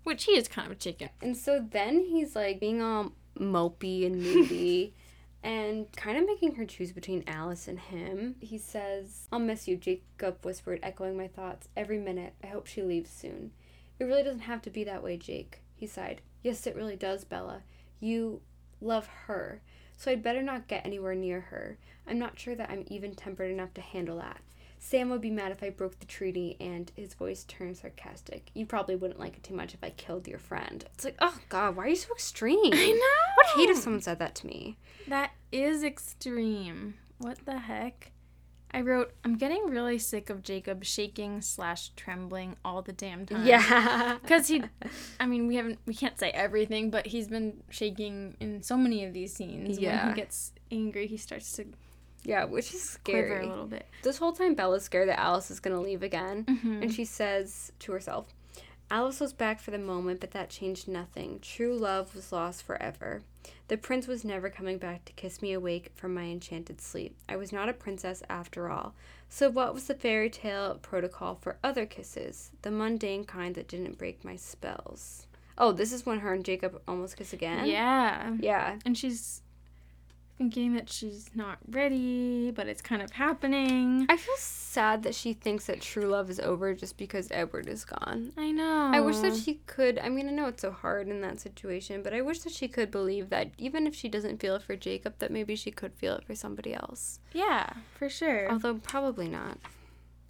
which 0.04 0.24
he 0.24 0.32
is 0.32 0.46
kind 0.48 0.66
of 0.66 0.72
a 0.72 0.76
chicken. 0.76 1.10
And 1.20 1.36
so 1.36 1.64
then 1.70 1.98
he's 1.98 2.36
like 2.36 2.60
being 2.60 2.80
all 2.80 3.12
mopey 3.38 4.06
and 4.06 4.22
moody 4.22 4.94
and 5.42 5.90
kind 5.92 6.18
of 6.18 6.26
making 6.26 6.56
her 6.56 6.64
choose 6.64 6.92
between 6.92 7.24
Alice 7.26 7.66
and 7.66 7.78
him. 7.78 8.36
He 8.40 8.58
says, 8.58 9.26
I'll 9.32 9.38
miss 9.38 9.66
you, 9.66 9.76
Jacob 9.76 10.44
whispered, 10.44 10.80
echoing 10.82 11.16
my 11.16 11.28
thoughts. 11.28 11.68
Every 11.76 11.98
minute. 11.98 12.34
I 12.42 12.48
hope 12.48 12.66
she 12.66 12.82
leaves 12.82 13.10
soon. 13.10 13.52
It 13.98 14.04
really 14.04 14.22
doesn't 14.22 14.40
have 14.40 14.62
to 14.62 14.70
be 14.70 14.84
that 14.84 15.02
way, 15.02 15.16
Jake, 15.16 15.60
he 15.74 15.86
sighed. 15.86 16.20
Yes, 16.42 16.66
it 16.66 16.76
really 16.76 16.96
does, 16.96 17.24
Bella. 17.24 17.62
You 18.00 18.40
love 18.80 19.06
her, 19.26 19.60
so 19.96 20.10
I'd 20.10 20.22
better 20.22 20.42
not 20.42 20.68
get 20.68 20.86
anywhere 20.86 21.14
near 21.14 21.40
her. 21.40 21.78
I'm 22.06 22.18
not 22.18 22.38
sure 22.38 22.54
that 22.54 22.70
I'm 22.70 22.84
even 22.88 23.14
tempered 23.14 23.50
enough 23.50 23.74
to 23.74 23.80
handle 23.82 24.16
that. 24.18 24.40
Sam 24.82 25.10
would 25.10 25.20
be 25.20 25.30
mad 25.30 25.52
if 25.52 25.62
I 25.62 25.68
broke 25.70 26.00
the 26.00 26.06
treaty, 26.06 26.56
and 26.58 26.90
his 26.96 27.12
voice 27.14 27.44
turned 27.44 27.76
sarcastic. 27.76 28.50
You 28.54 28.64
probably 28.64 28.96
wouldn't 28.96 29.20
like 29.20 29.36
it 29.36 29.42
too 29.42 29.54
much 29.54 29.74
if 29.74 29.84
I 29.84 29.90
killed 29.90 30.26
your 30.26 30.38
friend. 30.38 30.84
It's 30.94 31.04
like, 31.04 31.16
oh 31.20 31.38
god, 31.50 31.76
why 31.76 31.84
are 31.84 31.88
you 31.88 31.96
so 31.96 32.12
extreme? 32.12 32.72
I 32.72 32.92
know. 32.92 33.34
Would 33.36 33.46
hate 33.60 33.70
if 33.70 33.76
someone 33.78 34.00
said 34.00 34.18
that 34.20 34.34
to 34.36 34.46
me. 34.46 34.78
That 35.06 35.32
is 35.52 35.84
extreme. 35.84 36.94
What 37.18 37.44
the 37.44 37.58
heck? 37.58 38.12
I 38.72 38.80
wrote, 38.82 39.12
I'm 39.24 39.34
getting 39.36 39.66
really 39.66 39.98
sick 39.98 40.30
of 40.30 40.42
Jacob 40.44 40.84
shaking 40.84 41.42
slash 41.42 41.88
trembling 41.96 42.56
all 42.64 42.82
the 42.82 42.92
damn 42.92 43.26
time. 43.26 43.44
Yeah. 43.44 44.18
Because 44.22 44.46
he, 44.46 44.62
I 45.18 45.26
mean, 45.26 45.46
we 45.48 45.56
haven't, 45.56 45.80
we 45.86 45.94
can't 45.94 46.18
say 46.18 46.30
everything, 46.30 46.88
but 46.88 47.08
he's 47.08 47.26
been 47.26 47.62
shaking 47.68 48.36
in 48.38 48.62
so 48.62 48.76
many 48.76 49.04
of 49.04 49.12
these 49.12 49.34
scenes. 49.34 49.78
Yeah. 49.78 49.90
When 49.90 49.98
Yeah. 49.98 50.08
he 50.14 50.20
gets 50.20 50.52
angry, 50.70 51.06
he 51.08 51.16
starts 51.16 51.50
to 51.56 51.66
Yeah, 52.24 52.44
which 52.44 52.74
is 52.74 52.98
quiver 53.04 53.26
scary. 53.28 53.46
a 53.46 53.48
little 53.48 53.66
bit. 53.66 53.86
This 54.02 54.18
whole 54.18 54.32
time, 54.32 54.54
Bella's 54.54 54.84
scared 54.84 55.08
that 55.08 55.18
Alice 55.18 55.50
is 55.50 55.60
going 55.60 55.74
to 55.76 55.82
leave 55.82 56.02
again. 56.02 56.44
Mhm. 56.44 56.82
And 56.82 56.92
she 56.94 57.04
says 57.04 57.72
to 57.80 57.92
herself, 57.92 58.26
Alice 58.90 59.20
was 59.20 59.32
back 59.32 59.60
for 59.60 59.70
the 59.70 59.78
moment, 59.78 60.20
but 60.20 60.32
that 60.32 60.50
changed 60.50 60.88
nothing. 60.88 61.38
True 61.40 61.76
love 61.76 62.14
was 62.14 62.32
lost 62.32 62.64
forever. 62.64 63.22
The 63.68 63.76
prince 63.78 64.08
was 64.08 64.24
never 64.24 64.50
coming 64.50 64.78
back 64.78 65.04
to 65.04 65.12
kiss 65.12 65.40
me 65.40 65.52
awake 65.52 65.92
from 65.94 66.12
my 66.12 66.24
enchanted 66.24 66.80
sleep. 66.80 67.16
I 67.28 67.36
was 67.36 67.52
not 67.52 67.68
a 67.68 67.72
princess 67.72 68.20
after 68.28 68.68
all. 68.68 68.94
So, 69.28 69.48
what 69.48 69.72
was 69.74 69.86
the 69.86 69.94
fairy 69.94 70.28
tale 70.28 70.76
protocol 70.82 71.36
for 71.36 71.56
other 71.62 71.86
kisses? 71.86 72.50
The 72.62 72.72
mundane 72.72 73.24
kind 73.24 73.54
that 73.54 73.68
didn't 73.68 73.96
break 73.96 74.24
my 74.24 74.34
spells. 74.34 75.28
Oh, 75.56 75.70
this 75.70 75.92
is 75.92 76.04
when 76.04 76.18
her 76.20 76.32
and 76.34 76.44
Jacob 76.44 76.82
almost 76.88 77.16
kiss 77.16 77.32
again? 77.32 77.66
Yeah. 77.66 78.34
Yeah. 78.40 78.78
And 78.84 78.98
she's 78.98 79.42
thinking 80.40 80.72
that 80.72 80.88
she's 80.88 81.28
not 81.34 81.58
ready, 81.70 82.50
but 82.50 82.66
it's 82.66 82.80
kind 82.80 83.02
of 83.02 83.10
happening. 83.10 84.06
I 84.08 84.16
feel 84.16 84.34
sad 84.38 85.02
that 85.02 85.14
she 85.14 85.34
thinks 85.34 85.66
that 85.66 85.82
true 85.82 86.06
love 86.06 86.30
is 86.30 86.40
over 86.40 86.72
just 86.72 86.96
because 86.96 87.28
Edward 87.30 87.68
is 87.68 87.84
gone. 87.84 88.32
I 88.38 88.50
know. 88.50 88.90
I 88.90 89.00
wish 89.00 89.18
that 89.18 89.36
she 89.36 89.60
could. 89.66 89.98
I 89.98 90.08
mean, 90.08 90.28
I 90.28 90.32
know 90.32 90.46
it's 90.46 90.62
so 90.62 90.70
hard 90.70 91.08
in 91.08 91.20
that 91.20 91.40
situation, 91.40 92.02
but 92.02 92.14
I 92.14 92.22
wish 92.22 92.38
that 92.40 92.54
she 92.54 92.68
could 92.68 92.90
believe 92.90 93.28
that 93.28 93.50
even 93.58 93.86
if 93.86 93.94
she 93.94 94.08
doesn't 94.08 94.40
feel 94.40 94.54
it 94.56 94.62
for 94.62 94.76
Jacob, 94.76 95.12
that 95.18 95.30
maybe 95.30 95.54
she 95.56 95.70
could 95.70 95.92
feel 95.92 96.14
it 96.14 96.24
for 96.24 96.34
somebody 96.34 96.72
else. 96.72 97.20
Yeah, 97.34 97.68
for 97.98 98.08
sure. 98.08 98.50
Although 98.50 98.76
probably 98.76 99.28
not. 99.28 99.58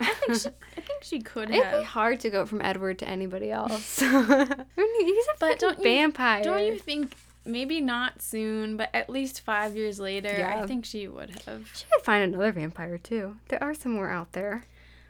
I 0.00 0.06
think 0.06 0.40
she, 0.40 0.48
I 0.76 0.80
think 0.80 1.04
she 1.04 1.20
could 1.20 1.50
It'd 1.50 1.78
be 1.78 1.84
hard 1.84 2.18
to 2.20 2.30
go 2.30 2.46
from 2.46 2.60
Edward 2.62 2.98
to 2.98 3.08
anybody 3.08 3.52
else. 3.52 4.02
I 4.02 4.64
mean, 4.76 5.04
he's 5.06 5.26
a 5.26 5.38
But 5.38 5.60
don't 5.60 5.78
you- 5.78 5.84
vampire. 5.84 6.42
Don't 6.42 6.66
you 6.66 6.80
think 6.80 7.14
maybe 7.44 7.80
not 7.80 8.22
soon, 8.22 8.76
but 8.76 8.90
at 8.94 9.08
least 9.08 9.40
five 9.40 9.76
years 9.76 9.98
later, 9.98 10.34
Yeah. 10.36 10.60
I 10.62 10.66
think 10.66 10.84
she 10.84 11.08
would 11.08 11.30
have. 11.46 11.70
She 11.74 11.84
could 11.90 12.02
find 12.02 12.22
another 12.22 12.52
vampire 12.52 12.98
too. 12.98 13.36
There 13.48 13.62
are 13.62 13.74
some 13.74 13.92
more 13.92 14.10
out 14.10 14.32
there. 14.32 14.64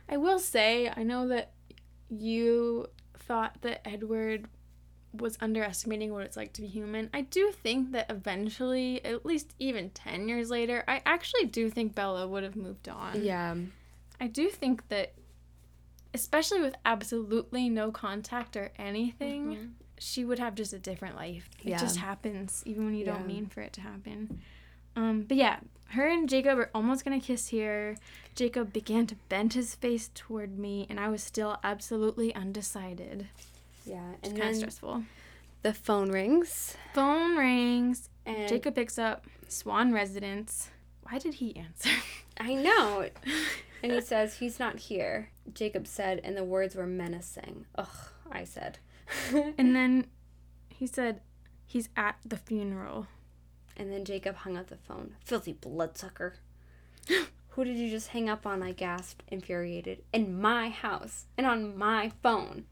I 0.08 0.16
will 0.16 0.38
say, 0.38 0.90
I 0.94 1.02
know 1.02 1.28
that 1.28 1.52
you 2.08 2.88
thought 3.14 3.62
that 3.62 3.86
Edward 3.86 4.48
was 5.12 5.36
underestimating 5.40 6.12
what 6.12 6.24
it's 6.24 6.36
like 6.36 6.52
to 6.54 6.62
be 6.62 6.68
human. 6.68 7.10
I 7.12 7.22
do 7.22 7.50
think 7.50 7.92
that 7.92 8.10
eventually, 8.10 9.04
at 9.04 9.26
least 9.26 9.54
even 9.58 9.90
10 9.90 10.28
years 10.28 10.50
later, 10.50 10.84
I 10.86 11.02
actually 11.04 11.46
do 11.46 11.68
think 11.70 11.94
Bella 11.94 12.28
would 12.28 12.44
have 12.44 12.56
moved 12.56 12.88
on. 12.88 13.22
Yeah. 13.24 13.56
I 14.20 14.26
do 14.26 14.48
think 14.48 14.88
that, 14.88 15.14
especially 16.14 16.60
with 16.60 16.76
absolutely 16.84 17.68
no 17.68 17.90
contact 17.90 18.56
or 18.56 18.70
anything, 18.78 19.46
mm-hmm. 19.46 19.66
She 20.02 20.24
would 20.24 20.38
have 20.38 20.54
just 20.54 20.72
a 20.72 20.78
different 20.78 21.14
life. 21.14 21.48
It 21.60 21.68
Yeah. 21.70 21.78
just 21.78 21.98
happens, 21.98 22.62
even 22.66 22.86
when 22.86 22.94
you 22.94 23.04
Yeah. 23.04 23.12
don't 23.14 23.26
mean 23.26 23.46
for 23.46 23.60
it 23.60 23.72
to 23.74 23.80
happen. 23.82 24.40
Um, 24.96 25.22
but 25.22 25.36
yeah, 25.36 25.60
her 25.90 26.06
and 26.08 26.28
Jacob 26.28 26.58
are 26.58 26.70
almost 26.74 27.04
gonna 27.04 27.20
kiss 27.20 27.48
here. 27.48 27.96
Jacob 28.34 28.72
began 28.72 29.06
to 29.08 29.14
bend 29.28 29.52
his 29.52 29.74
face 29.74 30.10
toward 30.14 30.58
me, 30.58 30.86
and 30.88 30.98
I 30.98 31.08
was 31.08 31.22
still 31.22 31.58
absolutely 31.62 32.34
undecided. 32.34 33.28
Yeah. 33.84 34.12
It's 34.22 34.28
And 34.30 34.38
kind 34.38 34.50
of 34.50 34.56
stressful. 34.56 35.04
the 35.62 35.74
phone 35.74 36.10
rings. 36.10 36.76
Phone 36.94 37.36
rings. 37.36 38.08
And 38.24 38.48
Jacob 38.48 38.74
picks 38.76 38.98
up 38.98 39.26
Swan 39.48 39.92
Residence. 39.92 40.70
Why 41.02 41.18
did 41.18 41.34
he 41.34 41.54
answer? 41.56 41.90
I 42.38 42.54
know. 42.54 43.08
And 43.82 43.92
he 43.92 44.00
says, 44.12 44.38
he's 44.38 44.58
not 44.58 44.78
here. 44.78 45.30
Jacob 45.52 45.86
said, 45.86 46.20
and 46.24 46.36
the 46.36 46.44
words 46.44 46.74
were 46.74 46.86
menacing. 46.86 47.66
Ugh, 47.74 47.88
I 48.30 48.44
said. 48.44 48.78
And 49.58 49.74
then 49.74 50.06
he 50.68 50.86
said, 50.86 51.20
he's 51.66 51.88
at 51.96 52.16
the 52.24 52.36
funeral. 52.36 53.06
And 53.76 53.92
then 53.92 54.04
Jacob 54.04 54.36
hung 54.36 54.56
up 54.56 54.68
the 54.68 54.76
phone. 54.76 55.14
Filthy 55.24 55.52
bloodsucker. 55.52 56.34
Who 57.50 57.64
did 57.64 57.76
you 57.76 57.90
just 57.90 58.08
hang 58.08 58.28
up 58.28 58.46
on? 58.46 58.62
I 58.62 58.72
gasped, 58.72 59.24
infuriated. 59.28 60.02
In 60.12 60.40
my 60.40 60.68
house 60.68 61.26
and 61.36 61.46
on 61.46 61.76
my 61.76 62.12
phone. 62.22 62.64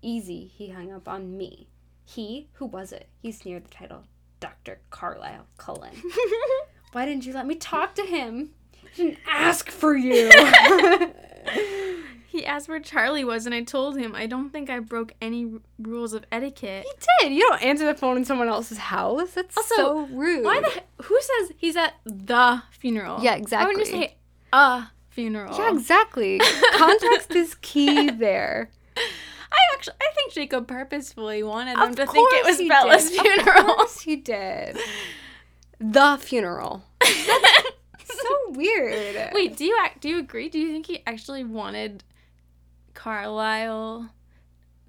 Easy, 0.00 0.46
he 0.46 0.70
hung 0.70 0.92
up 0.92 1.08
on 1.08 1.36
me. 1.36 1.68
He? 2.04 2.48
Who 2.54 2.66
was 2.66 2.92
it? 2.92 3.08
He 3.20 3.32
sneered 3.32 3.66
the 3.66 3.70
title. 3.70 4.04
Dr. 4.40 4.80
Carlisle 4.90 5.46
Cullen. 5.56 5.94
Why 6.92 7.04
didn't 7.04 7.26
you 7.26 7.32
let 7.34 7.46
me 7.46 7.54
talk 7.56 7.94
to 7.96 8.02
him? 8.02 8.50
I 8.84 8.96
didn't 8.96 9.18
ask 9.28 9.70
for 9.70 9.94
you. 9.96 10.30
He 12.30 12.44
asked 12.44 12.68
where 12.68 12.78
Charlie 12.78 13.24
was, 13.24 13.46
and 13.46 13.54
I 13.54 13.62
told 13.62 13.96
him 13.96 14.14
I 14.14 14.26
don't 14.26 14.50
think 14.50 14.68
I 14.68 14.80
broke 14.80 15.12
any 15.22 15.44
r- 15.46 15.60
rules 15.78 16.12
of 16.12 16.24
etiquette. 16.30 16.84
He 16.84 17.26
did. 17.28 17.32
You 17.34 17.40
don't 17.48 17.62
answer 17.62 17.86
the 17.86 17.94
phone 17.94 18.18
in 18.18 18.24
someone 18.26 18.48
else's 18.48 18.76
house. 18.76 19.30
That's 19.32 19.56
Also, 19.56 19.74
so 19.74 20.00
rude. 20.12 20.44
Why 20.44 20.60
the 20.60 21.04
who 21.04 21.18
says 21.20 21.52
he's 21.56 21.74
at 21.76 21.94
the 22.04 22.62
funeral? 22.70 23.20
Yeah, 23.22 23.34
exactly. 23.36 23.64
Why 23.74 23.78
wouldn't 23.78 23.86
you 23.94 24.00
say 24.08 24.16
a 24.52 24.88
funeral? 25.08 25.56
Yeah, 25.56 25.72
exactly. 25.72 26.38
Context 26.74 27.34
is 27.34 27.54
key 27.62 28.10
there. 28.10 28.68
I 28.96 29.56
actually 29.74 29.94
I 30.02 30.12
think 30.14 30.32
Jacob 30.34 30.68
purposefully 30.68 31.42
wanted 31.42 31.76
them 31.78 31.90
Of 31.90 31.96
to 31.96 32.06
think 32.06 32.28
it 32.34 32.44
was 32.44 32.68
Bella's 32.68 33.08
did. 33.10 33.18
Of 33.38 33.44
funeral. 33.44 33.74
course 33.74 34.00
he 34.02 34.16
did. 34.16 34.76
The 35.80 36.18
funeral. 36.20 36.84
So 38.10 38.50
weird. 38.52 39.30
Wait, 39.32 39.56
do 39.56 39.64
you 39.64 39.78
act? 39.82 40.00
Do 40.00 40.08
you 40.08 40.18
agree? 40.18 40.48
Do 40.48 40.58
you 40.58 40.72
think 40.72 40.86
he 40.86 41.02
actually 41.06 41.44
wanted 41.44 42.02
Carlisle 42.98 44.10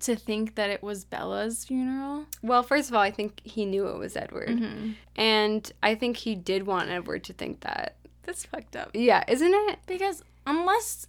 to 0.01 0.16
think 0.16 0.55
that 0.55 0.70
it 0.70 0.82
was 0.82 1.05
Bella's 1.05 1.64
funeral? 1.66 2.26
Well, 2.41 2.64
first 2.64 2.89
of 2.89 2.95
all, 2.95 3.01
I 3.01 3.12
think 3.12 3.41
he 3.43 3.66
knew 3.66 3.88
it 3.88 3.97
was 3.97 4.16
Edward. 4.18 4.49
Mm-hmm. 4.49 4.91
And 5.16 5.72
I 5.84 5.93
think 5.95 6.18
he 6.18 6.34
did 6.36 6.66
want 6.66 6.89
Edward 6.89 7.24
to 7.26 7.34
think 7.34 7.60
that. 7.62 7.95
That's 8.24 8.45
fucked 8.45 8.76
up. 8.76 8.91
Yeah, 8.93 9.24
isn't 9.28 9.53
it? 9.53 9.80
Because 9.86 10.24
unless 10.47 11.05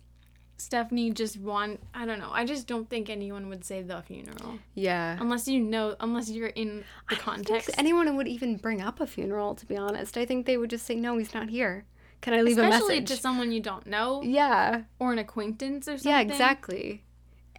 Stephenie 0.58 1.10
just 1.10 1.38
want, 1.38 1.80
I 1.94 2.04
don't 2.04 2.18
know. 2.18 2.30
I 2.32 2.44
just 2.44 2.66
don't 2.66 2.88
think 2.90 3.08
anyone 3.08 3.48
would 3.48 3.64
say 3.64 3.80
the 3.80 4.02
funeral 4.02 4.58
Yeah. 4.74 5.16
unless 5.20 5.48
you 5.48 5.60
know, 5.60 5.96
unless 6.00 6.28
you're 6.30 6.48
in 6.48 6.78
the 6.78 6.84
I 7.08 7.14
don't 7.14 7.24
context. 7.24 7.66
think 7.68 7.78
anyone 7.78 8.14
would 8.16 8.28
even 8.28 8.56
bring 8.56 8.82
up 8.82 9.00
a 9.00 9.06
funeral, 9.06 9.54
to 9.54 9.64
be 9.66 9.76
honest. 9.76 10.18
I 10.18 10.26
think 10.26 10.44
they 10.46 10.56
would 10.58 10.68
just 10.70 10.84
say, 10.84 10.96
no, 10.96 11.16
he's 11.16 11.32
not 11.32 11.48
here. 11.48 11.84
Can 12.20 12.34
I 12.34 12.42
leave 12.42 12.58
Especially 12.58 12.98
a 12.98 13.00
message? 13.00 13.16
to 13.16 13.22
someone 13.22 13.50
you 13.52 13.60
don't 13.60 13.86
know 13.86 14.22
yeah. 14.22 14.82
or 14.98 15.12
an 15.12 15.18
acquaintance 15.18 15.88
or 15.88 15.92
something. 15.96 16.10
Yeah, 16.10 16.20
exactly. 16.20 17.02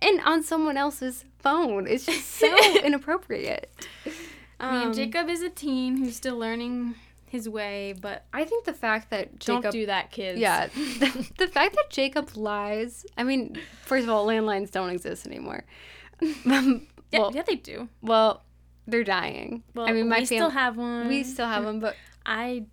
And 0.02 0.20
on 0.22 0.44
someone 0.44 0.78
else's 0.78 1.26
phone. 1.40 1.88
It's 1.88 2.06
just 2.06 2.28
so 2.28 2.56
inappropriate. 2.84 3.70
I 4.60 4.72
mean, 4.72 4.88
Um, 4.88 4.94
Jacob 4.94 5.30
is 5.30 5.42
a 5.42 5.50
teen 5.50 5.98
who's 5.98 6.16
still 6.16 6.38
learning 6.38 6.94
his 7.26 7.48
way, 7.50 7.94
but 8.00 8.26
I 8.34 8.44
think 8.44 8.66
the 8.66 8.74
fact 8.74 9.10
that 9.10 9.40
Jacob 9.40 9.64
don't 9.64 9.72
do 9.72 9.86
that, 9.88 10.12
kids. 10.12 10.40
Yeah, 10.40 10.68
the, 10.74 11.30
the 11.38 11.48
fact 11.48 11.76
that 11.76 11.90
Jacob 11.90 12.36
lies. 12.36 13.06
I 13.18 13.24
mean, 13.24 13.58
first 13.84 14.04
of 14.04 14.10
all, 14.10 14.28
landlines 14.28 14.70
don't 14.70 14.90
exist 14.90 15.26
anymore. 15.26 15.64
Yeah, 17.14 17.20
well, 17.20 17.32
yeah, 17.36 17.42
they 17.42 17.56
do. 17.58 17.90
well, 18.02 18.42
they're 18.88 19.04
dying. 19.04 19.64
Well, 19.76 19.86
I 19.86 19.92
mean, 19.92 20.08
my 20.08 20.20
we 20.20 20.26
fam- 20.26 20.38
still 20.38 20.50
have 20.52 20.78
one. 20.78 21.10
we 21.10 21.24
still 21.26 21.48
have 21.48 21.66
one, 21.66 21.82
but 21.82 21.98
I 22.26 22.68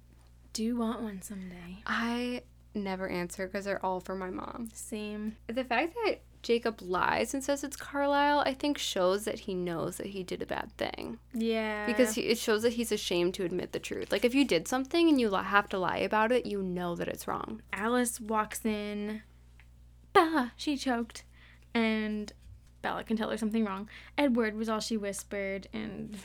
do 0.58 0.76
want 0.76 1.00
one 1.02 1.22
someday. 1.22 1.82
I 1.86 2.42
never 2.74 3.08
answer 3.08 3.46
because 3.46 3.64
they're 3.64 3.84
all 3.84 4.00
for 4.00 4.14
my 4.16 4.30
mom. 4.30 4.68
Same. 4.74 5.36
The 5.46 5.62
fact 5.64 5.94
that 6.04 6.20
Jacob 6.42 6.80
lies 6.82 7.34
and 7.34 7.42
says 7.44 7.62
it's 7.64 7.76
Carlisle, 7.76 8.40
I 8.46 8.54
think 8.54 8.76
shows 8.78 9.24
that 9.24 9.40
he 9.40 9.54
knows 9.54 9.96
that 9.96 10.06
he 10.08 10.22
did 10.22 10.42
a 10.42 10.46
bad 10.46 10.70
thing 10.76 11.18
Yeah. 11.34 11.86
because 11.86 12.14
he, 12.14 12.22
it 12.22 12.38
shows 12.38 12.62
that 12.62 12.74
he's 12.74 12.92
ashamed 12.92 13.34
to 13.34 13.44
admit 13.44 13.72
the 13.72 13.78
truth. 13.80 14.10
Like 14.12 14.24
if 14.24 14.34
you 14.34 14.44
did 14.44 14.68
something 14.68 15.08
and 15.08 15.20
you 15.20 15.28
li- 15.30 15.42
have 15.44 15.68
to 15.70 15.78
lie 15.78 15.98
about 15.98 16.32
it, 16.32 16.46
you 16.46 16.62
know 16.62 16.94
that 16.96 17.08
it's 17.08 17.26
wrong. 17.28 17.62
Alice 17.72 18.20
walks 18.20 18.64
in. 18.64 19.22
Bella, 20.12 20.52
she 20.56 20.76
choked. 20.76 21.24
And 21.74 22.32
Bella 22.82 23.04
can 23.04 23.16
tell 23.16 23.30
her 23.30 23.36
something 23.36 23.64
wrong. 23.64 23.88
Edward 24.16 24.56
was 24.56 24.68
all 24.68 24.80
she 24.80 24.96
whispered, 24.96 25.68
and 25.72 26.16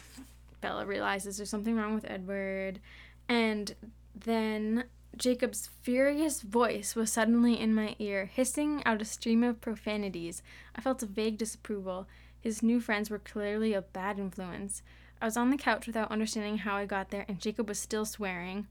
Bella 0.62 0.86
realizes 0.86 1.38
there's 1.38 1.50
something 1.50 1.76
wrong 1.76 1.94
with 1.96 2.06
Edward. 2.10 2.80
And 3.28 3.74
then 4.16 4.86
Jacob's 5.18 5.70
furious 5.82 6.42
voice 6.42 6.96
was 6.96 7.12
suddenly 7.12 7.60
in 7.60 7.74
my 7.76 7.96
ear, 8.00 8.26
hissing 8.34 8.82
out 8.86 9.02
a 9.02 9.06
stream 9.06 9.44
of 9.44 9.62
profanities. 9.62 10.42
I 10.76 10.82
felt 10.82 11.04
a 11.04 11.06
vague 11.06 11.38
disapproval. 11.38 12.08
His 12.40 12.64
new 12.64 12.80
friends 12.80 13.10
were 13.10 13.20
clearly 13.20 13.74
a 13.74 13.82
bad 13.82 14.20
influence. 14.20 14.82
I 15.22 15.26
was 15.26 15.38
on 15.38 15.50
the 15.52 15.58
couch 15.58 15.88
without 15.88 16.12
understanding 16.12 16.58
how 16.60 16.76
I 16.76 16.86
got 16.86 17.10
there, 17.10 17.26
and 17.28 17.40
Jacob 17.40 17.70
was 17.70 17.80
still 17.80 18.06
swearing. 18.06 18.68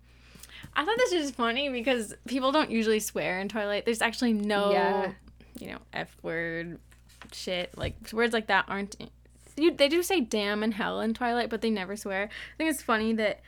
I 0.76 0.84
thought 0.84 0.98
this 0.98 1.14
was 1.14 1.30
funny 1.30 1.70
because 1.70 2.14
people 2.26 2.52
don't 2.52 2.70
usually 2.70 3.00
swear 3.00 3.40
in 3.40 3.48
Twilight. 3.48 3.84
There's 3.84 4.02
actually 4.02 4.34
no, 4.34 4.70
Yeah. 4.72 5.12
you 5.58 5.68
know, 5.68 5.78
F 5.92 6.14
word 6.22 6.78
shit. 7.32 7.76
Like, 7.78 7.94
words 8.12 8.32
like 8.34 8.48
that 8.48 8.66
aren't. 8.68 8.96
You, 9.56 9.72
they 9.74 9.88
do 9.88 10.02
say 10.02 10.20
damn 10.20 10.62
and 10.62 10.74
hell 10.74 11.00
in 11.00 11.14
Twilight, 11.14 11.50
but 11.50 11.62
they 11.62 11.70
never 11.70 11.96
swear. 11.96 12.24
I 12.24 12.56
think 12.58 12.70
it's 12.70 12.82
funny 12.82 13.12
that 13.14 13.40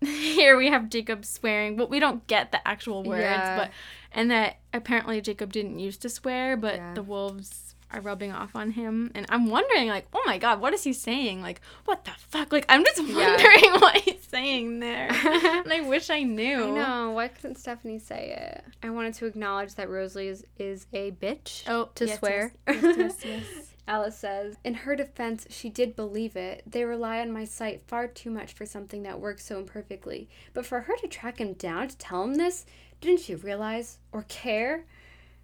here 0.06 0.56
we 0.56 0.68
have 0.68 0.88
Jacob 0.90 1.24
swearing, 1.24 1.76
but 1.76 1.90
we 1.90 2.00
don't 2.00 2.26
get 2.26 2.52
the 2.52 2.66
actual 2.66 3.02
words. 3.02 3.22
Yeah. 3.22 3.56
But 3.58 3.70
and 4.12 4.30
that 4.30 4.58
apparently 4.72 5.20
Jacob 5.20 5.52
didn't 5.52 5.78
used 5.78 6.02
to 6.02 6.08
swear, 6.08 6.56
but 6.56 6.76
Yeah. 6.76 6.94
the 6.94 7.02
wolves 7.02 7.74
are 7.92 8.00
rubbing 8.00 8.32
off 8.32 8.56
on 8.56 8.72
him, 8.72 9.12
and 9.14 9.26
I'm 9.28 9.48
wondering 9.48 9.86
like, 9.88 10.06
oh 10.12 10.20
my 10.26 10.38
god, 10.38 10.60
what 10.60 10.74
is 10.74 10.82
he 10.82 10.92
saying? 10.92 11.40
Like, 11.40 11.60
what 11.84 12.04
the 12.04 12.10
fuck? 12.18 12.52
Like, 12.52 12.66
I'm 12.68 12.84
just 12.84 12.98
wondering 12.98 13.72
what 13.80 13.96
he's 13.98 14.22
saying 14.28 14.80
there, 14.80 15.08
and 15.08 15.72
I 15.72 15.82
wish 15.86 16.10
I 16.10 16.24
knew. 16.24 16.64
I 16.64 16.70
know. 16.70 17.10
Why 17.12 17.28
couldn't 17.28 17.56
Stephenie 17.58 18.00
say 18.00 18.34
it? 18.36 18.64
I 18.82 18.90
wanted 18.90 19.14
to 19.14 19.26
acknowledge 19.26 19.76
that 19.76 19.88
Rosalie 19.88 20.28
is, 20.28 20.44
is 20.58 20.86
a 20.92 21.12
bitch. 21.12 21.62
Oh, 21.68 21.90
to 21.94 22.06
yes, 22.06 22.18
swear. 22.18 22.52
Yes, 22.66 22.82
yes, 22.82 22.96
yes, 22.98 23.24
yes. 23.24 23.72
Alice 23.88 24.16
says, 24.18 24.56
In 24.64 24.74
her 24.74 24.96
defense, 24.96 25.46
she 25.50 25.68
did 25.70 25.94
believe 25.94 26.36
it. 26.36 26.62
They 26.66 26.84
rely 26.84 27.20
on 27.20 27.30
my 27.32 27.44
sight 27.44 27.82
far 27.86 28.06
too 28.08 28.30
much 28.30 28.52
for 28.52 28.66
something 28.66 29.02
that 29.04 29.20
works 29.20 29.44
so 29.46 29.58
imperfectly. 29.58 30.28
But 30.54 30.66
for 30.66 30.80
her 30.80 30.96
to 30.96 31.06
track 31.08 31.38
him 31.38 31.52
down 31.52 31.88
to 31.88 31.96
tell 31.96 32.24
him 32.24 32.34
this, 32.34 32.66
didn't 33.00 33.20
she 33.20 33.34
realize 33.34 33.98
or 34.12 34.22
care? 34.28 34.84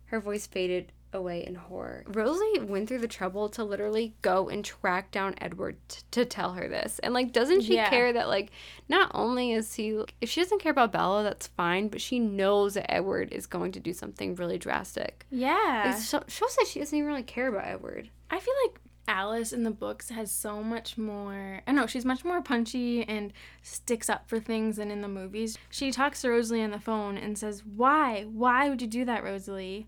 Her 0.06 0.18
voice 0.20 0.46
faded 0.46 0.92
away 1.14 1.44
in 1.46 1.54
horror. 1.54 2.04
Rosalie 2.08 2.60
went 2.60 2.88
through 2.88 2.98
the 3.00 3.06
trouble 3.06 3.50
to 3.50 3.62
literally 3.62 4.14
go 4.22 4.48
and 4.48 4.64
track 4.64 5.10
down 5.10 5.34
Edward 5.42 5.76
t- 5.88 6.00
to 6.12 6.24
tell 6.24 6.54
her 6.54 6.66
this. 6.68 6.98
And 7.00 7.12
like 7.12 7.32
doesn't 7.32 7.60
she 7.62 7.74
Yeah. 7.74 7.90
care 7.90 8.14
that 8.14 8.28
like 8.28 8.50
not 8.88 9.10
only 9.14 9.52
is 9.52 9.74
he 9.74 10.02
if 10.22 10.30
she 10.30 10.40
doesn't 10.40 10.60
care 10.62 10.72
about 10.72 10.90
Bella, 10.90 11.22
that's 11.22 11.48
fine, 11.48 11.88
but 11.88 12.00
she 12.00 12.18
knows 12.18 12.74
that 12.74 12.90
Edward 12.90 13.30
is 13.30 13.46
going 13.46 13.72
to 13.72 13.80
do 13.80 13.92
something 13.92 14.34
really 14.36 14.56
drastic. 14.56 15.26
Yeah. 15.30 15.94
It 15.94 16.00
so- 16.00 16.24
shows 16.28 16.56
that 16.56 16.66
she 16.66 16.78
doesn't 16.80 16.96
even 16.96 17.08
really 17.08 17.22
care 17.22 17.48
about 17.48 17.66
Edward. 17.66 18.08
I 18.32 18.40
feel 18.40 18.54
like 18.64 18.80
Alice 19.06 19.52
in 19.52 19.62
the 19.62 19.70
books 19.70 20.08
has 20.08 20.30
so 20.32 20.62
much 20.62 20.96
more. 20.96 21.60
I 21.66 21.72
know 21.72 21.86
she's 21.86 22.04
much 22.04 22.24
more 22.24 22.40
punchy 22.40 23.04
and 23.04 23.32
sticks 23.62 24.08
up 24.08 24.28
for 24.28 24.40
things 24.40 24.76
than 24.76 24.90
in 24.90 25.02
the 25.02 25.08
movies. 25.08 25.58
She 25.70 25.92
talks 25.92 26.22
to 26.22 26.30
Rosalie 26.30 26.62
on 26.62 26.70
the 26.70 26.80
phone 26.80 27.18
and 27.18 27.36
says, 27.36 27.62
"Why? 27.64 28.22
Why 28.24 28.68
would 28.70 28.80
you 28.80 28.88
do 28.88 29.04
that, 29.04 29.22
Rosalie?" 29.22 29.86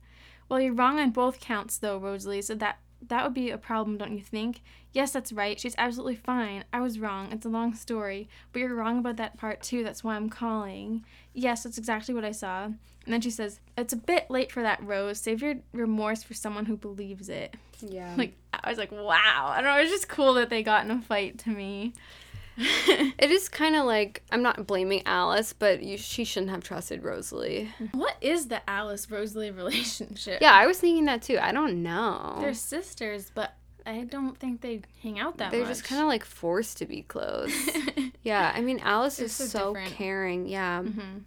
Well, 0.48 0.60
you're 0.60 0.74
wrong 0.74 0.98
on 1.00 1.10
both 1.10 1.40
counts, 1.40 1.78
though, 1.78 1.98
Rosalie. 1.98 2.42
So 2.42 2.54
that 2.56 2.78
That 3.08 3.24
would 3.24 3.34
be 3.34 3.50
a 3.50 3.58
problem, 3.58 3.98
don't 3.98 4.14
you 4.16 4.22
think? 4.22 4.62
Yes, 4.92 5.12
that's 5.12 5.30
right. 5.32 5.60
She's 5.60 5.74
absolutely 5.76 6.16
fine. 6.16 6.64
I 6.72 6.80
was 6.80 6.98
wrong. 6.98 7.32
It's 7.32 7.44
a 7.44 7.50
long 7.50 7.74
story. 7.74 8.30
But 8.50 8.60
you're 8.60 8.74
wrong 8.74 8.98
about 8.98 9.18
that 9.18 9.36
part, 9.36 9.60
too. 9.62 9.84
That's 9.84 10.02
why 10.02 10.16
I'm 10.16 10.30
calling. 10.30 11.04
Yes, 11.34 11.64
that's 11.64 11.76
exactly 11.76 12.14
what 12.14 12.24
I 12.24 12.30
saw. 12.30 12.64
And 12.64 13.12
then 13.12 13.20
she 13.20 13.30
says, 13.30 13.60
It's 13.76 13.92
a 13.92 13.96
bit 13.98 14.30
late 14.30 14.50
for 14.50 14.62
that, 14.62 14.82
Rose. 14.82 15.20
Save 15.20 15.42
your 15.42 15.56
remorse 15.72 16.22
for 16.22 16.32
someone 16.32 16.64
who 16.64 16.78
believes 16.78 17.28
it. 17.28 17.56
Yeah. 17.80 18.14
Like, 18.16 18.34
I 18.52 18.68
was 18.68 18.78
like, 18.78 18.92
wow. 18.92 19.52
I 19.54 19.60
don't 19.60 19.64
know. 19.74 19.80
It's 19.82 19.90
just 19.90 20.08
cool 20.08 20.34
that 20.34 20.50
they 20.50 20.62
got 20.62 20.84
in 20.84 20.90
a 20.90 21.00
fight 21.02 21.38
to 21.40 21.50
me. 21.50 21.94
it 22.56 23.30
is 23.32 23.48
kind 23.48 23.74
of 23.74 23.84
like 23.84 24.22
I'm 24.30 24.42
not 24.42 24.64
blaming 24.66 25.02
Alice, 25.06 25.52
but 25.52 25.82
you, 25.82 25.96
she 25.96 26.22
shouldn't 26.22 26.52
have 26.52 26.62
trusted 26.62 27.02
Rosalie. 27.02 27.68
What 27.92 28.16
is 28.20 28.46
the 28.46 28.68
Alice 28.70 29.10
Rosalie 29.10 29.50
relationship? 29.62 30.40
Yeah, 30.40 30.52
I 30.52 30.66
was 30.66 30.78
thinking 30.78 31.06
that 31.06 31.22
too. 31.22 31.38
I 31.40 31.50
don't 31.50 31.82
know. 31.82 32.36
They're 32.40 32.54
sisters, 32.54 33.32
but 33.34 33.54
I 33.84 34.04
don't 34.04 34.38
think 34.38 34.60
they 34.60 34.82
hang 35.02 35.18
out 35.18 35.38
that 35.38 35.46
much. 35.46 35.50
They're 35.52 35.60
much. 35.62 35.68
just 35.70 35.84
kind 35.84 36.00
of 36.00 36.06
like 36.06 36.24
forced 36.24 36.78
to 36.78 36.86
be 36.86 37.02
close. 37.02 37.52
yeah, 38.22 38.52
I 38.54 38.60
mean 38.60 38.78
Alice 38.84 39.16
They're 39.16 39.26
is 39.26 39.32
so 39.32 39.46
so, 39.46 39.74
caring. 39.86 40.46
Yeah, 40.46 40.82
Mhm. 40.82 41.22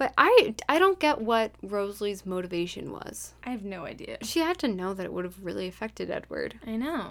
But 0.00 0.14
I 0.16 0.54
I 0.66 0.78
don't 0.78 0.98
get 0.98 1.20
what 1.20 1.52
Rosalie's 1.62 2.24
motivation 2.24 2.90
was. 2.90 3.34
I 3.44 3.50
have 3.50 3.62
no 3.64 3.84
idea. 3.84 4.16
She 4.22 4.40
had 4.40 4.56
to 4.60 4.68
know 4.68 4.94
that 4.94 5.04
it 5.04 5.12
would 5.12 5.26
have 5.26 5.44
really 5.44 5.68
affected 5.68 6.10
Edward. 6.10 6.58
I 6.66 6.76
know. 6.76 7.10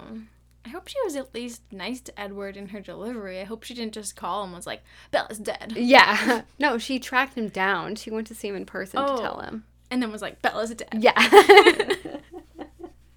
I 0.66 0.68
hope 0.70 0.88
she 0.88 0.96
was 1.04 1.14
at 1.16 1.32
least 1.34 1.62
nice 1.70 2.00
to 2.02 2.20
Edward 2.20 2.56
in 2.56 2.68
her 2.68 2.80
delivery. 2.80 3.40
I 3.40 3.44
hope 3.44 3.62
she 3.62 3.74
didn't 3.74 3.94
just 3.94 4.16
call 4.16 4.42
and 4.42 4.52
was 4.52 4.66
like, 4.66 4.82
Bella's 5.12 5.38
dead. 5.38 5.72
Yeah, 5.76 6.42
no, 6.58 6.76
she 6.78 6.98
tracked 6.98 7.38
him 7.38 7.48
down. 7.48 7.94
She 7.94 8.10
went 8.10 8.26
to 8.26 8.34
see 8.34 8.48
him 8.48 8.56
in 8.56 8.66
person 8.66 8.98
Oh. 9.02 9.16
to 9.16 9.22
tell 9.22 9.40
him. 9.40 9.64
And 9.90 10.02
then 10.02 10.10
was 10.12 10.20
like, 10.20 10.42
Bella's 10.42 10.74
dead. 10.74 10.88
Yeah. 10.98 11.14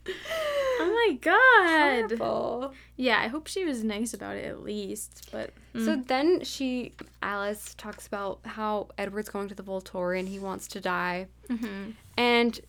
Oh 0.08 1.06
my 1.08 1.18
god. 1.22 2.10
Horrible. 2.10 2.74
Yeah, 2.98 3.20
I 3.20 3.28
hope 3.28 3.48
she 3.48 3.64
was 3.66 3.84
nice 3.84 4.14
about 4.14 4.36
it 4.36 4.46
at 4.46 4.64
least. 4.64 5.30
But 5.32 5.52
So 5.76 5.96
then 5.96 6.44
she, 6.44 6.94
Alice, 7.22 7.74
talks 7.78 8.06
about 8.08 8.40
how 8.44 8.90
Edward's 8.98 9.30
going 9.30 9.48
to 9.50 9.56
the 9.56 9.64
Volturi 9.64 10.20
and 10.20 10.28
he 10.28 10.40
wants 10.40 10.68
to 10.70 10.80
die. 10.82 11.28
Mhm. 11.48 11.94
And 12.18 12.60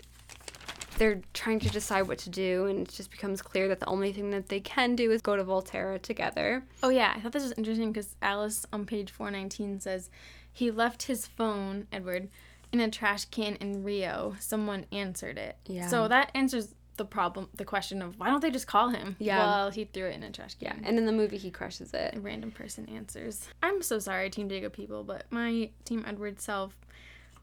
they're 0.97 1.23
trying 1.32 1.59
to 1.61 1.69
decide 1.70 2.02
what 2.02 2.19
to 2.19 2.31
do, 2.31 2.66
and 2.66 2.86
it 2.86 2.93
just 2.94 3.11
becomes 3.11 3.43
clear 3.43 3.66
that 3.66 3.81
the 3.81 3.86
only 3.86 4.12
thing 4.12 4.31
that 4.31 4.48
they 4.48 4.61
can 4.61 4.94
do 4.94 5.11
is 5.11 5.20
go 5.23 5.35
to 5.35 5.44
Volterra 5.44 6.01
together. 6.01 6.65
Oh 6.85 6.89
yeah, 6.89 7.15
I 7.16 7.20
thought 7.20 7.32
this 7.32 7.43
was 7.43 7.52
interesting 7.52 7.90
because 7.93 8.15
Alice 8.23 8.65
on 8.73 8.86
page 8.86 9.11
419 9.11 9.81
says 9.81 10.09
he 10.52 10.70
left 10.70 11.05
his 11.05 11.27
phone, 11.27 11.89
Edward, 11.90 12.28
in 12.73 12.78
a 12.81 12.89
trash 12.90 13.24
can 13.27 13.56
in 13.56 13.82
Rio. 13.82 14.36
Someone 14.39 14.86
answered 14.93 15.36
it. 15.36 15.56
Yeah. 15.66 15.89
So 15.89 16.06
that 16.06 16.31
answers 16.32 16.74
the 16.96 17.04
problem, 17.04 17.48
the 17.54 17.64
question 17.64 18.02
of 18.02 18.18
why 18.18 18.28
don't 18.28 18.40
they 18.40 18.50
just 18.50 18.66
call 18.66 18.88
him? 18.88 19.16
Yeah. 19.18 19.38
Well, 19.38 19.70
he 19.70 19.84
threw 19.84 20.06
it 20.06 20.14
in 20.14 20.22
a 20.22 20.30
trash 20.30 20.54
can 20.54 20.66
Yeah, 20.66 20.88
and 20.88 20.98
in 20.98 21.06
the 21.06 21.12
movie, 21.12 21.38
he 21.38 21.50
crushes 21.50 21.92
it. 21.92 22.14
A 22.16 22.20
random 22.20 22.50
person 22.50 22.88
answers. 22.88 23.48
I'm 23.62 23.82
so 23.82 23.98
sorry, 23.98 24.30
Team 24.30 24.48
Jacob 24.48 24.72
people, 24.72 25.04
but 25.04 25.24
my 25.30 25.70
Team 25.84 26.04
Edward 26.06 26.40
self 26.40 26.76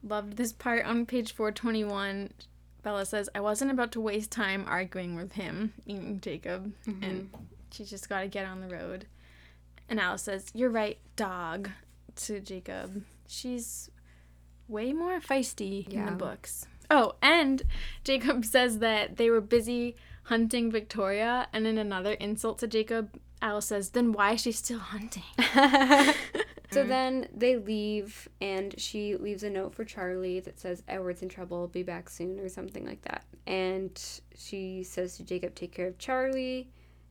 loved 0.02 0.36
this 0.36 0.52
part 0.52 0.84
on 0.84 1.06
page 1.06 1.32
421. 1.32 2.30
Bella 2.82 3.06
says, 3.06 3.28
I 3.34 3.40
wasn't 3.40 3.70
about 3.70 3.92
to 3.92 4.00
waste 4.00 4.32
time 4.32 4.64
arguing 4.66 5.14
with 5.14 5.32
him, 5.32 5.72
meaning 5.86 6.20
Jacob, 6.20 6.72
and 6.84 7.02
mm-hmm. 7.02 7.42
she's 7.70 7.88
just 7.88 8.08
got 8.08 8.22
to 8.22 8.28
get 8.28 8.44
on 8.44 8.60
the 8.60 8.68
road. 8.68 9.06
And 9.88 10.00
Alice 10.00 10.22
says, 10.22 10.50
You're 10.54 10.70
right, 10.70 10.98
dog, 11.14 11.70
to 12.16 12.40
Jacob. 12.40 13.04
She's 13.28 13.90
way 14.68 14.92
more 14.92 15.20
feisty 15.20 15.88
in 15.88 16.06
the 16.06 16.12
books. 16.12 16.66
Oh, 16.92 17.14
and 17.22 17.62
Jacob 18.04 18.44
says 18.54 18.78
that 18.78 19.16
they 19.16 19.30
were 19.30 19.40
busy 19.40 19.96
hunting 20.24 20.70
Victoria, 20.70 21.48
and 21.52 21.66
in 21.66 21.78
another 21.78 22.12
insult 22.12 22.58
to 22.60 22.68
Jacob, 22.68 23.18
Alice 23.40 23.66
says, 23.66 23.90
Then 23.90 24.12
why 24.12 24.32
is 24.32 24.42
she 24.42 24.52
still 24.52 24.78
hunting? 24.94 25.24
So 26.72 26.84
mm. 26.84 26.88
then 26.88 27.28
they 27.34 27.56
leave, 27.56 28.28
and 28.40 28.74
she 28.78 29.16
leaves 29.16 29.42
a 29.42 29.50
note 29.50 29.74
for 29.74 29.84
Charlie 29.84 30.40
that 30.40 30.58
says, 30.58 30.82
Edward's 30.88 31.22
in 31.22 31.28
trouble, 31.28 31.68
be 31.68 31.82
back 31.82 32.08
soon, 32.08 32.40
or 32.40 32.48
something 32.48 32.86
like 32.86 33.02
that. 33.02 33.24
And 33.46 34.00
she 34.34 34.82
says 34.82 35.16
to 35.18 35.24
Jacob, 35.24 35.54
take 35.54 35.72
care 35.72 35.88
of 35.88 35.98
Charlie. 35.98 36.70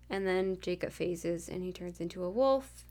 And 0.10 0.26
then 0.26 0.58
Jacob 0.62 0.92
phases 0.92 1.48
and 1.48 1.64
he 1.64 1.72
turns 1.72 2.02
into 2.02 2.24
a 2.24 2.30
wolf. 2.30 2.86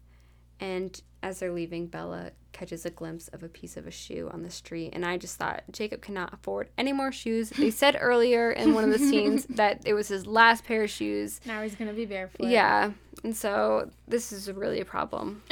And 0.61 1.01
as 1.23 1.39
they're 1.39 1.53
leaving, 1.53 1.87
Bella 1.87 2.31
catches 2.53 2.85
a 2.85 2.91
glimpse 2.91 3.29
of 3.29 3.43
a 3.43 3.49
piece 3.49 3.77
of 3.77 3.87
a 3.87 3.91
shoe 3.91 4.29
on 4.33 4.43
the 4.43 4.51
street. 4.51 4.91
And 4.93 5.05
I 5.05 5.17
just 5.17 5.37
thought, 5.37 5.63
Jacob 5.71 6.03
cannot 6.03 6.33
afford 6.33 6.69
any 6.79 6.93
more 6.93 7.13
shoes. 7.13 7.51
They 7.51 7.71
said 7.83 7.97
earlier 8.01 8.51
in 8.51 8.75
one 8.75 8.85
of 8.85 8.91
the 8.91 8.99
scenes 8.99 9.45
that 9.51 9.83
it 9.85 9.95
was 9.95 10.09
his 10.09 10.27
last 10.27 10.65
pair 10.65 10.85
of 10.85 10.91
shoes. 10.91 11.41
Now 11.47 11.63
he's 11.63 11.75
gonna 11.75 11.93
be 11.93 12.07
barefoot. 12.07 12.49
Yeah. 12.49 12.93
And 13.23 13.37
so 13.37 13.91
this 14.09 14.33
is 14.33 14.51
really 14.51 14.81
a 14.81 14.85
problem. 14.85 15.43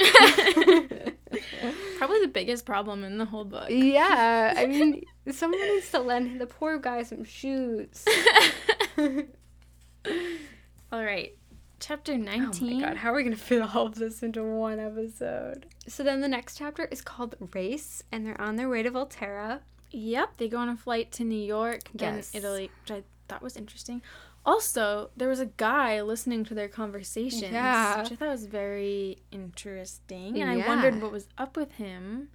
Probably 1.97 2.21
the 2.21 2.31
biggest 2.33 2.65
problem 2.65 3.03
in 3.03 3.17
the 3.17 3.25
whole 3.25 3.45
book. 3.45 3.69
Yeah, 3.69 4.53
I 4.57 4.65
mean, 4.65 5.03
someone 5.31 5.61
needs 5.61 5.91
to 5.91 5.99
lend 5.99 6.41
the 6.41 6.47
poor 6.47 6.79
guy 6.79 7.03
some 7.03 7.23
shoes. 7.23 8.05
All 10.91 11.03
right. 11.03 11.35
Chapter 11.79 12.17
19. 12.17 12.41
Oh 12.41 12.45
19. 12.45 12.79
my 12.81 12.85
god, 12.87 12.97
how 12.97 13.11
are 13.11 13.15
we 13.15 13.23
gonna 13.23 13.35
fit 13.35 13.61
all 13.61 13.87
of 13.87 13.95
this 13.95 14.21
into 14.23 14.43
one 14.43 14.79
episode? 14.79 15.65
So 15.87 16.03
then 16.03 16.21
the 16.21 16.27
next 16.27 16.57
chapter 16.57 16.85
is 16.85 17.01
called 17.01 17.35
Race, 17.53 18.03
and 18.11 18.25
they're 18.25 18.39
on 18.39 18.55
their 18.57 18.69
way 18.69 18.83
to 18.83 18.91
Volterra. 18.91 19.59
Yep, 19.91 20.37
they 20.37 20.47
go 20.49 20.57
on 20.57 20.69
a 20.69 20.75
flight 20.77 21.11
to 21.13 21.23
New 21.23 21.39
York, 21.41 21.81
then 21.93 22.15
Yes. 22.17 22.35
Italy, 22.35 22.69
which 22.83 22.91
I 22.91 23.03
thought 23.27 23.41
was 23.41 23.55
interesting. 23.57 24.01
Also, 24.45 25.09
there 25.17 25.27
was 25.29 25.39
a 25.39 25.47
guy 25.47 26.01
listening 26.01 26.43
to 26.45 26.53
their 26.53 26.67
conversations, 26.67 27.51
Yeah. 27.51 28.01
which 28.01 28.11
I 28.11 28.15
thought 28.15 28.29
was 28.29 28.45
very 28.45 29.17
interesting, 29.31 30.41
and 30.41 30.49
I 30.49 30.67
wondered 30.67 31.01
what 31.01 31.11
was 31.11 31.27
up 31.37 31.57
with 31.57 31.73
him. 31.73 32.29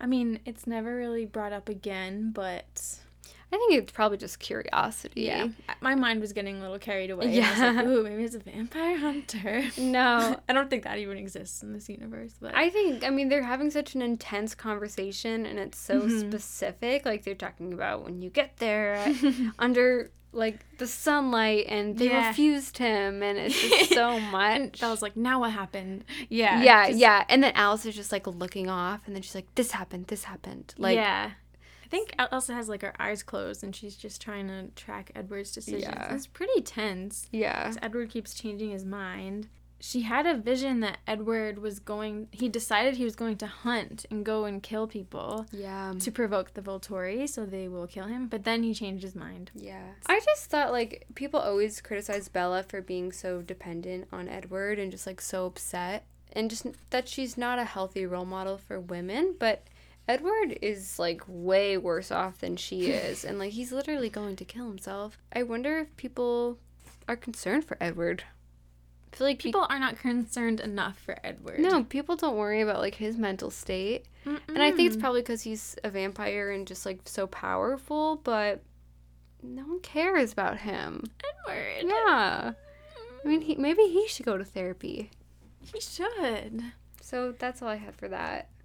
I 0.00 0.06
mean, 0.06 0.40
it's 0.44 0.66
never 0.66 0.94
really 0.96 1.24
brought 1.26 1.52
up 1.52 1.68
again, 1.68 2.30
but 2.32 2.98
I 3.50 3.56
think 3.56 3.72
it's 3.82 3.92
probably 3.92 4.18
just 4.18 4.38
curiosity. 4.40 5.22
yeah, 5.22 5.48
my 5.80 5.94
mind 5.94 6.20
was 6.20 6.32
getting 6.34 6.58
a 6.58 6.60
little 6.60 6.78
carried 6.78 7.10
away. 7.10 7.34
Yeah, 7.34 7.72
like, 7.76 7.86
ooh, 7.86 8.02
maybe 8.02 8.24
it's 8.24 8.34
a 8.34 8.40
vampire 8.40 8.98
hunter. 8.98 9.64
No, 9.78 10.38
I 10.48 10.52
don't 10.52 10.68
think 10.68 10.84
that 10.84 10.98
even 10.98 11.16
exists 11.16 11.62
in 11.62 11.72
this 11.72 11.88
universe, 11.88 12.34
but 12.40 12.54
I 12.54 12.68
think, 12.68 13.04
I 13.04 13.10
mean, 13.10 13.28
they're 13.30 13.42
having 13.42 13.70
such 13.70 13.94
an 13.94 14.02
intense 14.02 14.54
conversation, 14.54 15.46
and 15.46 15.58
it's 15.58 15.78
so 15.78 16.02
Mhm. 16.02 16.28
specific. 16.28 17.06
Like, 17.06 17.24
they're 17.24 17.34
talking 17.34 17.72
about 17.72 18.04
when 18.04 18.20
you 18.20 18.28
get 18.30 18.58
there 18.58 19.06
under, 19.58 20.10
like, 20.32 20.64
the 20.76 20.86
sunlight, 20.86 21.64
and 21.68 21.96
they 21.98 22.08
Yeah. 22.10 22.28
refused 22.28 22.76
him, 22.76 23.22
and 23.22 23.38
it's 23.38 23.58
just 23.60 23.92
so 23.94 24.20
much. 24.20 24.82
I 24.82 24.90
was 24.90 25.00
like, 25.00 25.16
now 25.16 25.40
what 25.40 25.52
happened? 25.52 26.04
Yeah, 26.28 26.62
yeah, 26.62 26.86
yeah. 26.88 27.24
And 27.30 27.42
then 27.42 27.52
Alice 27.54 27.86
is 27.86 27.96
just 27.96 28.12
like 28.12 28.26
looking 28.26 28.68
off, 28.68 29.00
and 29.06 29.14
then 29.16 29.22
she's 29.22 29.34
like, 29.34 29.54
"This 29.54 29.70
happened. 29.70 30.08
This 30.08 30.24
happened." 30.24 30.74
Like, 30.76 30.96
yeah. 30.96 31.30
I 31.88 31.90
think 31.90 32.14
Alice 32.18 32.48
has 32.48 32.68
like 32.68 32.82
her 32.82 32.92
eyes 33.00 33.22
closed 33.22 33.64
and 33.64 33.74
she's 33.74 33.96
just 33.96 34.20
trying 34.20 34.48
to 34.48 34.66
track 34.76 35.10
Edward's 35.14 35.52
decisions. 35.52 35.84
Yeah. 35.84 36.14
It's 36.14 36.26
pretty 36.26 36.60
tense. 36.60 37.28
yeah, 37.32 37.72
Edward 37.80 38.10
keeps 38.10 38.34
changing 38.34 38.70
his 38.70 38.84
mind. 38.84 39.48
She 39.80 40.02
had 40.02 40.26
a 40.26 40.36
vision 40.36 40.80
that 40.80 40.98
Edward 41.06 41.60
was 41.60 41.78
going, 41.78 42.28
he 42.32 42.48
decided 42.48 42.96
he 42.96 43.04
was 43.04 43.14
going 43.16 43.36
to 43.38 43.46
hunt 43.46 44.04
and 44.10 44.22
go 44.22 44.44
and 44.44 44.62
kill 44.62 44.86
people 44.86 45.46
yeah, 45.52 45.94
to 46.00 46.10
provoke 46.10 46.52
the 46.54 46.60
Volturi 46.60 47.26
so 47.28 47.46
they 47.46 47.68
will 47.68 47.86
kill 47.86 48.06
him. 48.06 48.26
But 48.26 48.44
then 48.44 48.64
he 48.64 48.74
changed 48.74 49.02
his 49.04 49.14
mind. 49.14 49.50
yeah. 49.54 49.92
I 50.06 50.20
just 50.20 50.50
thought 50.50 50.72
like 50.72 51.06
people 51.14 51.40
always 51.40 51.80
criticize 51.80 52.28
Bella 52.28 52.64
for 52.64 52.82
being 52.82 53.12
so 53.12 53.40
dependent 53.40 54.08
on 54.12 54.28
Edward 54.28 54.78
and 54.78 54.90
just 54.90 55.06
like 55.06 55.22
so 55.22 55.46
upset, 55.46 56.04
and 56.34 56.50
just 56.50 56.66
that 56.90 57.08
she's 57.08 57.38
not 57.38 57.58
a 57.58 57.64
healthy 57.64 58.04
role 58.04 58.26
model 58.26 58.58
for 58.58 58.78
women, 58.78 59.36
but. 59.38 59.62
Edward 60.08 60.58
is 60.62 60.98
like 60.98 61.22
way 61.26 61.76
worse 61.76 62.10
off 62.10 62.38
than 62.38 62.56
she 62.56 62.90
is, 62.90 63.24
and 63.24 63.38
like 63.38 63.52
he's 63.52 63.72
literally 63.72 64.08
going 64.08 64.36
to 64.36 64.44
kill 64.44 64.66
himself. 64.66 65.18
I 65.32 65.42
wonder 65.42 65.78
if 65.80 65.96
people 65.96 66.58
are 67.06 67.16
concerned 67.16 67.64
for 67.64 67.76
Edward. 67.80 68.24
I 69.12 69.16
feel 69.16 69.26
like 69.26 69.38
People 69.38 69.66
are 69.68 69.78
not 69.78 69.98
concerned 69.98 70.60
enough 70.60 70.98
for 70.98 71.16
Edward. 71.24 71.60
No, 71.60 71.84
people 71.84 72.16
don't 72.16 72.36
worry 72.36 72.60
about 72.60 72.78
like 72.80 72.94
his 72.94 73.16
mental 73.16 73.50
state. 73.50 74.06
And 74.24 74.62
I 74.62 74.70
think 74.70 74.88
it's 74.88 74.96
probably 75.00 75.22
because 75.22 75.42
he's 75.42 75.76
a 75.82 75.88
vampire 75.88 76.50
and 76.50 76.66
just 76.66 76.84
like 76.84 77.00
so 77.06 77.26
powerful, 77.26 78.16
but 78.16 78.62
no 79.42 79.62
one 79.62 79.80
cares 79.80 80.32
about 80.32 80.58
him. 80.58 81.04
Edward. 81.46 81.90
Yeah. 81.90 82.52
I 83.24 83.28
mean, 83.28 83.40
he, 83.40 83.56
maybe 83.56 83.82
he 83.84 84.06
should 84.08 84.26
go 84.26 84.36
to 84.36 84.44
therapy. 84.44 85.10
He 85.72 85.80
should. 85.80 86.62
So 87.00 87.32
that's 87.38 87.62
all 87.62 87.68
I 87.68 87.76
had 87.76 87.94
for 87.94 88.08
that. 88.08 88.50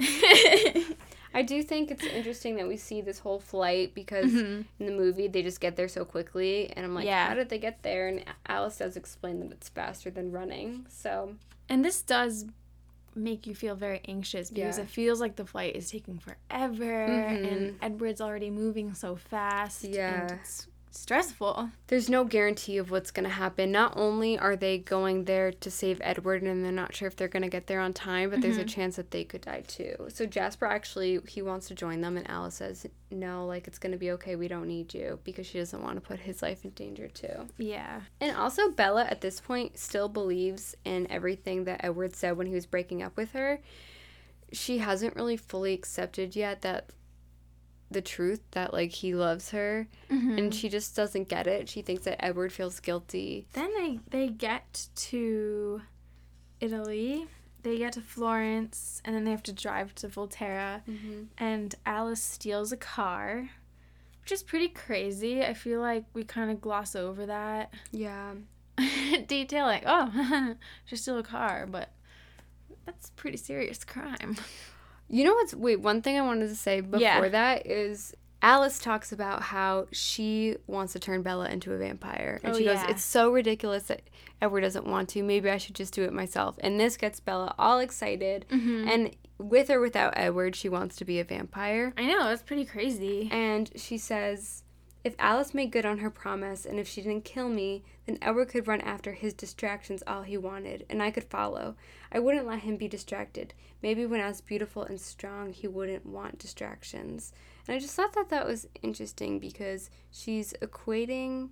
I 1.34 1.41
do 1.41 1.64
think 1.64 1.89
it's 1.91 2.03
interesting 2.05 2.55
that 2.57 2.68
we 2.68 2.77
see 2.77 3.01
this 3.01 3.19
whole 3.19 3.39
flight 3.39 3.93
because 3.93 4.31
Mhm. 4.31 4.65
in 4.80 4.85
the 4.85 4.91
movie 4.91 5.27
they 5.27 5.41
just 5.41 5.60
get 5.60 5.76
there 5.76 5.88
so 5.88 6.05
quickly, 6.05 6.69
and 6.76 6.85
I'm 6.85 6.93
like, 6.93 7.05
Yeah. 7.05 7.27
how 7.30 7.34
did 7.34 7.49
they 7.49 7.57
get 7.60 7.81
there? 7.84 8.07
And 8.07 8.23
Alice 8.47 8.77
does 8.77 8.95
explain 8.95 9.39
that 9.39 9.51
it's 9.51 9.69
faster 9.69 10.10
than 10.11 10.31
running. 10.31 10.85
So 10.89 11.35
And 11.69 11.84
this 11.84 12.01
does 12.01 12.45
make 13.15 13.45
you 13.47 13.53
feel 13.55 13.76
very 13.76 14.01
anxious 14.07 14.49
because 14.49 14.77
Yeah. 14.77 14.84
it 14.84 14.89
feels 14.89 15.22
like 15.22 15.35
the 15.35 15.45
flight 15.45 15.76
is 15.76 15.89
taking 15.91 16.18
forever 16.19 17.07
Mhm. 17.07 17.51
and 17.51 17.77
Edward's 17.81 18.19
already 18.22 18.49
moving 18.49 18.93
so 18.95 19.15
fast. 19.15 19.84
Yeah. 19.84 20.23
And 20.23 20.39
it's 20.39 20.68
stressful. 20.95 21.69
there's 21.87 22.09
no 22.09 22.23
guarantee 22.23 22.77
of 22.77 22.91
what's 22.91 23.11
going 23.11 23.23
to 23.23 23.29
happen. 23.29 23.71
Not 23.71 23.93
only 23.95 24.37
are 24.37 24.55
they 24.55 24.77
going 24.77 25.25
there 25.25 25.51
to 25.51 25.71
save 25.71 25.99
Edward 26.01 26.43
and 26.43 26.63
they're 26.63 26.71
not 26.71 26.95
sure 26.95 27.07
if 27.07 27.15
they're 27.15 27.27
going 27.27 27.43
to 27.43 27.49
get 27.49 27.67
there 27.67 27.79
on 27.79 27.93
time, 27.93 28.29
but 28.29 28.41
there's 28.41 28.57
a 28.57 28.61
mm-hmm. 28.61 28.67
chance 28.67 28.95
that 28.95 29.11
they 29.11 29.23
could 29.23 29.41
die 29.41 29.61
too. 29.61 29.95
So 30.09 30.25
Jasper 30.25 30.65
actually 30.65 31.19
he 31.27 31.41
wants 31.41 31.67
to 31.67 31.75
join 31.75 32.01
them 32.01 32.17
and 32.17 32.29
Alice 32.29 32.55
says, 32.55 32.85
"No, 33.11 33.45
like 33.45 33.67
it's 33.67 33.79
going 33.79 33.91
to 33.91 33.97
be 33.97 34.11
okay. 34.11 34.35
We 34.35 34.47
don't 34.47 34.67
need 34.67 34.93
you" 34.93 35.19
because 35.23 35.47
she 35.47 35.57
doesn't 35.57 35.81
want 35.81 35.95
to 35.95 36.01
put 36.01 36.19
his 36.19 36.41
life 36.41 36.63
in 36.63 36.71
danger 36.71 37.07
too. 37.07 37.47
Yeah. 37.57 38.01
And 38.21 38.35
also 38.35 38.69
Bella 38.69 39.05
at 39.05 39.21
this 39.21 39.39
point 39.39 39.77
still 39.77 40.09
believes 40.09 40.75
in 40.85 41.09
everything 41.09 41.65
that 41.65 41.83
Edward 41.83 42.15
said 42.15 42.37
when 42.37 42.47
he 42.47 42.53
was 42.53 42.65
breaking 42.65 43.01
up 43.01 43.17
with 43.17 43.31
her. 43.33 43.59
She 44.51 44.77
hasn't 44.77 45.15
really 45.15 45.37
fully 45.37 45.73
accepted 45.73 46.35
yet 46.35 46.61
that 46.61 46.89
the 47.93 48.01
truth 48.01 48.41
that 48.51 48.73
like 48.73 48.91
he 48.91 49.15
loves 49.15 49.51
her 49.51 49.87
and 50.09 50.21
mm-hmm. 50.21 50.49
she 50.49 50.69
just 50.69 50.95
doesn't 50.95 51.29
get 51.29 51.47
it. 51.47 51.69
She 51.69 51.81
thinks 51.81 52.03
that 52.03 52.23
Edward 52.23 52.51
feels 52.51 52.79
guilty. 52.79 53.47
Then 53.53 53.71
they 53.75 53.99
they 54.09 54.27
get 54.29 54.87
to 54.95 55.81
Italy. 56.59 57.27
They 57.63 57.77
get 57.77 57.93
to 57.93 58.01
Florence, 58.01 59.01
and 59.05 59.15
then 59.15 59.23
they 59.23 59.31
have 59.31 59.43
to 59.43 59.53
drive 59.53 59.95
to 59.95 60.09
Volterra. 60.09 60.81
Mm-hmm. 60.85 61.23
And 61.37 61.73
Alice 61.85 62.21
steals 62.21 62.73
a 62.73 62.77
car, 62.77 63.49
which 64.21 64.33
is 64.33 64.43
pretty 64.43 64.67
crazy. 64.67 65.41
I 65.43 65.53
feel 65.53 65.79
like 65.79 66.03
we 66.13 66.25
kind 66.25 66.51
of 66.51 66.59
gloss 66.59 66.93
over 66.93 67.25
that 67.25 67.73
Yeah. 67.91 68.33
detail. 69.27 69.65
Like, 69.65 69.83
oh, 69.85 70.55
she 70.85 70.97
stole 70.97 71.19
a 71.19 71.23
car, 71.23 71.65
but 71.65 71.93
that's 72.85 73.09
a 73.09 73.13
pretty 73.13 73.37
serious 73.37 73.83
crime. 73.85 74.35
You 75.14 75.26
know 75.26 75.34
what's 75.35 75.53
wait, 75.53 75.80
one 75.80 76.02
thing 76.02 76.18
I 76.18 76.22
wanted 76.22 76.48
to 76.49 76.56
say 76.56 76.81
before 76.81 76.99
Yeah. 76.99 77.27
that 77.30 77.68
is 77.68 78.15
Alice 78.41 78.80
talks 78.80 79.11
about 79.11 79.41
how 79.44 79.88
she 79.91 80.57
wants 80.68 80.91
to 80.94 80.99
turn 80.99 81.22
Bella 81.22 81.48
into 81.49 81.72
a 81.72 81.77
vampire. 81.77 82.41
And 82.44 82.53
Oh, 82.53 82.57
she 82.57 82.65
goes, 82.65 82.76
yeah. 82.76 82.90
It's 82.90 83.03
so 83.03 83.31
ridiculous 83.31 83.84
that 83.84 84.02
Edward 84.41 84.61
doesn't 84.61 84.85
want 84.85 85.07
to. 85.10 85.23
Maybe 85.23 85.49
I 85.49 85.57
should 85.57 85.76
just 85.76 85.94
do 85.94 86.03
it 86.03 86.11
myself. 86.11 86.56
And 86.61 86.77
this 86.80 86.98
gets 86.98 87.19
Bella 87.22 87.53
all 87.57 87.80
excited. 87.80 88.45
Mm-hmm. 88.49 88.88
And 88.90 89.15
with 89.38 89.69
or 89.69 89.80
without 89.80 90.14
Edward, 90.18 90.56
she 90.57 90.68
wants 90.68 90.95
to 90.98 91.06
be 91.06 91.19
a 91.19 91.23
vampire. 91.23 91.94
I 91.95 92.06
know 92.06 92.23
that's 92.26 92.41
pretty 92.41 92.65
crazy. 92.65 93.30
And 93.31 93.72
she 93.77 93.98
says, 93.98 94.64
If 95.06 95.15
Alice 95.19 95.53
made 95.53 95.72
good 95.72 95.85
on 95.85 95.99
her 95.99 96.10
promise 96.10 96.65
and 96.65 96.80
if 96.80 96.88
she 96.88 97.02
didn't 97.02 97.23
kill 97.23 97.48
me, 97.49 97.84
then 98.05 98.17
Edward 98.21 98.49
could 98.49 98.67
run 98.67 98.81
after 98.81 99.13
his 99.13 99.34
distractions 99.34 100.03
all 100.05 100.23
he 100.23 100.38
wanted, 100.38 100.85
and 100.89 101.01
I 101.01 101.11
could 101.11 101.23
follow. 101.23 101.75
I 102.11 102.19
wouldn't 102.19 102.47
let 102.47 102.59
him 102.59 102.77
be 102.77 102.88
distracted. 102.88 103.53
Maybe 103.81 104.05
when 104.05 104.21
I 104.21 104.27
was 104.27 104.41
beautiful 104.41 104.84
and 104.84 104.99
strong, 104.99 105.53
he 105.53 105.67
wouldn't 105.67 106.05
want 106.05 106.39
distractions. 106.39 107.34
And 107.67 107.75
I 107.75 107.80
just 107.80 107.95
thought 107.95 108.13
that 108.13 108.30
that 108.30 108.45
was 108.45 108.67
interesting 108.81 109.39
because 109.39 109.89
she's 110.11 110.53
equating 110.61 111.49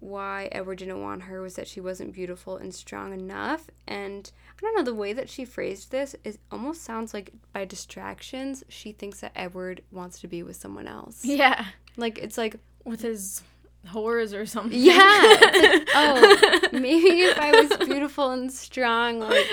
why 0.00 0.48
Edward 0.50 0.78
didn't 0.78 1.02
want 1.02 1.22
her 1.22 1.42
was 1.42 1.56
that 1.56 1.68
she 1.68 1.80
wasn't 1.80 2.12
beautiful 2.12 2.56
and 2.56 2.74
strong 2.74 3.12
enough. 3.12 3.68
And 3.86 4.30
I 4.56 4.60
don't 4.62 4.76
know, 4.76 4.82
the 4.82 4.94
way 4.94 5.12
that 5.12 5.28
she 5.28 5.44
phrased 5.44 5.90
this 5.90 6.16
is 6.24 6.38
almost 6.50 6.82
sounds 6.82 7.12
like 7.12 7.32
by 7.52 7.64
distractions, 7.64 8.64
she 8.68 8.92
thinks 8.92 9.20
that 9.20 9.32
Edward 9.36 9.82
wants 9.92 10.18
to 10.20 10.28
be 10.28 10.42
with 10.42 10.56
someone 10.56 10.88
else. 10.88 11.24
Yeah, 11.24 11.66
Like 11.96 12.18
it's 12.18 12.38
like, 12.38 12.56
with 12.84 13.02
his 13.02 13.42
whores 13.88 14.38
or 14.38 14.46
something. 14.46 14.78
yeah, 14.80 14.94
like, 15.40 15.88
oh, 15.94 16.60
maybe 16.72 17.22
if 17.22 17.38
I 17.38 17.50
was 17.60 17.88
beautiful 17.88 18.30
and 18.30 18.52
strong, 18.52 19.20
like 19.20 19.46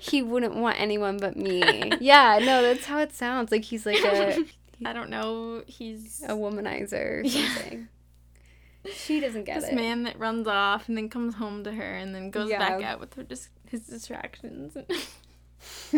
he 0.00 0.22
wouldn't 0.22 0.54
want 0.56 0.80
anyone 0.80 1.18
but 1.18 1.36
me. 1.36 1.92
Yeah, 2.00 2.38
no, 2.40 2.62
that's 2.62 2.84
how 2.86 2.98
it 3.00 3.12
sounds. 3.14 3.50
Like 3.52 3.64
he's 3.64 3.84
like 3.86 4.02
a 4.04 4.44
I 4.84 4.92
don't 4.92 5.10
know. 5.10 5.62
He's 5.66 6.22
a 6.28 6.32
womanizer 6.32 7.24
or 7.24 7.28
something. 7.28 7.88
She 8.92 9.18
doesn't 9.20 9.44
get 9.44 9.60
this 9.62 9.70
it. 9.70 9.74
man 9.74 10.04
that 10.04 10.18
runs 10.18 10.46
off 10.46 10.88
and 10.88 10.96
then 10.96 11.08
comes 11.08 11.34
home 11.34 11.64
to 11.64 11.72
her 11.72 11.94
and 11.96 12.14
then 12.14 12.30
goes 12.30 12.50
Yeah. 12.50 12.58
back 12.58 12.82
out 12.84 13.00
with 13.00 13.14
her 13.14 13.22
dis- 13.24 13.48
his 13.68 13.80
distractions. 13.80 14.76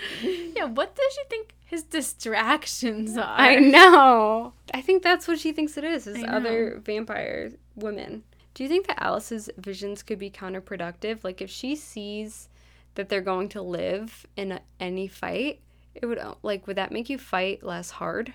yeah, 0.22 0.64
what 0.64 0.94
does 0.94 1.12
she 1.14 1.22
think 1.28 1.54
his 1.64 1.82
distractions 1.82 3.16
are? 3.16 3.24
I 3.24 3.56
know. 3.56 4.52
I 4.72 4.80
think 4.80 5.02
that's 5.02 5.26
what 5.26 5.38
she 5.38 5.52
thinks 5.52 5.76
it 5.76 5.84
is. 5.84 6.06
Is 6.06 6.24
other 6.26 6.80
vampire 6.84 7.52
women. 7.74 8.24
Do 8.54 8.62
you 8.62 8.68
think 8.68 8.86
that 8.86 9.02
Alice's 9.02 9.48
visions 9.56 10.02
could 10.02 10.18
be 10.18 10.30
counterproductive? 10.30 11.24
Like 11.24 11.40
if 11.40 11.50
she 11.50 11.74
sees 11.74 12.48
that 12.94 13.08
they're 13.08 13.22
going 13.22 13.48
to 13.50 13.62
live 13.62 14.26
in 14.36 14.52
a, 14.52 14.60
any 14.78 15.08
fight, 15.08 15.60
it 15.94 16.06
would 16.06 16.20
like 16.42 16.66
would 16.66 16.76
that 16.76 16.92
make 16.92 17.08
you 17.08 17.18
fight 17.18 17.62
less 17.62 17.90
hard? 17.90 18.34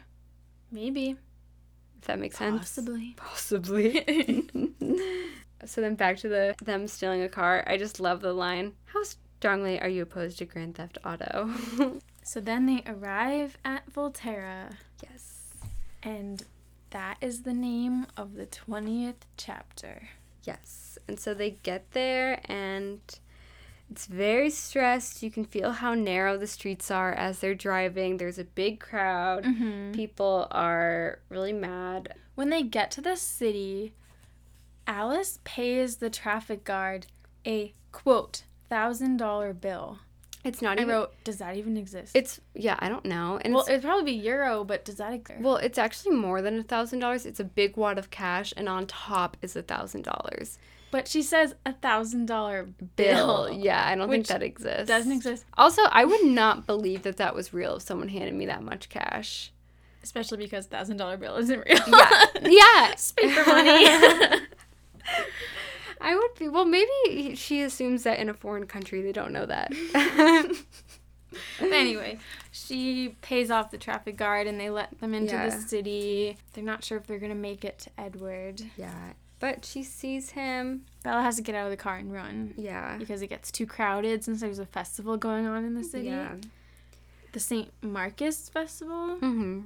Maybe. 0.72 1.18
If 2.00 2.08
that 2.08 2.20
makes 2.20 2.38
sense. 2.38 2.60
Possibly. 2.60 3.14
Possibly. 3.18 4.48
so 5.66 5.82
then 5.82 5.96
back 5.96 6.18
to 6.18 6.30
the 6.30 6.56
them 6.64 6.88
stealing 6.88 7.22
a 7.22 7.30
car. 7.30 7.64
I 7.68 7.78
just 7.78 8.00
love 8.00 8.22
the 8.22 8.34
line. 8.34 8.74
How 8.86 9.04
strongly 9.40 9.80
are 9.80 9.90
you 9.90 10.04
opposed 10.04 10.38
to 10.40 10.46
Grand 10.46 10.76
Theft 10.76 10.98
Auto? 11.06 11.50
So 12.28 12.42
then 12.42 12.66
they 12.66 12.84
arrive 12.86 13.58
at 13.64 13.90
Volterra, 13.90 14.74
yes. 15.02 15.54
and 16.04 16.44
that 16.90 17.16
is 17.22 17.44
the 17.44 17.54
name 17.54 18.06
of 18.18 18.36
the 18.36 18.46
20th 18.46 19.24
chapter. 19.38 20.10
Yes. 20.44 20.98
And 21.08 21.18
so 21.18 21.34
they 21.34 21.52
get 21.52 21.90
there 21.92 22.42
and 22.44 23.00
it's 23.90 24.08
very 24.08 24.50
stressed. 24.50 25.24
You 25.24 25.32
can 25.32 25.46
feel 25.46 25.72
how 25.72 25.94
narrow 25.94 26.38
the 26.38 26.48
streets 26.48 26.92
are 26.92 27.14
as 27.14 27.40
they're 27.40 27.56
driving. 27.56 28.18
There's 28.18 28.40
a 28.40 28.44
big 28.44 28.82
crowd. 28.82 29.46
Mm-hmm. 29.46 29.94
People 29.94 30.48
are 30.52 31.20
really 31.30 31.54
mad. 31.54 32.14
When 32.36 32.50
they 32.50 32.62
get 32.62 32.92
to 32.92 33.02
the 33.02 33.16
city, 33.16 33.94
Alice 34.86 35.40
pays 35.46 35.96
the 35.96 36.10
traffic 36.10 36.66
guard 36.66 37.08
a 37.46 37.74
quote, 37.94 38.44
thousand 38.70 39.18
dollar 39.18 39.54
bill. 39.54 40.00
It's 40.44 40.62
not 40.62 40.78
I 40.80 40.84
even 40.84 40.94
wrote, 40.96 41.14
does 41.26 41.38
that 41.38 41.58
even 41.58 41.76
exist? 41.76 42.16
it's 42.16 42.40
yeah, 42.54 42.76
I 42.80 42.88
don't 42.88 43.04
know. 43.06 43.38
And 43.42 43.54
well, 43.54 43.66
it'd 43.68 43.82
probably 43.82 44.06
be 44.06 44.18
euro, 44.18 44.64
but 44.64 44.86
does 44.86 44.96
that 44.96 45.12
exist? 45.12 45.42
well, 45.42 45.58
it's 45.58 45.78
actually 45.78 46.16
more 46.16 46.42
than 46.42 46.60
a 46.60 46.64
thousand 46.64 47.00
dollars. 47.00 47.26
It's 47.26 47.40
a 47.40 47.44
big 47.44 47.76
wad 47.76 47.98
of 47.98 48.10
cash 48.10 48.54
and 48.56 48.70
on 48.70 48.88
top 48.88 49.36
is 49.42 49.56
a 49.56 49.62
thousand 49.62 50.04
dollars. 50.04 50.58
But 50.90 51.10
she 51.10 51.22
says 51.22 51.54
a 51.66 51.74
thousand 51.74 52.28
dollar 52.28 52.64
Bill. 52.96 53.48
bill. 53.48 53.52
Yeah, 53.52 53.86
I 53.86 53.96
don't 53.96 54.10
think 54.10 54.28
that 54.28 54.42
exists. 54.42 54.88
Doesn't 54.88 55.12
exist, 55.12 55.44
Also, 55.58 55.82
I 55.92 56.06
would 56.06 56.24
not 56.24 56.66
believe 56.66 57.04
that 57.04 57.18
that 57.18 57.36
was 57.36 57.54
real 57.54 57.76
if 57.76 57.82
someone 57.82 58.08
handed 58.08 58.34
me 58.34 58.46
that 58.46 58.64
much 58.64 58.88
cash. 58.88 59.52
especially 60.02 60.38
because 60.38 60.66
thousand 60.68 60.96
dollar 60.96 61.18
bill 61.18 61.36
isn't 61.36 61.60
real. 61.66 61.80
Yeah. 61.88 62.22
yeah. 62.42 62.92
it's 62.94 63.12
paper 63.12 63.44
money. 63.48 63.86
I 66.08 66.16
would 66.16 66.34
be. 66.40 66.48
Well, 66.48 66.66
maybe 66.66 67.36
she 67.36 67.62
assumes 67.62 68.04
that 68.04 68.18
in 68.20 68.30
a 68.30 68.34
foreign 68.34 68.66
country 68.66 69.02
they 69.02 69.12
don't 69.12 69.32
know 69.34 69.46
that. 69.46 69.72
Anyway, 71.62 72.18
she 72.52 73.10
pays 73.22 73.52
off 73.52 73.70
the 73.70 73.78
traffic 73.78 74.16
guard 74.16 74.48
and 74.48 74.60
they 74.60 74.70
let 74.70 74.98
them 75.02 75.14
into 75.14 75.34
Yeah. 75.36 75.50
the 75.50 75.62
city. 75.62 76.38
They're 76.54 76.64
not 76.64 76.84
sure 76.84 76.98
if 76.98 77.06
they're 77.06 77.20
gonna 77.20 77.36
make 77.36 77.66
it 77.66 77.78
to 77.80 77.90
Edward. 77.98 78.62
yeah. 78.78 79.12
But 79.40 79.66
she 79.66 79.84
sees 79.84 80.32
him. 80.32 80.86
Bella 81.04 81.22
has 81.22 81.36
to 81.36 81.44
get 81.44 81.54
out 81.54 81.66
of 81.66 81.72
the 81.72 81.78
car 81.78 81.98
and 81.98 82.12
run 82.12 82.54
Yeah. 82.58 82.98
because 82.98 83.22
it 83.22 83.28
gets 83.28 83.52
too 83.52 83.68
crowded 83.68 84.24
since 84.24 84.40
there's 84.42 84.58
a 84.58 84.66
festival 84.66 85.16
going 85.18 85.46
on 85.46 85.64
in 85.64 85.76
the 85.76 85.84
city. 85.84 86.08
Yeah. 86.08 86.36
The 87.34 87.40
St. 87.40 87.72
Marcus 87.84 88.50
Festival, 88.50 89.18
Mm-hmm. 89.22 89.62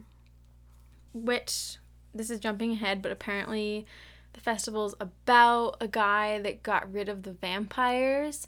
which 1.13 1.77
this 2.13 2.29
is 2.29 2.39
jumping 2.41 2.71
ahead, 2.73 3.01
but 3.01 3.11
apparently 3.13 3.85
the 4.33 4.39
festival's 4.39 4.95
about 4.99 5.77
a 5.79 5.87
guy 5.87 6.39
that 6.39 6.63
got 6.63 6.91
rid 6.91 7.09
of 7.09 7.23
the 7.23 7.31
vampires, 7.31 8.47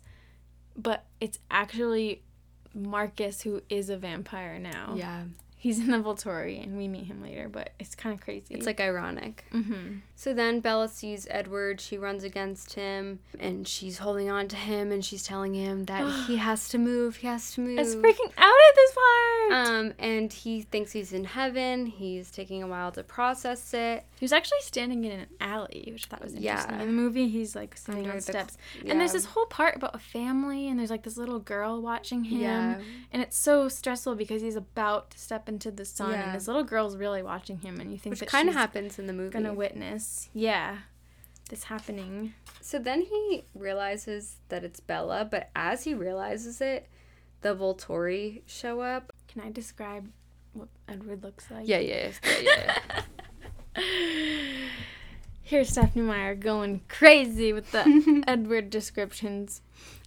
but 0.75 1.05
it's 1.19 1.39
actually 1.51 2.23
Marcus 2.73 3.41
who 3.41 3.61
is 3.69 3.89
a 3.89 3.97
vampire 3.97 4.59
now. 4.59 4.93
Yeah. 4.95 5.23
He's 5.63 5.79
in 5.79 5.91
the 5.91 5.97
Volturi, 5.99 6.61
and 6.61 6.77
we 6.77 6.89
meet 6.89 7.05
him 7.05 7.21
later, 7.23 7.47
but 7.47 7.71
it's 7.79 7.95
kind 7.95 8.13
of 8.13 8.19
crazy. 8.19 8.53
It's 8.53 8.65
like 8.65 8.81
ironic. 8.81 9.45
mm-hmm. 9.53 9.99
So 10.15 10.33
then 10.33 10.59
Bella 10.59 10.89
sees 10.89 11.25
Edward. 11.31 11.79
She 11.79 11.97
runs 11.97 12.25
against 12.25 12.73
him, 12.73 13.19
and 13.39 13.65
she's 13.65 13.99
holding 13.99 14.29
on 14.29 14.49
to 14.49 14.57
him, 14.57 14.91
and 14.91 15.03
she's 15.05 15.23
telling 15.23 15.53
him 15.53 15.85
that 15.85 16.25
he 16.27 16.35
has 16.35 16.67
to 16.69 16.77
move. 16.77 17.15
He 17.15 17.27
has 17.27 17.53
to 17.53 17.61
move. 17.61 17.79
it's 17.79 17.95
freaking 17.95 18.31
out 18.37 18.53
at 18.69 18.75
this 18.75 18.91
part. 18.93 19.67
Um, 19.67 19.93
and 19.99 20.31
he 20.33 20.63
thinks 20.63 20.91
he's 20.91 21.13
in 21.13 21.23
heaven. 21.23 21.85
He's 21.85 22.29
taking 22.29 22.61
a 22.61 22.67
while 22.67 22.91
to 22.93 23.03
process 23.03 23.73
it. 23.73 24.03
he 24.19 24.23
was 24.25 24.33
actually 24.33 24.61
standing 24.63 25.05
in 25.05 25.11
an 25.21 25.27
alley, 25.39 25.87
which 25.93 26.07
I 26.07 26.15
thought 26.15 26.23
was 26.23 26.33
interesting. 26.33 26.75
Yeah. 26.75 26.81
In 26.81 26.87
the 26.87 26.93
movie, 26.93 27.29
he's 27.29 27.55
like 27.55 27.77
standing 27.77 28.03
Under 28.05 28.11
on 28.11 28.17
the- 28.17 28.21
steps, 28.21 28.57
yeah. 28.83 28.91
and 28.91 28.99
there's 28.99 29.13
this 29.13 29.25
whole 29.25 29.45
part 29.45 29.77
about 29.77 29.95
a 29.95 29.99
family, 29.99 30.67
and 30.67 30.77
there's 30.77 30.89
like 30.89 31.03
this 31.03 31.15
little 31.17 31.39
girl 31.39 31.81
watching 31.81 32.25
him, 32.25 32.41
Yeah. 32.41 32.81
and 33.13 33.21
it's 33.21 33.37
so 33.37 33.69
stressful 33.69 34.15
because 34.15 34.41
he's 34.41 34.55
about 34.57 35.11
to 35.11 35.19
step 35.19 35.47
into 35.53 35.71
the 35.71 35.85
sun, 35.85 36.11
Yeah. 36.11 36.25
and 36.27 36.35
this 36.35 36.47
little 36.47 36.63
girl's 36.63 36.97
really 36.97 37.23
watching 37.23 37.59
him, 37.59 37.79
and 37.79 37.91
you 37.91 37.97
think 37.97 38.11
Which 38.13 38.19
that 38.21 38.29
kind 38.29 38.49
of 38.49 38.55
happens 38.55 38.99
in 38.99 39.07
the 39.07 39.13
movie. 39.13 39.31
gonna 39.31 39.53
witness, 39.53 40.29
yeah, 40.33 40.79
this 41.49 41.65
happening. 41.65 42.33
So 42.61 42.79
then 42.79 43.01
he 43.01 43.45
realizes 43.55 44.37
that 44.49 44.63
it's 44.63 44.79
Bella, 44.79 45.25
but 45.29 45.49
as 45.55 45.83
he 45.83 45.93
realizes 45.93 46.59
it, 46.61 46.87
the 47.41 47.55
Volturi 47.55 48.41
show 48.45 48.81
up. 48.81 49.13
Can 49.27 49.41
I 49.41 49.51
describe 49.51 50.09
what 50.53 50.69
Edward 50.87 51.23
looks 51.23 51.49
like? 51.51 51.67
Yeah, 51.67 51.79
yeah, 51.79 52.11
yeah, 52.41 52.79
yeah. 53.75 53.81
Here's 55.45 55.69
Stephenie 55.69 56.05
Meyer 56.05 56.35
going 56.35 56.81
crazy 56.87 57.51
with 57.53 57.71
the 57.71 58.23
Edward 58.27 58.69
descriptions. 58.69 59.61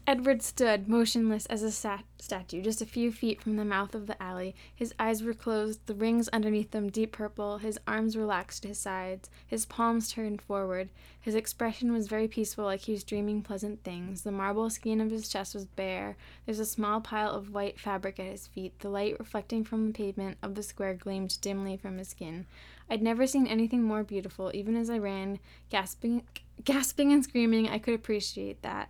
Edward 0.08 0.40
stood 0.40 0.86
motionless 0.88 1.46
as 1.46 1.64
a 1.64 1.72
sat- 1.72 2.04
statue, 2.20 2.62
just 2.62 2.80
a 2.80 2.86
few 2.86 3.10
feet 3.10 3.42
from 3.42 3.56
the 3.56 3.64
mouth 3.64 3.92
of 3.92 4.06
the 4.06 4.22
alley. 4.22 4.54
His 4.72 4.94
eyes 5.00 5.20
were 5.20 5.34
closed, 5.34 5.84
the 5.86 5.96
rings 5.96 6.28
underneath 6.28 6.70
them 6.70 6.90
deep 6.90 7.10
purple, 7.10 7.58
his 7.58 7.76
arms 7.88 8.16
relaxed 8.16 8.62
to 8.62 8.68
his 8.68 8.78
sides, 8.78 9.28
his 9.44 9.66
palms 9.66 10.12
turned 10.12 10.40
forward. 10.40 10.90
His 11.20 11.34
expression 11.34 11.92
was 11.92 12.06
very 12.06 12.28
peaceful, 12.28 12.66
like 12.66 12.82
he 12.82 12.92
was 12.92 13.02
dreaming 13.02 13.42
pleasant 13.42 13.82
things. 13.82 14.22
The 14.22 14.30
marble 14.30 14.70
skin 14.70 15.00
of 15.00 15.10
his 15.10 15.28
chest 15.28 15.56
was 15.56 15.64
bare. 15.64 16.16
There's 16.44 16.60
a 16.60 16.66
small 16.66 17.00
pile 17.00 17.32
of 17.32 17.52
white 17.52 17.80
fabric 17.80 18.20
at 18.20 18.26
his 18.26 18.46
feet. 18.46 18.78
The 18.78 18.90
light 18.90 19.18
reflecting 19.18 19.64
from 19.64 19.88
the 19.88 19.92
pavement 19.92 20.38
of 20.40 20.54
the 20.54 20.62
square 20.62 20.94
gleamed 20.94 21.40
dimly 21.40 21.76
from 21.76 21.98
his 21.98 22.10
skin. 22.10 22.46
I'd 22.88 23.02
never 23.02 23.26
seen 23.26 23.48
anything 23.48 23.82
more 23.82 24.04
beautiful. 24.04 24.52
Even 24.54 24.76
as 24.76 24.88
I 24.88 24.98
ran, 24.98 25.40
gasping, 25.68 26.22
gasping 26.62 27.12
and 27.12 27.24
screaming, 27.24 27.68
I 27.68 27.80
could 27.80 27.94
appreciate 27.94 28.62
that. 28.62 28.88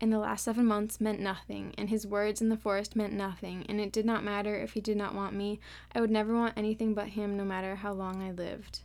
And 0.00 0.12
the 0.12 0.18
last 0.18 0.44
seven 0.44 0.66
months 0.66 1.00
meant 1.00 1.20
nothing, 1.20 1.74
and 1.78 1.88
his 1.88 2.06
words 2.06 2.42
in 2.42 2.50
the 2.50 2.56
forest 2.56 2.96
meant 2.96 3.14
nothing, 3.14 3.64
and 3.66 3.80
it 3.80 3.92
did 3.92 4.04
not 4.04 4.22
matter 4.22 4.54
if 4.54 4.72
he 4.74 4.80
did 4.80 4.98
not 4.98 5.14
want 5.14 5.34
me. 5.34 5.58
I 5.94 6.02
would 6.02 6.10
never 6.10 6.34
want 6.34 6.58
anything 6.58 6.92
but 6.92 7.08
him, 7.08 7.36
no 7.36 7.44
matter 7.44 7.76
how 7.76 7.92
long 7.92 8.22
I 8.22 8.30
lived. 8.30 8.80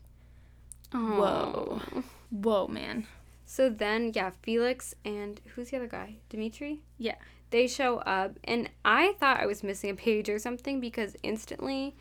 Whoa. 0.94 1.82
Whoa, 2.30 2.68
man. 2.68 3.08
So 3.46 3.70
then, 3.70 4.14
yeah, 4.16 4.32
Felix 4.42 4.96
and 5.04 5.42
who's 5.54 5.72
the 5.72 5.78
other 5.78 5.88
guy? 5.88 6.16
Demetri? 6.30 6.80
Yeah. 6.98 7.16
They 7.50 7.68
show 7.68 7.98
up, 7.98 8.40
and 8.46 8.70
I 8.86 9.14
thought 9.20 9.42
I 9.42 9.46
was 9.46 9.64
missing 9.64 9.90
a 9.90 9.96
page 9.96 10.30
or 10.30 10.40
something 10.40 10.80
because 10.80 11.18
instantly 11.24 11.98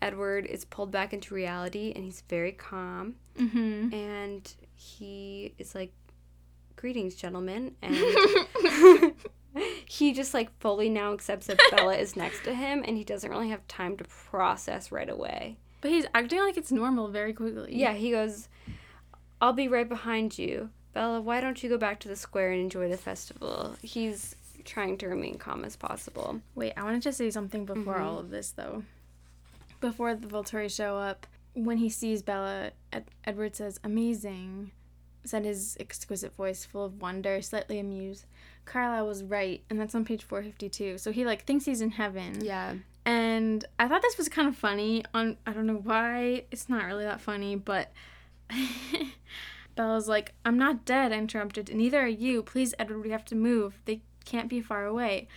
Edward 0.00 0.46
is 0.46 0.64
pulled 0.64 0.90
back 0.90 1.12
into 1.12 1.34
reality 1.34 1.92
and 1.94 2.04
he's 2.04 2.22
very 2.28 2.52
calm. 2.52 3.16
Mm-hmm. 3.38 3.92
And 3.92 4.54
he 4.74 5.52
is 5.58 5.74
like, 5.74 5.92
Greetings, 6.86 7.16
gentlemen. 7.16 7.74
And 7.82 7.96
he 9.86 10.12
just 10.12 10.32
like 10.32 10.56
fully 10.60 10.88
now 10.88 11.12
accepts 11.12 11.48
that 11.48 11.58
Bella 11.72 11.96
is 11.96 12.14
next 12.16 12.44
to 12.44 12.54
him 12.54 12.84
and 12.86 12.96
he 12.96 13.02
doesn't 13.02 13.28
really 13.28 13.48
have 13.48 13.66
time 13.66 13.96
to 13.96 14.04
process 14.04 14.92
right 14.92 15.10
away. 15.10 15.56
But 15.80 15.90
he's 15.90 16.06
acting 16.14 16.38
like 16.38 16.56
it's 16.56 16.70
normal 16.70 17.08
very 17.08 17.32
quickly. 17.32 17.74
Yeah, 17.74 17.94
he 17.94 18.12
goes, 18.12 18.48
I'll 19.40 19.52
be 19.52 19.66
right 19.66 19.88
behind 19.88 20.38
you. 20.38 20.70
Bella, 20.92 21.20
why 21.20 21.40
don't 21.40 21.60
you 21.60 21.68
go 21.68 21.76
back 21.76 21.98
to 22.00 22.08
the 22.08 22.14
square 22.14 22.52
and 22.52 22.60
enjoy 22.60 22.88
the 22.88 22.96
festival? 22.96 23.74
He's 23.82 24.36
trying 24.64 24.96
to 24.98 25.08
remain 25.08 25.38
calm 25.38 25.64
as 25.64 25.74
possible. 25.74 26.40
Wait, 26.54 26.74
I 26.76 26.84
wanted 26.84 27.02
to 27.02 27.12
say 27.12 27.30
something 27.30 27.64
before 27.64 27.94
mm-hmm. 27.94 28.04
all 28.04 28.20
of 28.20 28.30
this, 28.30 28.52
though. 28.52 28.84
Before 29.80 30.14
the 30.14 30.28
Volturi 30.28 30.70
show 30.70 30.96
up, 30.96 31.26
when 31.54 31.78
he 31.78 31.88
sees 31.88 32.22
Bella, 32.22 32.70
Ed- 32.92 33.10
Edward 33.24 33.56
says, 33.56 33.80
Amazing, 33.82 34.70
said 35.28 35.44
his 35.44 35.76
exquisite 35.80 36.34
voice, 36.36 36.64
full 36.64 36.84
of 36.84 37.00
wonder, 37.00 37.40
slightly 37.42 37.78
amused. 37.78 38.26
Carlisle 38.64 39.06
was 39.06 39.22
right, 39.22 39.62
and 39.70 39.78
that's 39.80 39.94
on 39.94 40.04
page 40.04 40.24
452. 40.24 40.98
So 40.98 41.12
he, 41.12 41.24
like, 41.24 41.44
thinks 41.44 41.64
he's 41.64 41.80
in 41.80 41.90
heaven. 41.90 42.44
Yeah. 42.44 42.74
And 43.06 43.64
I 43.78 43.86
thought 43.86 44.02
this 44.02 44.18
was 44.18 44.28
kind 44.28 44.48
of 44.48 44.56
funny. 44.56 45.04
On 45.14 45.36
I 45.46 45.52
don't 45.52 45.66
know 45.66 45.80
why 45.82 46.44
it's 46.50 46.68
not 46.68 46.84
really 46.84 47.04
that 47.04 47.20
funny, 47.20 47.54
but 47.54 47.92
Bella's 49.76 50.08
like, 50.08 50.34
"I'm 50.44 50.58
not 50.58 50.84
dead," 50.84 51.12
I 51.12 51.18
interrupted. 51.18 51.72
"Neither 51.72 52.00
are 52.00 52.08
you. 52.08 52.42
Please, 52.42 52.74
Edward, 52.80 53.04
we 53.04 53.10
have 53.10 53.24
to 53.26 53.36
move. 53.36 53.78
They 53.84 54.02
can't 54.24 54.48
be 54.48 54.60
far 54.60 54.84
away." 54.84 55.28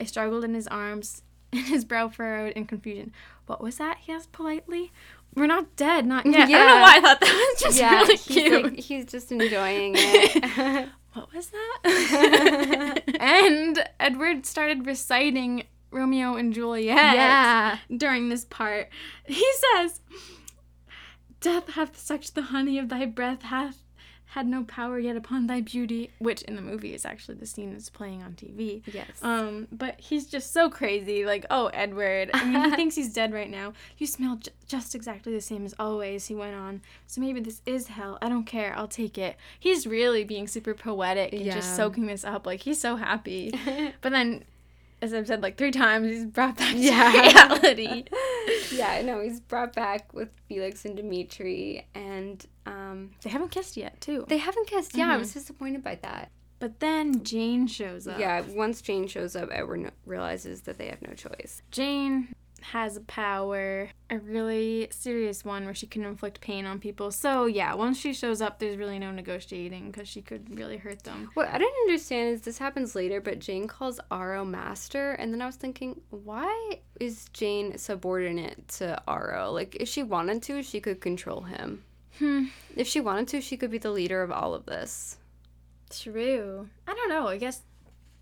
I 0.00 0.04
struggled 0.04 0.42
in 0.42 0.54
his 0.54 0.66
arms, 0.68 1.22
and 1.52 1.66
his 1.66 1.84
brow 1.84 2.08
furrowed 2.08 2.54
in 2.54 2.64
confusion. 2.64 3.12
"What 3.44 3.62
was 3.62 3.76
that?" 3.76 3.98
he 3.98 4.12
asked 4.12 4.32
politely. 4.32 4.90
"We're 5.38 5.46
not 5.46 5.76
dead, 5.76 6.06
not 6.06 6.26
yet." 6.26 6.48
I 6.48 6.50
don't 6.50 6.66
know 6.66 6.80
why 6.80 6.96
I 6.96 7.00
thought 7.00 7.20
that 7.20 7.52
was 7.52 7.62
just 7.62 7.78
yeah, 7.78 8.00
really 8.00 8.16
he's, 8.16 8.24
cute. 8.24 8.64
like, 8.64 8.80
he's 8.80 9.04
just 9.06 9.32
enjoying 9.32 9.94
it. 9.96 10.88
what 11.14 11.32
was 11.34 11.50
that? 11.50 13.02
and 13.20 13.88
Edward 13.98 14.46
started 14.46 14.86
reciting 14.86 15.64
Romeo 15.90 16.34
and 16.34 16.52
Juliet 16.52 16.96
yeah. 16.96 17.78
during 17.96 18.28
this 18.28 18.44
part. 18.44 18.88
He 19.26 19.46
says, 19.74 20.00
Death 21.40 21.70
hath 21.70 21.98
sucked 21.98 22.34
the 22.34 22.42
honey 22.42 22.78
of 22.78 22.88
thy 22.88 23.06
breath, 23.06 23.42
hath 23.42 23.78
had 24.32 24.46
no 24.46 24.62
power 24.64 24.98
yet 24.98 25.16
upon 25.16 25.46
thy 25.46 25.60
beauty, 25.62 26.10
which 26.18 26.42
in 26.42 26.54
the 26.54 26.60
movie 26.60 26.94
is 26.94 27.06
actually 27.06 27.36
the 27.36 27.46
scene 27.46 27.72
that's 27.72 27.88
playing 27.88 28.22
on 28.22 28.32
TV. 28.32 28.82
Yes. 28.92 29.06
Um, 29.22 29.68
but 29.72 29.98
he's 29.98 30.26
just 30.26 30.52
so 30.52 30.68
crazy. 30.68 31.24
Like, 31.24 31.46
oh, 31.50 31.68
Edward. 31.68 32.30
I 32.34 32.44
mean, 32.44 32.62
he 32.64 32.70
thinks 32.76 32.94
he's 32.94 33.12
dead 33.12 33.32
right 33.32 33.50
now. 33.50 33.72
You 33.96 34.06
smell 34.06 34.36
j- 34.36 34.52
just 34.66 34.94
exactly 34.94 35.32
the 35.32 35.40
same 35.40 35.64
as 35.64 35.74
always, 35.78 36.26
he 36.26 36.34
went 36.34 36.54
on. 36.54 36.82
So 37.06 37.22
maybe 37.22 37.40
this 37.40 37.62
is 37.64 37.88
hell. 37.88 38.18
I 38.20 38.28
don't 38.28 38.44
care. 38.44 38.74
I'll 38.76 38.86
take 38.86 39.16
it. 39.16 39.36
He's 39.58 39.86
really 39.86 40.24
being 40.24 40.46
super 40.46 40.74
poetic 40.74 41.32
and 41.32 41.44
just 41.46 41.74
soaking 41.74 42.06
this 42.06 42.24
up. 42.24 42.46
Like, 42.46 42.60
he's 42.60 42.80
so 42.80 42.96
happy. 42.96 43.58
but 44.02 44.12
then, 44.12 44.44
as 45.00 45.14
I've 45.14 45.26
said 45.26 45.42
like 45.42 45.56
three 45.56 45.70
times, 45.70 46.08
he's 46.08 46.24
brought 46.26 46.56
back 46.56 46.74
Yeah. 46.76 47.12
to 47.12 47.60
reality. 47.60 48.04
yeah, 48.72 49.02
no, 49.02 49.20
he's 49.20 49.40
brought 49.40 49.74
back 49.74 50.12
with 50.12 50.28
Felix 50.48 50.84
and 50.84 50.96
Demetri, 50.96 51.86
and 51.94 52.44
um, 52.66 53.10
They 53.22 53.30
haven't 53.30 53.50
kissed 53.50 53.76
yet, 53.76 54.00
too. 54.00 54.24
they 54.28 54.38
haven't 54.38 54.66
kissed. 54.66 54.96
Yeah, 54.96 55.12
I 55.12 55.16
was 55.16 55.32
disappointed 55.32 55.82
by 55.84 55.96
that. 56.02 56.30
But 56.60 56.80
then 56.80 57.22
Jane 57.22 57.68
shows 57.68 58.08
up. 58.08 58.18
Yeah, 58.18 58.40
once 58.48 58.82
Jane 58.82 59.06
shows 59.06 59.36
up, 59.36 59.48
Edward 59.52 59.76
no- 59.80 59.90
realizes 60.06 60.62
that 60.62 60.76
they 60.76 60.88
have 60.88 61.00
no 61.02 61.14
choice. 61.14 61.62
Jane 61.70 62.34
has 62.60 62.96
a 62.96 63.00
power, 63.02 63.90
a 64.10 64.18
really 64.18 64.88
serious 64.90 65.44
one 65.44 65.64
where 65.64 65.74
she 65.74 65.86
can 65.86 66.04
inflict 66.04 66.40
pain 66.40 66.66
on 66.66 66.78
people. 66.78 67.10
So, 67.10 67.46
yeah, 67.46 67.74
once 67.74 67.98
she 67.98 68.12
shows 68.12 68.40
up, 68.40 68.58
there's 68.58 68.76
really 68.76 68.98
no 68.98 69.10
negotiating 69.10 69.90
because 69.90 70.08
she 70.08 70.22
could 70.22 70.56
really 70.56 70.76
hurt 70.76 71.02
them. 71.04 71.30
What 71.34 71.48
I 71.48 71.58
didn't 71.58 71.74
understand 71.86 72.34
is 72.34 72.42
this 72.42 72.58
happens 72.58 72.94
later, 72.94 73.20
but 73.20 73.38
Jane 73.38 73.68
calls 73.68 74.00
Aro 74.10 74.46
master, 74.46 75.12
and 75.12 75.32
then 75.32 75.42
I 75.42 75.46
was 75.46 75.56
thinking, 75.56 76.00
why 76.10 76.80
is 77.00 77.28
Jane 77.32 77.78
subordinate 77.78 78.68
to 78.68 79.00
Aro? 79.06 79.52
Like, 79.52 79.76
if 79.76 79.88
she 79.88 80.02
wanted 80.02 80.42
to, 80.44 80.62
she 80.62 80.80
could 80.80 81.00
control 81.00 81.42
him. 81.42 81.84
Hmm. 82.18 82.46
If 82.74 82.88
she 82.88 83.00
wanted 83.00 83.28
to, 83.28 83.40
she 83.40 83.56
could 83.56 83.70
be 83.70 83.78
the 83.78 83.92
leader 83.92 84.22
of 84.22 84.32
all 84.32 84.54
of 84.54 84.66
this. 84.66 85.16
True. 85.90 86.68
I 86.86 86.94
don't 86.94 87.08
know. 87.08 87.28
I 87.28 87.38
guess 87.38 87.62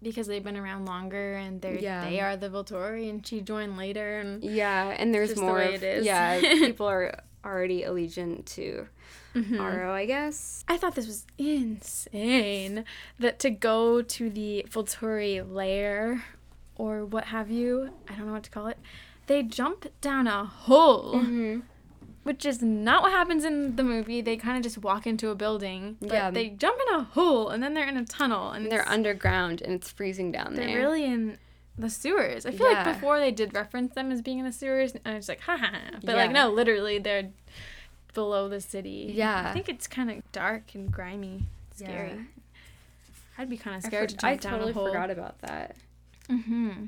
because 0.02 0.26
they've 0.26 0.44
been 0.44 0.56
around 0.56 0.86
longer 0.86 1.34
and 1.34 1.60
they're 1.62 1.78
Yeah. 1.78 2.08
they 2.08 2.20
are 2.20 2.36
the 2.36 2.48
Volturi 2.50 3.08
and 3.10 3.26
she 3.26 3.40
joined 3.40 3.76
later 3.76 4.20
and 4.20 4.42
Yeah, 4.44 4.88
and 4.98 5.14
there's 5.14 5.34
the 5.34 5.40
more. 5.40 5.54
way 5.54 5.74
of- 5.74 5.82
it 5.82 5.98
is. 5.98 6.06
Yeah, 6.06 6.40
people 6.40 6.86
are 6.86 7.20
already 7.44 7.82
allegiant 7.82 8.44
to 8.56 8.88
Mhm. 9.34 9.58
Aro, 9.58 9.90
I 9.90 10.06
guess. 10.06 10.64
I 10.66 10.76
thought 10.78 10.94
this 10.94 11.06
was 11.06 11.26
insane 11.38 12.84
that 13.18 13.38
to 13.40 13.50
go 13.50 14.02
to 14.02 14.30
the 14.30 14.66
Volturi 14.70 15.44
lair 15.48 16.24
or 16.76 17.04
what 17.04 17.24
have 17.26 17.50
you, 17.50 17.90
I 18.08 18.14
don't 18.14 18.26
know 18.26 18.32
what 18.32 18.42
to 18.44 18.50
call 18.50 18.66
it, 18.66 18.78
they 19.26 19.42
jump 19.42 19.86
down 20.00 20.26
a 20.26 20.44
hole, 20.44 21.14
Mm-hmm. 21.16 21.60
Which 22.26 22.44
is 22.44 22.60
not 22.60 23.02
what 23.02 23.12
happens 23.12 23.44
in 23.44 23.76
the 23.76 23.84
movie. 23.84 24.20
They 24.20 24.36
kind 24.36 24.56
of 24.56 24.62
just 24.64 24.78
walk 24.78 25.06
into 25.06 25.30
a 25.30 25.34
building, 25.36 25.96
but 26.00 26.12
Yeah. 26.12 26.30
they 26.30 26.48
jump 26.48 26.78
in 26.88 26.94
a 26.96 27.02
hole 27.04 27.48
and 27.50 27.62
then 27.62 27.74
they're 27.74 27.86
in 27.88 27.96
a 27.96 28.04
tunnel 28.04 28.50
and 28.50 28.70
They're 28.70 28.88
underground 28.88 29.62
and 29.62 29.72
it's 29.74 29.90
freezing 29.90 30.32
down 30.32 30.54
there. 30.54 30.66
they're 30.66 30.78
really 30.78 31.04
in 31.04 31.38
the 31.78 31.88
sewers. 31.88 32.44
I 32.44 32.50
feel 32.50 32.70
Yeah. 32.70 32.82
like 32.84 32.94
before 32.94 33.20
they 33.20 33.30
did 33.30 33.54
reference 33.54 33.94
them 33.94 34.10
as 34.10 34.22
being 34.22 34.38
in 34.40 34.44
the 34.44 34.52
sewers, 34.52 34.92
and 34.92 35.02
I 35.04 35.14
was 35.14 35.28
like, 35.28 35.40
ha 35.42 35.56
ha. 35.56 35.70
ha. 35.72 35.98
But 36.02 36.16
like, 36.16 36.32
no, 36.32 36.50
literally, 36.50 36.98
they're 36.98 37.30
below 38.14 38.48
the 38.48 38.60
city. 38.60 39.12
Yeah. 39.14 39.48
I 39.48 39.52
think 39.52 39.68
it's 39.68 39.86
kind 39.86 40.10
of 40.10 40.22
dark 40.32 40.74
and 40.74 40.90
grimy, 40.90 41.44
scary. 41.76 42.08
Yeah. 42.08 42.22
I'd 43.38 43.50
be 43.50 43.56
kind 43.58 43.76
of 43.76 43.82
scared 43.84 44.10
for- 44.10 44.16
to 44.16 44.20
jump 44.20 44.32
I 44.32 44.36
down 44.36 44.52
totally 44.52 44.70
a 44.70 44.74
hole. 44.74 44.86
I 44.86 44.86
totally 44.96 45.08
forgot 45.08 45.10
about 45.18 45.38
that. 45.42 45.76
Mm-hmm. 46.30 46.86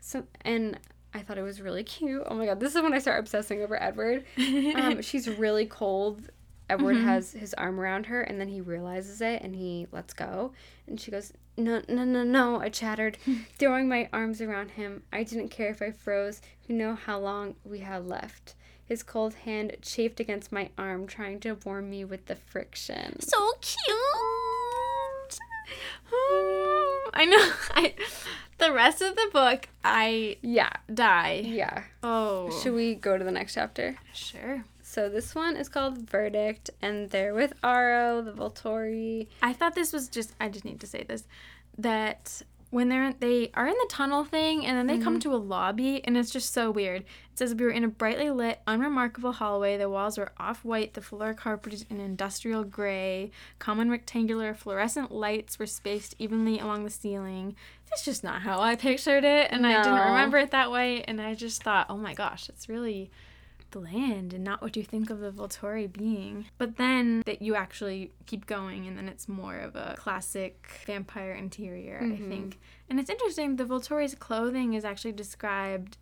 So 0.00 0.24
and 0.40 0.78
I 1.12 1.20
thought 1.20 1.38
it 1.38 1.42
was 1.42 1.60
really 1.60 1.82
cute. 1.82 2.22
Oh 2.26 2.34
my 2.34 2.46
god, 2.46 2.60
this 2.60 2.74
is 2.74 2.82
when 2.82 2.92
I 2.94 2.98
start 3.00 3.18
obsessing 3.18 3.62
over 3.62 3.80
Edward. 3.82 4.24
Um, 4.38 5.02
she's 5.08 5.28
really 5.28 5.66
cold. 5.66 6.30
Edward 6.68 6.96
Mhm. 6.98 7.02
has 7.04 7.32
his 7.32 7.52
arm 7.54 7.80
around 7.80 8.06
her, 8.06 8.20
and 8.22 8.40
then 8.40 8.46
he 8.46 8.60
realizes 8.60 9.20
it, 9.20 9.42
and 9.42 9.56
he 9.56 9.88
lets 9.90 10.12
go. 10.14 10.52
And 10.86 11.00
she 11.00 11.10
goes, 11.10 11.32
"No, 11.56 11.82
no, 11.88 12.04
no, 12.04 12.22
no!" 12.22 12.60
I 12.60 12.68
chattered, 12.68 13.16
throwing 13.58 13.88
my 13.88 14.08
arms 14.12 14.40
around 14.40 14.70
him. 14.72 15.02
I 15.12 15.24
didn't 15.24 15.48
care 15.48 15.70
if 15.70 15.82
I 15.82 15.90
froze. 15.90 16.40
You 16.68 16.76
know 16.76 16.94
how 16.94 17.18
long 17.18 17.56
we 17.64 17.80
had 17.80 18.06
left? 18.06 18.54
His 18.84 19.02
cold 19.02 19.34
hand 19.34 19.76
chafed 19.82 20.20
against 20.20 20.52
my 20.52 20.70
arm, 20.78 21.08
trying 21.08 21.40
to 21.40 21.56
warm 21.64 21.90
me 21.90 22.04
with 22.04 22.26
the 22.26 22.36
friction. 22.36 23.18
so 23.20 23.52
cute. 23.60 25.38
I 27.12 27.24
know. 27.24 27.52
I 27.74 27.94
the 28.60 28.72
rest 28.72 29.02
of 29.02 29.16
the 29.16 29.28
book, 29.32 29.68
I 29.84 30.36
Yeah, 30.42 30.70
die. 30.92 31.42
yeah. 31.44 31.84
Oh, 32.02 32.50
Should 32.62 32.74
we 32.74 32.94
go 32.94 33.18
to 33.18 33.24
the 33.24 33.32
next 33.32 33.54
chapter? 33.54 33.96
sure. 34.14 34.64
So 34.82 35.08
this 35.08 35.34
one 35.36 35.56
is 35.56 35.68
called 35.68 35.98
Verdict, 36.10 36.70
and 36.82 37.10
they're 37.10 37.32
with 37.34 37.52
Aro, 37.62 38.24
the 38.24 38.32
Volturi. 38.32 39.28
I 39.40 39.52
thought 39.52 39.74
this 39.76 39.92
was 39.92 40.08
just. 40.08 40.32
I 40.40 40.48
just 40.48 40.64
need 40.64 40.80
to 40.80 40.86
say 40.88 41.04
this, 41.04 41.24
that 41.78 42.42
when 42.70 42.88
they're 42.88 43.12
they 43.12 43.50
are 43.54 43.66
in 43.66 43.74
the 43.74 43.86
tunnel 43.90 44.24
thing 44.24 44.64
and 44.64 44.78
then 44.78 44.86
they 44.86 45.02
come 45.02 45.14
mm-hmm. 45.14 45.30
to 45.30 45.34
a 45.34 45.36
lobby 45.36 46.02
and 46.04 46.16
it's 46.16 46.30
just 46.30 46.52
so 46.52 46.70
weird. 46.70 47.02
It 47.02 47.38
says 47.38 47.54
we 47.54 47.64
were 47.64 47.70
in 47.70 47.84
a 47.84 47.88
brightly 47.88 48.30
lit, 48.30 48.60
unremarkable 48.66 49.32
hallway. 49.32 49.76
The 49.76 49.88
walls 49.88 50.16
were 50.16 50.32
off 50.38 50.64
white, 50.64 50.94
the 50.94 51.00
floor 51.00 51.34
carpeted 51.34 51.86
in 51.90 52.00
industrial 52.00 52.64
gray. 52.64 53.32
Common 53.58 53.90
rectangular 53.90 54.54
fluorescent 54.54 55.10
lights 55.10 55.58
were 55.58 55.66
spaced 55.66 56.14
evenly 56.18 56.60
along 56.60 56.84
the 56.84 56.90
ceiling. 56.90 57.56
That's 57.88 58.04
just 58.04 58.22
not 58.22 58.42
how 58.42 58.60
I 58.60 58.76
pictured 58.76 59.24
it, 59.24 59.48
and 59.50 59.66
I 59.66 59.82
didn't 59.82 59.98
remember 59.98 60.38
it 60.38 60.52
that 60.52 60.70
way. 60.70 61.02
And 61.02 61.20
I 61.20 61.34
just 61.34 61.64
thought, 61.64 61.86
oh 61.90 61.96
my 61.96 62.14
gosh, 62.14 62.48
it's 62.48 62.68
really 62.68 63.10
bland 63.70 64.34
and 64.34 64.44
not 64.44 64.62
what 64.62 64.76
you 64.76 64.82
think 64.82 65.10
of 65.10 65.20
the 65.20 65.30
Volturi 65.30 65.90
being. 65.92 66.46
But 66.58 66.76
then 66.76 67.22
that 67.26 67.42
you 67.42 67.54
actually 67.54 68.12
keep 68.26 68.46
going 68.46 68.86
and 68.86 68.96
then 68.96 69.08
it's 69.08 69.28
more 69.28 69.56
of 69.56 69.76
a 69.76 69.94
classic 69.98 70.82
vampire 70.86 71.32
interior, 71.32 71.98
I 72.00 72.04
mm-hmm. 72.04 72.28
think. 72.28 72.58
And 72.88 72.98
it's 72.98 73.10
interesting, 73.10 73.56
the 73.56 73.64
Volturi's 73.64 74.14
clothing 74.14 74.74
is 74.74 74.84
actually 74.84 75.12
described 75.12 75.96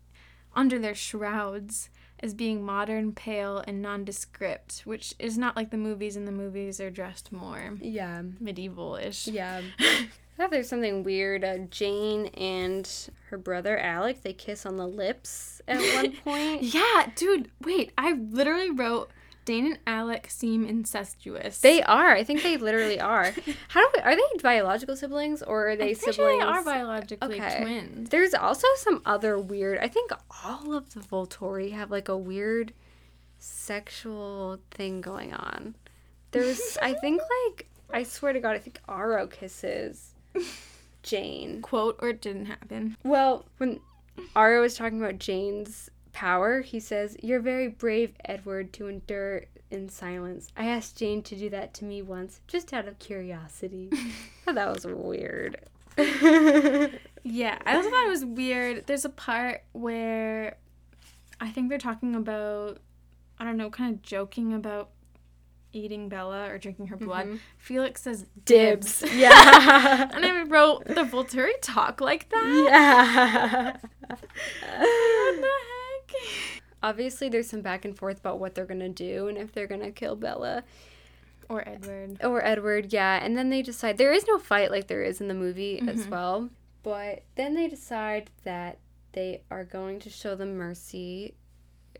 under 0.55 0.79
their 0.79 0.95
shrouds 0.95 1.89
as 2.21 2.33
being 2.33 2.63
modern, 2.63 3.13
pale, 3.13 3.63
and 3.65 3.81
nondescript, 3.81 4.81
which 4.83 5.13
is 5.19 5.37
not 5.37 5.55
like 5.55 5.69
the 5.69 5.77
movies. 5.77 6.17
In 6.17 6.25
the 6.25 6.31
movies, 6.31 6.81
are 6.81 6.89
dressed 6.89 7.31
more 7.31 7.77
Yeah. 7.79 8.23
medieval-ish. 8.39 9.27
Yeah. 9.27 9.61
I 10.39 10.43
thought 10.43 10.51
there's 10.51 10.69
something 10.69 11.03
weird. 11.03 11.43
Uh, 11.43 11.57
Jane 11.69 12.27
and 12.27 12.89
her 13.29 13.37
brother 13.37 13.77
Alec, 13.77 14.21
they 14.21 14.31
kiss 14.31 14.65
on 14.65 14.77
the 14.77 14.87
lips 14.87 15.61
at 15.67 15.79
one 15.95 16.13
point. 16.23 16.63
Yeah, 16.63 17.07
dude. 17.15 17.51
Wait, 17.61 17.91
I 17.97 18.13
literally 18.13 18.69
wrote 18.69 19.11
Jane 19.45 19.65
and 19.65 19.79
Alec 19.85 20.27
seem 20.29 20.65
incestuous. 20.65 21.59
They 21.59 21.83
are. 21.83 22.11
I 22.13 22.23
think 22.23 22.41
they 22.41 22.55
literally 22.55 23.01
are. 23.01 23.33
How 23.67 23.81
do 23.81 23.89
we, 23.97 24.01
are 24.01 24.15
they 24.15 24.21
biological 24.41 24.95
siblings 24.95 25.41
or 25.43 25.71
are 25.71 25.75
they 25.75 25.93
siblings? 25.93 26.15
sure 26.15 26.37
they 26.37 26.41
are 26.41 26.63
biologically 26.63 27.41
Okay. 27.41 27.59
twins. 27.61 28.09
There's 28.09 28.33
also 28.33 28.67
some 28.77 29.01
other 29.05 29.37
weird. 29.37 29.79
I 29.79 29.89
think 29.89 30.11
all 30.45 30.73
of 30.73 30.93
the 30.93 31.01
Volturi 31.01 31.73
have 31.73 31.91
like 31.91 32.07
a 32.07 32.17
weird 32.17 32.71
sexual 33.39 34.59
thing 34.71 35.01
going 35.01 35.33
on. 35.33 35.75
There's, 36.31 36.77
I 36.81 36.93
think, 36.93 37.21
like 37.47 37.67
I 37.91 38.03
swear 38.03 38.31
to 38.33 38.39
God, 38.39 38.55
I 38.55 38.59
think 38.59 38.79
Aro 38.87 39.29
kisses 39.29 40.13
Jane. 41.03 41.61
Quote 41.61 41.97
or 42.01 42.09
it 42.09 42.21
didn't 42.21 42.47
happen. 42.47 42.97
Well, 43.03 43.45
when 43.57 43.79
Aro 44.35 44.65
is 44.65 44.75
talking 44.75 45.01
about 45.01 45.19
Jane's 45.19 45.89
power, 46.11 46.61
he 46.61 46.79
says, 46.79 47.15
"You're 47.21 47.39
very 47.39 47.67
brave, 47.67 48.13
Edward, 48.25 48.73
to 48.73 48.87
endure 48.87 49.43
in 49.71 49.89
silence. 49.89 50.47
I 50.57 50.65
asked 50.65 50.97
Jane 50.97 51.21
to 51.23 51.35
do 51.35 51.49
that 51.51 51.73
to 51.75 51.85
me 51.85 52.01
once, 52.01 52.41
just 52.47 52.73
out 52.73 52.87
of 52.87 52.99
curiosity. 52.99 53.89
thought 54.45 54.55
that 54.55 54.73
was 54.73 54.85
weird." 54.85 55.59
Yeah, 57.23 57.57
I 57.65 57.75
also 57.75 57.89
thought 57.89 58.05
it 58.05 58.09
was 58.09 58.25
weird. 58.25 58.87
There's 58.87 59.05
a 59.05 59.09
part 59.09 59.63
where 59.71 60.57
I 61.39 61.49
think 61.49 61.69
they're 61.69 61.77
talking 61.77 62.15
about, 62.15 62.79
I 63.37 63.43
don't 63.43 63.57
know, 63.57 63.69
kind 63.69 63.93
of 63.93 64.01
joking 64.01 64.53
about 64.53 64.89
eating 65.73 66.09
Bella 66.09 66.49
or 66.49 66.57
drinking 66.57 66.87
her 66.87 66.97
blood. 66.97 67.27
Mm-hmm. 67.27 67.37
Felix 67.57 68.01
says 68.01 68.25
dibs. 68.45 69.01
Dibs. 69.01 69.13
Yeah. 69.15 70.09
And 70.19 70.25
I 70.25 70.43
wrote, 70.43 70.85
the 70.85 71.03
Volturi 71.03 71.51
talk 71.61 72.01
like 72.01 72.29
that? 72.29 72.65
yeah. 72.69 73.77
What 74.07 74.21
the 75.41 75.41
heck? 75.41 76.15
Obviously, 76.81 77.29
there's 77.29 77.49
some 77.49 77.61
back 77.61 77.85
and 77.85 77.97
forth 77.97 78.19
about 78.19 78.39
what 78.39 78.55
they're 78.55 78.65
gonna 78.65 78.89
do 78.89 79.27
and 79.27 79.37
if 79.37 79.51
they're 79.51 79.67
gonna 79.67 79.91
kill 79.91 80.15
Bella 80.15 80.63
Or 81.49 81.67
Edward. 81.67 82.17
or 82.23 82.43
Edward. 82.43 82.91
Yeah, 82.93 83.23
and 83.23 83.37
then 83.37 83.49
they 83.49 83.61
decide 83.61 83.97
there 83.97 84.13
is 84.13 84.25
no 84.27 84.39
fight 84.39 84.71
like 84.71 84.87
there 84.87 85.03
is 85.03 85.21
in 85.21 85.27
the 85.27 85.33
movie 85.33 85.79
as 85.79 86.01
mm-hmm. 86.01 86.09
well. 86.09 86.49
But 86.83 87.23
then 87.35 87.55
they 87.55 87.67
decide 87.67 88.29
that 88.45 88.79
they 89.11 89.41
are 89.51 89.65
going 89.65 89.99
to 89.99 90.09
show 90.09 90.35
them 90.35 90.55
mercy 90.55 91.35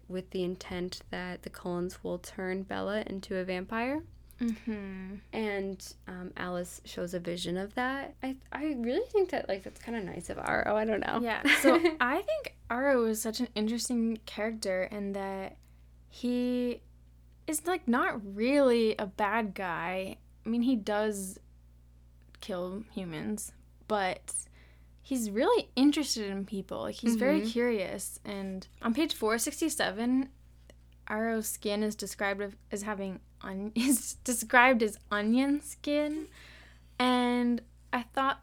with 0.10 0.30
the 0.31 0.44
intent 0.44 1.02
that 1.11 1.44
the 1.44 1.49
Cullens 1.49 2.03
will 2.03 2.18
turn 2.18 2.64
Bella 2.64 3.03
into 3.06 3.38
a 3.38 3.44
vampire. 3.44 4.02
Mm-hmm. 4.41 5.15
And 5.34 5.94
um, 6.07 6.31
Alice 6.38 6.81
shows 6.86 7.14
a 7.14 7.19
vision 7.19 7.57
of 7.57 7.76
that. 7.76 8.15
I, 8.23 8.38
I 8.52 8.76
really 8.77 9.06
think 9.10 9.31
that 9.31 9.49
like 9.49 9.64
that's 9.64 9.81
kind 9.81 9.98
of 9.98 10.03
nice 10.03 10.30
of 10.30 10.38
Aro. 10.38 10.73
I 10.73 10.86
don't 10.86 11.02
know. 11.02 11.19
Yeah. 11.22 11.41
So 11.61 11.76
I 11.99 12.22
think 12.22 12.56
Aro 12.69 13.10
is 13.10 13.22
such 13.22 13.40
an 13.40 13.49
interesting 13.56 14.19
character 14.26 14.84
in 14.84 15.14
that 15.14 15.57
he 16.10 16.81
is 17.48 17.68
like 17.68 17.88
not 17.88 18.19
really 18.36 18.95
a 18.98 19.06
bad 19.06 19.53
guy. 19.53 20.18
I 20.45 20.49
mean, 20.49 20.61
he 20.61 20.76
does 20.76 21.38
kill 22.40 22.84
humans, 22.94 23.52
but 23.88 24.34
he's 25.02 25.30
really 25.30 25.70
interested 25.76 26.30
in 26.30 26.46
people. 26.46 26.82
Like 26.82 26.96
he's 26.96 27.16
very 27.16 27.42
mm-hmm. 27.42 27.50
curious. 27.50 28.20
And 28.26 28.68
on 28.82 28.94
page 28.94 29.14
467, 29.14 30.30
Aro's 31.10 31.48
skin 31.48 31.84
is 31.84 31.96
described 31.96 32.56
as 32.72 32.84
having 32.84 33.20
on 33.42 33.72
is 33.76 34.16
described 34.24 34.84
as 34.84 34.98
onion 35.12 35.62
skin, 35.62 36.28
and 37.00 37.62
I 37.92 38.04
thought 38.04 38.42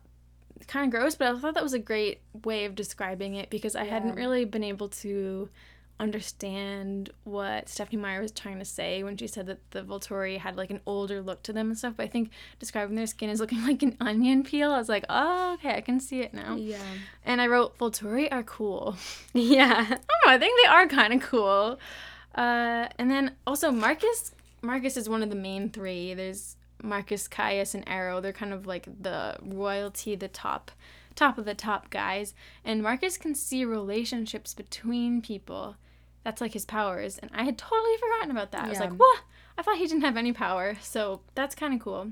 kind 0.66 0.87
of 0.87 0.99
gross, 0.99 1.15
but 1.15 1.28
I 1.28 1.39
thought 1.39 1.55
that 1.55 1.62
was 1.62 1.74
a 1.74 1.78
great 1.78 2.20
way 2.45 2.65
of 2.65 2.74
describing 2.74 3.35
it 3.35 3.51
because 3.51 3.77
I 3.77 3.85
hadn't 3.85 4.15
really 4.15 4.45
been 4.45 4.65
able 4.65 4.89
to 4.89 5.49
understand 5.98 7.10
what 7.24 7.68
Stephenie 7.68 8.01
Meyer 8.01 8.20
was 8.20 8.32
trying 8.32 8.59
to 8.59 8.64
say 8.64 9.02
when 9.02 9.16
she 9.16 9.27
said 9.27 9.47
that 9.47 9.70
the 9.70 9.82
Volturi 9.82 10.39
had 10.39 10.56
like 10.56 10.70
an 10.70 10.81
older 10.86 11.23
look 11.23 11.43
to 11.44 11.52
them 11.52 11.68
and 11.68 11.78
stuff. 11.78 11.94
But 11.97 12.05
I 12.05 12.09
think 12.09 12.31
describing 12.59 12.97
their 12.97 13.06
skin 13.06 13.31
as 13.31 13.40
looking 13.40 13.62
like 13.66 13.82
an 13.82 13.97
onion 14.01 14.44
peel, 14.44 14.73
I 14.73 14.78
was 14.78 14.89
like, 14.89 15.05
oh, 15.09 15.55
okay, 15.55 15.77
I 15.77 15.81
can 15.81 16.01
see 16.01 16.20
it 16.20 16.35
now. 16.35 16.56
Yeah. 16.56 16.82
And 17.24 17.40
I 17.40 17.47
wrote, 17.47 17.78
Volturi 17.78 18.28
are 18.31 18.43
cool. 18.43 18.97
Yeah. 19.32 19.74
I 19.81 19.85
don't 19.85 19.98
know, 19.98 20.32
I 20.32 20.39
think 20.39 20.59
they 20.62 20.68
are 20.68 20.86
kind 20.86 21.12
of 21.12 21.20
cool. 21.20 21.78
Uh, 22.35 22.89
and 22.98 23.10
then 23.10 23.32
also 23.47 23.70
Marcus. 23.70 24.32
Marcus 24.62 24.97
is 24.97 25.09
one 25.09 25.23
of 25.23 25.28
the 25.31 25.36
main 25.36 25.70
three. 25.70 26.14
There's 26.14 26.56
Marcus, 26.82 27.28
Caius, 27.28 27.74
and 27.74 27.85
Aro. 27.86 28.20
They're 28.20 28.32
kind 28.32 28.52
of 28.52 28.66
like 28.66 28.89
the 29.02 29.36
royalty, 29.43 30.14
the 30.14 30.28
top, 30.28 30.70
top 31.14 31.39
of 31.39 31.44
the 31.44 31.55
top 31.55 31.90
guys. 31.90 32.35
And 32.64 32.82
Marcus 32.82 33.16
can 33.18 33.35
see 33.35 33.64
relationships 33.64 34.55
between 34.55 35.20
people. 35.23 35.77
That's 36.27 36.40
like 36.40 36.55
his 36.55 36.65
powers. 36.65 37.19
And 37.19 37.31
I 37.32 37.44
had 37.44 37.57
totally 37.57 37.97
forgotten 37.98 38.32
about 38.32 38.51
that. 38.51 38.65
I 38.65 38.69
was 38.69 38.81
like, 38.81 38.94
what? 38.94 39.20
I 39.57 39.62
thought 39.62 39.77
he 39.77 39.86
didn't 39.86 40.03
have 40.03 40.16
any 40.16 40.32
power. 40.32 40.77
So 40.82 41.20
that's 41.36 41.55
kind 41.55 41.73
of 41.73 41.78
cool. 41.78 42.09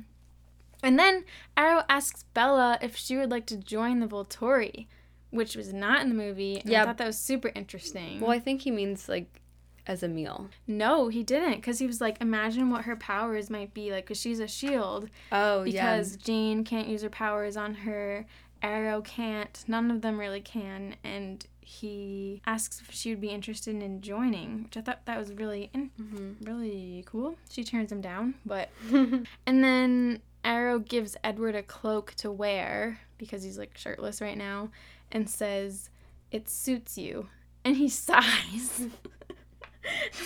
And 0.84 0.96
then 0.96 1.24
Aro 1.56 1.84
asks 1.88 2.22
Bella 2.32 2.78
if 2.80 2.94
she 2.96 3.16
would 3.16 3.32
like 3.32 3.44
to 3.46 3.56
join 3.56 3.98
the 3.98 4.06
Volturi, 4.06 4.86
which 5.30 5.56
was 5.56 5.72
not 5.72 6.00
in 6.02 6.10
the 6.10 6.14
movie. 6.14 6.60
And 6.60 6.72
I 6.72 6.84
thought 6.84 6.98
that 6.98 7.08
was 7.08 7.18
super 7.18 7.50
interesting. 7.56 8.20
Well, 8.20 8.30
I 8.30 8.38
think 8.38 8.60
he 8.60 8.70
means 8.70 9.08
like 9.08 9.40
as 9.84 10.04
a 10.04 10.08
meal. 10.08 10.48
No, 10.68 11.08
he 11.08 11.24
didn't, 11.24 11.56
because 11.56 11.80
he 11.80 11.86
was 11.88 12.00
like, 12.00 12.20
imagine 12.20 12.70
what 12.70 12.84
her 12.84 12.94
powers 12.94 13.50
might 13.50 13.74
be 13.74 13.90
like, 13.90 14.04
because 14.04 14.20
she's 14.20 14.38
a 14.38 14.46
shield. 14.46 15.10
Oh, 15.32 15.64
Because 15.64 16.16
Jane 16.18 16.62
can't 16.62 16.86
use 16.86 17.02
her 17.02 17.10
powers 17.10 17.56
on 17.56 17.74
her, 17.74 18.26
Aro 18.62 19.04
can't, 19.04 19.64
none 19.66 19.90
of 19.90 20.02
them 20.02 20.20
really 20.20 20.40
can, 20.40 20.94
and 21.02 21.44
he 21.64 22.42
asks 22.46 22.80
if 22.80 22.94
she 22.94 23.10
would 23.10 23.20
be 23.20 23.30
interested 23.30 23.74
in 23.82 24.02
joining, 24.02 24.64
which 24.64 24.76
I 24.76 24.82
thought 24.82 25.06
that 25.06 25.18
was 25.18 25.32
really, 25.32 25.70
in- 25.72 25.90
mm-hmm. 25.98 26.44
really 26.44 27.02
cool. 27.06 27.36
She 27.48 27.64
turns 27.64 27.90
him 27.90 28.02
down, 28.02 28.34
but 28.44 28.68
and 28.92 29.24
then 29.46 30.20
Aro 30.44 30.86
gives 30.86 31.16
Edward 31.24 31.54
a 31.54 31.62
cloak 31.62 32.12
to 32.18 32.30
wear 32.30 33.00
because 33.16 33.42
he's 33.42 33.58
like 33.58 33.78
shirtless 33.78 34.20
right 34.20 34.36
now, 34.36 34.70
and 35.10 35.28
says, 35.28 35.88
"It 36.30 36.50
suits 36.50 36.98
you," 36.98 37.28
and 37.64 37.76
he 37.76 37.88
sighs. 37.88 38.86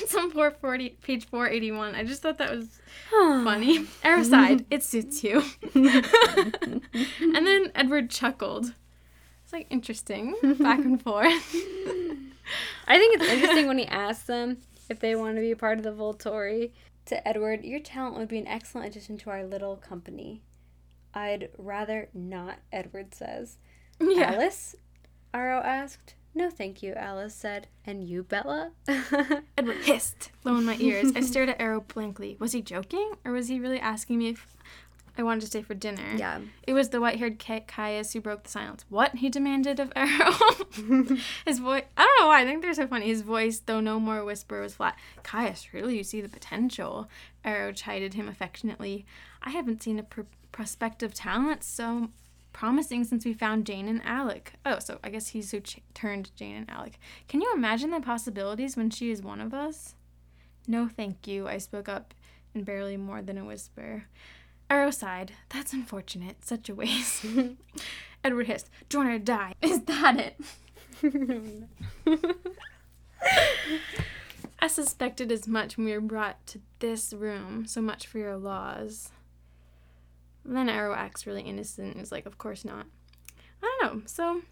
That's 0.00 0.14
on 0.14 0.30
440, 0.30 0.90
page 1.02 1.26
481. 1.26 1.94
I 1.94 2.04
just 2.04 2.22
thought 2.22 2.38
that 2.38 2.50
was 2.54 2.80
funny. 3.10 3.80
Aro 4.04 4.24
sighed. 4.24 4.64
It 4.70 4.82
suits 4.84 5.24
you. 5.24 5.42
and 5.74 7.46
then 7.46 7.72
Edward 7.74 8.10
chuckled. 8.10 8.74
It's 9.48 9.54
like 9.54 9.66
interesting. 9.70 10.34
Back 10.58 10.80
and 10.80 11.02
forth. 11.02 11.56
I 12.86 12.98
think 12.98 13.18
it's 13.18 13.32
interesting 13.32 13.66
when 13.66 13.78
he 13.78 13.86
asks 13.86 14.24
them 14.24 14.58
if 14.90 15.00
they 15.00 15.14
want 15.14 15.36
to 15.36 15.40
be 15.40 15.52
a 15.52 15.56
part 15.56 15.78
of 15.78 15.84
the 15.84 15.90
Volturi. 15.90 16.72
To 17.06 17.26
Edward, 17.26 17.64
your 17.64 17.80
talent 17.80 18.18
would 18.18 18.28
be 18.28 18.36
an 18.36 18.46
excellent 18.46 18.88
addition 18.88 19.16
to 19.16 19.30
our 19.30 19.42
little 19.42 19.76
company. 19.76 20.42
I'd 21.14 21.48
rather 21.56 22.10
not, 22.12 22.58
Edward 22.70 23.14
says. 23.14 23.56
Yeah. 23.98 24.34
Alice? 24.34 24.76
Aro 25.32 25.64
asked. 25.64 26.12
No, 26.34 26.50
thank 26.50 26.82
you, 26.82 26.92
Alice 26.92 27.34
said. 27.34 27.68
And 27.86 28.04
you, 28.04 28.24
Bella? 28.24 28.72
Edward 29.56 29.78
hissed, 29.78 30.30
low 30.44 30.56
in 30.56 30.66
my 30.66 30.76
ears. 30.78 31.10
I 31.16 31.22
stared 31.22 31.48
at 31.48 31.58
Aro 31.58 31.88
blankly. 31.88 32.36
Was 32.38 32.52
he 32.52 32.60
joking? 32.60 33.12
Or 33.24 33.32
was 33.32 33.48
he 33.48 33.60
really 33.60 33.80
asking 33.80 34.18
me 34.18 34.28
if 34.28 34.46
I 35.18 35.22
wanted 35.24 35.40
to 35.40 35.46
stay 35.48 35.62
for 35.62 35.74
dinner? 35.74 36.14
yeah. 36.16 36.40
It 36.66 36.72
was 36.74 36.90
the 36.90 37.00
white 37.00 37.18
haired 37.18 37.38
Caius 37.38 38.12
who 38.12 38.20
broke 38.20 38.44
the 38.44 38.50
silence. 38.50 38.84
What? 38.88 39.16
He 39.16 39.28
demanded 39.28 39.80
of 39.80 39.90
Aro. 39.94 41.20
His 41.46 41.58
voice, 41.58 41.84
I 41.96 42.02
don't 42.04 42.20
know 42.20 42.28
why, 42.28 42.42
I 42.42 42.44
think 42.44 42.62
they're 42.62 42.74
so 42.74 42.86
funny. 42.86 43.06
His 43.06 43.22
voice, 43.22 43.58
though 43.58 43.80
no 43.80 43.98
more 43.98 44.24
whisper, 44.24 44.60
was 44.60 44.74
flat. 44.76 44.96
Caius, 45.24 45.72
really, 45.74 45.96
you 45.96 46.04
see 46.04 46.20
the 46.20 46.28
potential. 46.28 47.08
Aro 47.44 47.74
chided 47.74 48.14
him 48.14 48.28
affectionately. 48.28 49.04
I 49.42 49.50
haven't 49.50 49.82
seen 49.82 49.98
a 49.98 50.02
pr- 50.02 50.22
prospective 50.52 51.14
talent 51.14 51.62
so 51.64 52.10
promising 52.52 53.04
since 53.04 53.24
we 53.24 53.32
found 53.32 53.66
Jane 53.66 53.88
and 53.88 54.02
Alec. 54.04 54.54
Oh, 54.66 54.78
so 54.78 54.98
I 55.04 55.10
guess 55.10 55.28
he's 55.28 55.50
who 55.50 55.60
ch- 55.60 55.80
turned 55.94 56.34
Jane 56.36 56.56
and 56.56 56.70
Alec. 56.70 56.98
Can 57.28 57.40
you 57.40 57.52
imagine 57.54 57.90
the 57.90 58.00
possibilities 58.00 58.76
when 58.76 58.90
she 58.90 59.10
is 59.10 59.22
one 59.22 59.40
of 59.40 59.52
us? 59.54 59.94
No, 60.66 60.88
thank 60.88 61.26
you, 61.26 61.46
I 61.48 61.58
spoke 61.58 61.88
up 61.88 62.14
in 62.54 62.64
barely 62.64 62.96
more 62.96 63.22
than 63.22 63.38
a 63.38 63.44
whisper. 63.44 64.04
Aro 64.70 64.92
sighed. 64.92 65.32
That's 65.48 65.72
unfortunate. 65.72 66.44
Such 66.44 66.68
a 66.68 66.74
waste. 66.74 67.24
Edward 68.24 68.46
hissed. 68.46 68.68
Join 68.88 69.06
or 69.06 69.18
die. 69.18 69.54
Is 69.62 69.82
that 69.82 70.18
it? 70.18 70.40
I 74.60 74.66
suspected 74.66 75.30
as 75.30 75.46
much 75.46 75.76
when 75.76 75.86
we 75.86 75.92
were 75.92 76.00
brought 76.00 76.44
to 76.48 76.60
this 76.80 77.12
room. 77.12 77.66
So 77.66 77.80
much 77.80 78.06
for 78.06 78.18
your 78.18 78.36
laws. 78.36 79.10
Then 80.44 80.68
Aro 80.68 80.96
acts 80.96 81.26
really 81.26 81.42
innocent 81.42 81.94
and 81.94 82.02
is 82.02 82.12
like, 82.12 82.26
Of 82.26 82.38
course 82.38 82.64
not. 82.64 82.86
I 83.62 83.78
don't 83.80 83.94
know. 83.94 84.02
So 84.06 84.42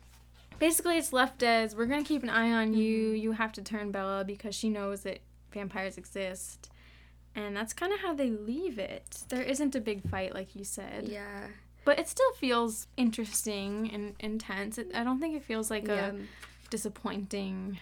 basically, 0.58 0.96
it's 0.98 1.12
left 1.12 1.42
as 1.42 1.76
we're 1.76 1.86
going 1.86 2.02
to 2.02 2.08
keep 2.08 2.22
an 2.22 2.30
eye 2.30 2.52
on 2.52 2.74
you. 2.74 3.08
Mm-hmm. 3.08 3.16
You 3.16 3.32
have 3.32 3.52
to 3.52 3.62
turn 3.62 3.90
Bella 3.90 4.24
because 4.24 4.54
she 4.54 4.70
knows 4.70 5.02
that 5.02 5.20
vampires 5.52 5.98
exist. 5.98 6.70
And 7.36 7.54
that's 7.56 7.72
kind 7.74 7.92
of 7.92 8.00
how 8.00 8.14
they 8.14 8.30
leave 8.30 8.78
it. 8.78 9.22
There 9.28 9.42
isn't 9.42 9.74
a 9.76 9.80
big 9.80 10.08
fight, 10.08 10.34
like 10.34 10.56
you 10.56 10.64
said. 10.64 11.06
Yeah. 11.08 11.48
But 11.84 11.98
it 12.00 12.08
still 12.08 12.32
feels 12.32 12.88
interesting 12.96 13.90
and 13.92 14.14
intense. 14.18 14.78
It, 14.78 14.90
I 14.94 15.04
don't 15.04 15.20
think 15.20 15.36
it 15.36 15.44
feels 15.44 15.70
like 15.70 15.86
Yeah. 15.86 16.12
a 16.12 16.14
disappointing 16.70 17.78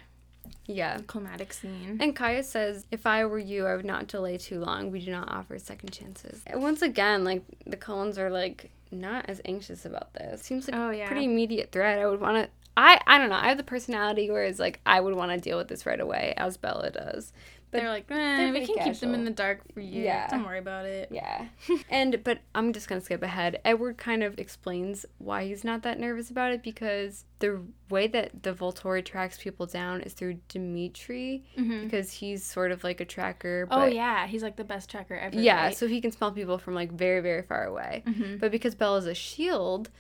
Yeah. 0.67 0.99
climatic 1.07 1.53
scene. 1.53 1.99
And 2.01 2.15
Caius 2.17 2.49
says, 2.49 2.85
if 2.91 3.07
I 3.07 3.25
were 3.27 3.39
you, 3.39 3.67
I 3.67 3.77
would 3.77 3.85
not 3.85 4.09
delay 4.09 4.39
too 4.39 4.61
long. 4.61 4.91
We 4.91 5.05
do 5.05 5.11
not 5.11 5.31
offer 5.31 5.59
second 5.59 5.93
chances. 5.93 6.43
And 6.47 6.63
once 6.63 6.83
again, 6.83 7.23
like, 7.25 7.43
the 7.67 7.77
Cullens 7.77 8.19
are, 8.19 8.31
like, 8.31 8.71
not 8.91 9.27
as 9.29 9.41
anxious 9.45 9.85
about 9.85 10.13
this. 10.15 10.43
Seems 10.43 10.69
like 10.69 10.77
Oh, 10.79 10.91
a 10.91 10.95
yeah. 10.97 11.07
pretty 11.07 11.25
immediate 11.27 11.71
threat. 11.73 11.99
I 11.99 12.07
would 12.07 12.21
want 12.21 12.45
to. 12.45 12.51
I, 12.77 13.01
I 13.07 13.19
don't 13.19 13.29
know. 13.29 13.37
I 13.37 13.49
have 13.49 13.57
the 13.57 13.63
personality 13.63 14.31
where 14.31 14.43
it's 14.45 14.59
like 14.59 14.81
I 14.85 15.01
would 15.01 15.15
want 15.15 15.31
to 15.31 15.39
deal 15.39 15.57
with 15.59 15.69
this 15.69 15.87
right 15.87 16.01
away, 16.01 16.35
as 16.37 16.57
Bella 16.57 16.91
does. 16.91 17.33
But 17.75 17.81
they're 17.81 17.91
like, 17.91 18.07
eh, 18.11 18.51
we 18.53 18.65
can 18.67 18.85
keep 18.85 18.99
them 19.01 19.15
in 19.15 19.25
the 19.25 19.31
dark 19.31 19.61
for 19.75 19.81
you. 19.81 20.03
Yeah. 20.03 20.29
Don't 20.29 20.45
worry 20.45 20.59
about 20.61 20.87
it. 20.87 21.09
Yeah. 21.11 21.47
and 21.91 22.23
but 22.25 22.39
I'm 22.55 22.73
just 22.73 22.89
gonna 22.89 23.01
skip 23.01 23.23
ahead. 23.23 23.61
Edward 23.65 23.99
kind 23.99 24.23
of 24.23 24.39
explains 24.39 25.05
why 25.19 25.45
he's 25.47 25.65
not 25.65 25.83
that 25.83 25.99
nervous 25.99 26.31
about 26.31 26.53
it 26.53 26.63
because 26.63 27.25
the 27.41 27.61
way 27.91 28.07
that 28.07 28.43
the 28.45 28.55
Volturi 28.55 29.05
tracks 29.05 29.37
people 29.43 29.67
down 29.67 30.01
is 30.01 30.13
through 30.15 30.39
Demetri 30.49 31.45
Mhm. 31.59 31.85
because 31.85 32.13
he's 32.13 32.45
sort 32.45 32.71
of 32.73 32.85
like 32.85 33.01
a 33.01 33.05
tracker. 33.05 33.67
Oh, 33.71 33.87
yeah. 33.87 34.27
He's 34.27 34.43
like 34.43 34.57
the 34.57 34.65
best 34.65 34.89
tracker 34.91 35.17
ever. 35.17 35.37
Yeah, 35.39 35.65
right? 35.65 35.77
so 35.77 35.87
he 35.89 36.01
can 36.01 36.13
smell 36.13 36.31
people 36.33 36.59
from 36.59 36.75
like 36.75 36.93
very, 36.93 37.21
very 37.21 37.43
far 37.43 37.65
away. 37.65 38.03
Mhm. 38.07 38.39
But 38.41 38.51
because 38.53 38.75
Bella's 38.75 39.07
a 39.07 39.15
shield, 39.15 39.91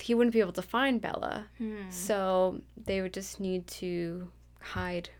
he 0.00 0.14
wouldn't 0.14 0.32
be 0.32 0.40
able 0.40 0.52
to 0.52 0.62
find 0.62 1.00
Bella. 1.00 1.46
Hmm. 1.58 1.90
So 1.90 2.62
they 2.76 3.02
would 3.02 3.12
just 3.12 3.38
need 3.40 3.66
to 3.66 4.30
hide 4.60 5.10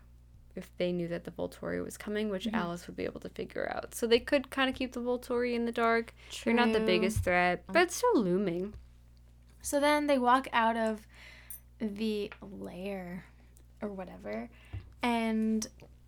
if 0.55 0.69
they 0.77 0.91
knew 0.91 1.07
that 1.07 1.23
the 1.23 1.31
Volturi 1.31 1.83
was 1.83 1.97
coming, 1.97 2.29
which 2.29 2.45
Mm-hmm. 2.45 2.55
Alice 2.55 2.87
would 2.87 2.95
be 2.95 3.03
able 3.05 3.19
to 3.21 3.29
figure 3.29 3.71
out. 3.75 3.93
So 3.95 4.05
they 4.07 4.19
could 4.19 4.49
kind 4.49 4.69
of 4.69 4.75
keep 4.75 4.93
the 4.93 4.99
Volturi 4.99 5.53
in 5.53 5.65
the 5.65 5.71
dark. 5.71 6.13
They're 6.43 6.53
not 6.53 6.73
the 6.73 6.79
biggest 6.79 7.23
threat, 7.23 7.63
but 7.67 7.83
it's 7.83 7.95
still 7.95 8.21
looming. 8.21 8.73
So 9.61 9.79
then 9.79 10.07
they 10.07 10.17
walk 10.17 10.47
out 10.53 10.75
of 10.75 11.07
the 11.79 12.31
lair 12.41 13.25
or 13.81 13.89
whatever, 13.89 14.49
and 15.01 15.67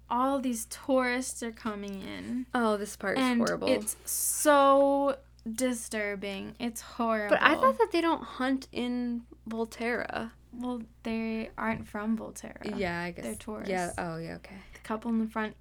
all 0.10 0.40
these 0.40 0.66
tourists 0.66 1.42
are 1.44 1.52
coming 1.52 2.02
in. 2.02 2.46
Oh, 2.54 2.78
this 2.78 2.96
part 2.96 3.18
is 3.18 3.38
horrible. 3.38 3.68
it's 3.68 3.96
so 4.06 5.18
disturbing. 5.52 6.56
It's 6.60 6.82
horrible. 6.82 7.36
but 7.38 7.44
I 7.44 7.56
thought 7.56 7.78
that 7.80 7.92
they 7.92 8.02
don't 8.02 8.24
hunt 8.24 8.68
in 8.72 9.24
Volterra. 9.50 10.32
Well, 10.60 10.82
they 11.04 11.50
aren't 11.58 11.88
from 11.88 12.18
Volterra. 12.18 12.78
Yeah, 12.78 13.02
I 13.02 13.12
guess. 13.12 13.26
they're 13.26 13.36
tourists. 13.36 13.70
Yeah. 13.70 13.92
Oh, 13.98 14.18
yeah. 14.18 14.36
Okay. 14.36 14.56
The 14.74 14.80
couple 14.80 15.12
in 15.12 15.20
the 15.20 15.28
front 15.28 15.56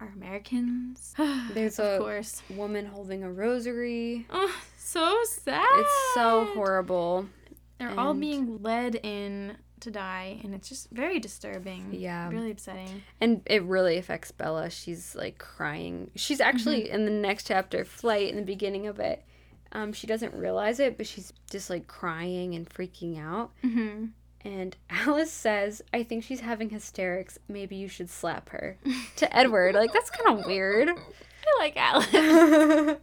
are 0.00 0.10
Americans. 0.14 1.14
There's 1.54 1.78
of 1.78 1.86
a 1.86 1.98
course. 1.98 2.42
woman 2.50 2.86
holding 2.86 3.22
a 3.24 3.30
rosary. 3.32 4.26
Oh, 4.30 4.54
so 4.78 5.18
sad. 5.28 5.64
It's 5.74 6.14
so 6.14 6.46
horrible. 6.54 7.26
They're 7.78 7.98
all 7.98 8.14
being 8.14 8.60
led 8.62 8.96
in 8.96 9.56
to 9.80 9.90
die, 9.92 10.40
and 10.42 10.52
it's 10.54 10.68
just 10.68 10.90
very 10.90 11.20
disturbing. 11.20 11.90
Yeah. 11.92 12.28
Really 12.30 12.50
upsetting. 12.50 13.02
And 13.20 13.42
it 13.46 13.62
really 13.62 13.96
affects 13.98 14.32
Bella. 14.32 14.70
She's 14.70 15.14
like 15.14 15.38
crying. 15.38 16.10
She's 16.16 16.40
actually 16.40 16.84
Mm-hmm. 16.84 16.94
in 16.94 17.04
the 17.04 17.10
next 17.12 17.46
chapter, 17.46 17.84
Flight, 17.84 18.30
in 18.30 18.36
the 18.36 18.42
beginning 18.42 18.86
of 18.88 18.98
it. 18.98 19.24
Um, 19.70 19.92
she 19.92 20.06
doesn't 20.08 20.34
realize 20.34 20.80
it, 20.80 20.96
but 20.96 21.06
she's 21.06 21.32
just 21.50 21.70
like 21.70 21.86
crying 21.86 22.54
and 22.56 22.68
freaking 22.68 23.20
out. 23.22 23.50
Mm-hmm. 23.62 24.06
And 24.44 24.76
Alice 24.90 25.32
says, 25.32 25.82
I 25.92 26.02
think 26.02 26.24
she's 26.24 26.40
having 26.40 26.70
hysterics. 26.70 27.38
Maybe 27.48 27.76
you 27.76 27.88
should 27.88 28.10
slap 28.10 28.50
her. 28.50 28.78
to 29.16 29.36
Edward. 29.36 29.74
Like, 29.74 29.92
that's 29.92 30.10
kind 30.10 30.38
of 30.38 30.46
weird. 30.46 30.88
I 30.90 31.60
like 31.60 31.76
Alice. 31.76 32.08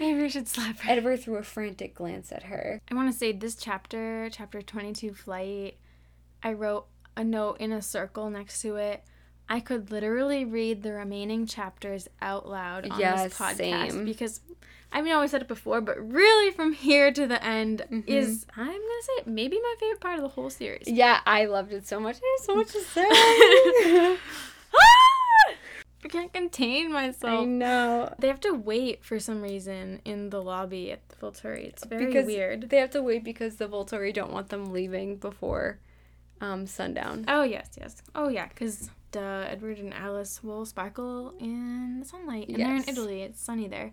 Maybe 0.00 0.20
we 0.22 0.28
should 0.28 0.48
slap 0.48 0.78
her. 0.80 0.90
Edward 0.90 1.18
threw 1.20 1.36
a 1.36 1.42
frantic 1.42 1.94
glance 1.94 2.32
at 2.32 2.44
her. 2.44 2.80
I 2.90 2.94
want 2.94 3.12
to 3.12 3.16
say 3.16 3.32
this 3.32 3.54
chapter, 3.54 4.28
chapter 4.32 4.62
22, 4.62 5.14
Flight, 5.14 5.76
I 6.42 6.52
wrote 6.54 6.86
a 7.16 7.22
note 7.22 7.58
in 7.60 7.70
a 7.72 7.82
circle 7.82 8.30
next 8.30 8.62
to 8.62 8.76
it. 8.76 9.04
I 9.48 9.60
could 9.60 9.90
literally 9.90 10.44
read 10.44 10.82
the 10.82 10.92
remaining 10.92 11.46
chapters 11.46 12.08
out 12.22 12.48
loud 12.48 12.88
on 12.88 12.98
Yeah, 12.98 13.24
this 13.24 13.34
podcast 13.36 13.90
same. 13.90 14.04
because 14.04 14.40
I 14.92 15.00
mean, 15.00 15.12
I 15.12 15.16
always 15.16 15.30
said 15.30 15.42
it 15.42 15.48
before, 15.48 15.80
but 15.80 15.96
really 16.12 16.50
from 16.52 16.72
here 16.72 17.10
to 17.12 17.26
the 17.26 17.42
end 17.44 17.82
Mm-hmm. 17.90 18.02
is, 18.10 18.46
I'm 18.56 18.66
going 18.66 18.78
to 18.78 19.04
say, 19.16 19.22
maybe 19.30 19.58
my 19.60 19.74
favorite 19.80 20.00
part 20.00 20.16
of 20.16 20.22
the 20.22 20.28
whole 20.28 20.50
series. 20.50 20.86
Yeah, 20.86 21.20
I 21.26 21.46
loved 21.46 21.72
it 21.72 21.86
so 21.86 21.98
much. 21.98 22.16
I 22.16 22.36
have 22.38 22.44
so 22.46 22.54
much 22.56 22.68
to 22.72 22.80
say. 22.94 24.18
I 26.04 26.08
can't 26.08 26.32
contain 26.32 26.92
myself. 26.92 27.42
I 27.42 27.44
know. 27.44 28.12
They 28.18 28.26
have 28.28 28.40
to 28.40 28.52
wait 28.52 29.04
for 29.04 29.18
some 29.20 29.40
reason 29.40 30.00
in 30.04 30.30
the 30.30 30.42
lobby 30.42 30.90
at 30.90 31.08
the 31.08 31.16
Volturi. 31.16 31.64
It's 31.66 31.84
very 31.84 32.06
because 32.06 32.26
weird. 32.26 32.70
They 32.70 32.78
have 32.78 32.90
to 32.90 33.02
wait 33.02 33.22
because 33.24 33.56
the 33.56 33.68
Volturi 33.68 34.12
don't 34.12 34.32
want 34.32 34.48
them 34.48 34.72
leaving 34.72 35.16
before 35.16 35.78
um, 36.40 36.66
sundown. 36.66 37.24
Oh 37.28 37.44
yes, 37.44 37.70
yes. 37.80 38.02
Oh 38.16 38.28
yeah, 38.28 38.48
because 38.48 38.90
uh, 39.16 39.46
Edward 39.48 39.78
and 39.78 39.94
Alice 39.94 40.42
will 40.42 40.66
sparkle 40.66 41.34
in 41.38 42.00
the 42.00 42.04
sunlight, 42.04 42.48
and 42.48 42.56
they're 42.58 42.76
in 42.76 42.84
Italy. 42.88 43.22
It's 43.22 43.40
sunny 43.40 43.68
there, 43.68 43.92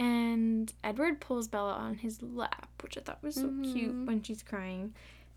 and 0.00 0.72
Edward 0.82 1.20
pulls 1.20 1.46
Bella 1.46 1.74
on 1.74 1.94
his 1.98 2.20
lap, 2.22 2.70
which 2.82 2.96
I 2.96 3.02
thought 3.02 3.22
was 3.22 3.34
so 3.36 3.48
cute 3.62 3.94
Mhm. 3.94 4.06
when 4.06 4.22
she's 4.22 4.42
crying. 4.42 4.94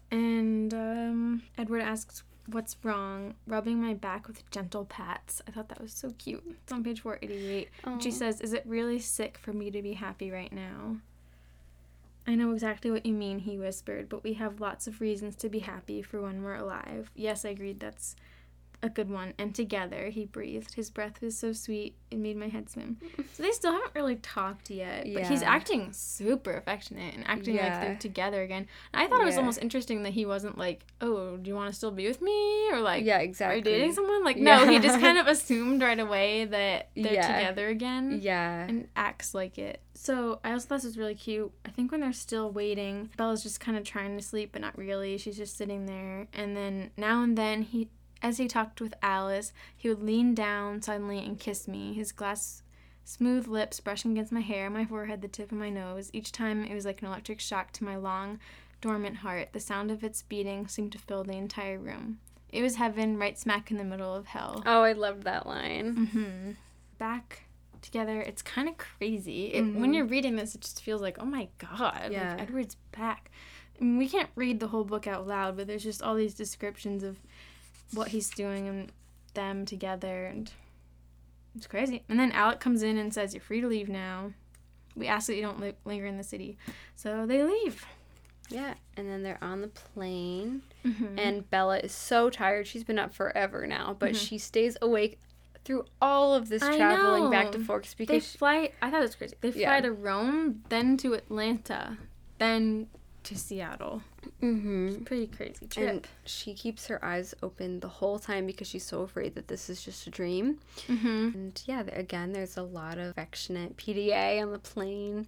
And 0.09 0.73
um, 0.73 1.43
Edward 1.57 1.81
asks, 1.81 2.23
"What's 2.47 2.77
wrong?" 2.83 3.35
Rubbing 3.45 3.81
my 3.81 3.93
back 3.93 4.27
with 4.27 4.49
gentle 4.51 4.85
pats. 4.85 5.41
I 5.47 5.51
thought 5.51 5.69
that 5.69 5.81
was 5.81 5.91
so 5.93 6.11
cute. 6.17 6.43
It's 6.63 6.71
on 6.71 6.83
page 6.83 7.01
four 7.01 7.19
eighty 7.21 7.45
eight. 7.47 7.69
She 7.99 8.09
says, 8.11 8.39
"Is 8.41 8.53
it 8.53 8.63
really 8.65 8.99
sick 8.99 9.37
for 9.37 9.51
me 9.53 9.69
to 9.71 9.81
be 9.81 9.93
happy 9.93 10.31
right 10.31 10.51
now?" 10.51 10.97
I 12.25 12.35
know 12.35 12.51
exactly 12.53 12.89
what 12.89 13.05
you 13.05 13.13
mean, 13.13 13.39
he 13.39 13.57
whispered, 13.57 14.07
but 14.07 14.23
we 14.23 14.33
have 14.35 14.61
lots 14.61 14.87
of 14.87 15.01
reasons 15.01 15.35
to 15.37 15.49
be 15.49 15.59
happy 15.59 16.01
for 16.01 16.21
when 16.21 16.41
we're 16.41 16.55
alive. 16.55 17.11
Yes, 17.15 17.43
I 17.43 17.49
agreed, 17.49 17.81
that's 17.81 18.15
a 18.83 18.89
good 18.89 19.09
one. 19.09 19.33
And 19.39 19.55
together, 19.55 20.09
he 20.09 20.25
breathed. 20.25 20.75
His 20.75 20.91
breath 20.91 21.21
was 21.21 21.35
so 21.37 21.53
sweet, 21.53 21.95
it 22.11 22.19
made 22.19 22.37
my 22.37 22.49
head 22.49 22.69
swim. 22.69 22.97
So 23.33 23.41
they 23.41 23.51
still 23.51 23.71
haven't 23.71 23.95
really 23.95 24.17
talked 24.17 24.69
yet, 24.69 25.07
but 25.11 25.23
he's 25.23 25.41
acting 25.41 25.91
super 25.93 26.53
affectionate 26.53 27.15
and 27.15 27.25
acting 27.27 27.55
like 27.57 27.81
they're 27.81 27.95
together 27.95 28.41
again. 28.43 28.67
And 28.93 29.01
I 29.03 29.07
thought 29.07 29.21
it 29.21 29.25
was 29.25 29.37
almost 29.37 29.59
interesting 29.61 30.03
that 30.03 30.13
he 30.13 30.25
wasn't 30.25 30.57
like, 30.57 30.85
oh, 31.01 31.37
do 31.37 31.49
you 31.49 31.55
want 31.55 31.71
to 31.71 31.75
still 31.75 31.91
be 31.91 32.07
with 32.07 32.21
me? 32.21 32.69
Or 32.71 32.79
like, 32.79 33.03
yeah, 33.05 33.17
are 33.17 33.21
exactly. 33.21 33.57
you 33.57 33.63
dating 33.63 33.93
someone? 33.93 34.23
Like, 34.23 34.37
no, 34.37 34.67
he 34.67 34.79
just 34.79 34.99
kind 34.99 35.17
of 35.17 35.27
assumed 35.27 35.81
right 35.81 35.99
away 35.99 36.45
that 36.45 36.89
they're 36.95 37.13
Yeah. 37.13 37.35
together 37.39 37.69
again 37.69 38.19
Yeah. 38.21 38.63
and 38.67 38.87
acts 38.95 39.33
like 39.33 39.57
it. 39.57 39.81
So 39.95 40.39
I 40.43 40.51
also 40.51 40.67
thought 40.67 40.75
this 40.77 40.85
was 40.85 40.97
really 40.97 41.15
cute. 41.15 41.51
I 41.65 41.69
think 41.69 41.91
when 41.91 42.01
they're 42.01 42.11
still 42.13 42.51
waiting, 42.51 43.09
Bella's 43.15 43.43
just 43.43 43.59
kind 43.59 43.77
of 43.77 43.83
trying 43.83 44.17
to 44.17 44.23
sleep, 44.23 44.49
but 44.51 44.61
not 44.61 44.77
really. 44.77 45.17
She's 45.17 45.37
just 45.37 45.55
sitting 45.55 45.85
there. 45.85 46.27
And 46.33 46.57
then 46.57 46.91
now 46.97 47.23
and 47.23 47.37
then 47.37 47.61
he, 47.61 47.89
as 48.23 48.37
he 48.39 48.47
talked 48.47 48.81
with 48.81 48.93
Alice, 49.03 49.53
he 49.77 49.89
would 49.89 50.01
lean 50.01 50.33
down 50.33 50.81
suddenly 50.81 51.19
and 51.19 51.37
kiss 51.39 51.67
me. 51.67 51.93
His 51.93 52.11
glass 52.11 52.63
smooth 53.03 53.47
lips 53.47 53.79
brushing 53.81 54.11
against 54.13 54.31
my 54.31 54.39
hair, 54.39 54.69
my 54.69 54.85
forehead, 54.85 55.21
the 55.21 55.27
tip 55.27 55.51
of 55.51 55.57
my 55.57 55.69
nose. 55.69 56.09
Each 56.13 56.31
time 56.31 56.63
it 56.63 56.73
was 56.73 56.85
like 56.85 57.01
an 57.01 57.07
electric 57.09 57.39
shock 57.41 57.71
to 57.73 57.83
my 57.83 57.97
long, 57.97 58.39
dormant 58.81 59.17
heart. 59.17 59.49
The 59.53 59.59
sound 59.59 59.91
of 59.91 60.03
its 60.03 60.21
beating 60.23 60.67
seemed 60.67 60.93
to 60.93 60.97
fill 60.97 61.23
the 61.23 61.33
entire 61.37 61.77
room. 61.77 62.19
It 62.49 62.61
was 62.61 62.75
heaven 62.75 63.17
right 63.17 63.37
smack 63.37 63.71
in 63.71 63.77
the 63.77 63.83
middle 63.83 64.13
of 64.15 64.27
hell. 64.27 64.63
Oh, 64.65 64.83
I 64.83 64.93
loved 64.93 65.23
that 65.23 65.45
line. 65.45 66.07
hmm 66.11 66.51
Back 66.97 67.43
together, 67.81 68.21
it's 68.21 68.41
kind 68.41 68.69
of 68.69 68.77
crazy. 68.77 69.47
It, 69.47 69.61
When 69.75 69.93
you're 69.93 70.05
reading 70.05 70.37
this, 70.37 70.55
it 70.55 70.61
just 70.61 70.81
feels 70.81 71.01
like, 71.01 71.17
oh 71.19 71.25
my 71.25 71.49
god, 71.57 72.09
Yeah. 72.11 72.31
like 72.35 72.43
Edward's 72.43 72.77
back. 72.97 73.29
I 73.81 73.83
mean, 73.83 73.97
we 73.97 74.07
can't 74.07 74.29
read 74.35 74.59
the 74.59 74.67
whole 74.67 74.83
book 74.85 75.07
out 75.07 75.27
loud, 75.27 75.57
but 75.57 75.67
there's 75.67 75.83
just 75.83 76.01
all 76.01 76.15
these 76.15 76.35
descriptions 76.35 77.03
of 77.03 77.17
what 77.93 78.09
he's 78.09 78.29
doing 78.29 78.67
and 78.67 78.91
them 79.33 79.65
together, 79.65 80.25
and 80.25 80.51
it's 81.55 81.67
crazy. 81.67 82.03
And 82.09 82.19
then 82.19 82.31
Alec 82.31 82.59
comes 82.59 82.83
in 82.83 82.97
and 82.97 83.13
says, 83.13 83.33
"You're 83.33 83.41
free 83.41 83.61
to 83.61 83.67
leave 83.67 83.89
now." 83.89 84.33
we 84.95 85.07
ask 85.07 85.25
that 85.25 85.35
you 85.35 85.41
don't 85.41 85.59
li- 85.59 85.73
linger 85.85 86.05
in 86.05 86.17
the 86.17 86.23
city. 86.23 86.55
So 86.95 87.25
they 87.25 87.43
leave. 87.43 87.83
Yeah, 88.49 88.75
and 88.95 89.09
then 89.09 89.23
they're 89.23 89.43
on 89.43 89.61
the 89.61 89.67
plane, 89.69 90.61
Mm-hmm. 90.85 91.17
and 91.17 91.49
Bella 91.49 91.79
is 91.79 91.91
so 91.91 92.29
tired. 92.29 92.67
She's 92.67 92.83
been 92.83 92.99
up 92.99 93.11
forever 93.11 93.65
now, 93.65 93.95
but 93.97 94.15
she 94.15 94.37
stays 94.37 94.77
awake 94.83 95.17
through 95.65 95.85
all 95.99 96.35
of 96.35 96.49
this 96.49 96.61
I 96.61 96.77
traveling 96.77 97.31
back 97.31 97.51
to 97.53 97.59
Forks 97.59 97.95
because 97.95 98.33
They 98.33 98.37
fly. 98.37 98.71
I 98.83 98.91
thought 98.91 98.99
it 98.99 99.05
was 99.05 99.15
crazy. 99.15 99.35
They 99.41 99.51
fly 99.51 99.61
Yeah. 99.61 99.81
to 99.81 99.91
Rome, 99.91 100.61
then 100.69 100.95
to 100.97 101.13
Atlanta, 101.15 101.97
then 102.37 102.87
to 103.23 103.37
Seattle. 103.37 104.01
Mhm. 104.41 105.05
Pretty 105.05 105.27
crazy 105.27 105.67
trip. 105.67 105.89
and 105.89 106.07
she 106.25 106.53
keeps 106.53 106.87
her 106.87 107.03
eyes 107.03 107.33
open 107.41 107.79
the 107.79 107.87
whole 107.87 108.19
time 108.19 108.45
because 108.45 108.67
she's 108.67 108.85
so 108.85 109.01
afraid 109.01 109.35
that 109.35 109.47
this 109.47 109.69
is 109.69 109.81
just 109.83 110.05
a 110.07 110.09
dream. 110.09 110.59
mm-hmm. 110.87 111.29
And 111.33 111.61
yeah, 111.65 111.81
again, 111.93 112.33
there's 112.33 112.57
a 112.57 112.63
lot 112.63 112.97
of 112.97 113.07
affectionate 113.11 113.77
PDA 113.77 114.41
on 114.41 114.51
the 114.51 114.59
plane. 114.59 115.27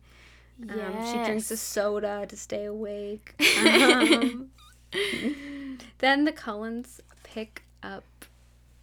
Um, 0.69 1.05
She 1.05 1.23
drinks 1.25 1.51
a 1.51 1.57
soda 1.57 2.25
to 2.27 2.37
stay 2.37 2.65
awake. 2.65 3.35
Um, 3.65 4.49
then 5.97 6.23
the 6.23 6.31
Cullens 6.31 7.01
pick 7.23 7.63
up 7.83 8.05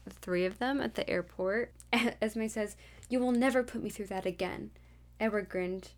the 0.05 0.11
three 0.11 0.45
of 0.45 0.59
them 0.59 0.81
at 0.81 0.95
the 0.95 1.09
airport. 1.09 1.73
Esme 2.21 2.49
says, 2.49 2.77
You 3.09 3.19
will 3.19 3.33
never 3.33 3.63
put 3.63 3.83
me 3.83 3.89
through 3.89 4.07
that 4.07 4.27
again. 4.27 4.71
Edward 5.19 5.49
grinned, 5.49 5.91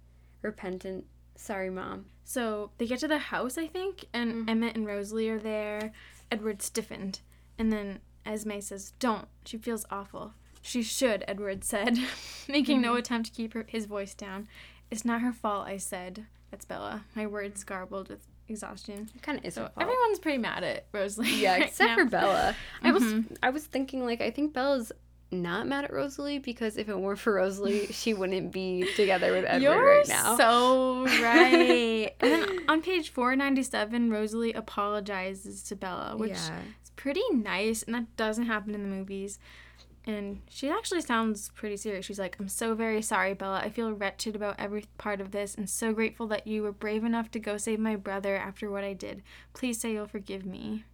repentant. 0.43 1.07
Sorry, 1.37 1.71
Mom. 1.71 2.07
So 2.25 2.71
they 2.79 2.87
get 2.87 3.01
to 3.01 3.09
the 3.09 3.19
house, 3.19 3.59
I 3.59 3.67
think, 3.67 4.07
and 4.13 4.33
Mm-hmm. 4.33 4.49
Emmett 4.49 4.77
and 4.77 4.87
Rosalie 4.87 5.29
are 5.29 5.39
there. 5.39 5.93
Edward 6.31 6.63
stiffened. 6.63 7.21
And 7.59 7.71
then 7.73 8.01
Esme 8.27 8.61
says, 8.61 8.93
Don't. 8.99 9.29
She 9.45 9.59
feels 9.59 9.85
awful. 9.91 10.33
She 10.63 10.83
should, 10.83 11.25
Edward 11.29 11.63
said, 11.65 11.99
making 12.49 12.77
Mm-hmm. 12.79 12.83
no 12.85 12.95
attempt 12.97 13.29
to 13.29 13.35
keep 13.35 13.53
her, 13.53 13.65
his 13.69 13.85
voice 13.87 14.15
down. 14.15 14.49
It's 14.91 15.05
not 15.05 15.21
her 15.21 15.33
fault, 15.33 15.67
I 15.67 15.77
said. 15.77 16.25
That's 16.51 16.65
Bella. 16.65 17.05
My 17.15 17.27
words 17.27 17.63
garbled 17.65 18.09
with 18.09 18.27
exhaustion. 18.49 19.11
It 19.15 19.23
kind 19.23 19.39
of 19.39 19.45
is 19.45 19.55
So 19.55 19.63
her 19.63 19.69
fault. 19.69 19.83
everyone's 19.83 20.19
pretty 20.19 20.39
mad 20.39 20.63
at 20.65 20.87
Rosalie. 20.93 21.35
Yeah, 21.43 21.53
right 21.59 21.67
except 21.67 21.91
now. 21.91 21.97
for 21.97 22.05
Bella. 22.07 22.57
I 22.83 22.93
was 22.93 23.03
Mhm. 23.03 23.37
I 23.43 23.51
was 23.51 23.65
thinking 23.67 24.05
like 24.05 24.21
I 24.21 24.31
think 24.31 24.53
Bella's 24.55 24.93
not 25.35 25.67
mad 25.67 25.85
at 25.85 25.93
Rosalie 25.93 26.39
because 26.39 26.77
if 26.77 26.89
it 26.89 26.99
weren't 26.99 27.19
for 27.19 27.35
Rosalie, 27.35 27.87
she 27.91 28.15
wouldn't 28.15 28.53
be 28.53 28.89
together 28.97 29.33
with 29.33 29.45
Edward 29.45 29.63
You're 29.63 29.85
right 29.85 30.09
now. 30.09 30.37
so 30.37 31.05
right. 31.05 32.15
and 32.21 32.33
then 32.33 32.61
on 32.69 32.83
page 32.83 33.11
497, 33.11 34.11
Rosalie 34.11 34.53
apologizes 34.53 35.63
to 35.65 35.77
Bella, 35.77 36.17
which 36.17 36.33
yeah. 36.33 36.61
It's 36.81 36.91
pretty 36.97 37.23
nice, 37.33 37.83
and 37.83 37.95
that 37.95 38.17
doesn't 38.17 38.47
happen 38.47 38.75
in 38.75 38.83
the 38.83 38.89
movies. 38.89 39.39
And 40.07 40.43
she 40.51 40.69
actually 40.69 41.01
sounds 41.01 41.49
pretty 41.55 41.79
serious. 41.79 42.05
She's 42.05 42.19
like, 42.19 42.37
I'm 42.39 42.49
so 42.49 42.75
very 42.75 43.01
sorry, 43.01 43.33
Bella. 43.33 43.61
I 43.65 43.71
feel 43.71 43.91
wretched 43.93 44.37
about 44.37 44.57
every 44.59 44.85
part 44.99 45.21
of 45.21 45.31
this 45.31 45.55
and 45.55 45.69
so 45.69 45.95
grateful 45.95 46.27
that 46.27 46.47
you 46.47 46.63
were 46.63 46.73
brave 46.73 47.05
enough 47.05 47.31
to 47.31 47.39
go 47.39 47.57
save 47.57 47.79
my 47.79 47.97
brother 47.97 48.37
after 48.37 48.71
what 48.71 48.85
I 48.85 48.93
did. 48.93 49.23
Please 49.55 49.81
say 49.81 49.93
you'll 49.93 50.07
forgive 50.07 50.45
me. 50.45 50.85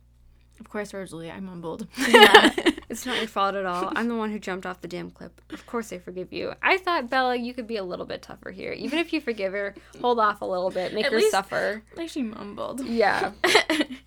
Of 0.61 0.69
course, 0.69 0.95
Rosalie, 0.95 1.31
I 1.31 1.41
mumbled. 1.41 1.89
Yeah. 1.97 2.55
It's 2.91 3.07
not 3.07 3.19
your 3.19 3.29
fault 3.29 3.55
at 3.55 3.65
all. 3.65 3.93
I'm 3.95 4.09
the 4.09 4.17
one 4.17 4.31
who 4.31 4.39
jumped 4.39 4.67
off 4.67 4.81
the 4.81 4.89
damn 4.89 5.11
clip. 5.11 5.41
Of 5.53 5.65
course 5.67 5.93
I 5.93 5.99
forgive 5.99 6.33
you. 6.33 6.53
I 6.63 6.77
thought 6.77 7.09
Bella, 7.09 7.37
you 7.37 7.55
could 7.55 7.67
be 7.67 7.77
a 7.77 7.85
little 7.85 8.05
bit 8.07 8.21
tougher 8.23 8.51
here. 8.51 8.73
Even 8.73 8.99
if 8.99 9.13
you 9.13 9.21
forgive 9.21 9.53
her, 9.53 9.75
hold 10.01 10.19
off 10.19 10.41
a 10.41 10.45
little 10.45 10.71
bit, 10.71 10.93
make 10.93 11.07
At 11.07 11.13
her 11.13 11.19
least- 11.19 11.31
suffer. 11.31 11.83
like 11.97 12.09
she 12.11 12.23
mumbled. 12.23 12.85
Yeah. 12.85 13.33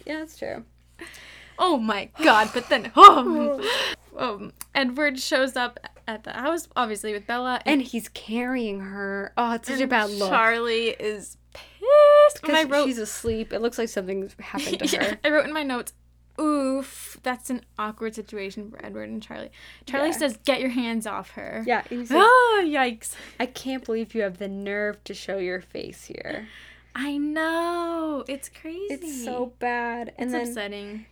Yeah, 0.06 0.20
that's 0.20 0.38
true. 0.38 0.66
oh 1.58 1.78
my 1.78 2.10
god, 2.22 2.50
but 2.54 2.68
then, 2.68 2.92
oh, 2.98 3.62
um, 4.18 4.52
Edward 4.76 5.18
shows 5.18 5.56
up 5.56 5.80
at 6.10 6.26
the 6.26 6.34
house, 6.34 6.68
obviously, 6.76 7.14
with 7.14 7.26
Bella. 7.26 7.62
And 7.66 7.82
he's 7.82 8.10
carrying 8.10 8.82
her. 8.82 9.32
Oh, 9.38 9.54
it's 9.54 9.70
such 9.70 9.80
a 9.80 9.88
bad 9.88 10.10
look. 10.10 10.30
Charlie 10.30 10.90
is 10.90 11.38
pissed. 11.54 12.42
Because 12.42 12.66
wrote 12.68 12.86
she's 12.88 12.98
asleep. 12.98 13.54
It 13.54 13.62
looks 13.62 13.78
like 13.78 13.88
something's 13.88 14.36
happened 14.40 14.80
to 14.80 14.88
Yeah, 14.98 15.04
her. 15.12 15.20
I 15.24 15.30
wrote 15.30 15.46
in 15.46 15.54
my 15.54 15.64
notes, 15.64 15.94
oof, 16.40 17.20
that's 17.24 17.50
an 17.50 17.62
awkward 17.78 18.16
situation 18.16 18.70
for 18.72 18.84
Edward 18.86 19.10
and 19.10 19.22
Charlie. 19.22 19.52
Charlie 19.86 20.10
Yeah. 20.10 20.18
says, 20.18 20.38
get 20.46 20.60
your 20.60 20.70
hands 20.72 21.06
off 21.08 21.32
her. 21.32 21.64
Yeah, 21.66 21.84
and 21.90 22.00
he 22.02 22.06
says, 22.06 22.18
Oh, 22.20 22.64
yikes. 22.66 23.16
I 23.40 23.46
can't 23.46 23.86
believe 23.86 24.14
you 24.16 24.22
have 24.22 24.38
the 24.40 24.48
nerve 24.48 25.04
to 25.06 25.14
show 25.14 25.38
your 25.38 25.62
face 25.62 26.06
here. 26.06 26.48
I 26.96 27.18
know. 27.18 28.24
It's 28.28 28.50
crazy. 28.50 28.86
It's 28.94 29.24
so 29.24 29.54
bad. 29.60 30.14
And 30.18 30.30
It's 30.30 30.34
then 30.34 30.48
upsetting. 30.50 31.06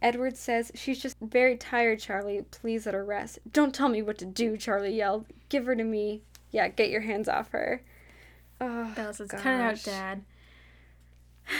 Edward 0.00 0.36
says, 0.36 0.70
She's 0.74 1.00
just 1.00 1.16
very 1.20 1.56
tired, 1.56 1.98
Charlie. 2.00 2.42
Please 2.50 2.86
let 2.86 2.94
her 2.94 3.04
rest. 3.04 3.38
Don't 3.52 3.74
tell 3.74 3.88
me 3.88 4.02
what 4.02 4.18
to 4.18 4.24
do, 4.24 4.56
Charlie 4.56 4.94
yelled. 4.96 5.26
Give 5.48 5.66
her 5.66 5.74
to 5.76 5.84
me. 5.84 6.22
Yeah, 6.50 6.68
get 6.68 6.90
your 6.90 7.00
hands 7.02 7.28
off 7.28 7.50
her. 7.50 7.82
Oh, 8.60 8.90
Bella 8.96 9.14
says, 9.14 9.28
cut 9.30 9.40
it 9.46 9.46
out. 9.60 9.82
Dad. 9.84 10.22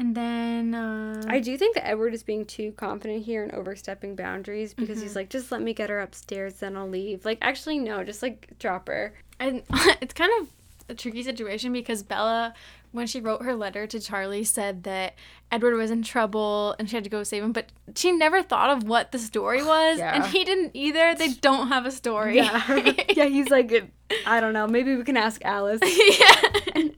And 0.00 0.14
then, 0.14 0.76
uh, 0.76 1.24
I 1.26 1.40
do 1.40 1.58
think 1.58 1.74
that 1.74 1.84
Edward 1.84 2.14
is 2.14 2.22
being 2.22 2.44
too 2.44 2.70
confident 2.76 3.24
here 3.24 3.42
and 3.42 3.50
overstepping 3.50 4.14
boundaries 4.14 4.72
because 4.72 4.98
Mm-hmm. 4.98 5.02
he's 5.02 5.16
like, 5.16 5.28
just 5.28 5.50
let 5.50 5.60
me 5.60 5.74
get 5.74 5.90
her 5.90 5.98
upstairs, 5.98 6.54
then 6.54 6.76
I'll 6.76 6.88
leave. 6.88 7.24
Like, 7.24 7.38
actually, 7.42 7.80
no, 7.80 8.04
just 8.04 8.22
like 8.22 8.48
drop 8.60 8.86
her. 8.86 9.12
and 9.40 9.64
it's 10.00 10.14
kind 10.14 10.30
of 10.40 10.48
a 10.88 10.94
tricky 10.94 11.24
situation 11.24 11.72
because 11.72 12.04
Bella, 12.04 12.54
when 12.92 13.08
she 13.08 13.20
wrote 13.20 13.42
her 13.42 13.56
letter 13.56 13.88
to 13.88 13.98
Charlie, 13.98 14.44
said 14.44 14.84
that 14.84 15.14
Edward 15.50 15.74
was 15.74 15.90
in 15.90 16.04
trouble 16.04 16.76
and 16.78 16.88
she 16.88 16.94
had 16.94 17.02
to 17.02 17.10
go 17.10 17.24
save 17.24 17.42
him, 17.42 17.50
but 17.50 17.66
she 17.96 18.12
never 18.12 18.40
thought 18.40 18.70
of 18.70 18.84
what 18.84 19.10
the 19.10 19.18
story 19.18 19.62
was, 19.64 19.98
and 19.98 20.24
he 20.26 20.44
didn't 20.44 20.76
either. 20.76 21.16
They 21.16 21.28
don't 21.40 21.68
have 21.68 21.86
a 21.86 21.90
story. 21.90 22.36
Yeah. 22.36 22.92
yeah, 23.16 23.24
he's 23.24 23.50
like, 23.50 23.90
I 24.24 24.38
don't 24.40 24.52
know. 24.52 24.68
Maybe 24.68 24.94
we 24.94 25.02
can 25.02 25.16
ask 25.16 25.44
Alice. 25.44 25.80
yeah. 25.82 26.90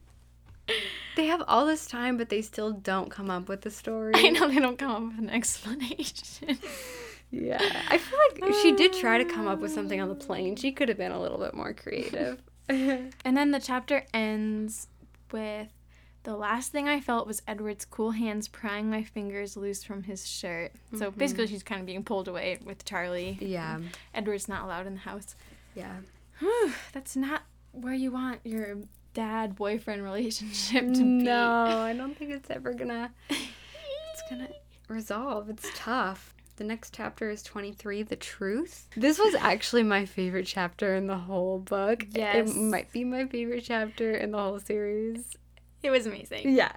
They 1.17 1.27
have 1.27 1.43
all 1.49 1.67
this 1.67 1.87
time, 1.87 2.17
but 2.17 2.29
they 2.29 2.43
still 2.43 2.73
don't 2.73 3.11
come 3.11 3.31
up 3.31 3.49
with 3.49 3.63
the 3.63 3.71
story. 3.71 4.13
I 4.15 4.31
know 4.31 4.49
they 4.49 4.61
don't 4.61 4.79
come 4.79 4.91
up 4.91 5.03
with 5.03 5.19
an 5.19 5.31
explanation. 5.31 6.59
Yeah. 7.31 7.59
I 7.89 7.99
feel 7.99 8.19
like 8.41 8.55
she 8.63 8.73
did 8.73 8.93
try 8.93 9.19
to 9.19 9.25
come 9.25 9.47
up 9.47 9.61
with 9.61 9.73
something 9.73 10.01
on 10.01 10.09
the 10.09 10.15
uh. 10.15 10.19
plane. 10.19 10.57
She 10.57 10.73
could 10.73 10.89
have 10.89 10.99
been 10.99 11.13
a 11.13 11.21
little 11.21 11.39
bit 11.39 11.55
more 11.55 11.73
creative. 11.73 12.43
and 12.69 13.13
then 13.25 13.51
the 13.51 13.61
chapter 13.61 14.05
ends 14.15 14.89
with 15.33 15.69
the 16.23 16.37
last 16.37 16.71
thing 16.71 16.89
I 16.89 17.01
felt 17.01 17.27
was 17.27 17.43
Edward's 17.49 17.85
cool 17.85 18.11
hands 18.11 18.47
prying 18.47 18.91
my 18.91 19.03
fingers 19.03 19.57
loose 19.57 19.83
from 19.83 20.03
his 20.03 20.27
shirt. 20.27 20.73
So 20.93 21.11
mm-hmm. 21.11 21.19
basically, 21.19 21.47
she's 21.47 21.63
kind 21.63 21.81
of 21.81 21.87
being 21.87 22.05
pulled 22.05 22.29
away 22.29 22.59
with 22.65 22.85
Charlie. 22.85 23.39
yeah. 23.41 23.81
Edward's 24.15 24.49
not 24.49 24.65
allowed 24.65 24.87
in 24.87 24.95
the 24.95 25.01
house. 25.01 25.35
Yeah. 25.75 25.97
Whew, 26.41 26.73
that's 26.93 27.17
not 27.17 27.43
where 27.73 27.95
you 27.95 28.11
want 28.11 28.41
your 28.45 28.77
dad 29.15 29.57
boyfriend 29.57 30.03
relationship 30.03 30.87
to 30.95 31.01
be. 31.01 31.05
No, 31.05 31.55
I 31.79 31.93
don't 31.93 32.17
think 32.17 32.31
it's 32.31 32.51
ever 32.51 32.73
gonna. 32.73 33.13
It's 33.29 34.23
gonna 34.29 34.49
resolve. 34.89 35.49
It's 35.49 35.69
tough. 35.75 36.35
The 36.57 36.65
next 36.65 36.93
chapter 36.93 37.31
is 37.31 37.43
23, 37.43 38.03
The 38.03 38.17
Truth. 38.17 38.89
This 38.95 39.19
was 39.19 39.35
actually 39.37 39.83
my 39.83 40.05
favorite 40.05 40.47
chapter 40.47 40.95
in 40.95 41.07
the 41.07 41.17
whole 41.17 41.59
book. 41.59 42.05
Yes. 42.11 42.51
It 42.51 42.55
might 42.55 42.93
be 42.93 43.03
my 43.03 43.27
favorite 43.27 43.65
chapter 43.65 44.15
in 44.15 44.33
the 44.33 44.39
whole 44.39 44.61
series. 44.61 45.25
It 45.83 45.89
was 45.91 46.05
amazing. 46.05 46.51
Yeah. 46.55 46.73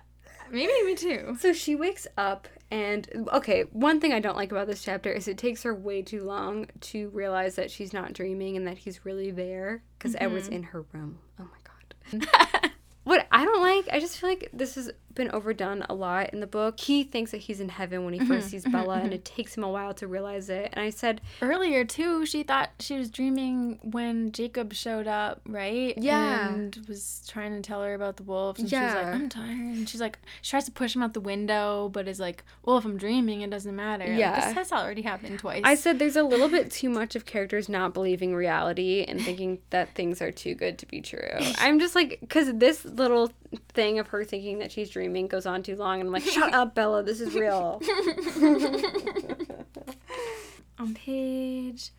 Maybe 0.49 0.71
me 0.83 0.95
too. 0.95 1.35
So 1.39 1.51
she 1.51 1.75
wakes 1.75 2.07
up, 2.15 2.47
and 2.71 3.27
okay, 3.33 3.63
one 3.71 3.99
thing 3.99 4.13
I 4.13 4.19
don't 4.19 4.37
like 4.37 4.51
about 4.51 4.67
this 4.67 4.83
chapter 4.83 5.11
is 5.11 5.27
it 5.27 5.37
takes 5.37 5.63
her 5.63 5.73
way 5.75 6.01
too 6.01 6.23
long 6.23 6.67
to 6.81 7.09
realize 7.09 7.55
that 7.55 7.71
she's 7.71 7.91
not 7.91 8.13
dreaming 8.13 8.55
and 8.55 8.67
that 8.67 8.77
he's 8.77 9.03
really 9.03 9.31
there 9.31 9.83
because 9.97 10.15
Edward's 10.19 10.45
mm-hmm. 10.45 10.55
in 10.55 10.63
her 10.63 10.85
room. 10.93 11.19
Oh 11.39 11.43
my 11.43 11.49
god. 11.62 11.62
what 13.03 13.27
I 13.31 13.45
don't 13.45 13.61
like, 13.61 13.87
I 13.91 13.99
just 13.99 14.17
feel 14.17 14.29
like 14.29 14.49
this 14.53 14.75
has 14.75 14.91
been 15.15 15.31
overdone 15.31 15.85
a 15.89 15.93
lot 15.93 16.31
in 16.33 16.39
the 16.39 16.47
book. 16.47 16.79
He 16.79 17.03
thinks 17.03 17.31
that 17.31 17.37
he's 17.37 17.59
in 17.59 17.69
heaven 17.69 18.05
when 18.05 18.13
he 18.13 18.19
mm-hmm, 18.19 18.33
1st 18.33 18.43
sees 18.43 18.65
Bella, 18.65 18.95
and 18.95 19.03
mm-hmm, 19.05 19.13
it 19.13 19.23
mm-hmm. 19.23 19.35
takes 19.35 19.57
him 19.57 19.63
a 19.63 19.69
while 19.69 19.93
to 19.95 20.07
realize 20.07 20.49
it. 20.49 20.69
And 20.73 20.83
I 20.83 20.89
said, 20.89 21.21
Earlier 21.41 21.85
too, 21.85 22.25
she 22.25 22.43
thought 22.43 22.71
she 22.79 22.97
was 22.97 23.09
dreaming 23.09 23.79
when 23.83 24.31
Jacob 24.31 24.73
showed 24.73 25.07
up, 25.07 25.41
right? 25.47 25.93
Yeah. 25.97 26.49
And 26.49 26.77
was 26.87 27.23
trying 27.27 27.55
to 27.55 27.61
tell 27.61 27.81
her 27.83 27.93
about 27.93 28.17
the 28.17 28.23
wolves. 28.23 28.59
And 28.59 28.67
she's 28.69 28.73
Yeah. 28.73 28.95
like, 28.95 29.05
I'm 29.07 29.29
tired. 29.29 29.49
And 29.49 29.89
she's 29.89 30.01
like, 30.01 30.19
she 30.41 30.51
tries 30.51 30.65
to 30.65 30.71
push 30.71 30.95
him 30.95 31.03
out 31.03 31.13
the 31.13 31.19
window, 31.21 31.89
but 31.89 32.07
is 32.07 32.19
like, 32.19 32.43
well, 32.63 32.77
if 32.77 32.85
I'm 32.85 32.97
dreaming, 32.97 33.41
it 33.41 33.49
doesn't 33.49 33.75
matter. 33.75 34.07
Like, 34.07 34.19
Yeah. 34.19 34.45
this 34.45 34.53
has 34.53 34.71
already 34.71 35.01
happened 35.01 35.39
twice. 35.39 35.61
I 35.63 35.75
said 35.75 35.99
there's 35.99 36.15
a 36.15 36.23
little 36.23 36.49
bit 36.49 36.71
too 36.71 36.89
much 36.89 37.15
of 37.15 37.25
characters 37.25 37.69
not 37.69 37.93
believing 37.93 38.35
reality 38.35 39.05
and 39.07 39.21
thinking 39.21 39.59
that 39.69 39.93
things 39.95 40.21
are 40.21 40.31
too 40.31 40.55
good 40.55 40.77
to 40.79 40.85
be 40.85 41.01
true. 41.01 41.19
I'm 41.59 41.79
just 41.79 41.95
like, 41.95 42.19
because 42.21 42.51
this 42.53 42.85
little 42.85 43.31
thing 43.69 43.99
of 43.99 44.07
her 44.07 44.23
thinking 44.23 44.59
that 44.59 44.71
she's 44.71 44.89
dreaming 44.89 45.02
goes 45.27 45.45
on 45.45 45.63
too 45.63 45.75
long, 45.75 45.99
and 45.99 46.07
I'm 46.07 46.13
like, 46.13 46.23
shut 46.23 46.53
up, 46.59 46.75
Bella, 46.75 47.03
this 47.03 47.19
is 47.21 47.33
real. 47.33 47.81
On 50.79 50.93
page 50.93 51.91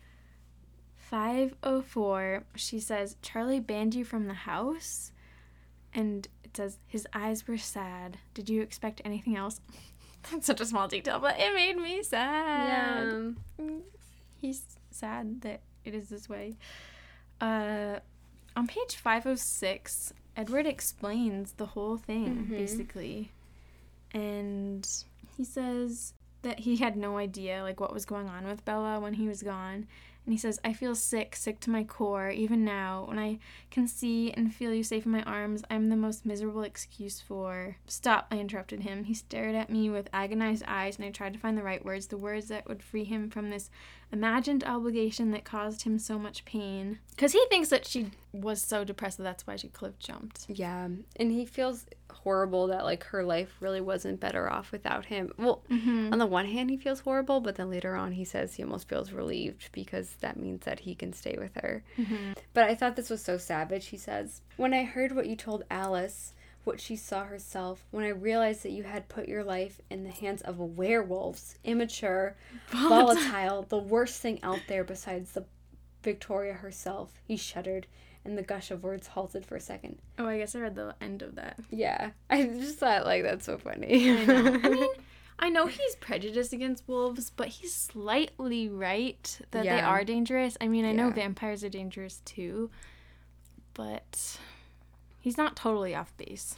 504, 0.95 2.43
she 2.55 2.79
says, 2.79 3.15
Charlie 3.21 3.59
banned 3.59 3.95
you 3.95 4.03
from 4.03 4.27
the 4.27 4.33
house? 4.33 5.11
And 5.93 6.27
it 6.43 6.57
says, 6.57 6.77
his 6.87 7.07
eyes 7.13 7.47
were 7.47 7.57
sad. 7.57 8.17
Did 8.33 8.49
you 8.49 8.61
expect 8.61 9.01
anything 9.05 9.37
else? 9.37 9.61
That's 10.31 10.47
such 10.47 10.59
a 10.61 10.65
small 10.65 10.87
detail, 10.87 11.19
but 11.19 11.39
it 11.39 11.53
made 11.53 11.77
me 11.77 12.01
sad. 12.03 13.35
Yeah. 13.59 13.65
He's 14.41 14.63
sad 14.91 15.41
that 15.41 15.61
it 15.83 15.93
is 15.93 16.09
this 16.09 16.27
way. 16.27 16.57
Uh, 17.39 17.99
on 18.55 18.67
page 18.67 18.95
506, 18.95 20.13
Edward 20.37 20.65
explains 20.67 21.53
the 21.53 21.65
whole 21.67 21.97
thing, 21.97 22.45
Mhm. 22.45 22.49
basically. 22.49 23.31
And 24.11 24.87
he 25.37 25.43
says 25.43 26.13
that 26.41 26.59
he 26.59 26.77
had 26.77 26.95
no 26.95 27.17
idea 27.17 27.63
like 27.63 27.79
what 27.79 27.93
was 27.93 28.05
going 28.05 28.27
on 28.29 28.45
with 28.45 28.63
Bella 28.65 28.99
when 28.99 29.13
he 29.15 29.27
was 29.27 29.41
gone. 29.43 29.87
And 30.25 30.33
he 30.33 30.39
says, 30.39 30.59
I 30.65 30.73
feel 30.73 30.95
sick, 30.95 31.35
sick 31.35 31.59
to 31.61 31.69
my 31.69 31.83
core, 31.83 32.31
even 32.31 32.65
now. 32.65 33.05
When 33.07 33.19
I 33.19 33.37
can 33.69 33.87
see 33.87 34.31
and 34.31 34.53
feel 34.53 34.73
you 34.73 34.83
safe 34.83 35.05
in 35.05 35.11
my 35.11 35.21
arms, 35.23 35.63
I'm 35.69 35.89
the 35.89 35.95
most 35.95 36.25
miserable 36.25 36.63
excuse 36.63 37.21
for. 37.21 37.77
Stop, 37.85 38.27
I 38.31 38.39
interrupted 38.39 38.81
him. 38.81 39.03
He 39.03 39.13
stared 39.13 39.53
at 39.53 39.69
me 39.69 39.89
with 39.89 40.09
agonized 40.11 40.63
eyes, 40.67 40.97
and 40.97 41.05
I 41.05 41.11
tried 41.11 41.33
to 41.33 41.39
find 41.39 41.55
the 41.55 41.63
right 41.63 41.85
words, 41.85 42.07
the 42.07 42.17
words 42.17 42.47
that 42.47 42.67
would 42.67 42.81
free 42.81 43.03
him 43.03 43.29
from 43.29 43.49
this 43.49 43.69
imagined 44.11 44.63
obligation 44.63 45.31
that 45.31 45.45
caused 45.45 45.83
him 45.83 45.99
so 45.99 46.17
much 46.17 46.45
pain. 46.45 46.99
Because 47.11 47.33
he 47.33 47.45
thinks 47.49 47.69
that 47.69 47.85
she 47.85 48.11
was 48.33 48.61
so 48.61 48.83
depressed 48.83 49.17
that 49.17 49.23
that's 49.23 49.45
why 49.45 49.55
she 49.55 49.67
cliff 49.67 49.99
jumped. 49.99 50.45
Yeah, 50.49 50.85
and 50.85 51.31
he 51.31 51.45
feels 51.45 51.85
horrible 52.25 52.67
that 52.67 52.83
like 52.83 53.03
her 53.05 53.23
life 53.23 53.55
really 53.61 53.79
wasn't 53.79 54.19
better 54.19 54.51
off 54.51 54.73
without 54.73 55.05
him. 55.05 55.31
Well, 55.37 55.61
Mm-hmm. 55.71 56.11
on 56.11 56.19
the 56.19 56.25
one 56.25 56.47
hand, 56.47 56.69
he 56.69 56.75
feels 56.77 56.99
horrible, 56.99 57.39
but 57.39 57.55
then 57.55 57.69
later 57.69 57.95
on, 57.95 58.11
he 58.11 58.25
says 58.25 58.55
he 58.55 58.63
almost 58.63 58.89
feels 58.89 59.11
relieved 59.13 59.69
because 59.71 60.15
that 60.21 60.35
means 60.37 60.65
that 60.65 60.81
he 60.81 60.95
can 60.95 61.13
stay 61.13 61.37
with 61.39 61.55
her. 61.55 61.83
Mm-hmm. 61.97 62.33
But 62.53 62.65
I 62.65 62.75
thought 62.75 62.95
this 62.97 63.09
was 63.09 63.23
so 63.23 63.37
savage. 63.37 63.87
He 63.87 63.97
says, 63.97 64.41
When 64.57 64.73
I 64.73 64.83
heard 64.83 65.15
what 65.15 65.27
you 65.27 65.35
told 65.37 65.63
Alice, 65.71 66.33
what 66.63 66.81
she 66.81 66.95
saw 66.95 67.23
herself, 67.25 67.85
when 67.91 68.03
I 68.03 68.09
realized 68.09 68.63
that 68.63 68.71
you 68.71 68.83
had 68.83 69.07
put 69.07 69.27
your 69.27 69.43
life 69.43 69.79
in 69.91 70.03
the 70.03 70.09
hands 70.09 70.41
of 70.41 70.57
werewolves, 70.59 71.59
immature, 71.63 72.35
volatile, 72.71 73.63
the 73.69 73.77
worst 73.77 74.19
thing 74.21 74.39
out 74.43 74.61
there 74.67 74.83
besides 74.83 75.31
the 75.33 75.45
Victoria 76.03 76.53
herself, 76.53 77.19
he 77.27 77.37
shuddered, 77.37 77.85
and 78.25 78.37
the 78.37 78.41
gush 78.43 78.71
of 78.71 78.83
words 78.83 79.07
halted 79.07 79.45
for 79.45 79.55
a 79.55 79.61
second. 79.61 79.97
Oh, 80.19 80.25
I 80.27 80.37
guess 80.39 80.55
I 80.55 80.59
read 80.59 80.75
the 80.75 80.95
end 80.99 81.21
of 81.21 81.35
that. 81.35 81.59
Yeah, 81.69 82.09
I 82.29 82.43
just 82.43 82.77
thought 82.79 83.05
like 83.05 83.23
that's 83.23 83.45
so 83.45 83.57
funny. 83.57 84.09
I 84.11 84.25
know. 84.25 84.59
I 84.63 84.69
mean, 84.69 84.89
I 85.39 85.49
know 85.49 85.65
he's 85.67 85.95
prejudiced 85.97 86.53
against 86.53 86.87
wolves, 86.87 87.29
but 87.29 87.47
he's 87.49 87.73
slightly 87.73 88.69
right 88.69 89.39
that 89.51 89.63
they 89.63 89.79
are 89.81 90.03
dangerous. 90.05 90.57
I 90.61 90.67
mean, 90.69 90.85
I 90.85 90.91
know 90.93 91.09
vampires 91.09 91.63
are 91.63 91.69
dangerous 91.69 92.21
too, 92.25 92.69
but 93.73 94.37
he's 95.19 95.37
not 95.37 95.55
totally 95.55 95.93
off 95.95 96.15
base. 96.17 96.55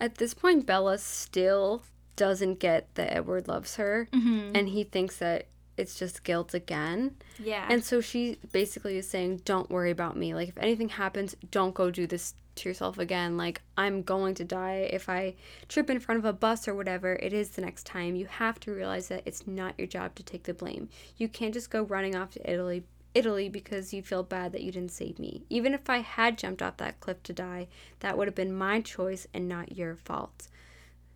At 0.00 0.16
this 0.16 0.34
point, 0.34 0.66
Bella 0.66 0.98
still 0.98 1.82
doesn't 2.16 2.60
get 2.60 2.94
that 2.94 3.12
Edward 3.12 3.48
loves 3.48 3.76
her, 3.76 4.08
Mm-hmm. 4.12 4.52
and 4.54 4.68
he 4.68 4.84
thinks 4.84 5.16
that 5.18 5.46
it's 5.76 5.98
just 5.98 6.24
guilt 6.24 6.54
again. 6.54 7.16
Yeah. 7.38 7.66
And 7.68 7.84
so 7.84 8.00
she 8.00 8.38
basically 8.52 8.96
is 8.96 9.08
saying, 9.08 9.42
Don't 9.44 9.70
worry 9.70 9.90
about 9.90 10.16
me. 10.16 10.34
Like, 10.34 10.48
if 10.48 10.58
anything 10.58 10.90
happens, 10.90 11.36
don't 11.50 11.74
go 11.74 11.90
do 11.90 12.06
this 12.06 12.34
to 12.56 12.68
yourself 12.68 12.98
again. 12.98 13.36
Like, 13.36 13.62
I'm 13.76 14.02
going 14.02 14.34
to 14.36 14.44
die. 14.44 14.88
If 14.92 15.08
I 15.08 15.34
trip 15.68 15.90
in 15.90 16.00
front 16.00 16.18
of 16.18 16.24
a 16.24 16.32
bus 16.32 16.68
or 16.68 16.74
whatever, 16.74 17.14
it 17.14 17.32
is 17.32 17.50
the 17.50 17.62
next 17.62 17.86
time. 17.86 18.14
You 18.14 18.26
have 18.26 18.60
to 18.60 18.72
realize 18.72 19.08
that 19.08 19.22
it's 19.26 19.46
not 19.46 19.74
your 19.78 19.88
job 19.88 20.14
to 20.16 20.22
take 20.22 20.44
the 20.44 20.54
blame. 20.54 20.88
You 21.16 21.28
can't 21.28 21.54
just 21.54 21.70
go 21.70 21.82
running 21.82 22.14
off 22.14 22.30
to 22.32 22.50
Italy. 22.50 22.84
Italy 23.14 23.48
because 23.48 23.94
you 23.94 24.02
feel 24.02 24.24
bad 24.24 24.52
that 24.52 24.62
you 24.62 24.72
didn't 24.72 24.90
save 24.90 25.20
me. 25.20 25.44
Even 25.48 25.72
if 25.72 25.88
I 25.88 25.98
had 25.98 26.36
jumped 26.36 26.62
off 26.62 26.78
that 26.78 26.98
cliff 26.98 27.22
to 27.24 27.32
die, 27.32 27.68
that 28.00 28.18
would 28.18 28.26
have 28.26 28.34
been 28.34 28.56
my 28.56 28.80
choice 28.80 29.28
and 29.32 29.48
not 29.48 29.76
your 29.76 29.94
fault. 29.94 30.48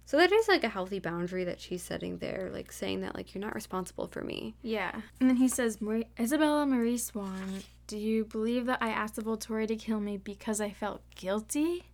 So 0.09 0.17
that 0.17 0.33
is 0.33 0.49
like 0.49 0.65
a 0.65 0.71
healthy 0.71 1.01
boundary 1.01 1.45
that 1.45 1.61
she's 1.61 1.83
setting 1.83 2.17
there, 2.17 2.49
like 2.51 2.73
saying 2.73 3.03
that 3.03 3.15
like 3.15 3.35
you're 3.35 3.45
not 3.45 3.55
responsible 3.55 4.07
for 4.07 4.23
me. 4.23 4.55
yeah. 4.63 4.93
And 5.21 5.29
then 5.29 5.37
he 5.37 5.49
says, 5.49 5.83
Marie- 5.83 6.09
Isabella 6.19 6.65
Marie 6.65 6.97
Swan, 6.97 7.63
do 7.87 7.99
you 7.99 8.25
believe 8.25 8.65
that 8.65 8.79
I 8.81 8.89
asked 8.89 9.17
the 9.17 9.23
Volturi 9.23 9.69
to 9.69 9.77
kill 9.77 10.01
me 10.01 10.17
because 10.17 10.63
I 10.63 10.71
felt 10.71 11.03
guilty? 11.15 11.85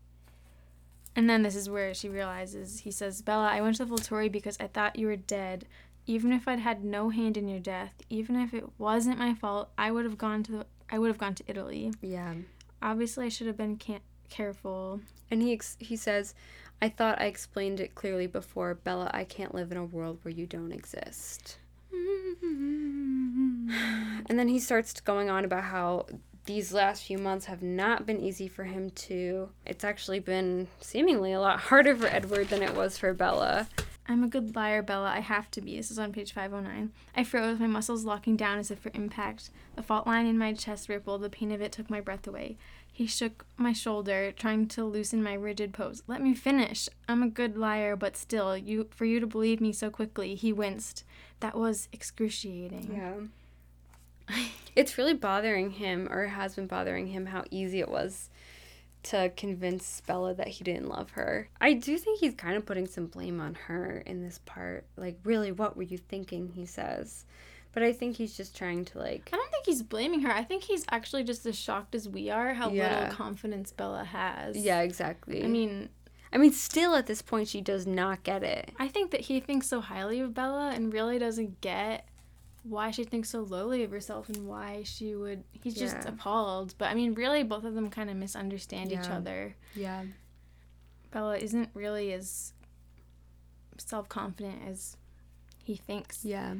And 1.16 1.28
then 1.28 1.42
this 1.42 1.56
is 1.56 1.68
where 1.68 1.92
she 1.92 2.08
realizes, 2.08 2.78
he 2.80 2.92
says, 2.92 3.20
Bella, 3.20 3.48
I 3.48 3.60
went 3.60 3.78
to 3.78 3.84
the 3.84 3.92
Volturi 3.92 4.30
because 4.30 4.56
I 4.60 4.68
thought 4.68 4.94
you 4.96 5.08
were 5.08 5.16
dead. 5.16 5.66
Even 6.06 6.32
if 6.32 6.46
I'd 6.46 6.60
had 6.60 6.84
no 6.84 7.08
hand 7.10 7.36
in 7.36 7.48
your 7.48 7.58
death, 7.58 7.94
even 8.08 8.36
if 8.36 8.54
it 8.54 8.64
wasn't 8.78 9.18
my 9.18 9.34
fault, 9.34 9.70
I 9.76 9.90
would 9.90 10.04
have 10.04 10.18
gone 10.18 10.44
to 10.44 10.52
the, 10.52 10.66
I 10.88 11.00
would 11.00 11.08
have 11.08 11.18
gone 11.18 11.34
to 11.34 11.44
Italy. 11.48 11.92
Yeah. 12.00 12.34
Obviously, 12.80 13.26
I 13.26 13.28
should 13.28 13.48
have 13.48 13.56
been 13.56 13.76
can- 13.76 14.02
careful. 14.30 15.00
And 15.32 15.42
he 15.42 15.52
ex- 15.52 15.76
he 15.80 15.96
says, 15.96 16.34
"I 16.80 16.88
thought 16.88 17.20
I 17.20 17.26
explained 17.26 17.80
it 17.80 17.94
clearly 17.94 18.26
before, 18.26 18.74
Bella. 18.74 19.10
I 19.14 19.24
can't 19.24 19.54
live 19.54 19.70
in 19.72 19.78
a 19.78 19.84
world 19.84 20.18
where 20.22 20.32
you 20.32 20.46
don't 20.46 20.72
exist." 20.72 21.58
And 24.26 24.38
then 24.38 24.48
he 24.48 24.58
starts 24.58 25.00
going 25.00 25.28
on 25.28 25.44
about 25.44 25.64
how 25.64 26.06
these 26.46 26.72
last 26.72 27.04
few 27.04 27.18
months 27.18 27.46
have 27.46 27.62
not 27.62 28.06
been 28.06 28.20
easy 28.20 28.48
for 28.48 28.64
him 28.64 28.90
too. 28.90 29.50
It's 29.66 29.84
actually 29.84 30.20
been 30.20 30.68
seemingly 30.80 31.32
a 31.32 31.40
lot 31.40 31.60
harder 31.60 31.96
for 31.96 32.06
Edward 32.06 32.48
than 32.48 32.62
it 32.62 32.74
was 32.74 32.98
for 32.98 33.14
Bella. 33.14 33.68
I'm 34.06 34.22
a 34.22 34.28
good 34.28 34.54
liar, 34.54 34.82
Bella. 34.82 35.08
I 35.08 35.20
have 35.20 35.50
to 35.52 35.60
be. 35.60 35.76
This 35.76 35.90
is 35.90 35.98
on 35.98 36.12
page 36.12 36.32
509. 36.32 36.92
I 37.16 37.24
froze, 37.24 37.58
my 37.58 37.66
muscles 37.66 38.04
locking 38.04 38.36
down 38.36 38.58
as 38.58 38.70
if 38.70 38.78
for 38.80 38.90
impact. 38.92 39.50
The 39.76 39.82
fault 39.82 40.06
line 40.06 40.26
in 40.26 40.36
my 40.36 40.52
chest 40.52 40.88
rippled. 40.88 41.22
The 41.22 41.30
pain 41.30 41.50
of 41.50 41.62
it 41.62 41.72
took 41.72 41.88
my 41.88 42.00
breath 42.00 42.26
away. 42.26 42.58
He 42.92 43.06
shook 43.06 43.46
my 43.56 43.72
shoulder, 43.72 44.30
trying 44.30 44.68
to 44.68 44.84
loosen 44.84 45.22
my 45.22 45.34
rigid 45.34 45.72
pose. 45.72 46.02
Let 46.06 46.22
me 46.22 46.34
finish. 46.34 46.88
I'm 47.08 47.22
a 47.22 47.28
good 47.28 47.56
liar, 47.56 47.96
but 47.96 48.16
still, 48.16 48.56
you 48.56 48.88
for 48.90 49.06
you 49.06 49.20
to 49.20 49.26
believe 49.26 49.60
me 49.60 49.72
so 49.72 49.90
quickly. 49.90 50.34
He 50.34 50.52
winced. 50.52 51.04
That 51.40 51.56
was 51.56 51.88
excruciating. 51.92 52.94
Yeah. 54.28 54.44
it's 54.76 54.98
really 54.98 55.14
bothering 55.14 55.70
him, 55.70 56.08
or 56.10 56.26
has 56.26 56.54
been 56.56 56.66
bothering 56.66 57.08
him, 57.08 57.26
how 57.26 57.44
easy 57.50 57.80
it 57.80 57.88
was 57.88 58.28
to 59.04 59.30
convince 59.36 60.00
Bella 60.02 60.34
that 60.34 60.48
he 60.48 60.64
didn't 60.64 60.88
love 60.88 61.10
her. 61.12 61.48
I 61.60 61.74
do 61.74 61.96
think 61.98 62.20
he's 62.20 62.34
kind 62.34 62.56
of 62.56 62.66
putting 62.66 62.86
some 62.86 63.06
blame 63.06 63.40
on 63.40 63.54
her 63.54 64.02
in 64.06 64.22
this 64.22 64.40
part. 64.44 64.86
Like, 64.96 65.18
really, 65.24 65.52
what 65.52 65.76
were 65.76 65.82
you 65.82 65.98
thinking? 65.98 66.48
He 66.48 66.66
says. 66.66 67.24
But 67.72 67.82
I 67.82 67.92
think 67.92 68.16
he's 68.16 68.36
just 68.36 68.56
trying 68.56 68.84
to, 68.86 68.98
like, 68.98 69.28
I 69.32 69.36
don't 69.36 69.50
think 69.50 69.66
he's 69.66 69.82
blaming 69.82 70.20
her. 70.20 70.30
I 70.30 70.44
think 70.44 70.62
he's 70.62 70.84
actually 70.92 71.24
just 71.24 71.44
as 71.44 71.58
shocked 71.58 71.94
as 71.94 72.08
we 72.08 72.30
are 72.30 72.54
how 72.54 72.70
Yeah. 72.70 73.00
little 73.00 73.14
confidence 73.16 73.72
Bella 73.72 74.04
has. 74.04 74.56
yeah, 74.56 74.80
exactly. 74.82 75.42
I 75.42 75.48
mean, 75.48 75.88
I 76.32 76.38
mean, 76.38 76.52
still 76.52 76.94
at 76.94 77.06
this 77.06 77.20
point, 77.22 77.48
she 77.48 77.60
does 77.60 77.86
not 77.86 78.22
get 78.22 78.42
it. 78.44 78.70
I 78.78 78.88
think 78.88 79.10
that 79.10 79.22
he 79.22 79.40
thinks 79.40 79.66
so 79.68 79.80
highly 79.80 80.20
of 80.20 80.34
Bella 80.34 80.70
and 80.74 80.92
really 80.92 81.18
doesn't 81.18 81.60
get 81.60 82.06
why 82.64 82.90
she 82.90 83.04
thinks 83.04 83.28
so 83.28 83.42
lowly 83.42 83.84
of 83.84 83.90
herself 83.90 84.28
and 84.28 84.46
why 84.48 84.82
she 84.84 85.14
would. 85.14 85.44
He's 85.62 85.74
just 85.74 85.96
appalled. 86.08 86.74
But 86.78 86.86
I 86.90 86.94
mean, 86.94 87.14
really, 87.14 87.42
both 87.42 87.64
of 87.64 87.74
them 87.74 87.90
kind 87.90 88.10
of 88.10 88.16
misunderstand 88.16 88.90
each 88.90 89.08
other. 89.10 89.54
Yeah. 89.76 90.02
Bella 91.10 91.36
isn't 91.36 91.68
really 91.74 92.12
as 92.12 92.52
self 93.76 94.08
confident 94.08 94.62
as 94.66 94.96
he 95.62 95.76
thinks. 95.76 96.24
Yeah. 96.24 96.54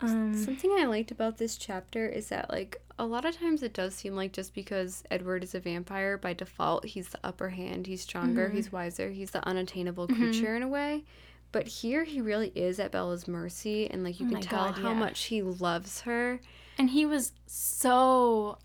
Um, 0.00 0.34
Something 0.34 0.74
I 0.78 0.86
liked 0.86 1.10
about 1.10 1.36
this 1.36 1.56
chapter 1.58 2.06
is 2.08 2.28
that, 2.30 2.48
like, 2.50 2.80
a 2.98 3.04
lot 3.04 3.26
of 3.26 3.36
times 3.36 3.62
it 3.62 3.74
does 3.74 3.94
seem 3.94 4.16
like 4.16 4.32
just 4.32 4.54
because 4.54 5.04
Edward 5.10 5.44
is 5.44 5.54
a 5.54 5.60
vampire, 5.60 6.16
by 6.16 6.32
default, 6.32 6.86
he's 6.86 7.10
the 7.10 7.18
upper 7.22 7.50
hand, 7.50 7.86
he's 7.86 8.00
stronger, 8.00 8.48
Mhm. 8.48 8.54
he's 8.54 8.72
wiser, 8.72 9.10
he's 9.10 9.30
the 9.32 9.46
unattainable 9.46 10.08
Mhm. 10.08 10.16
creature 10.16 10.56
in 10.56 10.62
a 10.62 10.68
way. 10.68 11.04
But 11.52 11.66
here 11.66 12.04
he 12.04 12.20
really 12.20 12.52
is 12.54 12.78
at 12.78 12.92
Bella's 12.92 13.26
mercy, 13.26 13.90
and, 13.90 14.04
like, 14.04 14.20
you 14.20 14.26
Oh 14.28 14.32
can 14.32 14.40
tell 14.40 14.66
God, 14.66 14.78
how 14.78 14.90
yeah. 14.90 14.98
much 14.98 15.24
he 15.24 15.42
loves 15.42 16.02
her. 16.02 16.40
and 16.78 16.90
he 16.90 17.04
was 17.04 17.32
so 17.46 18.56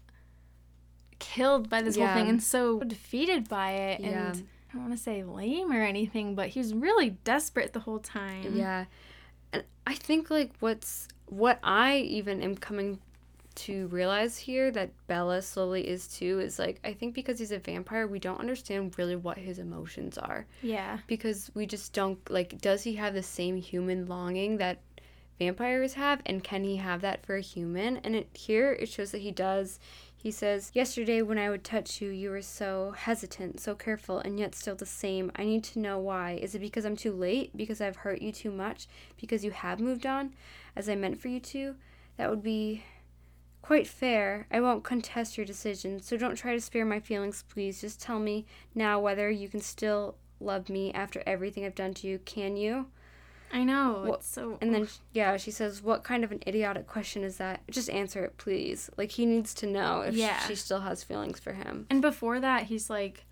killed 1.19 1.69
by 1.69 1.81
this 1.81 1.97
Yeah. 1.97 2.13
whole 2.13 2.21
thing 2.21 2.29
and 2.29 2.41
so 2.43 2.79
defeated 2.81 3.49
by 3.49 3.71
it. 3.71 3.99
Yeah. 4.01 4.27
And 4.31 4.47
I 4.69 4.73
don't 4.73 4.83
want 4.83 4.93
to 4.97 5.01
say 5.01 5.23
lame 5.23 5.71
or 5.71 5.81
anything, 5.81 6.35
but 6.35 6.49
he 6.49 6.59
was 6.59 6.73
really 6.73 7.11
desperate 7.11 7.73
the 7.73 7.79
whole 7.81 7.99
time. 7.99 8.55
Yeah. 8.55 8.85
And 9.51 9.63
I 9.87 9.95
think, 9.95 10.29
like, 10.29 10.51
what's 10.59 11.07
what 11.27 11.59
I 11.63 11.97
even 11.97 12.41
am 12.43 12.55
coming 12.55 12.99
to 13.55 13.87
realize 13.87 14.37
here 14.37 14.69
that 14.71 14.91
Bella 15.07 15.41
slowly 15.41 15.87
is 15.87 16.07
too 16.07 16.39
is 16.39 16.59
like, 16.59 16.79
I 16.83 16.93
think 16.93 17.15
because 17.15 17.39
he's 17.39 17.51
a 17.51 17.59
vampire, 17.59 18.07
we 18.07 18.19
don't 18.19 18.39
understand 18.39 18.97
really 18.97 19.15
what 19.15 19.37
his 19.37 19.59
emotions 19.59 20.17
are. 20.17 20.45
Yeah. 20.61 20.99
because 21.07 21.51
we 21.53 21.65
just 21.65 21.93
don't 21.93 22.19
like 22.29 22.59
does 22.61 22.83
he 22.83 22.95
have 22.95 23.13
the 23.13 23.23
same 23.23 23.55
human 23.57 24.05
longing 24.07 24.57
that 24.57 24.79
vampires 25.39 25.93
have? 25.93 26.21
And 26.25 26.43
can 26.43 26.63
he 26.63 26.77
have 26.77 27.01
that 27.01 27.25
for 27.25 27.35
a 27.35 27.41
human? 27.41 27.97
And 27.97 28.15
it 28.15 28.29
here 28.33 28.73
it 28.73 28.89
shows 28.89 29.11
that 29.11 29.21
he 29.21 29.31
does. 29.31 29.79
He 30.17 30.31
says 30.31 30.71
yesterday 30.73 31.21
when 31.21 31.37
i 31.37 31.51
would 31.51 31.63
touch 31.63 32.01
you 32.01 32.09
you 32.09 32.31
were 32.31 32.41
so 32.41 32.95
hesitant 32.97 33.59
so 33.59 33.75
careful 33.75 34.17
and 34.17 34.39
yet 34.39 34.55
still 34.55 34.75
the 34.75 34.85
same. 34.85 35.31
I 35.35 35.43
need 35.45 35.63
to 35.65 35.79
know 35.79 35.99
why. 35.99 36.39
Is 36.41 36.55
it 36.55 36.59
because 36.59 36.83
i'm 36.85 36.95
too 36.95 37.11
late? 37.11 37.55
Because 37.55 37.79
i've 37.79 37.97
hurt 37.97 38.21
you 38.21 38.31
too 38.31 38.51
much? 38.51 38.87
Because 39.21 39.45
you 39.45 39.51
have 39.51 39.79
moved 39.79 40.05
on? 40.05 40.33
As 40.75 40.89
i 40.89 40.95
meant 40.95 41.21
for 41.21 41.27
you 41.27 41.39
to? 41.41 41.75
That 42.17 42.29
would 42.29 42.41
be 42.41 42.83
quite 43.65 43.87
fair 43.87 44.45
i 44.51 44.59
won't 44.59 44.83
contest 44.83 45.37
your 45.37 45.45
decision 45.45 45.99
so 45.99 46.15
don't 46.15 46.35
try 46.35 46.53
to 46.53 46.61
spare 46.61 46.85
my 46.85 46.99
feelings 46.99 47.43
please 47.49 47.81
just 47.81 47.99
tell 47.99 48.19
me 48.19 48.45
now 48.75 48.99
whether 48.99 49.29
you 49.29 49.47
can 49.49 49.59
still 49.59 50.15
love 50.39 50.69
me 50.69 50.91
after 50.93 51.23
everything 51.25 51.65
I've 51.65 51.73
done 51.75 51.93
to 51.95 52.07
you, 52.07 52.19
can 52.19 52.57
you? 52.57 52.87
I 53.53 53.63
know. 53.63 54.03
What- 54.05 54.19
It's 54.19 54.27
so. 54.27 54.57
And 54.61 54.75
then, 54.75 54.87
yeah, 55.13 55.37
she 55.37 55.49
says, 55.49 55.81
What 55.81 56.03
kind 56.03 56.25
of 56.25 56.31
an 56.33 56.41
idiotic 56.45 56.87
question 56.87 57.23
is 57.23 57.37
that? 57.37 57.61
Just 57.71 57.89
answer 57.89 58.25
it, 58.25 58.37
please. 58.37 58.89
Like, 58.97 59.11
he 59.11 59.25
needs 59.25 59.53
to 59.55 59.65
know 59.65 60.01
if 60.01 60.13
Yeah. 60.13 60.37
she 60.45 60.55
still 60.55 60.81
has 60.81 61.03
feelings 61.05 61.39
for 61.39 61.53
him. 61.53 61.87
And 61.89 62.01
before 62.01 62.41
that, 62.41 62.63
he's 62.63 62.89
like, 62.89 63.25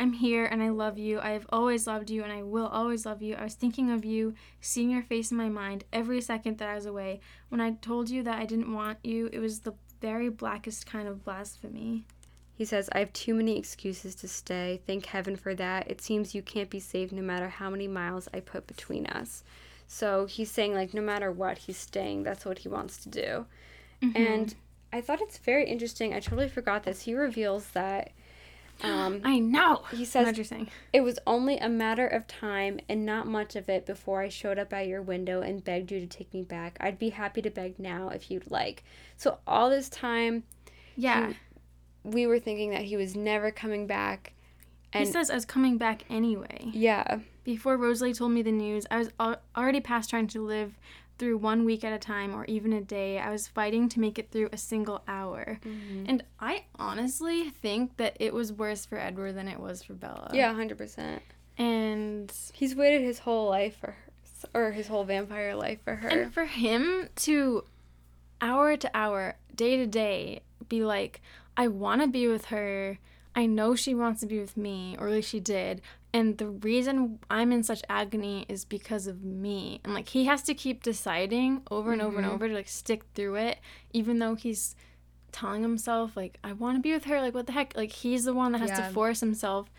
I'm 0.00 0.14
here 0.14 0.46
and 0.46 0.62
I 0.62 0.70
love 0.70 0.98
you. 0.98 1.20
I 1.20 1.32
have 1.32 1.44
always 1.50 1.86
loved 1.86 2.08
you 2.08 2.22
and 2.22 2.32
I 2.32 2.42
will 2.42 2.68
always 2.68 3.04
love 3.04 3.20
you. 3.20 3.34
I 3.34 3.44
was 3.44 3.52
thinking 3.52 3.90
of 3.90 4.02
you, 4.02 4.32
seeing 4.62 4.90
your 4.90 5.02
face 5.02 5.30
in 5.30 5.36
my 5.36 5.50
mind 5.50 5.84
every 5.92 6.22
second 6.22 6.56
that 6.56 6.70
I 6.70 6.74
was 6.74 6.86
away. 6.86 7.20
When 7.50 7.60
I 7.60 7.72
told 7.72 8.08
you 8.08 8.22
that 8.22 8.38
I 8.38 8.46
didn't 8.46 8.72
want 8.72 8.96
you, 9.04 9.28
it 9.30 9.40
was 9.40 9.60
the 9.60 9.74
very 10.00 10.30
blackest 10.30 10.86
kind 10.86 11.06
of 11.06 11.22
blasphemy. 11.22 12.06
He 12.54 12.64
says, 12.64 12.88
I 12.92 13.00
have 13.00 13.12
too 13.12 13.34
many 13.34 13.58
excuses 13.58 14.14
to 14.16 14.28
stay. 14.28 14.80
Thank 14.86 15.04
heaven 15.04 15.36
for 15.36 15.54
that. 15.56 15.90
It 15.90 16.00
seems 16.00 16.34
you 16.34 16.40
can't 16.40 16.70
be 16.70 16.80
saved 16.80 17.12
no 17.12 17.20
matter 17.20 17.50
how 17.50 17.68
many 17.68 17.86
miles 17.86 18.26
I 18.32 18.40
put 18.40 18.66
between 18.66 19.04
us. 19.04 19.44
So 19.86 20.24
he's 20.24 20.50
saying, 20.50 20.72
like, 20.72 20.94
no 20.94 21.02
matter 21.02 21.30
what, 21.30 21.58
he's 21.58 21.76
staying. 21.76 22.22
That's 22.22 22.46
what 22.46 22.60
he 22.60 22.68
wants 22.68 23.02
to 23.02 23.10
do. 23.10 23.44
Mm-hmm. 24.02 24.16
And 24.16 24.54
I 24.94 25.02
thought 25.02 25.20
it's 25.20 25.36
very 25.36 25.66
interesting. 25.66 26.14
I 26.14 26.20
totally 26.20 26.48
forgot 26.48 26.84
this. 26.84 27.02
He 27.02 27.14
reveals 27.14 27.68
that 27.72 28.12
um, 28.82 29.20
I 29.24 29.38
know. 29.38 29.82
he 29.90 29.98
What 29.98 30.06
says, 30.08 30.36
you're 30.36 30.44
saying. 30.44 30.68
it 30.92 31.00
was 31.02 31.18
only 31.26 31.58
a 31.58 31.68
matter 31.68 32.06
of 32.06 32.26
time 32.26 32.80
and 32.88 33.04
not 33.06 33.26
much 33.26 33.56
of 33.56 33.68
it 33.68 33.86
before 33.86 34.20
I 34.22 34.28
showed 34.28 34.58
up 34.58 34.72
at 34.72 34.86
your 34.86 35.02
window 35.02 35.40
and 35.42 35.62
begged 35.62 35.90
you 35.92 36.00
to 36.00 36.06
take 36.06 36.32
me 36.32 36.42
back. 36.42 36.76
I'd 36.80 36.98
be 36.98 37.10
happy 37.10 37.42
to 37.42 37.50
beg 37.50 37.78
now 37.78 38.08
if 38.08 38.30
you'd 38.30 38.50
like. 38.50 38.82
So 39.16 39.38
all 39.46 39.70
this 39.70 39.88
time, 39.88 40.44
Yeah. 40.96 41.32
we 42.04 42.26
were 42.26 42.38
thinking 42.38 42.70
that 42.70 42.82
he 42.82 42.96
was 42.96 43.14
never 43.14 43.50
coming 43.50 43.86
back. 43.86 44.32
he 44.92 45.04
says 45.04 45.30
I 45.30 45.34
was 45.34 45.44
coming 45.44 45.76
back 45.78 46.02
anyway. 46.10 46.70
yeah, 46.72 47.20
Before 47.44 47.76
Rosalie 47.76 48.12
told 48.14 48.32
me 48.32 48.42
the 48.42 48.50
news, 48.52 48.86
I 48.90 48.98
was 48.98 49.10
al- 49.20 49.40
already 49.56 49.80
past 49.80 50.10
trying 50.10 50.26
to 50.28 50.42
live 50.44 50.78
through 51.20 51.38
one 51.38 51.64
week 51.64 51.84
at 51.84 51.92
a 51.92 51.98
time 51.98 52.34
or 52.34 52.44
even 52.46 52.72
a 52.72 52.80
day. 52.80 53.20
I 53.20 53.30
was 53.30 53.46
fighting 53.46 53.88
to 53.90 54.00
make 54.00 54.18
it 54.18 54.32
through 54.32 54.48
a 54.52 54.56
single 54.56 55.02
hour. 55.06 55.60
Mm-hmm. 55.64 56.06
And 56.08 56.24
I 56.40 56.64
honestly 56.76 57.50
think 57.50 57.96
that 57.98 58.16
it 58.18 58.34
was 58.34 58.52
worse 58.52 58.84
for 58.86 58.98
Edward 58.98 59.34
than 59.34 59.46
it 59.46 59.60
was 59.60 59.84
for 59.84 59.92
Bella. 59.92 60.30
yeah, 60.34 60.52
hundred 60.52 60.78
percent. 60.78 61.22
And 61.56 62.32
He's 62.52 62.74
waited 62.74 63.02
his 63.02 63.20
whole 63.20 63.48
life 63.48 63.76
for 63.78 63.92
her, 63.92 64.48
or 64.54 64.72
his 64.72 64.88
whole 64.88 65.04
vampire 65.04 65.54
life 65.54 65.78
for 65.84 65.94
her. 65.96 66.08
and 66.08 66.34
for 66.34 66.46
him 66.46 67.08
to 67.16 67.64
hour 68.40 68.76
to 68.76 68.90
hour, 68.94 69.36
day 69.54 69.76
to 69.76 69.86
day 69.86 70.40
be 70.68 70.82
like, 70.84 71.20
I 71.56 71.68
want 71.68 72.00
to 72.00 72.08
be 72.08 72.26
with 72.26 72.46
her. 72.46 72.98
I 73.36 73.46
know 73.46 73.74
she 73.76 73.94
wants 73.94 74.20
to 74.22 74.26
be 74.26 74.40
with 74.40 74.56
me, 74.56 74.96
or 74.98 75.06
at 75.08 75.12
least 75.12 75.28
she 75.28 75.38
did. 75.40 75.82
And 76.12 76.38
the 76.38 76.48
reason 76.48 77.20
I'm 77.30 77.52
in 77.52 77.62
such 77.62 77.82
agony 77.88 78.44
is 78.48 78.64
because 78.64 79.06
of 79.06 79.22
me. 79.22 79.80
And 79.84 79.94
like 79.94 80.08
he 80.08 80.24
has 80.24 80.42
to 80.42 80.54
keep 80.54 80.82
deciding 80.82 81.62
over 81.70 81.92
and 81.92 82.02
over 82.02 82.16
and 82.16 82.26
mm-hmm. 82.26 82.34
over 82.34 82.48
to 82.48 82.54
like 82.54 82.68
stick 82.68 83.04
through 83.14 83.36
it, 83.36 83.58
even 83.92 84.18
though 84.18 84.34
he's 84.34 84.74
telling 85.32 85.62
himself 85.62 86.16
like 86.16 86.38
I 86.42 86.52
want 86.52 86.76
to 86.76 86.82
be 86.82 86.92
with 86.92 87.04
her. 87.04 87.20
Like 87.20 87.34
what 87.34 87.46
the 87.46 87.52
heck? 87.52 87.76
Like 87.76 87.92
he's 87.92 88.24
the 88.24 88.34
one 88.34 88.52
that 88.52 88.60
has 88.60 88.70
Yeah. 88.70 88.88
to 88.88 88.92
force 88.92 89.20
himself 89.20 89.70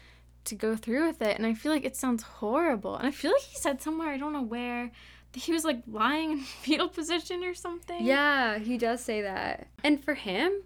to 0.45 0.56
go 0.56 0.76
through 0.76 1.08
with 1.08 1.22
it. 1.22 1.38
And 1.38 1.45
I 1.45 1.53
feel 1.53 1.72
like 1.72 1.86
it 1.86 1.95
sounds 1.98 2.24
horrible. 2.24 2.95
And 2.95 3.08
I 3.08 3.12
feel 3.12 3.32
like 3.32 3.41
he 3.41 3.58
said 3.58 3.82
somewhere 3.82 4.10
I 4.10 4.18
don't 4.18 4.34
know 4.34 4.41
where 4.41 4.91
that 5.34 5.40
he 5.44 5.52
was 5.52 5.66
like 5.66 5.82
lying 5.88 6.32
in 6.32 6.40
fetal 6.62 6.88
position 6.88 7.44
or 7.44 7.53
something. 7.53 8.06
yeah, 8.06 8.58
he 8.58 8.78
does 8.78 9.02
say 9.03 9.22
that. 9.22 9.68
And 9.84 10.03
for 10.03 10.14
him, 10.14 10.64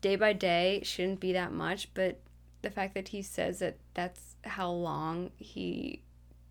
day 0.00 0.16
by 0.16 0.32
day 0.32 0.82
shouldn't 0.84 1.20
be 1.20 1.32
that 1.32 1.52
much, 1.52 1.92
but 1.94 2.20
the 2.62 2.70
fact 2.70 2.94
that 2.94 3.08
he 3.08 3.22
says 3.22 3.58
that 3.58 3.76
that's 3.94 4.31
how 4.44 4.70
long 4.70 5.30
he 5.38 6.00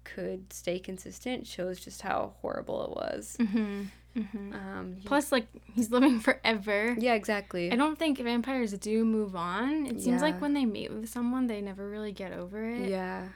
could 0.03 0.51
stay 0.51 0.80
consistent 0.80 1.45
shows 1.47 1.80
just 1.80 2.01
how 2.01 2.34
horrible 2.41 2.84
it 2.85 2.89
was. 2.91 3.38
hmm 3.39 3.84
hmm 4.13 4.53
Um, 4.53 4.97
Plus, 5.05 5.31
like 5.31 5.47
he's 5.73 5.89
living 5.91 6.19
forever. 6.19 6.95
yeah, 6.99 7.13
exactly. 7.13 7.72
I 7.72 7.76
don't 7.76 7.97
think 7.97 8.19
vampires 8.19 8.73
do 8.73 9.05
move 9.05 9.35
on. 9.35 9.85
It 9.85 10.01
seems 10.01 10.05
Yeah. 10.05 10.22
like 10.22 10.41
when 10.41 10.53
they 10.53 10.65
mate 10.65 10.91
with 10.91 11.07
someone, 11.09 11.47
they 11.47 11.61
never 11.61 11.89
really 11.89 12.11
get 12.11 12.34
over 12.34 12.68
it. 12.69 12.89
Yeah. 12.89 13.30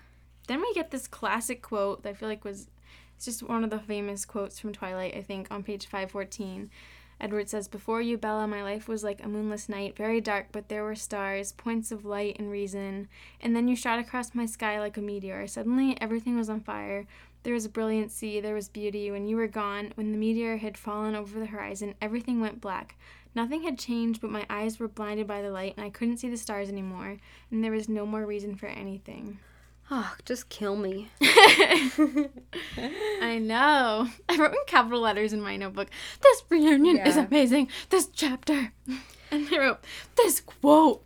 Then 0.47 0.61
we 0.61 0.73
get 0.73 0.91
this 0.91 1.07
classic 1.07 1.61
quote 1.61 2.03
that 2.03 2.09
I 2.09 2.13
feel 2.13 2.29
like 2.29 2.43
was 2.43 2.67
it's 3.15 3.25
just 3.25 3.43
one 3.43 3.63
of 3.63 3.69
the 3.69 3.79
famous 3.79 4.25
quotes 4.25 4.59
from 4.59 4.73
Twilight, 4.73 5.15
I 5.15 5.21
think, 5.21 5.47
on 5.49 5.63
page 5.63 5.85
514. 5.85 6.69
Edward 7.19 7.49
says, 7.49 7.67
Before 7.67 8.01
you, 8.01 8.17
Bella, 8.17 8.47
my 8.47 8.61
life 8.61 8.87
was 8.87 9.03
like 9.03 9.23
a 9.23 9.27
moonless 9.27 9.69
night, 9.69 9.95
very 9.95 10.19
dark, 10.19 10.47
but 10.51 10.69
there 10.69 10.83
were 10.83 10.95
stars, 10.95 11.53
points 11.53 11.91
of 11.91 12.05
light 12.05 12.35
and 12.37 12.51
reason. 12.51 13.07
And 13.41 13.55
then 13.55 13.67
you 13.67 13.75
shot 13.75 13.99
across 13.99 14.35
my 14.35 14.45
sky 14.45 14.79
like 14.79 14.97
a 14.97 15.01
meteor. 15.01 15.47
Suddenly, 15.47 15.97
everything 16.01 16.37
was 16.37 16.49
on 16.49 16.61
fire. 16.61 17.07
There 17.43 17.53
was 17.53 17.65
a 17.65 17.69
brilliant 17.69 18.11
there 18.19 18.55
was 18.55 18.69
beauty. 18.69 19.11
When 19.11 19.27
you 19.27 19.35
were 19.35 19.47
gone, 19.47 19.91
when 19.95 20.11
the 20.11 20.17
meteor 20.17 20.57
had 20.57 20.77
fallen 20.77 21.15
over 21.15 21.39
the 21.39 21.45
horizon, 21.45 21.95
everything 22.01 22.41
went 22.41 22.59
black. 22.59 22.97
Nothing 23.35 23.63
had 23.63 23.77
changed, 23.77 24.19
but 24.21 24.31
my 24.31 24.45
eyes 24.49 24.79
were 24.79 24.87
blinded 24.87 25.27
by 25.27 25.41
the 25.41 25.51
light, 25.51 25.75
and 25.77 25.85
I 25.85 25.89
couldn't 25.89 26.17
see 26.17 26.29
the 26.29 26.37
stars 26.37 26.69
anymore, 26.69 27.17
and 27.51 27.63
there 27.63 27.71
was 27.71 27.87
no 27.87 28.05
more 28.05 28.25
reason 28.25 28.55
for 28.55 28.67
anything. 28.67 29.39
Oh, 29.91 30.15
just 30.25 30.49
kill 30.49 30.75
me. 30.75 31.09
I 33.21 33.37
know. 33.39 34.07
I 34.29 34.37
wrote 34.37 34.51
in 34.51 34.57
capital 34.67 35.01
letters 35.01 35.33
in 35.33 35.41
my 35.41 35.57
notebook, 35.57 35.89
this 36.21 36.43
reunion 36.49 36.97
is 36.97 37.17
amazing. 37.17 37.69
This 37.89 38.07
chapter. 38.07 38.71
And 39.31 39.47
I 39.51 39.57
wrote, 39.57 39.79
this 40.17 40.39
quote 40.39 41.01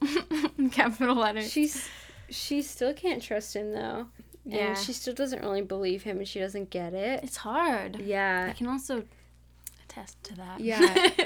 in 0.57 0.69
capital 0.69 1.15
letters. 1.15 1.49
She's 1.49 1.87
she 2.29 2.61
still 2.61 2.93
can't 2.93 3.23
trust 3.23 3.55
him 3.55 3.71
though. 3.71 4.07
Yeah. 4.43 4.67
And 4.67 4.77
she 4.77 4.91
still 4.91 5.13
doesn't 5.13 5.41
really 5.41 5.61
believe 5.61 6.03
him 6.03 6.17
and 6.17 6.27
she 6.27 6.39
doesn't 6.39 6.69
get 6.69 6.93
it. 6.93 7.23
It's 7.23 7.37
hard. 7.37 7.95
Yeah. 8.01 8.47
I 8.49 8.53
can 8.53 8.67
also 8.67 9.05
attest 9.85 10.21
to 10.25 10.35
that. 10.35 10.59
Yeah. 10.59 10.79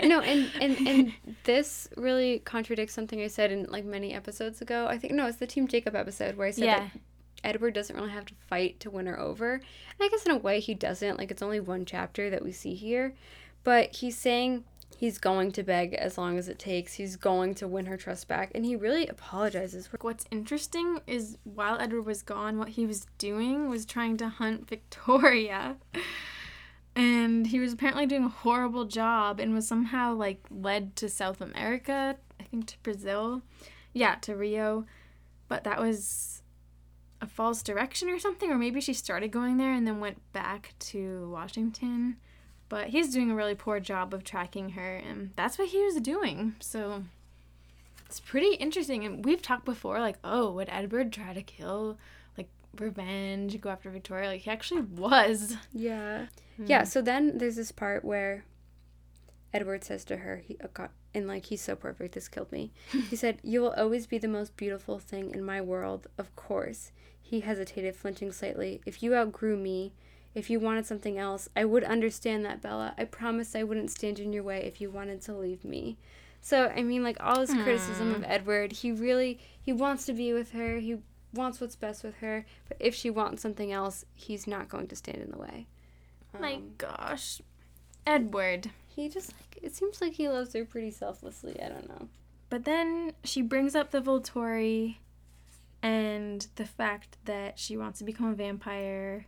no, 0.03 0.21
and, 0.21 0.49
and 0.61 0.87
and 0.87 1.13
this 1.45 1.89
really 1.97 2.39
contradicts 2.39 2.93
something 2.93 3.19
I 3.19 3.27
said 3.27 3.51
in 3.51 3.65
like 3.71 3.85
many 3.85 4.13
episodes 4.13 4.61
ago. 4.61 4.85
I 4.87 4.99
think 4.99 5.13
no, 5.13 5.25
it's 5.25 5.37
the 5.37 5.47
Team 5.47 5.67
Jacob 5.67 5.95
episode 5.95 6.37
where 6.37 6.47
I 6.47 6.51
said 6.51 6.65
Yeah. 6.65 6.79
that 6.79 6.91
Edward 7.43 7.73
doesn't 7.73 7.95
really 7.95 8.11
have 8.11 8.25
to 8.25 8.33
fight 8.47 8.79
to 8.79 8.89
win 8.89 9.05
her 9.05 9.19
over. 9.19 9.53
And 9.53 9.63
I 10.01 10.09
guess 10.09 10.25
in 10.25 10.31
a 10.31 10.37
way 10.37 10.59
he 10.59 10.73
doesn't. 10.73 11.17
Like 11.17 11.31
it's 11.31 11.41
only 11.41 11.59
one 11.59 11.85
chapter 11.85 12.29
that 12.29 12.43
we 12.43 12.51
see 12.51 12.75
here. 12.75 13.13
But 13.63 13.95
he's 13.95 14.17
saying 14.17 14.63
he's 14.97 15.17
going 15.17 15.51
to 15.51 15.63
beg 15.63 15.93
as 15.93 16.17
long 16.17 16.37
as 16.37 16.47
it 16.47 16.59
takes. 16.59 16.93
He's 16.93 17.15
going 17.15 17.55
to 17.55 17.67
win 17.67 17.85
her 17.87 17.97
trust 17.97 18.27
back. 18.27 18.51
And 18.53 18.65
he 18.65 18.75
really 18.75 19.07
apologizes 19.07 19.87
for 19.87 19.97
What's 20.01 20.25
interesting 20.31 21.01
is 21.07 21.37
while 21.43 21.79
Edward 21.79 22.03
was 22.03 22.21
gone, 22.21 22.57
what 22.57 22.69
he 22.69 22.85
was 22.85 23.07
doing 23.17 23.69
was 23.69 23.85
trying 23.85 24.17
to 24.17 24.29
hunt 24.29 24.69
Victoria. 24.69 25.77
And 26.95 27.47
he 27.47 27.59
was 27.59 27.73
apparently 27.73 28.05
doing 28.05 28.25
a 28.25 28.29
horrible 28.29 28.85
job 28.85 29.39
and 29.39 29.53
was 29.53 29.67
somehow 29.67 30.13
like 30.13 30.45
led 30.51 30.95
to 30.97 31.09
South 31.09 31.41
America, 31.41 32.17
I 32.39 32.43
think 32.43 32.67
to 32.67 32.77
Brazil. 32.83 33.41
Yeah, 33.93 34.15
to 34.21 34.35
Rio. 34.35 34.85
But 35.47 35.63
that 35.63 35.79
was 35.81 36.42
a 37.23 37.27
false 37.27 37.63
direction 37.63 38.09
or 38.09 38.19
something, 38.19 38.51
or 38.51 38.57
maybe 38.57 38.81
she 38.81 38.93
started 38.93 39.31
going 39.31 39.57
there 39.57 39.73
and 39.73 39.87
then 39.87 39.99
went 39.99 40.21
back 40.33 40.73
to 40.77 41.29
Washington. 41.31 42.17
But 42.67 42.89
he's 42.89 43.13
doing 43.13 43.31
a 43.31 43.35
really 43.35 43.55
poor 43.55 43.79
job 43.79 44.13
of 44.13 44.23
tracking 44.23 44.69
her, 44.69 44.95
and 44.95 45.31
that's 45.35 45.57
what 45.57 45.69
he 45.69 45.83
was 45.83 45.95
doing. 45.95 46.55
So 46.59 47.05
it's 48.05 48.19
pretty 48.19 48.55
interesting. 48.55 49.05
And 49.05 49.23
we've 49.23 49.41
talked 49.41 49.65
before, 49.65 49.99
like, 49.99 50.17
oh, 50.23 50.51
would 50.51 50.69
Edward 50.69 51.13
try 51.13 51.33
to 51.33 51.41
kill, 51.41 51.97
like, 52.37 52.49
revenge, 52.77 53.59
go 53.61 53.69
after 53.69 53.89
Victoria? 53.89 54.29
Like, 54.29 54.41
he 54.41 54.51
actually 54.51 54.81
was. 54.81 55.55
Yeah. 55.71 56.27
Hmm. 56.57 56.65
Yeah, 56.67 56.83
so 56.83 57.01
then 57.01 57.37
there's 57.37 57.55
this 57.55 57.71
part 57.71 58.03
where 58.03 58.43
Edward 59.53 59.83
says 59.83 60.03
to 60.05 60.17
her, 60.17 60.41
he, 60.45 60.57
God, 60.73 60.89
and 61.13 61.27
like, 61.27 61.45
he's 61.45 61.61
so 61.61 61.75
perfect, 61.75 62.15
this 62.15 62.27
killed 62.27 62.51
me. 62.51 62.71
he 63.09 63.15
said, 63.15 63.39
You 63.43 63.61
will 63.61 63.73
always 63.77 64.07
be 64.07 64.17
the 64.17 64.27
most 64.27 64.57
beautiful 64.57 64.99
thing 64.99 65.31
in 65.33 65.43
my 65.43 65.61
world, 65.61 66.07
of 66.17 66.35
course. 66.35 66.91
He 67.23 67.39
hesitated, 67.39 67.95
flinching 67.95 68.31
slightly. 68.31 68.81
If 68.85 69.01
you 69.01 69.15
outgrew 69.15 69.57
me, 69.57 69.93
if 70.35 70.49
you 70.49 70.59
wanted 70.59 70.85
something 70.85 71.17
else, 71.17 71.49
I 71.55 71.65
would 71.65 71.83
understand 71.83 72.45
that, 72.45 72.61
Bella. 72.61 72.93
I 72.97 73.05
promised 73.05 73.55
I 73.55 73.63
wouldn't 73.63 73.89
stand 73.89 74.19
in 74.19 74.33
your 74.33 74.43
way 74.43 74.63
if 74.63 74.79
you 74.79 74.91
wanted 74.91 75.21
to 75.23 75.33
leave 75.33 75.63
me. 75.63 75.97
So, 76.41 76.67
I 76.75 76.83
mean, 76.83 77.03
like, 77.03 77.17
all 77.21 77.39
this 77.39 77.53
criticism 77.53 78.13
of 78.13 78.23
Edward, 78.27 78.73
he 78.73 78.91
really, 78.91 79.39
he 79.61 79.71
wants 79.73 80.05
to 80.07 80.13
be 80.13 80.33
with 80.33 80.51
her, 80.51 80.77
he 80.77 80.97
wants 81.33 81.59
what's 81.61 81.75
best 81.77 82.03
with 82.03 82.15
her, 82.17 82.45
but 82.67 82.77
if 82.79 82.93
she 82.93 83.09
wants 83.09 83.41
something 83.41 83.71
else, 83.71 84.03
he's 84.13 84.45
not 84.45 84.67
going 84.69 84.87
to 84.87 84.95
stand 84.95 85.19
in 85.19 85.31
the 85.31 85.37
way. 85.37 85.65
My 86.39 86.55
Um, 86.55 86.71
gosh. 86.77 87.41
Edward. 88.05 88.69
he 88.87 89.07
just 89.09 89.31
like 89.33 89.57
it 89.63 89.73
seems 89.73 90.01
like 90.01 90.13
he 90.13 90.27
loves 90.27 90.53
her 90.53 90.65
pretty 90.65 90.91
selflessly. 90.91 91.59
I 91.61 91.69
don't 91.69 91.87
know. 91.87 92.09
But 92.49 92.65
then 92.65 93.13
she 93.23 93.41
brings 93.41 93.75
up 93.75 93.91
the 93.91 94.01
Volturi 94.01 94.97
and 95.83 96.47
the 96.55 96.65
fact 96.65 97.17
that 97.25 97.59
she 97.59 97.77
wants 97.77 97.99
to 97.99 98.05
become 98.05 98.29
a 98.29 98.33
vampire. 98.33 99.27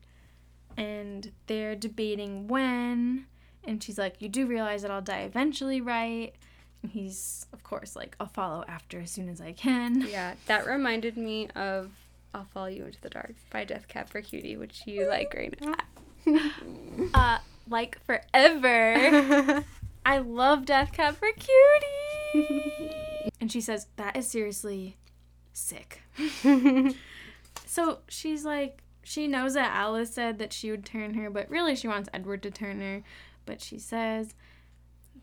And 0.78 1.32
they're 1.48 1.76
debating 1.76 2.48
when. 2.50 3.28
And 3.64 3.82
she's 3.82 3.98
like, 3.98 4.22
You 4.22 4.28
do 4.30 4.46
realize 4.48 4.82
that 4.82 4.92
I'll 4.92 5.02
die 5.02 5.22
eventually, 5.22 5.80
right? 5.82 6.34
And 6.84 6.92
he's, 6.92 7.46
of 7.54 7.64
course, 7.64 7.96
like, 7.96 8.16
I'll 8.20 8.28
follow 8.28 8.64
after 8.68 9.00
as 9.00 9.10
soon 9.12 9.30
as 9.30 9.40
I 9.40 9.52
can. 9.54 10.02
Yeah, 10.10 10.34
that 10.48 10.66
reminded 10.68 11.16
me 11.18 11.48
of 11.56 11.92
"I'll 12.34 12.44
Follow 12.54 12.68
You 12.68 12.86
Into 12.86 13.00
the 13.02 13.10
Dark" 13.10 13.36
by 13.50 13.64
Death 13.64 13.88
Cab 13.88 14.10
for 14.10 14.22
Cutie, 14.22 14.58
which 14.58 14.82
you 14.86 15.08
like 15.08 15.34
right 15.34 15.58
now. 16.26 16.52
Uh, 17.14 17.38
like 17.70 17.98
forever. 18.06 19.64
I 20.06 20.18
love 20.20 20.66
Death 20.66 20.92
Cab 20.92 21.16
for 21.16 21.30
Cutie. 21.32 22.96
and 23.42 23.52
she 23.52 23.62
says, 23.62 23.88
That 23.96 24.16
is 24.18 24.28
seriously 24.28 24.98
sick. 25.58 26.02
So 27.66 28.00
she's 28.08 28.46
like, 28.46 28.84
she 29.04 29.28
knows 29.28 29.54
that 29.56 29.74
Alice 29.76 30.14
said 30.14 30.40
that 30.40 30.54
she 30.54 30.72
would 30.72 30.86
turn 30.86 31.14
her, 31.16 31.30
but 31.30 31.50
really 31.50 31.76
she 31.76 31.88
wants 31.88 32.10
Edward 32.14 32.42
to 32.44 32.52
turn 32.52 32.80
her. 32.80 33.04
But 33.46 33.62
she 33.62 33.80
says 33.80 34.34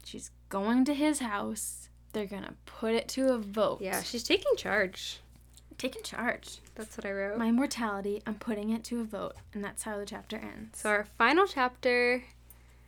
she's 0.05 0.31
going 0.49 0.85
to 0.87 0.95
his 0.95 1.21
house. 1.21 1.89
They're 2.13 2.27
gonna 2.27 2.55
put 2.67 2.95
it 2.95 3.09
to 3.09 3.33
a 3.33 3.39
vote. 3.39 3.81
Yeah, 3.81 4.03
she's 4.03 4.23
taking 4.23 4.55
charge. 4.57 5.21
taking 5.79 6.03
charge. 6.03 6.59
That's 6.75 6.97
what 6.97 7.07
I 7.07 7.13
wrote. 7.13 7.39
My 7.39 7.51
mortality, 7.51 8.23
I'm 8.27 8.35
putting 8.35 8.71
it 8.71 8.85
to 8.85 9.01
a 9.01 9.05
vote, 9.05 9.35
and 9.55 9.65
that's 9.65 9.83
how 9.83 9.97
the 9.99 10.05
chapter 10.05 10.37
ends. 10.37 10.79
so 10.81 10.91
our 10.91 11.07
final 11.17 11.47
chapter, 11.47 12.23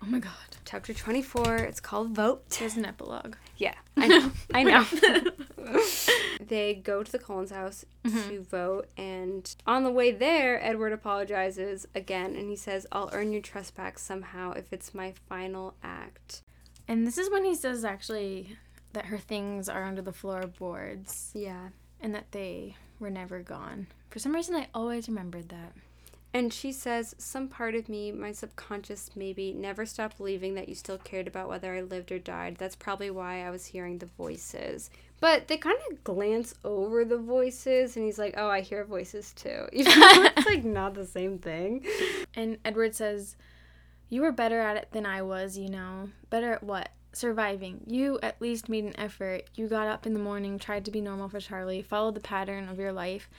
oh 0.02 0.06
my 0.06 0.18
god, 0.18 0.32
chapter 0.64 0.92
24, 0.92 1.56
it's 1.56 1.80
called 1.80 2.10
Vote. 2.14 2.48
there's 2.58 2.76
an 2.76 2.84
epilogue. 2.84 3.36
Yeah, 3.56 3.74
I 3.96 4.08
know. 4.08 4.32
I 4.52 4.62
know. 4.62 4.86
they 6.46 6.74
go 6.74 7.02
to 7.02 7.12
the 7.12 7.18
Cullens 7.18 7.50
house 7.50 7.84
to 8.04 8.10
mm-hmm. 8.10 8.42
vote, 8.42 8.88
and 8.96 9.54
on 9.66 9.84
the 9.84 9.90
way 9.90 10.10
there, 10.10 10.62
Edward 10.64 10.92
apologizes 10.92 11.86
again, 11.94 12.34
and 12.36 12.50
he 12.50 12.56
says, 12.56 12.86
"I'll 12.92 13.10
earn 13.12 13.32
your 13.32 13.42
trust 13.42 13.74
back 13.74 13.98
somehow 13.98 14.52
if 14.52 14.72
it's 14.72 14.94
my 14.94 15.14
final 15.28 15.74
act." 15.82 16.42
And 16.86 17.06
this 17.06 17.16
is 17.18 17.30
when 17.30 17.44
he 17.44 17.54
says 17.54 17.84
actually 17.84 18.56
that 18.92 19.06
her 19.06 19.18
things 19.18 19.68
are 19.68 19.84
under 19.84 20.02
the 20.02 20.12
floorboards 20.12 21.30
Yeah. 21.34 21.68
and 22.00 22.14
that 22.14 22.32
they 22.32 22.76
were 22.98 23.10
never 23.10 23.40
gone. 23.40 23.88
For 24.10 24.18
some 24.18 24.34
reason, 24.34 24.54
I 24.54 24.68
always 24.74 25.08
remembered 25.08 25.48
that. 25.48 25.72
And 26.34 26.52
she 26.52 26.72
says, 26.72 27.14
Some 27.16 27.46
part 27.46 27.76
of 27.76 27.88
me, 27.88 28.10
my 28.10 28.32
subconscious 28.32 29.12
maybe, 29.14 29.52
never 29.52 29.86
stopped 29.86 30.18
believing 30.18 30.54
that 30.54 30.68
you 30.68 30.74
still 30.74 30.98
cared 30.98 31.28
about 31.28 31.48
whether 31.48 31.72
I 31.72 31.80
lived 31.82 32.10
or 32.10 32.18
died. 32.18 32.56
That's 32.58 32.74
probably 32.74 33.08
why 33.08 33.46
I 33.46 33.50
was 33.50 33.66
hearing 33.66 33.98
the 33.98 34.06
voices. 34.18 34.90
But 35.20 35.46
they 35.46 35.56
kind 35.56 35.78
of 35.90 36.02
glance 36.02 36.56
over 36.64 37.04
the 37.04 37.18
voices, 37.18 37.96
and 37.96 38.04
he's 38.04 38.18
like, 38.18 38.34
Oh, 38.36 38.48
I 38.48 38.62
hear 38.62 38.84
voices 38.84 39.32
too. 39.32 39.68
Even 39.72 40.00
though 40.00 40.24
it's 40.36 40.46
like 40.46 40.64
not 40.64 40.94
the 40.94 41.06
same 41.06 41.38
thing. 41.38 41.86
And 42.34 42.58
Edward 42.64 42.96
says, 42.96 43.36
You 44.08 44.22
were 44.22 44.32
better 44.32 44.60
at 44.60 44.76
it 44.76 44.88
than 44.90 45.06
I 45.06 45.22
was, 45.22 45.56
you 45.56 45.68
know. 45.68 46.10
Better 46.30 46.52
at 46.52 46.64
what? 46.64 46.88
Surviving. 47.12 47.82
You 47.86 48.18
at 48.24 48.42
least 48.42 48.68
made 48.68 48.82
an 48.82 48.98
effort. 48.98 49.44
You 49.54 49.68
got 49.68 49.86
up 49.86 50.04
in 50.04 50.14
the 50.14 50.18
morning, 50.20 50.58
tried 50.58 50.84
to 50.86 50.90
be 50.90 51.00
normal 51.00 51.28
for 51.28 51.38
Charlie, 51.38 51.80
followed 51.80 52.16
the 52.16 52.20
pattern 52.20 52.68
of 52.68 52.80
your 52.80 52.92
life. 52.92 53.30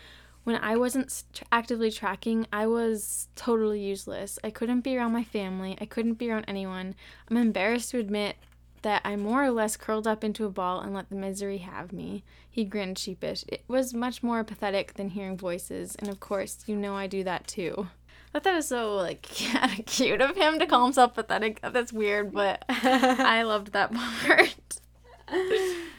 When 0.45 0.57
I 0.57 0.77
wasn't 0.77 1.23
actively 1.51 1.89
tracking, 1.89 2.45
I 2.53 2.67
was 2.67 3.29
totally 3.35 3.79
useless. 3.79 4.37
I 4.43 4.51
couldn't 4.51 4.81
be 4.81 4.95
around 4.95 5.11
my 5.11 5.23
family. 5.23 5.75
I 5.81 5.85
couldn't 5.85 6.13
be 6.13 6.29
around 6.29 6.45
anyone. 6.47 6.93
I'm 7.27 7.35
embarrassed 7.35 7.89
to 7.91 7.97
admit 7.97 8.37
that 8.83 9.01
I 9.03 9.15
more 9.15 9.43
or 9.43 9.49
less 9.49 9.75
curled 9.75 10.05
up 10.05 10.23
into 10.23 10.45
a 10.45 10.51
ball 10.51 10.81
and 10.81 10.93
let 10.93 11.09
the 11.09 11.15
misery 11.15 11.57
have 11.57 11.91
me. 11.91 12.23
He 12.47 12.63
grinned 12.63 12.99
sheepish. 12.99 13.43
It 13.47 13.63
was 13.67 13.95
much 13.95 14.21
more 14.21 14.43
pathetic 14.43 14.93
than 14.93 15.09
hearing 15.09 15.35
voices, 15.35 15.95
and 15.95 16.09
of 16.09 16.19
course, 16.19 16.59
you 16.67 16.75
know 16.75 16.93
I 16.93 17.07
do 17.07 17.23
that 17.23 17.47
too. 17.47 17.87
I 18.27 18.31
thought 18.33 18.43
that 18.43 18.55
was 18.55 18.67
so 18.67 18.93
like 18.93 19.23
kind 19.51 19.79
of 19.79 19.85
cute 19.87 20.21
of 20.21 20.37
him 20.37 20.59
to 20.59 20.67
call 20.67 20.83
himself 20.83 21.15
pathetic. 21.15 21.59
That's 21.63 21.91
weird, 21.91 22.31
but 22.31 22.63
I 22.69 23.41
loved 23.41 23.71
that 23.71 23.91
part. 24.25 24.55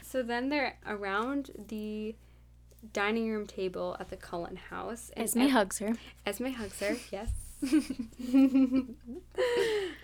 So 0.03 0.23
then 0.23 0.51
they're 0.51 0.79
around 0.87 1.51
the 1.67 2.15
dining 2.93 3.31
room 3.31 3.47
table 3.47 3.97
at 4.01 4.09
the 4.11 4.17
Cullen 4.17 4.57
house. 4.57 5.11
and 5.17 5.25
Esme 5.25 5.49
hugs 5.49 5.79
her. 5.79 5.95
Esme 6.25 6.47
hugs 6.49 6.81
her, 6.81 6.97
yes. 7.13 7.31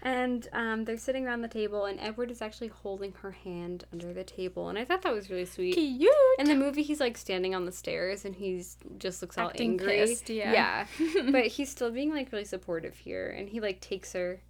and 0.03 0.49
um, 0.53 0.85
they're 0.85 0.97
sitting 0.97 1.27
around 1.27 1.43
the 1.43 1.49
table, 1.49 1.85
and 1.85 2.01
Edward 2.01 2.31
is 2.31 2.41
actually 2.41 2.69
holding 2.69 3.13
her 3.23 3.33
hand 3.33 3.85
under 3.93 4.13
the 4.13 4.25
table, 4.25 4.69
and 4.69 4.79
I 4.79 4.85
thought 4.85 5.03
that 5.03 5.13
was 5.13 5.31
really 5.31 5.45
sweet. 5.45 5.75
Cute. 5.75 6.13
In 6.39 6.47
the 6.47 6.55
movie, 6.55 6.83
he's 6.83 7.01
like 7.01 7.17
standing 7.17 7.55
on 7.55 7.67
the 7.67 7.73
stairs, 7.73 8.25
and 8.25 8.35
he's 8.35 8.79
just 8.99 9.21
looks 9.23 9.37
all 9.39 9.49
Acting 9.49 9.73
angry. 9.73 9.99
pissed, 9.99 10.31
yeah. 10.31 10.87
yeah. 10.99 11.23
but 11.31 11.47
he's 11.47 11.71
still 11.71 11.91
being 11.91 12.11
like 12.11 12.33
really 12.33 12.45
supportive 12.45 12.97
here, 12.97 13.29
and 13.31 13.49
he 13.49 13.61
like 13.61 13.81
takes 13.81 14.13
her 14.15 14.41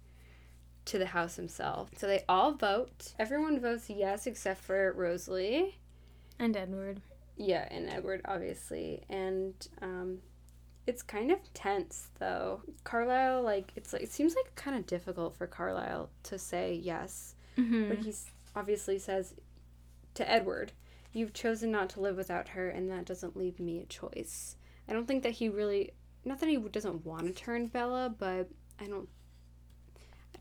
to 0.85 0.97
the 0.97 1.07
house 1.07 1.35
himself. 1.35 1.89
So 1.97 2.07
they 2.07 2.23
all 2.27 2.53
vote. 2.53 3.13
Everyone 3.19 3.59
votes 3.59 3.89
yes 3.89 4.27
except 4.27 4.61
for 4.63 4.93
Rosalie. 4.93 5.77
And 6.39 6.57
Edward. 6.57 7.01
Yeah, 7.37 7.67
and 7.71 7.89
Edward, 7.89 8.21
obviously. 8.25 9.03
And 9.09 9.53
um, 9.81 10.19
it's 10.85 11.01
kind 11.01 11.31
of 11.31 11.39
tense, 11.53 12.09
though. 12.19 12.61
Carlisle, 12.83 13.41
like, 13.43 13.71
it's 13.75 13.93
like, 13.93 14.03
it 14.03 14.11
seems 14.11 14.35
like 14.35 14.53
kind 14.55 14.77
of 14.77 14.85
difficult 14.85 15.35
for 15.35 15.47
Carlisle 15.47 16.09
to 16.23 16.37
say 16.37 16.73
yes. 16.73 17.35
Mm-hmm. 17.57 17.89
But 17.89 17.99
he 17.99 18.13
obviously 18.55 18.99
says 18.99 19.33
to 20.15 20.29
Edward, 20.29 20.73
You've 21.15 21.33
chosen 21.33 21.71
not 21.71 21.89
to 21.91 22.01
live 22.01 22.17
without 22.17 22.49
her, 22.49 22.69
and 22.69 22.89
that 22.89 23.05
doesn't 23.05 23.37
leave 23.37 23.59
me 23.59 23.79
a 23.79 23.85
choice. 23.85 24.55
I 24.89 24.93
don't 24.93 25.07
think 25.07 25.21
that 25.21 25.33
he 25.33 25.47
really, 25.47 25.91
not 26.25 26.39
that 26.39 26.49
he 26.49 26.57
doesn't 26.57 27.05
want 27.05 27.27
to 27.27 27.33
turn 27.33 27.67
Bella, 27.67 28.13
but 28.17 28.49
I 28.79 28.85
don't, 28.85 29.07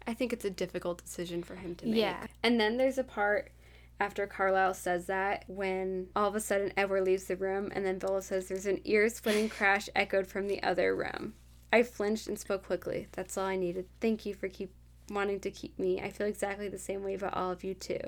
I 0.07 0.15
think 0.15 0.33
it's 0.33 0.47
a 0.47 0.51
difficult 0.51 1.05
decision 1.05 1.43
for 1.43 1.57
him 1.57 1.75
to 1.77 1.87
make. 1.87 1.97
Yeah. 1.97 2.27
And 2.43 2.59
then 2.59 2.79
there's 2.79 2.97
a 2.97 3.05
part 3.05 3.53
after 4.01 4.27
Carlisle 4.27 4.75
says 4.75 5.07
that 5.07 5.45
when 5.47 6.09
all 6.17 6.29
of 6.29 6.35
a 6.35 6.41
sudden 6.41 6.73
Edward 6.77 7.05
leaves 7.05 7.25
the 7.25 7.37
room, 7.37 7.71
and 7.75 7.85
then 7.87 7.99
Bella 7.99 8.23
says 8.23 8.49
there's 8.49 8.67
an 8.67 8.81
ear 8.85 9.09
splitting 9.09 9.49
crash 9.49 9.89
echoed 9.95 10.27
from 10.27 10.49
the 10.49 10.63
other 10.63 10.95
room. 10.97 11.35
I 11.73 11.83
flinched 11.83 12.27
and 12.27 12.39
spoke 12.39 12.65
quickly. 12.67 13.09
That's 13.13 13.39
all 13.39 13.47
I 13.47 13.57
needed. 13.57 13.87
Thank 14.01 14.27
you 14.27 14.35
for 14.35 14.49
keep 14.49 14.73
wanting 15.11 15.41
to 15.41 15.51
keep 15.51 15.79
me. 15.79 16.01
I 16.01 16.11
feel 16.11 16.27
exactly 16.27 16.69
the 16.69 16.79
same 16.79 17.03
way 17.03 17.15
about 17.15 17.35
all 17.35 17.51
of 17.51 17.65
you 17.65 17.75
too. 17.75 18.01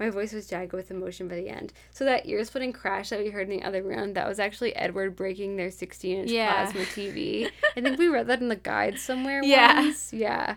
My 0.00 0.10
voice 0.10 0.32
was 0.32 0.46
jagged 0.46 0.72
with 0.72 0.90
emotion 0.92 1.26
by 1.26 1.34
the 1.36 1.48
end. 1.48 1.72
So 1.90 2.04
that 2.04 2.26
ear 2.26 2.44
splitting 2.44 2.72
crash 2.72 3.10
that 3.10 3.18
we 3.18 3.30
heard 3.30 3.50
in 3.50 3.58
the 3.58 3.66
other 3.66 3.82
room, 3.82 4.14
that 4.14 4.28
was 4.28 4.38
actually 4.38 4.74
Edward 4.76 5.16
breaking 5.16 5.56
their 5.56 5.72
16 5.72 6.18
inch 6.20 6.30
Yeah. 6.30 6.52
plasma 6.70 6.82
TV. 6.82 7.50
I 7.76 7.80
think 7.80 7.98
we 7.98 8.06
read 8.08 8.28
that 8.28 8.40
in 8.40 8.48
the 8.48 8.54
guide 8.56 8.98
somewhere 8.98 9.42
Yeah. 9.42 9.80
once. 9.82 10.12
Yeah. 10.12 10.54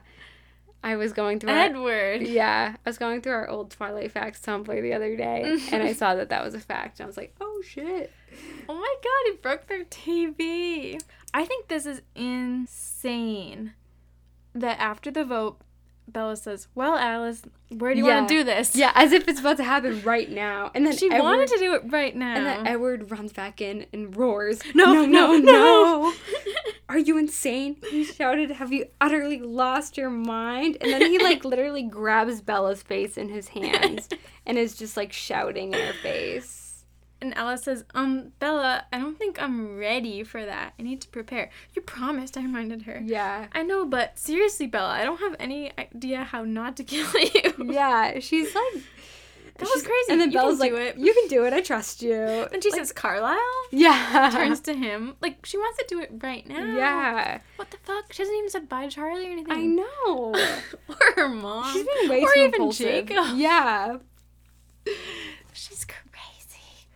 I 0.84 0.95
was 0.95 1.14
going 1.14 1.40
through 1.40 1.52
our, 1.52 1.58
Edward. 1.60 2.22
yeah, 2.24 2.76
I 2.86 2.90
was 2.90 2.98
going 2.98 3.22
through 3.22 3.34
our 3.34 3.48
old 3.48 3.70
Twilight 3.72 4.12
Facts 4.12 4.40
Tumblr 4.41 4.82
the 4.82 4.94
other 4.94 5.16
day, 5.16 5.60
and 5.72 5.84
I 5.84 5.94
saw 5.94 6.16
that 6.16 6.30
that 6.30 6.44
was 6.44 6.53
a 6.56 6.60
fact. 6.60 6.99
And 6.99 7.06
I 7.06 7.08
was 7.08 7.18
like, 7.18 7.36
oh 7.40 7.62
shit. 7.66 8.12
Oh 8.70 8.74
my 8.76 8.95
god, 9.03 9.32
he 9.32 9.38
broke 9.41 9.68
their 9.68 9.84
TV. 9.86 10.99
I 11.34 11.45
think 11.45 11.68
this 11.68 11.86
is 11.86 12.02
insane. 12.16 13.74
That 14.53 14.80
after 14.80 15.12
the 15.12 15.24
vote, 15.24 15.60
Bella 16.08 16.36
says, 16.36 16.68
Well, 16.76 16.98
Alice, 16.98 17.44
where 17.70 17.94
do 17.94 17.99
you 17.99 18.08
Yeah. 18.08 18.18
want 18.18 18.30
to 18.30 18.36
do 18.36 18.44
this? 18.44 18.76
Yeah, 18.76 18.91
as 18.95 19.12
if 19.14 19.28
it's 19.30 19.40
about 19.40 19.58
to 19.58 19.64
happen 19.64 20.02
right 20.03 20.30
now. 20.30 20.72
And 20.76 20.86
then 20.86 20.95
She 20.98 21.10
Edward, 21.10 21.24
wanted 21.24 21.48
to 21.49 21.58
do 21.60 21.74
it 21.76 21.84
right 21.86 22.14
now. 22.16 22.36
And 22.36 22.45
then 22.45 22.68
Edward 22.68 23.12
runs 23.12 23.32
back 23.32 23.62
in 23.62 23.86
and 23.94 24.14
roars, 24.16 24.60
No, 24.76 24.91
no, 24.94 25.06
no, 25.06 25.38
no, 25.38 25.40
no. 25.40 26.14
Are 26.91 26.99
you 26.99 27.18
insane? 27.18 27.77
He 27.89 28.03
shouted, 28.03 28.51
Have 28.51 28.73
you 28.73 28.88
utterly 28.99 29.39
lost 29.39 29.95
your 29.95 30.09
mind? 30.09 30.76
And 30.81 30.91
then 30.91 31.09
he, 31.09 31.19
like, 31.19 31.45
literally 31.45 31.84
grabs 31.84 32.41
Bella's 32.41 32.84
face 32.84 33.18
in 33.18 33.30
his 33.30 33.47
hands 33.47 34.09
and 34.45 34.57
is 34.57 34.76
just, 34.76 34.97
like, 34.97 35.13
shouting 35.13 35.73
in 35.73 35.80
her 35.80 35.93
face. 35.93 36.84
And 37.22 37.34
Ella 37.38 37.57
says, 37.57 37.85
Um, 37.95 38.34
Bella, 38.39 38.88
I 38.91 38.97
don't 38.99 39.18
think 39.18 39.41
I'm 39.41 39.77
ready 39.77 40.23
for 40.23 40.43
that. 40.45 40.73
I 40.77 40.81
need 40.81 40.99
to 40.99 41.07
prepare. 41.07 41.49
You 41.73 41.81
promised, 41.81 42.35
I 42.35 42.41
reminded 42.41 42.81
her. 42.81 43.01
Yeah. 43.05 43.47
I 43.53 43.63
know, 43.63 43.85
but 43.85 44.19
seriously, 44.19 44.68
Bella, 44.68 44.89
I 44.89 45.05
don't 45.05 45.22
have 45.22 45.38
any 45.39 45.72
idea 45.77 46.26
how 46.26 46.43
not 46.43 46.76
to 46.76 46.84
kill 46.84 47.09
you. 47.13 47.72
Yeah, 47.72 48.19
she's 48.19 48.53
like. 48.53 48.84
That 49.62 49.70
was 49.74 49.84
crazy. 49.84 50.12
And 50.12 50.20
then 50.20 50.32
You 50.32 50.38
Bella's 50.40 50.60
like, 50.60 50.72
do 50.72 50.78
it. 50.78 50.98
You 50.98 51.14
can 51.14 51.28
do 51.28 51.46
it. 51.46 51.54
I 51.54 51.62
trust 51.62 52.02
you. 52.02 52.14
And 52.16 52.62
she 52.64 52.72
says, 52.72 52.92
Carlisle? 52.92 53.38
Yeah. 53.72 54.30
Turns 54.34 54.60
to 54.62 54.74
him. 54.74 55.16
Like, 55.22 55.46
she 55.46 55.58
wants 55.58 55.78
to 55.78 55.86
do 55.88 56.00
it 56.02 56.12
right 56.22 56.48
now. 56.48 56.76
Yeah. 56.76 57.40
What 57.56 57.72
the 57.72 57.78
fuck? 57.84 58.12
She 58.12 58.22
hasn't 58.24 58.38
even 58.38 58.50
said 58.50 58.68
bye 58.68 58.86
to 58.86 58.92
Charlie 58.92 59.28
or 59.28 59.32
anything. 59.32 59.54
I 59.54 59.62
know. 59.62 60.34
or 60.90 60.96
her 61.16 61.30
mom. 61.30 61.72
She's 61.74 61.86
been 61.86 62.10
way 62.10 62.22
or 62.22 62.34
too 62.34 62.40
even 62.40 62.54
impulsive. 62.54 62.88
Jacob. 63.08 63.38
Yeah. 63.38 63.98
She's 65.54 65.86
crazy. 65.86 66.88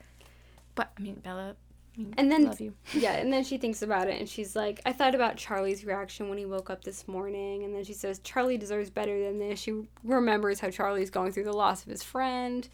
But, 0.74 0.92
I 0.98 1.02
mean, 1.02 1.16
Bella, 1.24 1.56
Mm, 2.00 2.14
and 2.18 2.32
then- 2.32 2.46
love 2.46 2.60
you. 2.62 2.74
Yeah, 2.94 3.14
and 3.14 3.32
then 3.32 3.44
she 3.44 3.58
thinks 3.58 3.82
about 3.82 4.08
it 4.08 4.20
and 4.20 4.28
she's 4.30 4.56
like, 4.56 4.82
I 4.86 4.92
thought 4.94 5.16
about 5.16 5.38
Charlie's 5.38 5.86
reaction 5.86 6.30
when 6.30 6.38
he 6.38 6.46
woke 6.46 6.70
up 6.70 6.84
this 6.84 7.08
morning. 7.08 7.64
And 7.64 7.74
then 7.76 7.84
she 7.84 7.94
says, 7.94 8.20
Charlie 8.20 8.58
deserves 8.58 8.90
better 8.90 9.18
than 9.24 9.40
this. 9.40 9.60
She 9.60 9.84
remembers 10.04 10.60
how 10.60 10.70
Charlie's 10.70 11.10
going 11.10 11.32
through 11.32 11.46
the 11.46 11.54
loss 11.54 11.84
of 11.84 11.90
his 11.90 12.04
friend. 12.04 12.68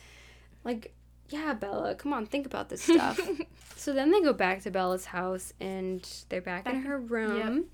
Like, 0.63 0.93
yeah, 1.29 1.53
Bella, 1.53 1.95
come 1.95 2.13
on, 2.13 2.25
think 2.25 2.45
about 2.45 2.69
this 2.69 2.81
stuff. 2.83 3.19
so 3.75 3.93
then 3.93 4.11
they 4.11 4.21
go 4.21 4.33
back 4.33 4.61
to 4.63 4.71
Bella's 4.71 5.05
house 5.05 5.53
and 5.59 6.07
they're 6.29 6.41
back, 6.41 6.67
in 6.67 6.81
her 6.81 6.99
room. 6.99 7.65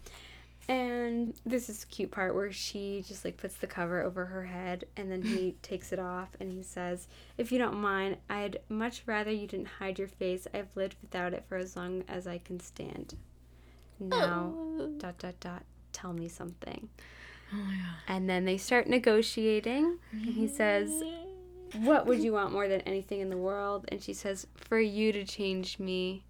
And 0.69 1.33
this 1.45 1.69
is 1.69 1.83
a 1.83 1.87
cute 1.87 2.11
part 2.11 2.35
where 2.35 2.51
she 2.51 3.03
just 3.07 3.23
like 3.23 3.37
puts 3.37 3.55
the 3.55 3.67
cover 3.67 4.01
over 4.03 4.25
her 4.25 4.43
head 4.45 4.83
and 4.97 5.09
then 5.09 5.21
he 5.21 5.55
takes 5.61 5.93
it 5.93 5.99
off 5.99 6.29
and 6.41 6.51
he 6.51 6.61
says, 6.61 7.07
If 7.37 7.51
you 7.51 7.57
don't 7.57 7.79
mind, 7.79 8.17
I'd 8.29 8.59
much 8.67 9.03
rather 9.05 9.31
you 9.31 9.47
didn't 9.47 9.67
hide 9.79 9.97
your 9.97 10.09
face. 10.09 10.45
I've 10.53 10.75
lived 10.75 10.95
without 11.01 11.33
it 11.33 11.45
for 11.47 11.55
as 11.57 11.77
long 11.77 12.03
as 12.09 12.27
I 12.27 12.37
can 12.39 12.59
stand. 12.59 13.15
Now, 13.99 14.53
Oh. 14.55 14.89
dot, 14.97 15.17
dot, 15.19 15.39
dot, 15.39 15.63
tell 15.93 16.11
me 16.13 16.27
something. 16.27 16.89
Oh 17.53 17.55
my 17.57 17.73
god. 17.75 17.95
And 18.09 18.29
then 18.29 18.43
they 18.43 18.57
start 18.57 18.87
negotiating 18.87 19.99
and 20.11 20.25
he 20.25 20.49
says, 20.49 21.01
What 21.77 22.05
would 22.07 22.19
you 22.19 22.33
want 22.33 22.51
more 22.51 22.67
than 22.67 22.81
anything 22.81 23.21
in 23.21 23.29
the 23.29 23.37
world? 23.37 23.85
And 23.87 24.03
she 24.03 24.13
says, 24.13 24.47
For 24.55 24.79
you 24.81 25.13
to 25.13 25.23
change 25.23 25.79
me 25.79 26.25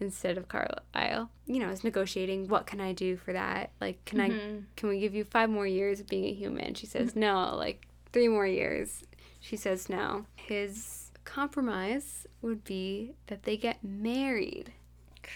instead 0.00 0.36
of 0.38 0.48
Carlisle. 0.48 1.30
You 1.46 1.58
know, 1.60 1.68
is 1.70 1.84
negotiating. 1.84 2.48
What 2.48 2.66
can 2.66 2.80
I 2.80 2.92
do 2.92 3.16
for 3.16 3.32
that? 3.32 3.70
Like, 3.80 4.04
can 4.04 4.20
I? 4.20 4.30
Mm-hmm. 4.30 4.58
Can 4.76 4.88
we 4.88 4.98
give 5.00 5.14
you 5.14 5.24
five 5.24 5.50
more 5.50 5.66
years 5.66 6.00
of 6.00 6.08
being 6.08 6.24
a 6.24 6.32
human? 6.32 6.74
She 6.74 6.86
says 6.94 7.14
no. 7.14 7.54
Like 7.56 7.86
three 8.12 8.28
more 8.28 8.46
years. 8.46 9.02
She 9.40 9.56
says 9.56 9.88
no. 9.88 10.26
His 10.36 11.10
compromise 11.24 12.26
would 12.42 12.64
be 12.64 13.14
that 13.28 13.44
they 13.44 13.56
get 13.56 13.82
married. 13.84 14.72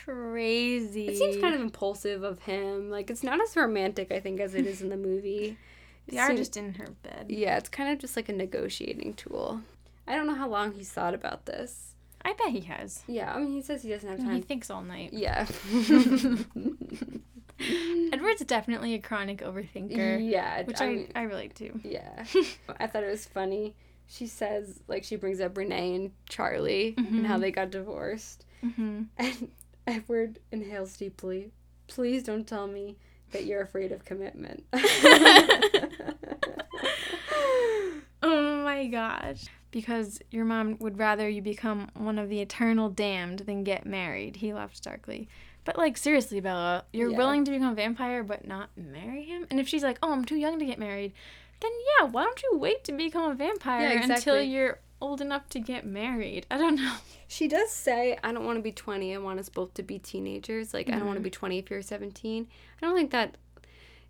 Crazy. 0.05 1.09
It 1.09 1.17
seems 1.19 1.37
kind 1.39 1.55
of 1.55 1.61
impulsive 1.61 2.23
of 2.23 2.41
him. 2.41 2.91
Like 2.91 3.11
it's 3.11 3.23
not 3.23 3.41
as 3.41 3.57
romantic, 3.57 4.13
I 4.13 4.21
think, 4.21 4.41
as 4.41 4.55
it 4.55 4.67
is 4.67 4.83
in 4.83 4.89
the 4.89 4.97
movie. 4.97 5.57
They 6.07 6.19
are 6.19 6.27
seems- 6.27 6.41
just 6.41 6.57
in 6.59 6.75
her 6.75 6.89
bed. 7.03 7.27
Yeah, 7.31 7.57
it's 7.57 7.71
kind 7.71 7.91
of 7.91 7.99
just 7.99 8.15
like 8.15 8.29
a 8.29 8.33
negotiating 8.35 9.15
tool. 9.15 9.63
I 10.07 10.15
don't 10.15 10.27
know 10.27 10.35
how 10.35 10.51
long 10.51 10.73
he's 10.75 10.93
thought 10.93 11.15
about 11.15 11.47
this. 11.47 11.94
I 12.25 12.33
bet 12.33 12.49
he 12.51 12.61
has. 12.63 13.03
Yeah, 13.07 13.33
I 13.35 13.39
mean, 13.39 13.53
he 13.53 13.61
says 13.63 13.83
he 13.83 13.91
doesn't 13.91 14.09
have 14.09 14.19
time. 14.19 14.35
He 14.37 14.41
thinks 14.41 14.71
all 14.71 14.83
night. 14.83 15.11
Yeah. 15.13 15.47
Edward's 18.13 18.45
definitely 18.45 18.95
a 18.95 18.99
chronic 18.99 19.39
overthinker, 19.39 20.29
yeah, 20.29 20.63
which 20.63 20.81
I 20.81 20.85
I, 20.85 20.89
mean, 20.89 21.13
I 21.15 21.23
relate 21.23 21.55
to. 21.57 21.79
yeah. 21.85 22.25
I 22.81 22.87
thought 22.87 23.05
it 23.05 23.11
was 23.11 23.27
funny. 23.27 23.75
She 24.07 24.27
says, 24.27 24.81
like, 24.89 25.05
she 25.05 25.17
brings 25.17 25.41
up 25.41 25.57
Renee 25.57 25.95
and 25.95 26.11
Charlie 26.29 26.95
and 26.99 27.27
how 27.27 27.39
they 27.39 27.51
got 27.51 27.71
divorced. 27.71 28.45
hmm 28.61 29.03
And 29.17 29.51
Edward 29.87 30.41
inhales 30.53 30.97
deeply. 30.97 31.53
Please 31.89 32.23
don't 32.23 32.47
tell 32.47 32.67
me 32.67 32.97
that 33.33 33.45
you're 33.47 33.63
afraid 33.63 33.93
of 33.93 34.05
commitment. 34.05 34.65
Oh 38.23 38.63
my 38.65 38.87
gosh. 38.87 39.45
Because 39.75 40.21
your 40.31 40.45
mom 40.45 40.77
would 40.79 41.01
rather 41.01 41.29
you 41.29 41.43
become 41.43 41.91
one 41.95 42.17
of 42.17 42.29
the 42.29 42.41
eternal 42.41 42.91
damned 42.91 43.41
than 43.41 43.65
get 43.65 43.85
married, 43.85 44.37
he 44.37 44.55
laughed 44.55 44.85
darkly. 44.85 45.29
But 45.65 45.77
like 45.77 45.97
seriously, 45.97 46.39
Bella, 46.39 46.85
you're 46.93 47.11
Yeah. 47.11 47.17
willing 47.17 47.45
to 47.45 47.51
become 47.51 47.73
a 47.73 47.75
vampire 47.75 48.23
but 48.23 48.47
not 48.47 48.71
marry 48.77 49.25
him? 49.25 49.49
And 49.51 49.59
if 49.59 49.67
she's 49.67 49.83
like, 49.83 49.99
"Oh, 50.01 50.13
I'm 50.13 50.25
too 50.25 50.37
young 50.37 50.61
to 50.61 50.65
get 50.65 50.79
married," 50.79 51.13
then 51.59 51.73
yeah, 51.99 52.07
why 52.07 52.23
don't 52.23 52.41
you 52.41 52.57
wait 52.57 52.85
to 52.85 52.93
become 52.93 53.29
a 53.29 53.35
vampire 53.35 53.89
Yeah, 53.89 54.05
until 54.05 54.41
you're 54.41 54.79
old 55.01 55.21
enough 55.21 55.49
to 55.49 55.59
get 55.59 55.85
married? 55.85 56.47
I 56.53 56.57
don't 56.57 56.77
know. 56.83 56.95
She 57.27 57.49
does 57.49 57.73
say, 57.73 58.17
I 58.23 58.33
don't 58.33 58.45
want 58.45 58.59
to 58.59 58.63
be 58.63 58.71
20. 58.71 59.13
I 59.13 59.19
want 59.19 59.41
us 59.41 59.49
both 59.49 59.75
to 59.75 59.83
be 59.83 59.99
teenagers. 59.99 60.73
Like, 60.73 60.89
I 60.89 60.93
don't 60.93 61.07
want 61.07 61.17
to 61.17 61.19
mm-hmm. 61.19 61.25
be 61.25 61.31
20 61.31 61.59
if 61.59 61.69
you're 61.69 61.83
17. 61.83 62.47
I 62.81 62.87
don't 62.87 62.95
think 62.95 63.11
that 63.11 63.37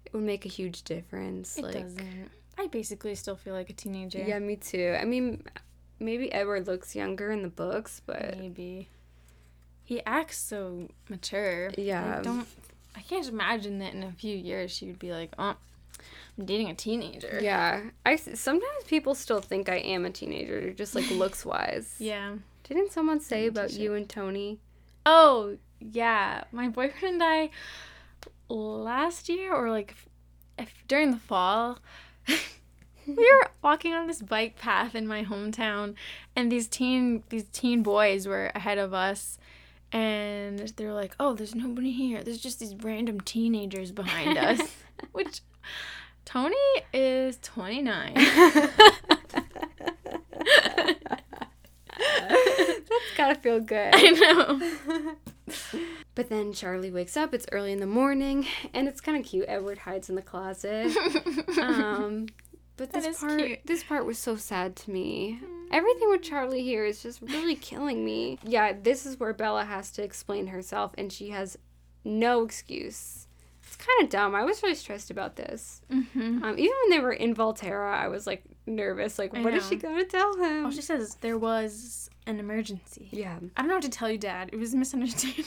it 0.04 0.12
would 0.12 0.24
make 0.24 0.44
a 0.44 0.48
huge 0.48 0.82
difference. 0.82 1.56
It 1.56 1.64
like, 1.64 1.72
doesn't. 1.72 2.30
I 2.58 2.66
basically 2.68 3.14
still 3.14 3.36
feel 3.36 3.54
like 3.54 3.70
a 3.70 3.72
teenager. 3.72 4.22
Yeah, 4.22 4.38
me 4.38 4.56
too. 4.56 4.96
I 5.00 5.04
mean, 5.04 5.42
maybe 5.98 6.32
Edward 6.32 6.66
looks 6.66 6.94
younger 6.94 7.30
in 7.30 7.42
the 7.42 7.48
books, 7.48 8.00
but 8.04 8.38
Maybe. 8.38 8.88
He 9.82 10.00
acts 10.06 10.38
so 10.38 10.88
mature. 11.08 11.70
Yeah. 11.76 12.18
I 12.18 12.22
don't. 12.22 12.46
I 12.96 13.00
can't 13.00 13.28
imagine 13.28 13.80
that 13.80 13.92
in 13.92 14.02
a 14.02 14.12
few 14.12 14.36
years 14.36 14.70
she 14.70 14.86
would 14.86 14.98
be 14.98 15.12
like, 15.12 15.34
"Oh, 15.38 15.56
I'm 16.38 16.44
dating 16.46 16.70
a 16.70 16.74
teenager." 16.74 17.38
yeah. 17.42 17.82
I 18.06 18.16
sometimes 18.16 18.84
people 18.86 19.14
still 19.14 19.40
think 19.40 19.68
I 19.68 19.76
am 19.76 20.06
a 20.06 20.10
teenager, 20.10 20.72
just 20.72 20.94
like 20.94 21.10
looks 21.10 21.44
wise. 21.44 21.96
Yeah. 21.98 22.36
Didn't 22.62 22.92
someone 22.92 23.20
say 23.20 23.46
about 23.46 23.72
you 23.74 23.92
and 23.92 24.08
Tony? 24.08 24.58
Oh, 25.04 25.58
yeah. 25.80 26.44
My 26.50 26.68
boyfriend 26.68 27.20
and 27.20 27.22
I 27.22 27.50
last 28.48 29.28
year 29.28 29.52
or 29.52 29.70
like 29.70 29.94
if 30.58 30.72
during 30.88 31.10
the 31.10 31.18
fall 31.18 31.78
we 33.06 33.14
were 33.14 33.50
walking 33.62 33.92
on 33.94 34.06
this 34.06 34.22
bike 34.22 34.56
path 34.56 34.94
in 34.94 35.06
my 35.06 35.24
hometown 35.24 35.94
and 36.34 36.50
these 36.50 36.66
teen 36.66 37.22
these 37.28 37.44
teen 37.52 37.82
boys 37.82 38.26
were 38.26 38.50
ahead 38.54 38.78
of 38.78 38.94
us 38.94 39.38
and 39.92 40.58
they 40.58 40.84
were 40.84 40.92
like, 40.92 41.14
"Oh, 41.20 41.34
there's 41.34 41.54
nobody 41.54 41.92
here. 41.92 42.24
There's 42.24 42.40
just 42.40 42.58
these 42.58 42.74
random 42.74 43.20
teenagers 43.20 43.92
behind 43.92 44.36
us." 44.36 44.60
Which 45.12 45.40
Tony 46.24 46.56
is 46.92 47.38
29. 47.42 48.14
That's 51.96 53.10
gotta 53.16 53.36
feel 53.36 53.60
good. 53.60 53.90
I 53.94 54.10
know. 54.10 55.16
But 56.14 56.28
then 56.28 56.52
Charlie 56.52 56.92
wakes 56.92 57.16
up. 57.16 57.34
It's 57.34 57.46
early 57.50 57.72
in 57.72 57.80
the 57.80 57.86
morning, 57.86 58.46
and 58.72 58.86
it's 58.86 59.00
kind 59.00 59.18
of 59.18 59.24
cute. 59.28 59.46
Edward 59.48 59.78
hides 59.78 60.08
in 60.08 60.14
the 60.14 60.22
closet. 60.22 60.92
Um, 61.60 62.26
but 62.76 62.92
That 62.92 63.02
this 63.02 63.16
is 63.16 63.20
part, 63.20 63.38
cute. 63.40 63.58
this 63.66 63.82
part 63.84 64.06
was 64.06 64.18
so 64.18 64.36
sad 64.36 64.76
to 64.76 64.90
me. 64.92 65.40
Everything 65.72 66.10
with 66.10 66.22
Charlie 66.22 66.62
here 66.62 66.84
is 66.84 67.02
just 67.02 67.20
really 67.20 67.56
killing 67.56 68.04
me. 68.04 68.38
Yeah, 68.44 68.72
this 68.80 69.06
is 69.06 69.18
where 69.18 69.32
Bella 69.32 69.64
has 69.64 69.90
to 69.92 70.02
explain 70.04 70.46
herself, 70.48 70.92
and 70.96 71.12
she 71.12 71.30
has 71.30 71.58
no 72.04 72.44
excuse. 72.44 73.26
It's 73.66 73.74
kind 73.76 74.04
of 74.04 74.10
dumb. 74.10 74.34
I 74.36 74.44
was 74.44 74.62
really 74.62 74.74
stressed 74.76 75.10
about 75.10 75.34
this. 75.36 75.82
Mhm. 75.90 76.42
Um, 76.44 76.58
even 76.58 76.74
when 76.82 76.90
they 76.90 77.00
were 77.00 77.12
in 77.12 77.34
Volterra, 77.34 77.92
I 77.92 78.06
was 78.08 78.24
like 78.26 78.44
nervous. 78.66 79.18
Like, 79.18 79.34
I 79.36 79.42
what 79.42 79.54
is 79.54 79.68
she 79.68 79.76
gonna 79.76 80.04
tell 80.04 80.36
him? 80.36 80.64
All 80.66 80.70
she 80.70 80.82
says 80.82 81.02
is 81.02 81.14
there 81.16 81.38
was 81.38 82.08
an 82.26 82.38
emergency. 82.40 83.08
yeah, 83.10 83.38
I 83.56 83.60
don't 83.62 83.68
know 83.68 83.74
what 83.74 83.82
to 83.84 83.90
tell 83.90 84.10
you, 84.10 84.18
Dad. 84.18 84.50
It 84.52 84.56
was 84.58 84.74
a 84.74 84.76
misunderstanding. 84.76 85.44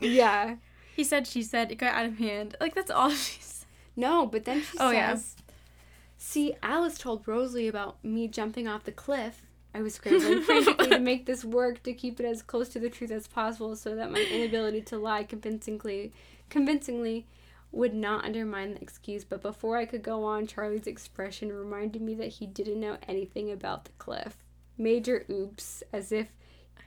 yeah. 0.00 0.56
he 0.94 1.04
said, 1.04 1.26
she 1.26 1.42
said, 1.42 1.70
it 1.70 1.76
got 1.76 1.94
out 1.94 2.06
of 2.06 2.18
hand. 2.18 2.56
Like, 2.60 2.74
that's 2.74 2.90
all 2.90 3.10
she's. 3.10 3.66
No, 3.94 4.26
but 4.26 4.44
then 4.44 4.62
she 4.62 4.76
Oh, 4.78 4.90
yeah. 4.90 5.14
says, 5.14 5.36
See, 6.18 6.54
Alice 6.62 6.98
told 6.98 7.26
Rosalie 7.28 7.68
about 7.68 8.02
me 8.04 8.26
jumping 8.28 8.66
off 8.66 8.84
the 8.84 8.92
cliff. 8.92 9.42
I 9.74 9.82
was 9.82 9.94
scrambling 9.94 10.40
frantically 10.42 10.88
to 10.88 10.98
make 11.12 11.26
this 11.26 11.44
work 11.44 11.82
to 11.82 11.92
keep 11.92 12.18
it 12.18 12.24
as 12.26 12.40
close 12.42 12.70
to 12.70 12.78
the 12.80 12.88
truth 12.88 13.10
as 13.10 13.28
possible 13.28 13.76
so 13.76 13.94
that 13.94 14.10
my 14.10 14.20
inability 14.32 14.80
to 14.82 14.98
lie 14.98 15.22
convincingly 15.24 16.12
convincingly 16.48 17.26
would 17.76 17.94
not 17.94 18.24
undermine 18.24 18.74
the 18.74 18.80
excuse. 18.82 19.24
But 19.24 19.42
before 19.42 19.76
I 19.76 19.84
could 19.84 20.02
go 20.02 20.24
on, 20.24 20.46
Charlie's 20.46 20.86
expression 20.86 21.52
reminded 21.52 22.02
me 22.02 22.14
that 22.14 22.28
he 22.28 22.46
didn't 22.46 22.80
know 22.80 22.96
anything 23.06 23.50
about 23.52 23.84
the 23.84 23.92
cliff. 23.98 24.38
Major 24.78 25.24
oops, 25.30 25.82
as 25.92 26.10
if 26.10 26.28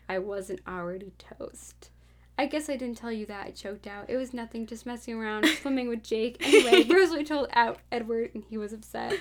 I 0.07 0.19
wasn't 0.19 0.61
already 0.67 1.13
toast. 1.17 1.91
I 2.37 2.45
guess 2.45 2.69
I 2.69 2.77
didn't 2.77 2.97
tell 2.97 3.11
you 3.11 3.25
that. 3.27 3.47
I 3.47 3.51
choked 3.51 3.85
out. 3.85 4.09
It 4.09 4.17
was 4.17 4.33
nothing, 4.33 4.65
just 4.65 4.85
messing 4.85 5.13
around, 5.13 5.45
swimming 5.61 5.89
with 5.89 6.03
Jake. 6.03 6.37
Anyway, 6.41 6.83
Rosalie 6.89 7.23
told 7.23 7.49
out 7.53 7.79
Edward, 7.91 8.31
and 8.33 8.43
he 8.49 8.57
was 8.57 8.73
upset. 8.73 9.19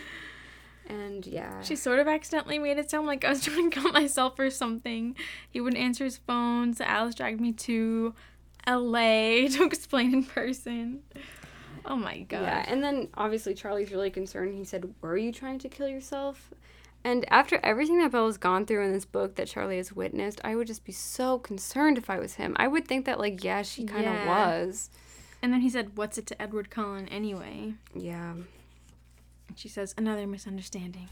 And 0.89 1.27
yeah, 1.27 1.61
She 1.61 1.77
sort 1.77 1.99
of 1.99 2.09
accidentally 2.09 2.59
made 2.59 2.79
it 2.79 2.89
sound 2.91 3.07
like 3.07 3.25
I 3.25 3.31
was 3.31 3.43
trying 3.45 3.71
to 3.71 3.81
kill 3.81 3.93
myself 3.93 4.39
or 4.39 4.49
something. 4.49 5.17
He 5.51 5.61
wouldn't 5.61 5.83
answer 5.83 6.05
his 6.05 6.17
phone, 6.17 6.73
so 6.73 6.85
Alice 6.85 7.15
dragged 7.15 7.41
me 7.41 7.53
to 7.53 8.15
LA 8.67 9.49
to 9.49 9.65
explain 9.65 10.15
in 10.15 10.25
person. 10.25 11.01
Oh 11.89 11.97
my 11.97 12.19
god. 12.21 12.43
yeah. 12.43 12.65
And 12.69 12.85
then 12.85 13.09
obviously 13.15 13.55
Charlie's 13.55 13.91
really 13.91 14.11
concerned. 14.11 14.55
He 14.55 14.65
said, 14.65 14.95
"Were 15.01 15.17
you 15.17 15.33
trying 15.33 15.59
to 15.61 15.69
kill 15.69 15.89
yourself?" 15.89 16.53
And 17.05 17.25
after 17.33 17.59
everything 17.63 17.99
that 18.01 18.11
Bella's 18.13 18.37
gone 18.39 18.67
through 18.67 18.85
in 18.85 18.93
this 18.93 19.05
book 19.05 19.37
that 19.37 19.47
Charlie 19.49 19.77
has 19.79 19.93
witnessed, 19.93 20.41
I 20.45 20.55
would 20.57 20.67
just 20.67 20.85
be 20.85 20.93
so 20.93 21.39
concerned 21.39 21.97
if 21.97 22.11
I 22.11 22.19
was 22.19 22.35
him. 22.35 22.55
I 22.59 22.69
would 22.69 22.87
think 22.87 23.07
that 23.07 23.19
like, 23.19 23.43
yeah, 23.43 23.63
she 23.63 23.85
kind 23.85 24.05
of 24.07 24.13
Yeah. 24.13 24.27
was. 24.27 24.91
And 25.41 25.53
then 25.53 25.61
he 25.61 25.71
said, 25.71 25.97
What's 25.97 26.19
it 26.19 26.27
to 26.27 26.43
Edward 26.43 26.69
Cullen 26.71 27.09
anyway? 27.09 27.75
Yeah. 27.95 28.33
And 28.33 29.57
she 29.57 29.69
says, 29.69 29.95
Another 29.97 30.27
misunderstanding. 30.27 31.09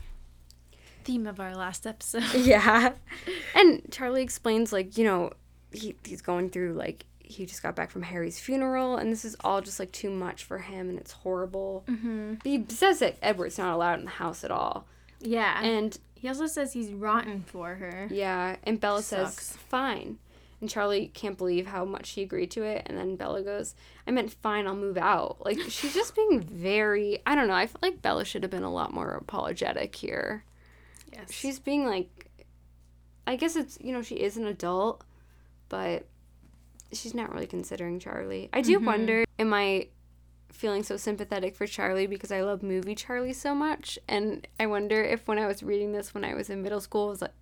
Theme 1.05 1.27
of 1.29 1.39
our 1.39 1.55
last 1.55 1.87
episode. 1.87 2.25
yeah. 2.35 2.93
And 3.55 3.83
Charlie 3.93 4.23
explains, 4.25 4.73
like, 4.73 4.99
you 4.99 5.05
know, 5.05 5.31
he, 5.73 5.95
he's 6.05 6.21
going 6.21 6.51
through, 6.51 6.75
like, 6.75 7.07
he 7.27 7.45
just 7.47 7.63
got 7.63 7.75
back 7.77 7.91
from 7.91 8.03
Harry's 8.03 8.39
funeral, 8.39 8.97
and 8.97 9.11
this 9.13 9.25
is 9.25 9.37
all 9.43 9.61
just, 9.61 9.79
like, 9.79 9.93
too 9.93 10.11
much 10.11 10.45
for 10.45 10.59
him, 10.59 10.89
and 10.89 10.99
it's 10.99 11.13
horrible. 11.13 11.85
hmm 11.87 12.35
He 12.45 12.65
says 12.69 13.01
that 13.01 13.17
Edward's 13.23 13.59
not 13.59 13.75
allowed 13.75 13.99
in 13.99 14.05
the 14.05 14.11
house 14.13 14.45
at 14.45 14.51
all. 14.51 14.87
Yeah. 15.21 15.61
And, 15.63 15.99
he 16.15 16.29
also 16.29 16.47
says 16.47 16.73
he's 16.73 16.91
rotten 16.93 17.43
for 17.43 17.75
her. 17.75 18.09
yeah, 18.11 18.57
and 18.65 18.81
Bella 18.81 19.03
says, 19.03 19.51
fine. 19.69 20.19
And 20.61 20.71
Charlie 20.71 21.09
can't 21.13 21.37
believe 21.37 21.67
how 21.67 21.85
much 21.85 22.07
she 22.07 22.23
agreed 22.23 22.51
to 22.53 22.63
it, 22.63 22.83
and 22.87 22.97
then 22.97 23.17
Bella 23.17 23.43
goes, 23.43 23.75
I 24.07 24.11
meant 24.11 24.33
fine, 24.33 24.67
I'll 24.67 24.75
move 24.75 24.97
out. 24.97 25.45
Like, 25.45 25.59
she's 25.69 25.93
just 25.95 26.15
being 26.17 26.41
very, 26.41 27.21
I 27.27 27.35
don't 27.35 27.49
know, 27.49 27.55
I 27.55 27.67
feel 27.67 27.81
like 27.83 28.01
Bella 28.01 28.25
should 28.25 28.43
have 28.43 28.51
been 28.51 28.63
a 28.63 28.73
lot 28.73 28.95
more 28.95 29.11
apologetic 29.11 29.95
here. 29.95 30.45
Yes. 31.13 31.33
she's 31.33 31.59
being 31.59 31.87
like 31.87 32.29
i 33.27 33.37
guess 33.37 33.57
it's 33.57 33.79
you 33.81 33.91
know 33.93 34.03
she 34.03 34.17
is 34.17 34.37
an 34.37 34.47
adult 34.47 35.03
but 35.71 36.05
she's 36.93 37.15
not 37.15 37.33
really 37.33 37.47
considering 37.47 37.99
charlie 37.99 38.49
i 38.53 38.61
do 38.61 38.77
mm-hmm. 38.77 38.87
wonder 38.87 39.25
am 39.39 39.53
i 39.53 39.87
feeling 40.53 40.83
so 40.83 40.97
sympathetic 40.97 41.55
for 41.55 41.67
charlie 41.67 42.07
because 42.07 42.33
i 42.33 42.41
love 42.41 42.63
movie 42.63 42.95
charlie 42.95 43.33
so 43.33 43.55
much 43.55 43.99
and 44.09 44.47
i 44.59 44.67
wonder 44.67 45.03
if 45.03 45.27
when 45.29 45.39
i 45.39 45.47
was 45.47 45.63
reading 45.63 45.93
this 45.93 46.15
when 46.15 46.25
i 46.25 46.35
was 46.35 46.49
in 46.49 46.63
middle 46.63 46.81
school 46.81 47.09
was 47.09 47.21
like 47.21 47.33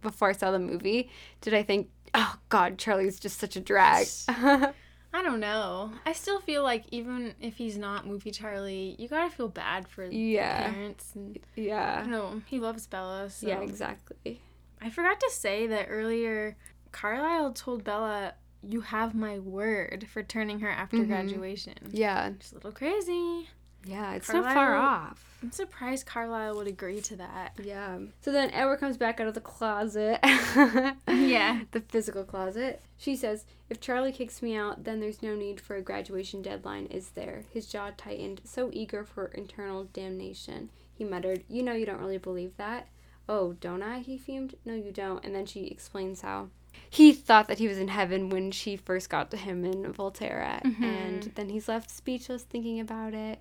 before 0.00 0.28
i 0.28 0.32
saw 0.32 0.50
the 0.50 0.58
movie 0.58 1.10
did 1.40 1.52
i 1.54 1.62
think 1.62 1.88
oh 2.14 2.36
god 2.48 2.78
charlie's 2.78 3.18
just 3.18 3.38
such 3.38 3.56
a 3.56 3.60
drag 3.60 4.06
I 5.16 5.22
don't 5.22 5.38
know. 5.38 5.92
I 6.04 6.12
still 6.12 6.40
feel 6.40 6.64
like 6.64 6.86
even 6.90 7.34
if 7.40 7.56
he's 7.56 7.78
not 7.78 8.04
movie 8.04 8.32
Charlie, 8.32 8.96
you 8.98 9.06
gotta 9.06 9.30
feel 9.30 9.46
bad 9.46 9.86
for 9.86 10.08
the 10.08 10.16
Yeah. 10.16 10.72
parents. 10.72 11.12
And 11.14 11.38
I 11.56 11.60
yeah 11.60 12.00
don't 12.00 12.10
know. 12.10 12.42
He 12.46 12.58
loves 12.58 12.88
Bella. 12.88 13.30
So. 13.30 13.46
yeah 13.46 13.60
exactly 13.60 14.40
I 14.82 14.90
forgot 14.90 15.18
to 15.20 15.30
say 15.30 15.66
that 15.68 15.86
earlier. 15.88 16.56
Carlisle 16.92 17.52
told 17.52 17.84
Bella, 17.84 18.34
you 18.68 18.80
have 18.82 19.14
my 19.14 19.38
word 19.38 20.06
for 20.12 20.22
turning 20.22 20.60
her 20.60 20.68
after 20.70 20.98
Mhm. 20.98 21.08
graduation. 21.08 21.74
Yeah. 21.90 22.28
It's 22.28 22.52
a 22.52 22.56
little 22.56 22.72
crazy. 22.72 23.48
Yeah, 23.86 24.14
it's 24.14 24.32
not 24.32 24.54
far 24.54 24.76
off. 24.76 25.38
I'm 25.42 25.50
surprised 25.52 26.06
Carlisle 26.06 26.56
would 26.56 26.66
agree 26.66 27.02
to 27.02 27.16
that. 27.16 27.52
Yeah. 27.62 27.98
So 28.22 28.32
then 28.32 28.50
Edward 28.52 28.78
comes 28.78 28.96
back 28.96 29.20
out 29.20 29.26
of 29.26 29.34
the 29.34 29.42
closet. 29.42 30.20
Yeah. 31.06 31.62
The 31.72 31.80
physical 31.80 32.24
closet. 32.24 32.80
She 32.96 33.14
says, 33.16 33.44
If 33.68 33.80
Charlie 33.80 34.12
kicks 34.12 34.40
me 34.42 34.56
out, 34.56 34.84
then 34.84 35.00
there's 35.00 35.22
no 35.22 35.34
need 35.34 35.60
for 35.60 35.76
a 35.76 35.82
graduation 35.82 36.40
deadline, 36.42 36.86
is 36.86 37.10
there? 37.10 37.44
His 37.52 37.66
jaw 37.66 37.90
tightened, 37.96 38.40
so 38.44 38.70
eager 38.72 39.04
for 39.04 39.26
internal 39.26 39.84
damnation. 39.92 40.70
He 40.94 41.04
muttered, 41.04 41.44
You 41.48 41.62
know 41.62 41.72
you 41.74 41.84
don't 41.86 42.00
really 42.00 42.18
believe 42.18 42.56
that. 42.56 42.88
Oh, 43.28 43.52
don't 43.54 43.82
I? 43.82 43.98
He 44.00 44.16
fumed. 44.18 44.54
No, 44.64 44.74
you 44.74 44.92
don't. 44.92 45.24
And 45.24 45.34
then 45.34 45.44
she 45.46 45.66
explains 45.66 46.20
how. 46.22 46.48
He 46.94 47.12
thought 47.12 47.48
that 47.48 47.58
he 47.58 47.66
was 47.66 47.78
in 47.78 47.88
heaven 47.88 48.30
when 48.30 48.52
she 48.52 48.76
first 48.76 49.10
got 49.10 49.30
to 49.32 49.36
him 49.36 49.64
in 49.64 49.92
Volterra. 49.92 50.62
Mm-hmm. 50.62 50.84
And 50.84 51.22
then 51.34 51.48
he's 51.48 51.68
left 51.68 51.90
speechless 51.90 52.44
thinking 52.44 52.78
about 52.78 53.14
it. 53.14 53.40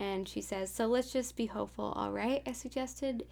And 0.00 0.26
she 0.26 0.40
says, 0.40 0.72
So 0.72 0.86
let's 0.86 1.12
just 1.12 1.36
be 1.36 1.44
hopeful, 1.44 1.92
all 1.94 2.10
right? 2.10 2.42
I 2.46 2.52
suggested. 2.52 3.26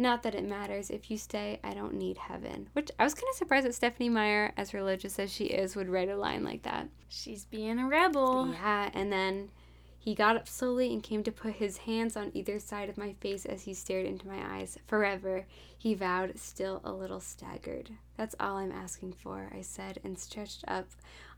Not 0.00 0.22
that 0.22 0.36
it 0.36 0.44
matters. 0.44 0.90
If 0.90 1.10
you 1.10 1.18
stay, 1.18 1.58
I 1.64 1.74
don't 1.74 1.94
need 1.94 2.16
heaven. 2.18 2.68
Which 2.74 2.92
I 3.00 3.02
was 3.02 3.14
kind 3.14 3.26
of 3.28 3.36
surprised 3.36 3.66
that 3.66 3.74
Stephenie 3.74 4.08
Meyer, 4.08 4.52
as 4.56 4.72
religious 4.72 5.18
as 5.18 5.32
she 5.32 5.46
is, 5.46 5.74
would 5.74 5.88
write 5.88 6.08
a 6.08 6.16
line 6.16 6.44
like 6.44 6.62
that. 6.62 6.86
She's 7.08 7.44
being 7.44 7.80
a 7.80 7.88
rebel. 7.88 8.48
Yeah, 8.52 8.90
and 8.94 9.12
then 9.12 9.50
he 10.08 10.14
got 10.14 10.36
up 10.36 10.48
slowly 10.48 10.90
and 10.90 11.02
came 11.02 11.22
to 11.22 11.30
put 11.30 11.52
his 11.56 11.76
hands 11.76 12.16
on 12.16 12.30
either 12.32 12.58
side 12.58 12.88
of 12.88 12.96
my 12.96 13.12
face 13.20 13.44
as 13.44 13.64
he 13.64 13.74
stared 13.74 14.06
into 14.06 14.26
my 14.26 14.38
eyes. 14.56 14.78
Forever, 14.86 15.44
he 15.76 15.92
vowed, 15.92 16.38
still 16.38 16.80
a 16.82 16.90
little 16.90 17.20
staggered. 17.20 17.90
That's 18.16 18.34
all 18.40 18.56
I'm 18.56 18.72
asking 18.72 19.12
for, 19.12 19.50
I 19.54 19.60
said, 19.60 19.98
and 20.02 20.18
stretched 20.18 20.64
up 20.66 20.86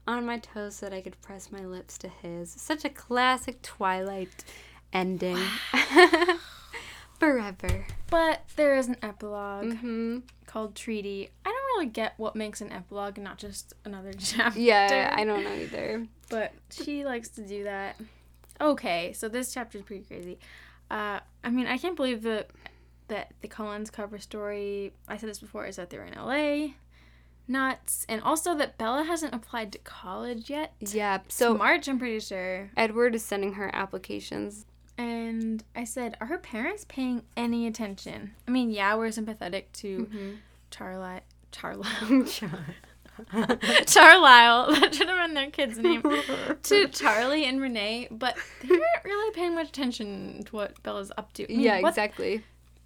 on 0.06 0.24
my 0.24 0.38
toes 0.38 0.76
so 0.76 0.86
that 0.86 0.94
I 0.94 1.00
could 1.00 1.20
press 1.20 1.50
my 1.50 1.64
lips 1.66 1.98
to 1.98 2.08
his. 2.08 2.52
Such 2.52 2.84
a 2.84 2.90
classic 2.90 3.60
Twilight 3.60 4.44
ending. 4.92 5.36
Forever. 7.18 7.86
But 8.08 8.44
there 8.54 8.76
is 8.76 8.86
an 8.86 8.98
epilogue 9.02 9.66
Mm-hmm. 9.66 10.18
called 10.46 10.76
Treaty. 10.76 11.28
I 11.44 11.48
don't 11.48 11.76
really 11.80 11.90
get 11.90 12.14
what 12.18 12.36
makes 12.36 12.60
an 12.60 12.70
epilogue, 12.70 13.18
not 13.18 13.36
just 13.36 13.74
another 13.84 14.12
chapter. 14.18 14.60
Yeah, 14.60 15.12
I 15.16 15.24
don't 15.24 15.42
know 15.42 15.52
either. 15.54 16.06
But 16.30 16.52
she 16.70 17.04
likes 17.04 17.30
to 17.30 17.42
do 17.42 17.64
that. 17.64 17.96
Okay, 18.60 19.12
so 19.12 19.28
this 19.28 19.52
chapter 19.54 19.78
is 19.78 19.84
pretty 19.84 20.04
crazy. 20.04 20.38
Uh, 20.90 21.20
I 21.44 21.50
mean, 21.50 21.66
I 21.66 21.78
can't 21.78 21.96
believe 21.96 22.22
that 22.22 22.50
that 23.08 23.32
the 23.40 23.48
Cullens 23.48 23.90
cover 23.90 24.18
story. 24.18 24.92
I 25.08 25.16
said 25.16 25.28
this 25.28 25.38
before 25.40 25.66
is 25.66 25.76
that 25.76 25.90
they're 25.90 26.04
in 26.04 26.14
LA. 26.14 26.74
Nuts, 27.48 28.06
and 28.08 28.22
also 28.22 28.54
that 28.56 28.78
Bella 28.78 29.02
hasn't 29.02 29.34
applied 29.34 29.72
to 29.72 29.78
college 29.78 30.48
yet. 30.48 30.72
Yeah, 30.78 31.18
So 31.28 31.52
March, 31.52 31.88
I'm 31.88 31.98
pretty 31.98 32.20
sure. 32.20 32.70
Edward 32.76 33.16
is 33.16 33.24
sending 33.24 33.54
her 33.54 33.74
applications. 33.74 34.66
And 34.96 35.64
I 35.74 35.82
said, 35.82 36.16
are 36.20 36.28
her 36.28 36.38
parents 36.38 36.84
paying 36.88 37.22
any 37.36 37.66
attention? 37.66 38.32
I 38.46 38.52
mean, 38.52 38.70
yeah, 38.70 38.94
we're 38.94 39.10
sympathetic 39.10 39.72
to 39.74 40.06
Mm-hmm. 40.06 40.30
Charlotte. 40.70 41.24
Charlotte. 41.52 41.88
Charlisle. 43.86 44.74
That 44.80 44.94
should 44.94 45.08
have 45.08 45.26
been 45.26 45.34
their 45.34 45.50
kid's 45.50 45.78
name. 45.78 46.02
to 46.62 46.88
Charlie 46.88 47.44
and 47.44 47.60
Renee, 47.60 48.08
but 48.10 48.36
they 48.62 48.68
weren't 48.70 49.04
really 49.04 49.32
paying 49.34 49.54
much 49.54 49.68
attention 49.68 50.42
to 50.44 50.56
what 50.56 50.82
Bella's 50.82 51.12
up 51.16 51.32
to. 51.34 51.44
I 51.44 51.48
mean, 51.48 51.60
yeah, 51.60 51.80
what- 51.80 51.90
exactly. 51.90 52.42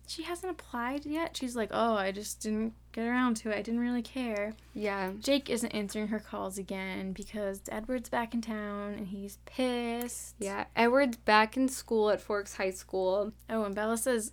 She 0.07 0.25
hasn't 0.25 0.53
applied 0.53 1.07
yet. 1.07 1.35
She's 1.35 1.57
like, 1.57 1.71
oh, 1.73 1.95
I 1.95 2.13
just 2.13 2.41
didn't 2.41 2.75
get 2.93 3.07
around 3.07 3.37
to 3.39 3.51
it. 3.51 3.57
I 3.57 3.63
didn't 3.63 3.81
really 3.81 4.03
care. 4.03 4.53
Yeah. 4.75 5.13
Jake 5.19 5.49
isn't 5.49 5.71
answering 5.71 6.09
her 6.09 6.19
calls 6.21 6.59
again 6.59 7.13
because 7.15 7.63
Edward's 7.73 8.11
back 8.11 8.35
in 8.35 8.43
town 8.43 8.93
and 8.93 9.09
he's 9.09 9.39
pissed. 9.47 10.35
Yeah, 10.39 10.65
Edward's 10.77 11.17
back 11.17 11.57
in 11.57 11.69
school 11.71 12.11
at 12.11 12.21
Forks 12.21 12.57
High 12.57 12.71
School. 12.73 13.33
Oh, 13.49 13.65
and 13.65 13.75
Bella 13.75 13.97
says, 13.97 14.33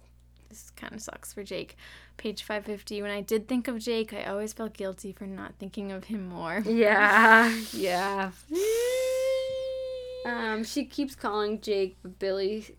this 0.50 0.72
kind 0.76 0.94
of 0.94 1.00
sucks 1.02 1.32
for 1.32 1.42
Jake. 1.42 1.78
Page 2.22 2.44
550. 2.44 3.02
When 3.02 3.10
I 3.10 3.22
did 3.22 3.48
think 3.48 3.68
of 3.68 3.80
Jake, 3.80 4.14
I 4.14 4.26
always 4.26 4.54
felt 4.54 4.74
guilty 4.74 5.12
for 5.12 5.26
not 5.26 5.56
thinking 5.58 5.92
of 5.92 6.04
him 6.04 6.28
more. 6.28 6.62
Yeah, 6.68 7.52
yeah. 7.74 8.30
Um, 10.24 10.64
she 10.64 10.86
keeps 10.86 11.16
calling 11.16 11.60
Jake 11.62 11.98
Billy. 12.20 12.76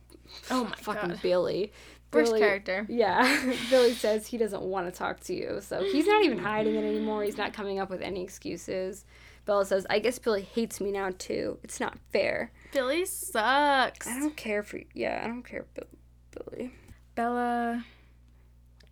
Oh 0.48 0.62
my 0.62 0.76
fucking 0.76 1.08
god. 1.10 1.22
Billy. 1.22 1.72
Worst 2.12 2.30
Billy- 2.30 2.40
character. 2.40 2.86
Yeah, 2.88 3.52
Billy 3.70 3.94
says 3.94 4.28
he 4.28 4.38
doesn't 4.38 4.62
want 4.62 4.86
to 4.86 4.96
talk 4.96 5.18
to 5.20 5.34
you, 5.34 5.58
so 5.60 5.82
he's 5.82 6.06
not 6.06 6.22
even 6.24 6.38
hiding 6.38 6.76
it 6.76 6.84
anymore. 6.84 7.24
He's 7.24 7.36
not 7.36 7.52
coming 7.52 7.80
up 7.80 7.90
with 7.90 8.00
any 8.00 8.22
excuses. 8.22 9.04
Bella 9.44 9.66
says, 9.66 9.84
"I 9.90 9.98
guess 9.98 10.20
Billy 10.20 10.42
hates 10.42 10.80
me 10.80 10.92
now 10.92 11.10
too. 11.18 11.58
It's 11.64 11.80
not 11.80 11.98
fair. 12.12 12.52
Billy 12.72 13.04
sucks. 13.06 14.06
I 14.06 14.20
don't 14.20 14.36
care 14.36 14.62
for 14.62 14.78
yeah, 14.94 15.20
I 15.24 15.26
don't 15.26 15.42
care, 15.42 15.64
Bill- 15.74 15.86
Billy." 16.30 16.70
Bella 17.16 17.84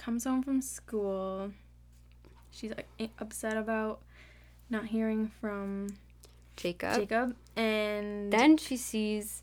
comes 0.01 0.25
home 0.25 0.43
from 0.43 0.61
school. 0.63 1.53
She's 2.51 2.73
like 2.99 3.11
upset 3.19 3.57
about 3.57 4.01
not 4.71 4.87
hearing 4.87 5.31
from 5.41 5.89
Jacob. 6.57 6.95
Jacob, 6.97 7.37
and 7.57 8.33
Then 8.33 8.57
she 8.57 8.77
sees 8.77 9.43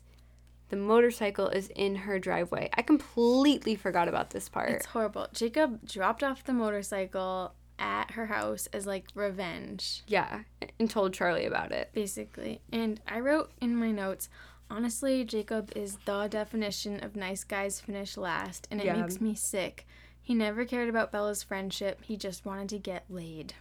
the 0.68 0.76
motorcycle 0.76 1.48
is 1.48 1.68
in 1.74 1.94
her 1.96 2.18
driveway. 2.18 2.68
I 2.74 2.82
completely 2.82 3.74
forgot 3.76 4.08
about 4.08 4.30
this 4.30 4.48
part. 4.48 4.70
it's 4.70 4.86
horrible. 4.86 5.28
Jacob 5.32 5.86
dropped 5.86 6.22
off 6.22 6.44
the 6.44 6.52
motorcycle 6.52 7.54
at 7.78 8.10
her 8.12 8.26
house 8.26 8.66
as 8.72 8.86
like 8.86 9.04
revenge, 9.14 10.02
yeah, 10.06 10.40
and 10.80 10.90
told 10.90 11.14
Charlie 11.14 11.46
about 11.46 11.70
it. 11.72 11.90
basically. 11.94 12.60
And 12.72 13.00
I 13.06 13.20
wrote 13.20 13.52
in 13.60 13.76
my 13.76 13.90
notes. 13.92 14.28
Honestly, 14.70 15.24
Jacob 15.24 15.72
is 15.74 15.96
the 16.04 16.26
definition 16.28 17.02
of 17.02 17.16
nice 17.16 17.42
guys 17.44 17.80
finish 17.80 18.18
last, 18.18 18.68
and 18.70 18.80
it 18.80 18.84
Yeah. 18.86 18.96
makes 19.00 19.18
me 19.18 19.34
sick. 19.34 19.86
He 20.28 20.34
never 20.34 20.66
cared 20.66 20.90
about 20.90 21.10
Bella's 21.10 21.42
friendship. 21.42 22.00
He 22.02 22.18
just 22.18 22.44
wanted 22.44 22.68
to 22.68 22.78
get 22.78 23.04
laid. 23.08 23.54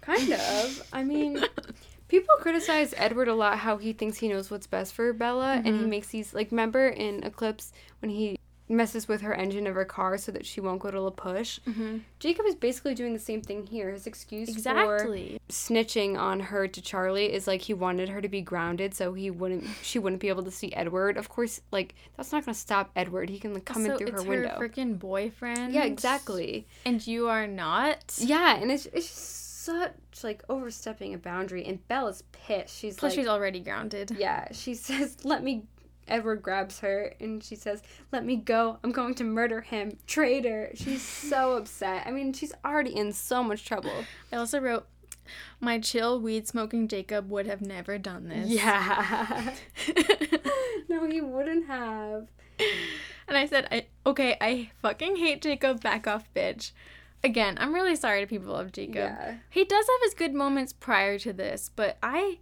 Kind 0.00 0.32
of. 0.32 0.82
I 0.92 1.04
mean, 1.04 1.44
people 2.08 2.34
criticize 2.40 2.92
Edward 2.96 3.28
a 3.28 3.34
lot 3.36 3.58
how 3.58 3.76
he 3.76 3.92
thinks 3.92 4.18
he 4.18 4.26
knows 4.26 4.50
what's 4.50 4.66
best 4.66 4.92
for 4.92 5.12
Bella, 5.12 5.52
and 5.52 5.66
he 5.66 5.72
mm-hmm. 5.74 5.88
makes 5.88 6.08
these 6.08 6.34
like 6.34 6.50
remember 6.50 6.88
in 6.88 7.22
Eclipse 7.22 7.72
when 8.00 8.10
he 8.10 8.36
messes 8.70 9.08
with 9.08 9.20
her 9.22 9.34
engine 9.34 9.66
of 9.66 9.74
her 9.74 9.84
car 9.84 10.16
so 10.16 10.32
that 10.32 10.46
she 10.46 10.60
won't 10.60 10.80
go 10.80 10.90
to 10.90 11.00
La 11.00 11.10
Push. 11.10 11.58
Mm-hmm. 11.68 11.98
Jacob 12.18 12.46
is 12.46 12.54
basically 12.54 12.94
doing 12.94 13.12
the 13.12 13.18
same 13.18 13.42
thing 13.42 13.66
here. 13.66 13.90
His 13.90 14.06
excuse 14.06 14.48
for 14.54 15.06
snitching 15.48 16.18
on 16.18 16.40
her 16.40 16.68
to 16.68 16.80
Charlie 16.80 17.32
is 17.32 17.46
like 17.46 17.62
he 17.62 17.74
wanted 17.74 18.08
her 18.08 18.20
to 18.20 18.28
be 18.28 18.40
grounded 18.40 18.94
so 18.94 19.12
he 19.12 19.30
wouldn't 19.30 19.64
she 19.82 19.98
wouldn't 19.98 20.20
be 20.20 20.28
able 20.28 20.44
to 20.44 20.50
see 20.50 20.72
Edward. 20.72 21.16
Of 21.16 21.28
course, 21.28 21.60
like 21.70 21.94
that's 22.16 22.32
not 22.32 22.44
gonna 22.44 22.54
stop 22.54 22.90
Edward. 22.96 23.28
He 23.28 23.38
can 23.38 23.54
like, 23.54 23.64
come 23.64 23.84
in 23.84 23.96
through 23.96 24.12
her 24.12 24.18
it's 24.18 24.26
window. 24.26 24.56
freaking 24.58 24.98
boyfriend. 24.98 25.72
yeah, 25.72 25.84
exactly. 25.84 26.66
And 26.84 27.04
you 27.06 27.28
are 27.28 27.46
not. 27.46 28.14
Yeah, 28.18 28.56
and 28.56 28.70
it's 28.70 28.86
it's 28.86 29.08
just 29.08 29.64
such 29.64 30.24
like 30.24 30.42
overstepping 30.48 31.14
a 31.14 31.18
boundary. 31.18 31.64
And 31.64 31.86
Bella's 31.88 32.22
pissed. 32.32 32.76
She's 32.76 32.96
Plus, 32.96 33.12
like, 33.12 33.18
she's 33.18 33.28
already 33.28 33.60
grounded. 33.60 34.12
yeah. 34.18 34.48
She 34.52 34.74
says, 34.86 35.24
"Let 35.24 35.42
me." 35.42 35.64
Edward 36.10 36.42
grabs 36.42 36.80
her 36.80 37.14
and 37.20 37.42
she 37.42 37.56
says, 37.56 37.82
"Let 38.12 38.24
me 38.24 38.36
go. 38.36 38.78
I'm 38.82 38.92
going 38.92 39.14
to 39.16 39.24
murder 39.24 39.60
him, 39.60 39.98
traitor." 40.06 40.70
She's 40.74 41.02
so 41.02 41.52
upset. 41.56 42.06
I 42.06 42.10
mean, 42.10 42.32
she's 42.32 42.52
already 42.64 42.94
in 42.96 43.12
so 43.12 43.42
much 43.42 43.64
trouble. 43.64 44.04
I 44.32 44.36
also 44.36 44.60
wrote, 44.60 44.86
"My 45.60 45.78
chill 45.78 46.20
weed 46.20 46.48
smoking 46.48 46.88
Jacob 46.88 47.30
would 47.30 47.46
have 47.46 47.60
never 47.60 47.98
done 47.98 48.28
this." 48.28 48.48
Yeah. 48.48 49.54
no, 50.88 51.06
he 51.06 51.20
wouldn't 51.20 51.66
have. 51.66 52.28
and 53.28 53.36
I 53.36 53.46
said, 53.46 53.68
"I 53.70 53.86
okay, 54.06 54.36
I 54.40 54.70
fucking 54.82 55.16
hate 55.16 55.42
Jacob. 55.42 55.80
Back 55.82 56.06
off, 56.06 56.28
bitch." 56.34 56.72
Again, 57.22 57.58
I'm 57.60 57.74
really 57.74 57.96
sorry 57.96 58.22
to 58.22 58.26
people 58.26 58.54
of 58.54 58.72
Jacob. 58.72 58.94
Yeah. 58.94 59.34
He 59.50 59.64
does 59.64 59.86
have 59.86 60.02
his 60.04 60.14
good 60.14 60.32
moments 60.32 60.72
prior 60.72 61.18
to 61.18 61.34
this, 61.34 61.70
but 61.76 61.98
I, 62.02 62.38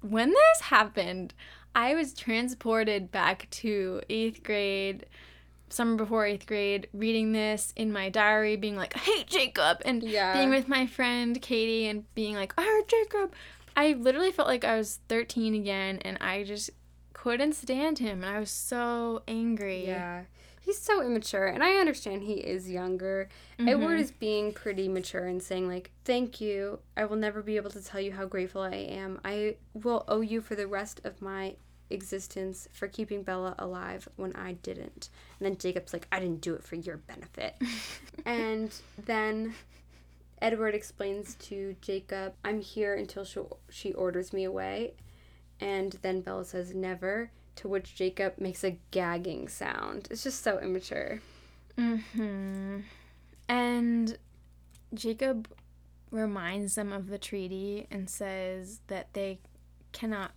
when 0.00 0.30
this 0.30 0.60
happened, 0.62 1.34
I 1.76 1.94
was 1.94 2.14
transported 2.14 3.12
back 3.12 3.48
to 3.50 4.00
eighth 4.08 4.42
grade, 4.42 5.04
summer 5.68 5.96
before 5.96 6.24
eighth 6.24 6.46
grade, 6.46 6.88
reading 6.94 7.32
this 7.32 7.74
in 7.76 7.92
my 7.92 8.08
diary, 8.08 8.56
being 8.56 8.76
like, 8.76 8.96
I 8.96 9.00
hate 9.00 9.26
Jacob, 9.26 9.82
and 9.84 10.02
Yeah. 10.02 10.32
being 10.32 10.48
with 10.48 10.68
my 10.68 10.86
friend 10.86 11.40
Katie 11.42 11.86
and 11.86 12.12
being 12.14 12.34
like, 12.34 12.54
I 12.56 12.62
hate 12.62 12.88
Jacob. 12.88 13.34
I 13.76 13.92
literally 13.92 14.32
felt 14.32 14.48
like 14.48 14.64
I 14.64 14.78
was 14.78 15.00
13 15.08 15.54
again, 15.54 15.98
and 16.02 16.16
I 16.18 16.44
just 16.44 16.70
couldn't 17.12 17.52
stand 17.52 17.98
him, 17.98 18.24
and 18.24 18.34
I 18.34 18.40
was 18.40 18.50
so 18.50 19.22
angry. 19.28 19.86
Yeah. 19.86 20.22
He's 20.62 20.80
so 20.80 21.02
immature, 21.02 21.46
and 21.46 21.62
I 21.62 21.74
understand 21.74 22.22
he 22.22 22.34
is 22.34 22.70
younger. 22.70 23.28
Edward 23.58 23.92
mm-hmm. 23.92 24.00
is 24.00 24.10
being 24.12 24.52
pretty 24.52 24.88
mature 24.88 25.26
and 25.26 25.42
saying, 25.42 25.68
like, 25.68 25.92
thank 26.04 26.40
you. 26.40 26.80
I 26.96 27.04
will 27.04 27.16
never 27.16 27.42
be 27.42 27.56
able 27.56 27.70
to 27.70 27.84
tell 27.84 28.00
you 28.00 28.12
how 28.12 28.24
grateful 28.24 28.62
I 28.62 28.74
am. 28.74 29.20
I 29.24 29.56
will 29.74 30.04
owe 30.08 30.22
you 30.22 30.40
for 30.40 30.56
the 30.56 30.66
rest 30.66 31.02
of 31.04 31.20
my 31.20 31.54
existence 31.90 32.68
for 32.72 32.88
keeping 32.88 33.22
Bella 33.22 33.54
alive 33.58 34.08
when 34.16 34.34
I 34.34 34.52
didn't. 34.54 35.08
And 35.38 35.46
then 35.46 35.58
Jacob's 35.58 35.92
like, 35.92 36.06
I 36.10 36.20
didn't 36.20 36.40
do 36.40 36.54
it 36.54 36.64
for 36.64 36.76
your 36.76 36.96
benefit. 36.96 37.56
and 38.24 38.74
then 39.04 39.54
Edward 40.40 40.74
explains 40.74 41.34
to 41.34 41.76
Jacob, 41.80 42.34
I'm 42.44 42.60
here 42.60 42.94
until 42.94 43.24
she, 43.24 43.40
she 43.70 43.92
orders 43.92 44.32
me 44.32 44.44
away. 44.44 44.94
And 45.60 45.96
then 46.02 46.20
Bella 46.20 46.44
says, 46.44 46.74
never, 46.74 47.30
to 47.56 47.68
which 47.68 47.94
Jacob 47.94 48.34
makes 48.38 48.62
a 48.62 48.78
gagging 48.90 49.48
sound. 49.48 50.08
It's 50.10 50.22
just 50.22 50.42
so 50.42 50.58
immature. 50.58 51.20
Mm-hmm. 51.78 52.80
And 53.48 54.18
Jacob 54.92 55.48
reminds 56.10 56.74
them 56.74 56.92
of 56.92 57.08
the 57.08 57.18
treaty 57.18 57.86
and 57.90 58.08
says 58.08 58.80
that 58.88 59.12
they 59.12 59.38
cannot 59.92 60.32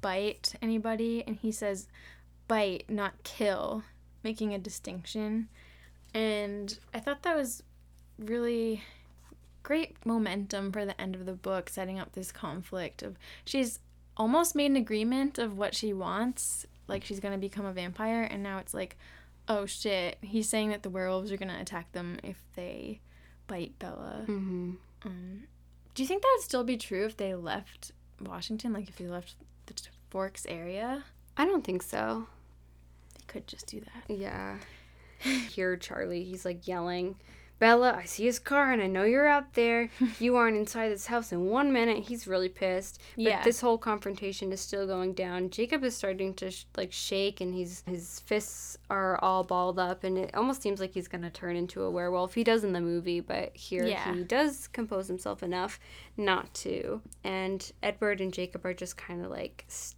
bite 0.00 0.54
anybody. 0.62 1.24
And 1.26 1.36
he 1.36 1.52
says, 1.52 1.88
bite, 2.46 2.84
not 2.88 3.22
kill, 3.22 3.82
making 4.22 4.54
a 4.54 4.58
distinction. 4.58 5.48
And 6.14 6.78
I 6.94 7.00
thought 7.00 7.22
that 7.22 7.36
was 7.36 7.62
really 8.18 8.82
great 9.62 9.94
momentum 10.04 10.72
for 10.72 10.84
the 10.84 10.98
end 11.00 11.14
of 11.14 11.26
the 11.26 11.34
book, 11.34 11.68
setting 11.68 11.98
up 11.98 12.12
this 12.12 12.32
conflict 12.32 13.02
of 13.02 13.18
she's 13.44 13.80
almost 14.16 14.54
made 14.54 14.70
an 14.70 14.76
agreement 14.76 15.38
of 15.38 15.56
what 15.56 15.74
she 15.74 15.92
wants, 15.92 16.66
like 16.86 17.04
she's 17.04 17.20
gonna 17.20 17.38
become 17.38 17.66
a 17.66 17.72
vampire, 17.72 18.22
and 18.22 18.42
now 18.42 18.58
it's 18.58 18.72
like, 18.72 18.96
oh 19.46 19.66
shit, 19.66 20.16
he's 20.22 20.48
saying 20.48 20.70
that 20.70 20.82
the 20.82 20.90
werewolves 20.90 21.30
are 21.30 21.36
gonna 21.36 21.58
attack 21.60 21.92
them 21.92 22.18
if 22.22 22.38
they 22.56 23.00
bite 23.46 23.78
Bella. 23.78 24.22
Mm-hmm. 24.22 24.72
Um, 25.04 25.42
do 25.94 26.02
you 26.02 26.06
think 26.06 26.22
that 26.22 26.34
would 26.36 26.44
still 26.44 26.64
be 26.64 26.76
true 26.76 27.04
if 27.04 27.16
they 27.16 27.34
left 27.34 27.92
Washington? 28.20 28.72
Like 28.72 28.88
if 28.88 28.96
they 28.96 29.06
left 29.06 29.34
the 29.74 29.88
Forks 30.10 30.46
area, 30.48 31.04
I 31.36 31.44
don't 31.44 31.64
think 31.64 31.82
so. 31.82 32.26
they 33.14 33.24
could 33.26 33.46
just 33.46 33.66
do 33.66 33.80
that. 33.80 34.14
Yeah. 34.14 34.56
Hear 35.50 35.76
Charlie, 35.76 36.24
he's 36.24 36.44
like 36.44 36.66
yelling, 36.68 37.16
Bella, 37.58 37.92
I 37.96 38.04
see 38.04 38.24
his 38.24 38.38
car 38.38 38.70
and 38.72 38.80
I 38.80 38.86
know 38.86 39.02
you're 39.04 39.26
out 39.26 39.54
there. 39.54 39.90
You 40.20 40.36
aren't 40.36 40.56
inside 40.56 40.90
this 40.90 41.06
house 41.06 41.32
in 41.32 41.46
one 41.46 41.72
minute. 41.72 42.04
He's 42.04 42.26
really 42.28 42.48
pissed. 42.48 43.00
But 43.16 43.22
Yeah. 43.24 43.42
this 43.42 43.60
whole 43.60 43.78
confrontation 43.78 44.52
is 44.52 44.60
still 44.60 44.86
going 44.86 45.14
down. 45.14 45.50
Jacob 45.50 45.82
is 45.82 45.96
starting 45.96 46.34
to 46.34 46.50
sh- 46.50 46.64
like 46.76 46.92
shake 46.92 47.40
and 47.40 47.52
he's 47.54 47.82
his 47.86 48.20
fists 48.20 48.78
are 48.90 49.18
all 49.22 49.42
balled 49.44 49.78
up 49.78 50.04
and 50.04 50.16
it 50.18 50.34
almost 50.34 50.62
seems 50.62 50.78
like 50.80 50.92
he's 50.94 51.08
going 51.08 51.22
to 51.22 51.30
turn 51.30 51.56
into 51.56 51.82
a 51.82 51.90
werewolf. 51.90 52.34
He 52.34 52.44
does 52.44 52.62
in 52.64 52.72
the 52.72 52.80
movie, 52.80 53.20
but 53.20 53.56
here 53.56 53.84
Yeah. 53.86 54.14
he 54.14 54.22
does 54.24 54.68
compose 54.68 55.08
himself 55.08 55.42
enough 55.42 55.80
not 56.16 56.54
to. 56.54 57.02
And 57.24 57.70
Edward 57.82 58.20
and 58.20 58.32
Jacob 58.32 58.64
are 58.66 58.74
just 58.74 58.96
kind 58.96 59.24
of 59.24 59.30
like 59.30 59.64
s 59.68 59.94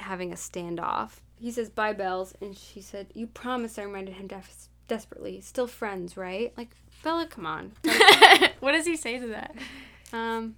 having 0.00 0.32
a 0.32 0.36
standoff. 0.36 1.20
He 1.38 1.50
says, 1.50 1.68
Bye, 1.68 1.92
Bells. 1.92 2.34
And 2.40 2.56
she 2.56 2.80
said, 2.80 3.08
You 3.14 3.26
promised 3.26 3.78
I 3.78 3.82
reminded 3.82 4.14
him 4.14 4.26
des- 4.26 4.68
desperately. 4.88 5.40
Still 5.40 5.66
friends, 5.66 6.16
right? 6.16 6.52
Like, 6.56 6.70
Bella, 7.02 7.26
come 7.26 7.46
on. 7.46 7.72
what 8.60 8.72
does 8.72 8.86
he 8.86 8.96
say 8.96 9.18
to 9.18 9.26
that? 9.28 9.54
Um, 10.12 10.56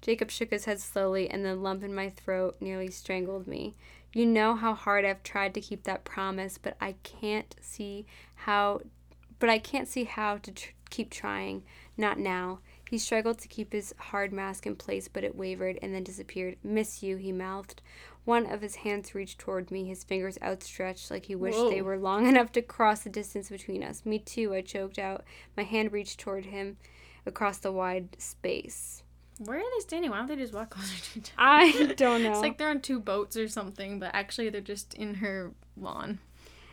Jacob 0.00 0.30
shook 0.30 0.50
his 0.50 0.66
head 0.66 0.80
slowly, 0.80 1.28
and 1.28 1.44
the 1.44 1.54
lump 1.54 1.82
in 1.82 1.94
my 1.94 2.10
throat 2.10 2.56
nearly 2.60 2.90
strangled 2.90 3.46
me. 3.46 3.74
You 4.12 4.24
know 4.24 4.54
how 4.54 4.74
hard 4.74 5.04
I've 5.04 5.22
tried 5.22 5.52
to 5.54 5.60
keep 5.60 5.84
that 5.84 6.04
promise, 6.04 6.58
but 6.58 6.76
I 6.80 6.94
can't 7.02 7.54
see 7.60 8.06
how. 8.34 8.80
But 9.38 9.50
I 9.50 9.58
can't 9.58 9.88
see 9.88 10.04
how 10.04 10.38
to 10.38 10.52
tr- 10.52 10.70
keep 10.88 11.10
trying. 11.10 11.64
Not 11.96 12.18
now. 12.18 12.60
He 12.88 12.98
struggled 12.98 13.38
to 13.40 13.48
keep 13.48 13.72
his 13.72 13.94
hard 13.98 14.32
mask 14.32 14.64
in 14.64 14.76
place, 14.76 15.08
but 15.08 15.24
it 15.24 15.34
wavered 15.34 15.78
and 15.82 15.92
then 15.92 16.04
disappeared. 16.04 16.56
Miss 16.62 17.02
you, 17.02 17.16
he 17.16 17.32
mouthed. 17.32 17.82
One 18.26 18.44
of 18.52 18.60
his 18.60 18.74
hands 18.76 19.14
reached 19.14 19.38
toward 19.38 19.70
me, 19.70 19.84
his 19.86 20.02
fingers 20.04 20.36
outstretched 20.42 21.10
like 21.12 21.26
he 21.26 21.34
wished 21.36 21.70
they 21.70 21.80
were 21.80 21.96
long 21.96 22.26
enough 22.32 22.50
to 22.52 22.60
cross 22.62 23.00
the 23.00 23.08
distance 23.08 23.48
between 23.48 23.82
us. 23.82 24.04
Me 24.04 24.18
too, 24.18 24.52
I 24.52 24.60
choked 24.60 24.98
out. 24.98 25.24
My 25.56 25.62
hand 25.62 25.92
reached 25.92 26.18
toward 26.20 26.46
him 26.46 26.76
across 27.24 27.58
the 27.58 27.70
wide 27.72 28.16
space. 28.20 29.04
Where 29.38 29.58
are 29.58 29.62
they 29.76 29.80
standing? 29.80 30.10
Why 30.10 30.18
don't 30.18 30.26
they 30.26 30.36
just 30.36 30.52
walk 30.52 30.70
closer 30.76 30.96
to 31.12 31.18
each 31.20 31.30
other? 31.38 31.48
I 31.48 31.92
don't 31.96 32.22
know. 32.24 32.32
It's 32.32 32.40
like 32.40 32.58
they're 32.58 32.68
on 32.70 32.80
two 32.80 32.98
boats 33.00 33.36
or 33.36 33.46
something, 33.48 33.98
but 34.00 34.10
actually 34.12 34.50
they're 34.50 34.60
just 34.60 34.92
in 34.94 35.14
her 35.14 35.52
lawn. 35.76 36.18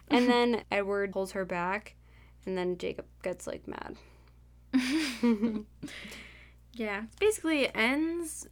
and 0.10 0.28
then 0.28 0.64
Edward 0.72 1.12
pulls 1.14 1.34
her 1.34 1.46
back, 1.46 1.96
and 2.48 2.58
then 2.58 2.78
Jacob 2.80 3.06
gets 3.22 3.46
like 3.46 3.68
mad. 3.68 3.96
Yeah. 6.74 7.04
Basically, 7.20 7.66
it 7.66 7.72
ends. 7.76 8.48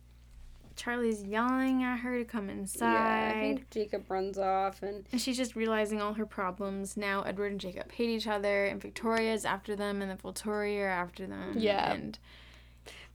Charlie's 0.75 1.23
yelling 1.23 1.83
at 1.83 1.97
her 1.99 2.17
to 2.19 2.25
come 2.25 2.49
inside. 2.49 2.93
Yeah, 2.93 3.31
I 3.35 3.39
think 3.39 3.69
Jacob 3.69 4.09
runs 4.09 4.37
off, 4.37 4.81
and 4.81 5.05
And 5.11 5.21
she's 5.21 5.37
just 5.37 5.55
realizing 5.55 6.01
all 6.01 6.13
her 6.13 6.25
problems. 6.25 6.97
Now 6.97 7.21
Edward 7.23 7.51
and 7.51 7.59
Jacob 7.59 7.91
hate 7.91 8.09
each 8.09 8.27
other, 8.27 8.65
and 8.65 8.81
Victoria's 8.81 9.45
after 9.45 9.75
them, 9.75 10.01
and 10.01 10.09
the 10.11 10.15
Volturi 10.15 10.79
are 10.79 10.87
after 10.87 11.27
them. 11.27 11.53
Yeah. 11.55 11.93
And 11.93 12.17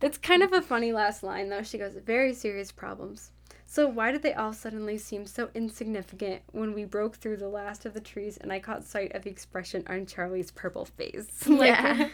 that's 0.00 0.18
kind 0.18 0.42
of 0.42 0.52
a 0.52 0.60
funny 0.62 0.92
last 0.92 1.22
line 1.22 1.48
though. 1.48 1.62
She 1.62 1.78
goes, 1.78 1.94
"Very 1.94 2.34
serious 2.34 2.72
problems." 2.72 3.30
So 3.68 3.88
why 3.88 4.12
did 4.12 4.22
they 4.22 4.32
all 4.32 4.52
suddenly 4.52 4.96
seem 4.96 5.26
so 5.26 5.50
insignificant 5.52 6.42
when 6.52 6.72
we 6.72 6.84
broke 6.84 7.16
through 7.16 7.38
the 7.38 7.48
last 7.48 7.84
of 7.84 7.94
the 7.94 8.00
trees 8.00 8.36
and 8.36 8.52
I 8.52 8.60
caught 8.60 8.84
sight 8.84 9.12
of 9.12 9.24
the 9.24 9.30
expression 9.30 9.82
on 9.88 10.06
Charlie's 10.06 10.52
purple 10.52 10.84
face? 10.84 11.26
Yeah. 11.48 12.08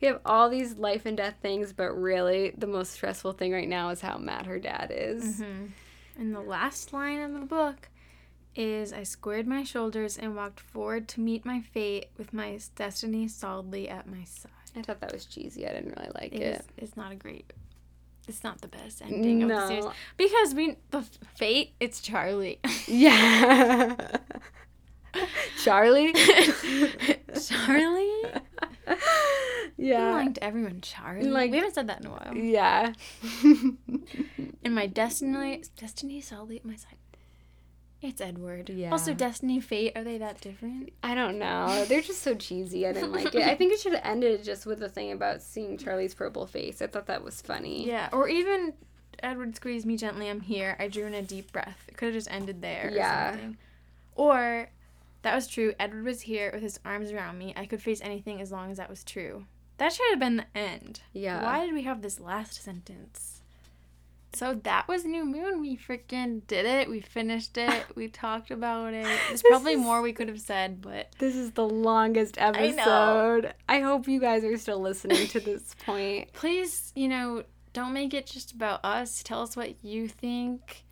We 0.00 0.08
have 0.08 0.20
all 0.24 0.48
these 0.48 0.74
life 0.76 1.06
and 1.06 1.16
death 1.16 1.36
things, 1.42 1.72
but 1.72 1.90
really 1.92 2.52
the 2.56 2.66
most 2.66 2.92
stressful 2.92 3.32
thing 3.32 3.52
right 3.52 3.68
now 3.68 3.90
is 3.90 4.00
how 4.00 4.18
mad 4.18 4.46
her 4.46 4.58
dad 4.58 4.90
is. 4.94 5.40
Mhm. 5.40 5.70
And 6.18 6.34
the 6.34 6.40
last 6.40 6.92
line 6.92 7.20
of 7.20 7.32
the 7.32 7.46
book 7.46 7.88
is 8.56 8.92
I 8.92 9.04
squared 9.04 9.46
my 9.46 9.62
shoulders 9.62 10.18
and 10.18 10.34
walked 10.34 10.58
forward 10.60 11.06
to 11.08 11.20
meet 11.20 11.44
my 11.44 11.60
fate 11.60 12.06
with 12.16 12.32
my 12.32 12.58
destiny 12.76 13.28
solidly 13.28 13.88
at 13.88 14.06
my 14.08 14.24
side. 14.24 14.50
I 14.76 14.82
thought 14.82 15.00
that 15.00 15.12
was 15.12 15.24
cheesy. 15.26 15.66
I 15.66 15.72
didn't 15.72 15.96
really 15.96 16.10
like 16.14 16.32
It 16.32 16.42
it. 16.42 16.60
is, 16.60 16.66
it's 16.76 16.96
not 16.96 17.12
a 17.12 17.16
great 17.16 17.52
it's 18.26 18.44
not 18.44 18.60
the 18.60 18.68
best 18.68 19.00
ending 19.00 19.42
of 19.42 19.48
the 19.48 19.66
series. 19.68 19.84
No. 19.86 19.92
Because 20.18 20.54
we 20.54 20.76
the 20.90 21.00
fate, 21.36 21.72
it's 21.80 22.00
Charlie. 22.02 22.60
Yeah. 22.86 23.96
Charlie? 25.64 26.12
Charlie? 27.48 28.22
yeah. 29.76 30.08
I 30.08 30.24
liked 30.24 30.38
everyone 30.42 30.80
Charlie. 30.80 31.28
Like- 31.28 31.50
we 31.50 31.56
haven't 31.58 31.74
said 31.74 31.88
that 31.88 32.00
in 32.00 32.06
a 32.06 32.10
while. 32.10 32.34
Yeah. 32.36 32.92
And 34.64 34.74
my 34.74 34.86
destiny 34.86 35.62
destiny 35.76 36.22
at 36.30 36.64
my 36.64 36.74
side. 36.74 36.96
It's 38.00 38.20
Edward. 38.20 38.70
Yeah. 38.70 38.90
Also 38.92 39.12
Destiny 39.12 39.60
Fate, 39.60 39.92
are 39.96 40.04
they 40.04 40.18
that 40.18 40.40
different? 40.40 40.92
I 41.02 41.14
don't 41.16 41.38
know. 41.38 41.84
They're 41.88 42.00
just 42.00 42.22
so 42.22 42.34
cheesy. 42.34 42.86
I 42.86 42.92
didn't 42.92 43.12
like 43.12 43.34
it. 43.34 43.42
I 43.42 43.56
think 43.56 43.72
it 43.72 43.80
should 43.80 43.92
have 43.94 44.04
ended 44.04 44.44
just 44.44 44.66
with 44.66 44.78
the 44.78 44.88
thing 44.88 45.10
about 45.10 45.42
seeing 45.42 45.76
Charlie's 45.78 46.14
purple 46.14 46.46
face. 46.46 46.80
I 46.80 46.86
thought 46.86 47.06
that 47.06 47.24
was 47.24 47.40
funny. 47.40 47.86
Yeah. 47.86 48.08
Or 48.12 48.28
even 48.28 48.74
Edward 49.20 49.56
squeezed 49.56 49.84
me 49.84 49.96
gently, 49.96 50.28
I'm 50.28 50.40
here. 50.40 50.76
I 50.78 50.86
drew 50.86 51.06
in 51.06 51.14
a 51.14 51.22
deep 51.22 51.50
breath. 51.50 51.78
It 51.88 51.96
could 51.96 52.06
have 52.06 52.14
just 52.14 52.30
ended 52.30 52.62
there. 52.62 52.90
Yeah. 52.92 53.30
Or, 53.30 53.32
something. 53.32 53.56
or 54.14 54.70
that 55.28 55.34
was 55.34 55.46
true. 55.46 55.74
Edward 55.78 56.04
was 56.04 56.22
here 56.22 56.50
with 56.54 56.62
his 56.62 56.80
arms 56.86 57.12
around 57.12 57.36
me. 57.38 57.52
I 57.54 57.66
could 57.66 57.82
face 57.82 58.00
anything 58.00 58.40
as 58.40 58.50
long 58.50 58.70
as 58.70 58.78
that 58.78 58.88
was 58.88 59.04
true. 59.04 59.44
That 59.76 59.92
should 59.92 60.06
have 60.08 60.18
been 60.18 60.36
the 60.38 60.46
end. 60.58 61.02
Yeah. 61.12 61.42
Why 61.42 61.66
did 61.66 61.74
we 61.74 61.82
have 61.82 62.00
this 62.00 62.18
last 62.18 62.62
sentence? 62.62 63.42
So 64.32 64.54
that 64.62 64.88
was 64.88 65.04
New 65.04 65.26
Moon. 65.26 65.60
We 65.60 65.76
freaking 65.76 66.46
did 66.46 66.64
it. 66.64 66.88
We 66.88 67.00
finished 67.00 67.58
it. 67.58 67.84
We 67.94 68.08
talked 68.24 68.50
about 68.50 68.94
it. 68.94 69.06
There's 69.28 69.42
probably 69.42 69.74
is- 69.74 69.80
more 69.80 70.00
we 70.00 70.14
could 70.14 70.28
have 70.28 70.40
said, 70.40 70.80
but 70.80 71.12
This 71.18 71.36
is 71.36 71.50
the 71.50 71.68
longest 71.68 72.36
episode. 72.38 73.52
I, 73.68 73.76
I, 73.76 73.80
hope 73.80 74.08
you 74.08 74.20
guys 74.20 74.44
are 74.44 74.56
still 74.56 74.80
listening 74.80 75.26
to 75.28 75.40
this 75.40 75.74
point. 75.84 76.32
please, 76.32 76.90
you 76.96 77.08
know, 77.08 77.44
don't 77.74 77.92
make 77.92 78.14
it 78.14 78.26
just 78.26 78.52
about 78.52 78.82
us. 78.82 79.22
Tell 79.22 79.42
us 79.42 79.56
what 79.56 79.84
you 79.84 80.08
think. 80.08 80.84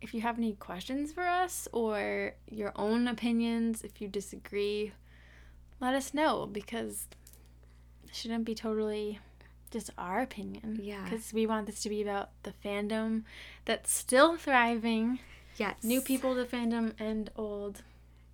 If 0.00 0.14
you 0.14 0.20
have 0.22 0.38
any 0.38 0.54
questions 0.54 1.12
for 1.12 1.26
us 1.26 1.68
or 1.72 2.34
your 2.50 2.72
own 2.76 3.06
opinions, 3.06 3.82
if 3.82 4.00
you 4.00 4.08
disagree, 4.08 4.92
let 5.80 5.94
us 5.94 6.14
know 6.14 6.48
because 6.50 7.06
it 8.04 8.14
shouldn't 8.14 8.44
be 8.44 8.54
totally 8.54 9.18
just 9.70 9.90
our 9.98 10.20
opinion. 10.20 10.80
Yeah. 10.82 11.04
Because 11.04 11.32
we 11.32 11.46
want 11.46 11.66
this 11.66 11.82
to 11.82 11.88
be 11.88 12.02
about 12.02 12.30
the 12.42 12.52
fandom 12.64 13.24
that's 13.66 13.92
still 13.92 14.36
thriving, 14.36 15.18
Yes. 15.56 15.84
new 15.84 16.00
people 16.00 16.34
to 16.34 16.44
fandom, 16.44 16.94
and 16.98 17.30
old. 17.36 17.82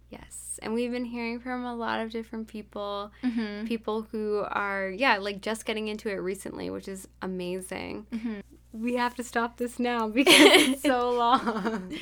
Yes. 0.08 0.58
And 0.62 0.72
we've 0.72 0.92
been 0.92 1.04
hearing 1.04 1.40
from 1.40 1.64
a 1.64 1.74
lot 1.74 2.00
of 2.00 2.10
different 2.10 2.46
people. 2.46 3.10
Mm-hmm. 3.24 3.66
People 3.66 4.06
who 4.12 4.44
are, 4.48 4.88
yeah, 4.88 5.18
like 5.18 5.40
just 5.42 5.66
getting 5.66 5.88
into 5.88 6.08
it 6.08 6.14
recently, 6.14 6.70
which 6.70 6.86
is 6.88 7.08
amazing. 7.20 8.06
Mhm. 8.12 8.42
We 8.80 8.94
have 8.96 9.14
to 9.16 9.24
stop 9.24 9.56
this 9.56 9.78
now 9.78 10.08
because 10.18 10.34
it's 10.38 10.82
so 10.82 11.10
long. 11.10 11.92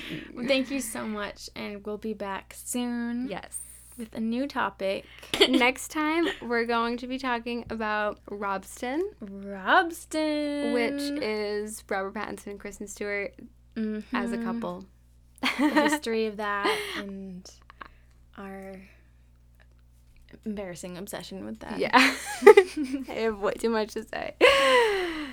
Thank 0.46 0.70
you 0.70 0.80
so 0.80 1.06
much, 1.06 1.48
and 1.54 1.84
we'll 1.86 1.98
be 1.98 2.14
back 2.14 2.54
soon 2.56 3.28
Yes. 3.28 3.58
with 3.96 4.14
a 4.14 4.20
new 4.20 4.46
topic. 4.48 5.04
Next 5.48 5.88
time, 5.92 6.26
we're 6.42 6.64
going 6.66 6.96
to 6.98 7.06
be 7.06 7.18
talking 7.18 7.64
about 7.70 8.24
Robsten, 8.26 9.00
Robsten. 9.22 10.72
which 10.72 11.22
is 11.22 11.82
Robert 11.88 12.14
Pattinson 12.14 12.46
and 12.48 12.60
Kristen 12.60 12.86
Stewart 12.88 13.34
as 13.76 14.32
a 14.32 14.38
Mhm. 14.38 14.44
couple. 14.44 14.84
The 15.42 15.68
history 15.68 16.26
of 16.26 16.38
that 16.38 16.66
and 16.96 17.48
our 18.38 18.80
embarrassing 20.44 20.96
obsession 20.98 21.44
with 21.44 21.60
that. 21.60 21.78
Yeah. 21.78 21.90
I 21.94 23.12
have 23.14 23.38
way 23.38 23.52
too 23.54 23.70
much 23.70 23.94
to 23.94 24.04
say. 24.04 24.34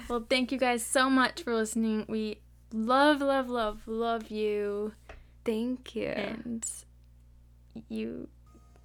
Well, 0.07 0.25
thank 0.29 0.51
you 0.51 0.57
guys 0.57 0.85
so 0.85 1.09
much 1.09 1.43
for 1.43 1.53
listening. 1.55 2.05
We 2.07 2.39
love, 2.73 3.21
love, 3.21 3.49
love, 3.49 3.81
love 3.87 4.29
you, 4.29 4.93
Thank 5.45 5.95
you. 5.95 6.07
and 6.07 6.65
you, 7.89 8.27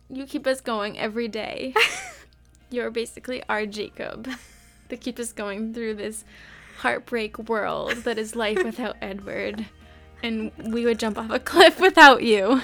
you 0.09 0.27
keep 0.27 0.47
us 0.47 0.61
going 0.61 0.99
every 0.99 1.29
day. 1.29 1.75
You're 2.71 2.91
basically 2.91 3.43
our 3.49 3.67
Jacob 3.67 4.29
that 4.89 5.01
keeps 5.01 5.21
us 5.21 5.33
going 5.33 5.75
through 5.75 5.95
this 5.95 6.25
heartbreak 6.79 7.49
world 7.49 7.93
that 8.05 8.19
is 8.19 8.37
life 8.37 8.63
without 8.65 8.97
Edward, 9.01 9.67
and 10.23 10.51
we 10.59 10.85
would 10.85 10.99
jump 10.99 11.19
off 11.19 11.31
a 11.31 11.39
cliff 11.39 11.81
without 11.81 12.23
you. 12.23 12.61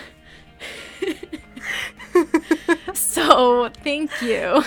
so 3.13 3.69
thank 3.83 4.11
you. 4.23 4.39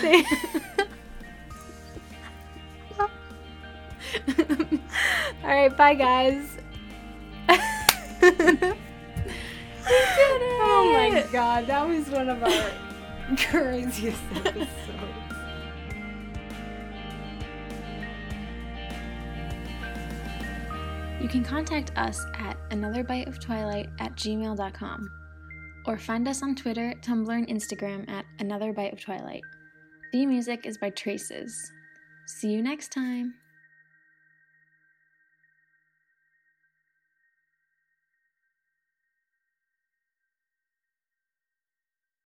All 5.43 5.49
right, 5.49 5.75
bye 5.75 5.93
guys. 5.95 6.57
Oh 9.87 10.91
my 10.91 11.23
god, 11.31 11.67
that 11.67 11.87
was 11.87 12.09
one 12.09 12.27
of 12.27 12.41
our 12.41 12.71
craziest 13.37 14.19
episodes. 14.33 14.67
You 21.21 21.27
can 21.27 21.43
contact 21.43 21.91
us 21.95 22.25
at 22.39 22.57
anotherbiteoftwilight 22.71 23.89
at 23.99 24.15
gmail.com 24.15 25.11
or 25.87 25.97
find 25.97 26.27
us 26.27 26.41
on 26.41 26.55
Twitter, 26.55 26.93
Tumblr, 27.01 27.31
and 27.31 27.47
Instagram 27.47 28.09
at 28.09 28.25
Another 28.39 28.73
Bite 28.73 28.93
of 28.93 28.99
Twilight. 28.99 29.43
The 30.11 30.25
music 30.25 30.65
is 30.65 30.77
by 30.77 30.89
Traces. 30.91 31.71
See 32.27 32.51
you 32.51 32.61
next 32.61 32.91
time. 32.91 33.35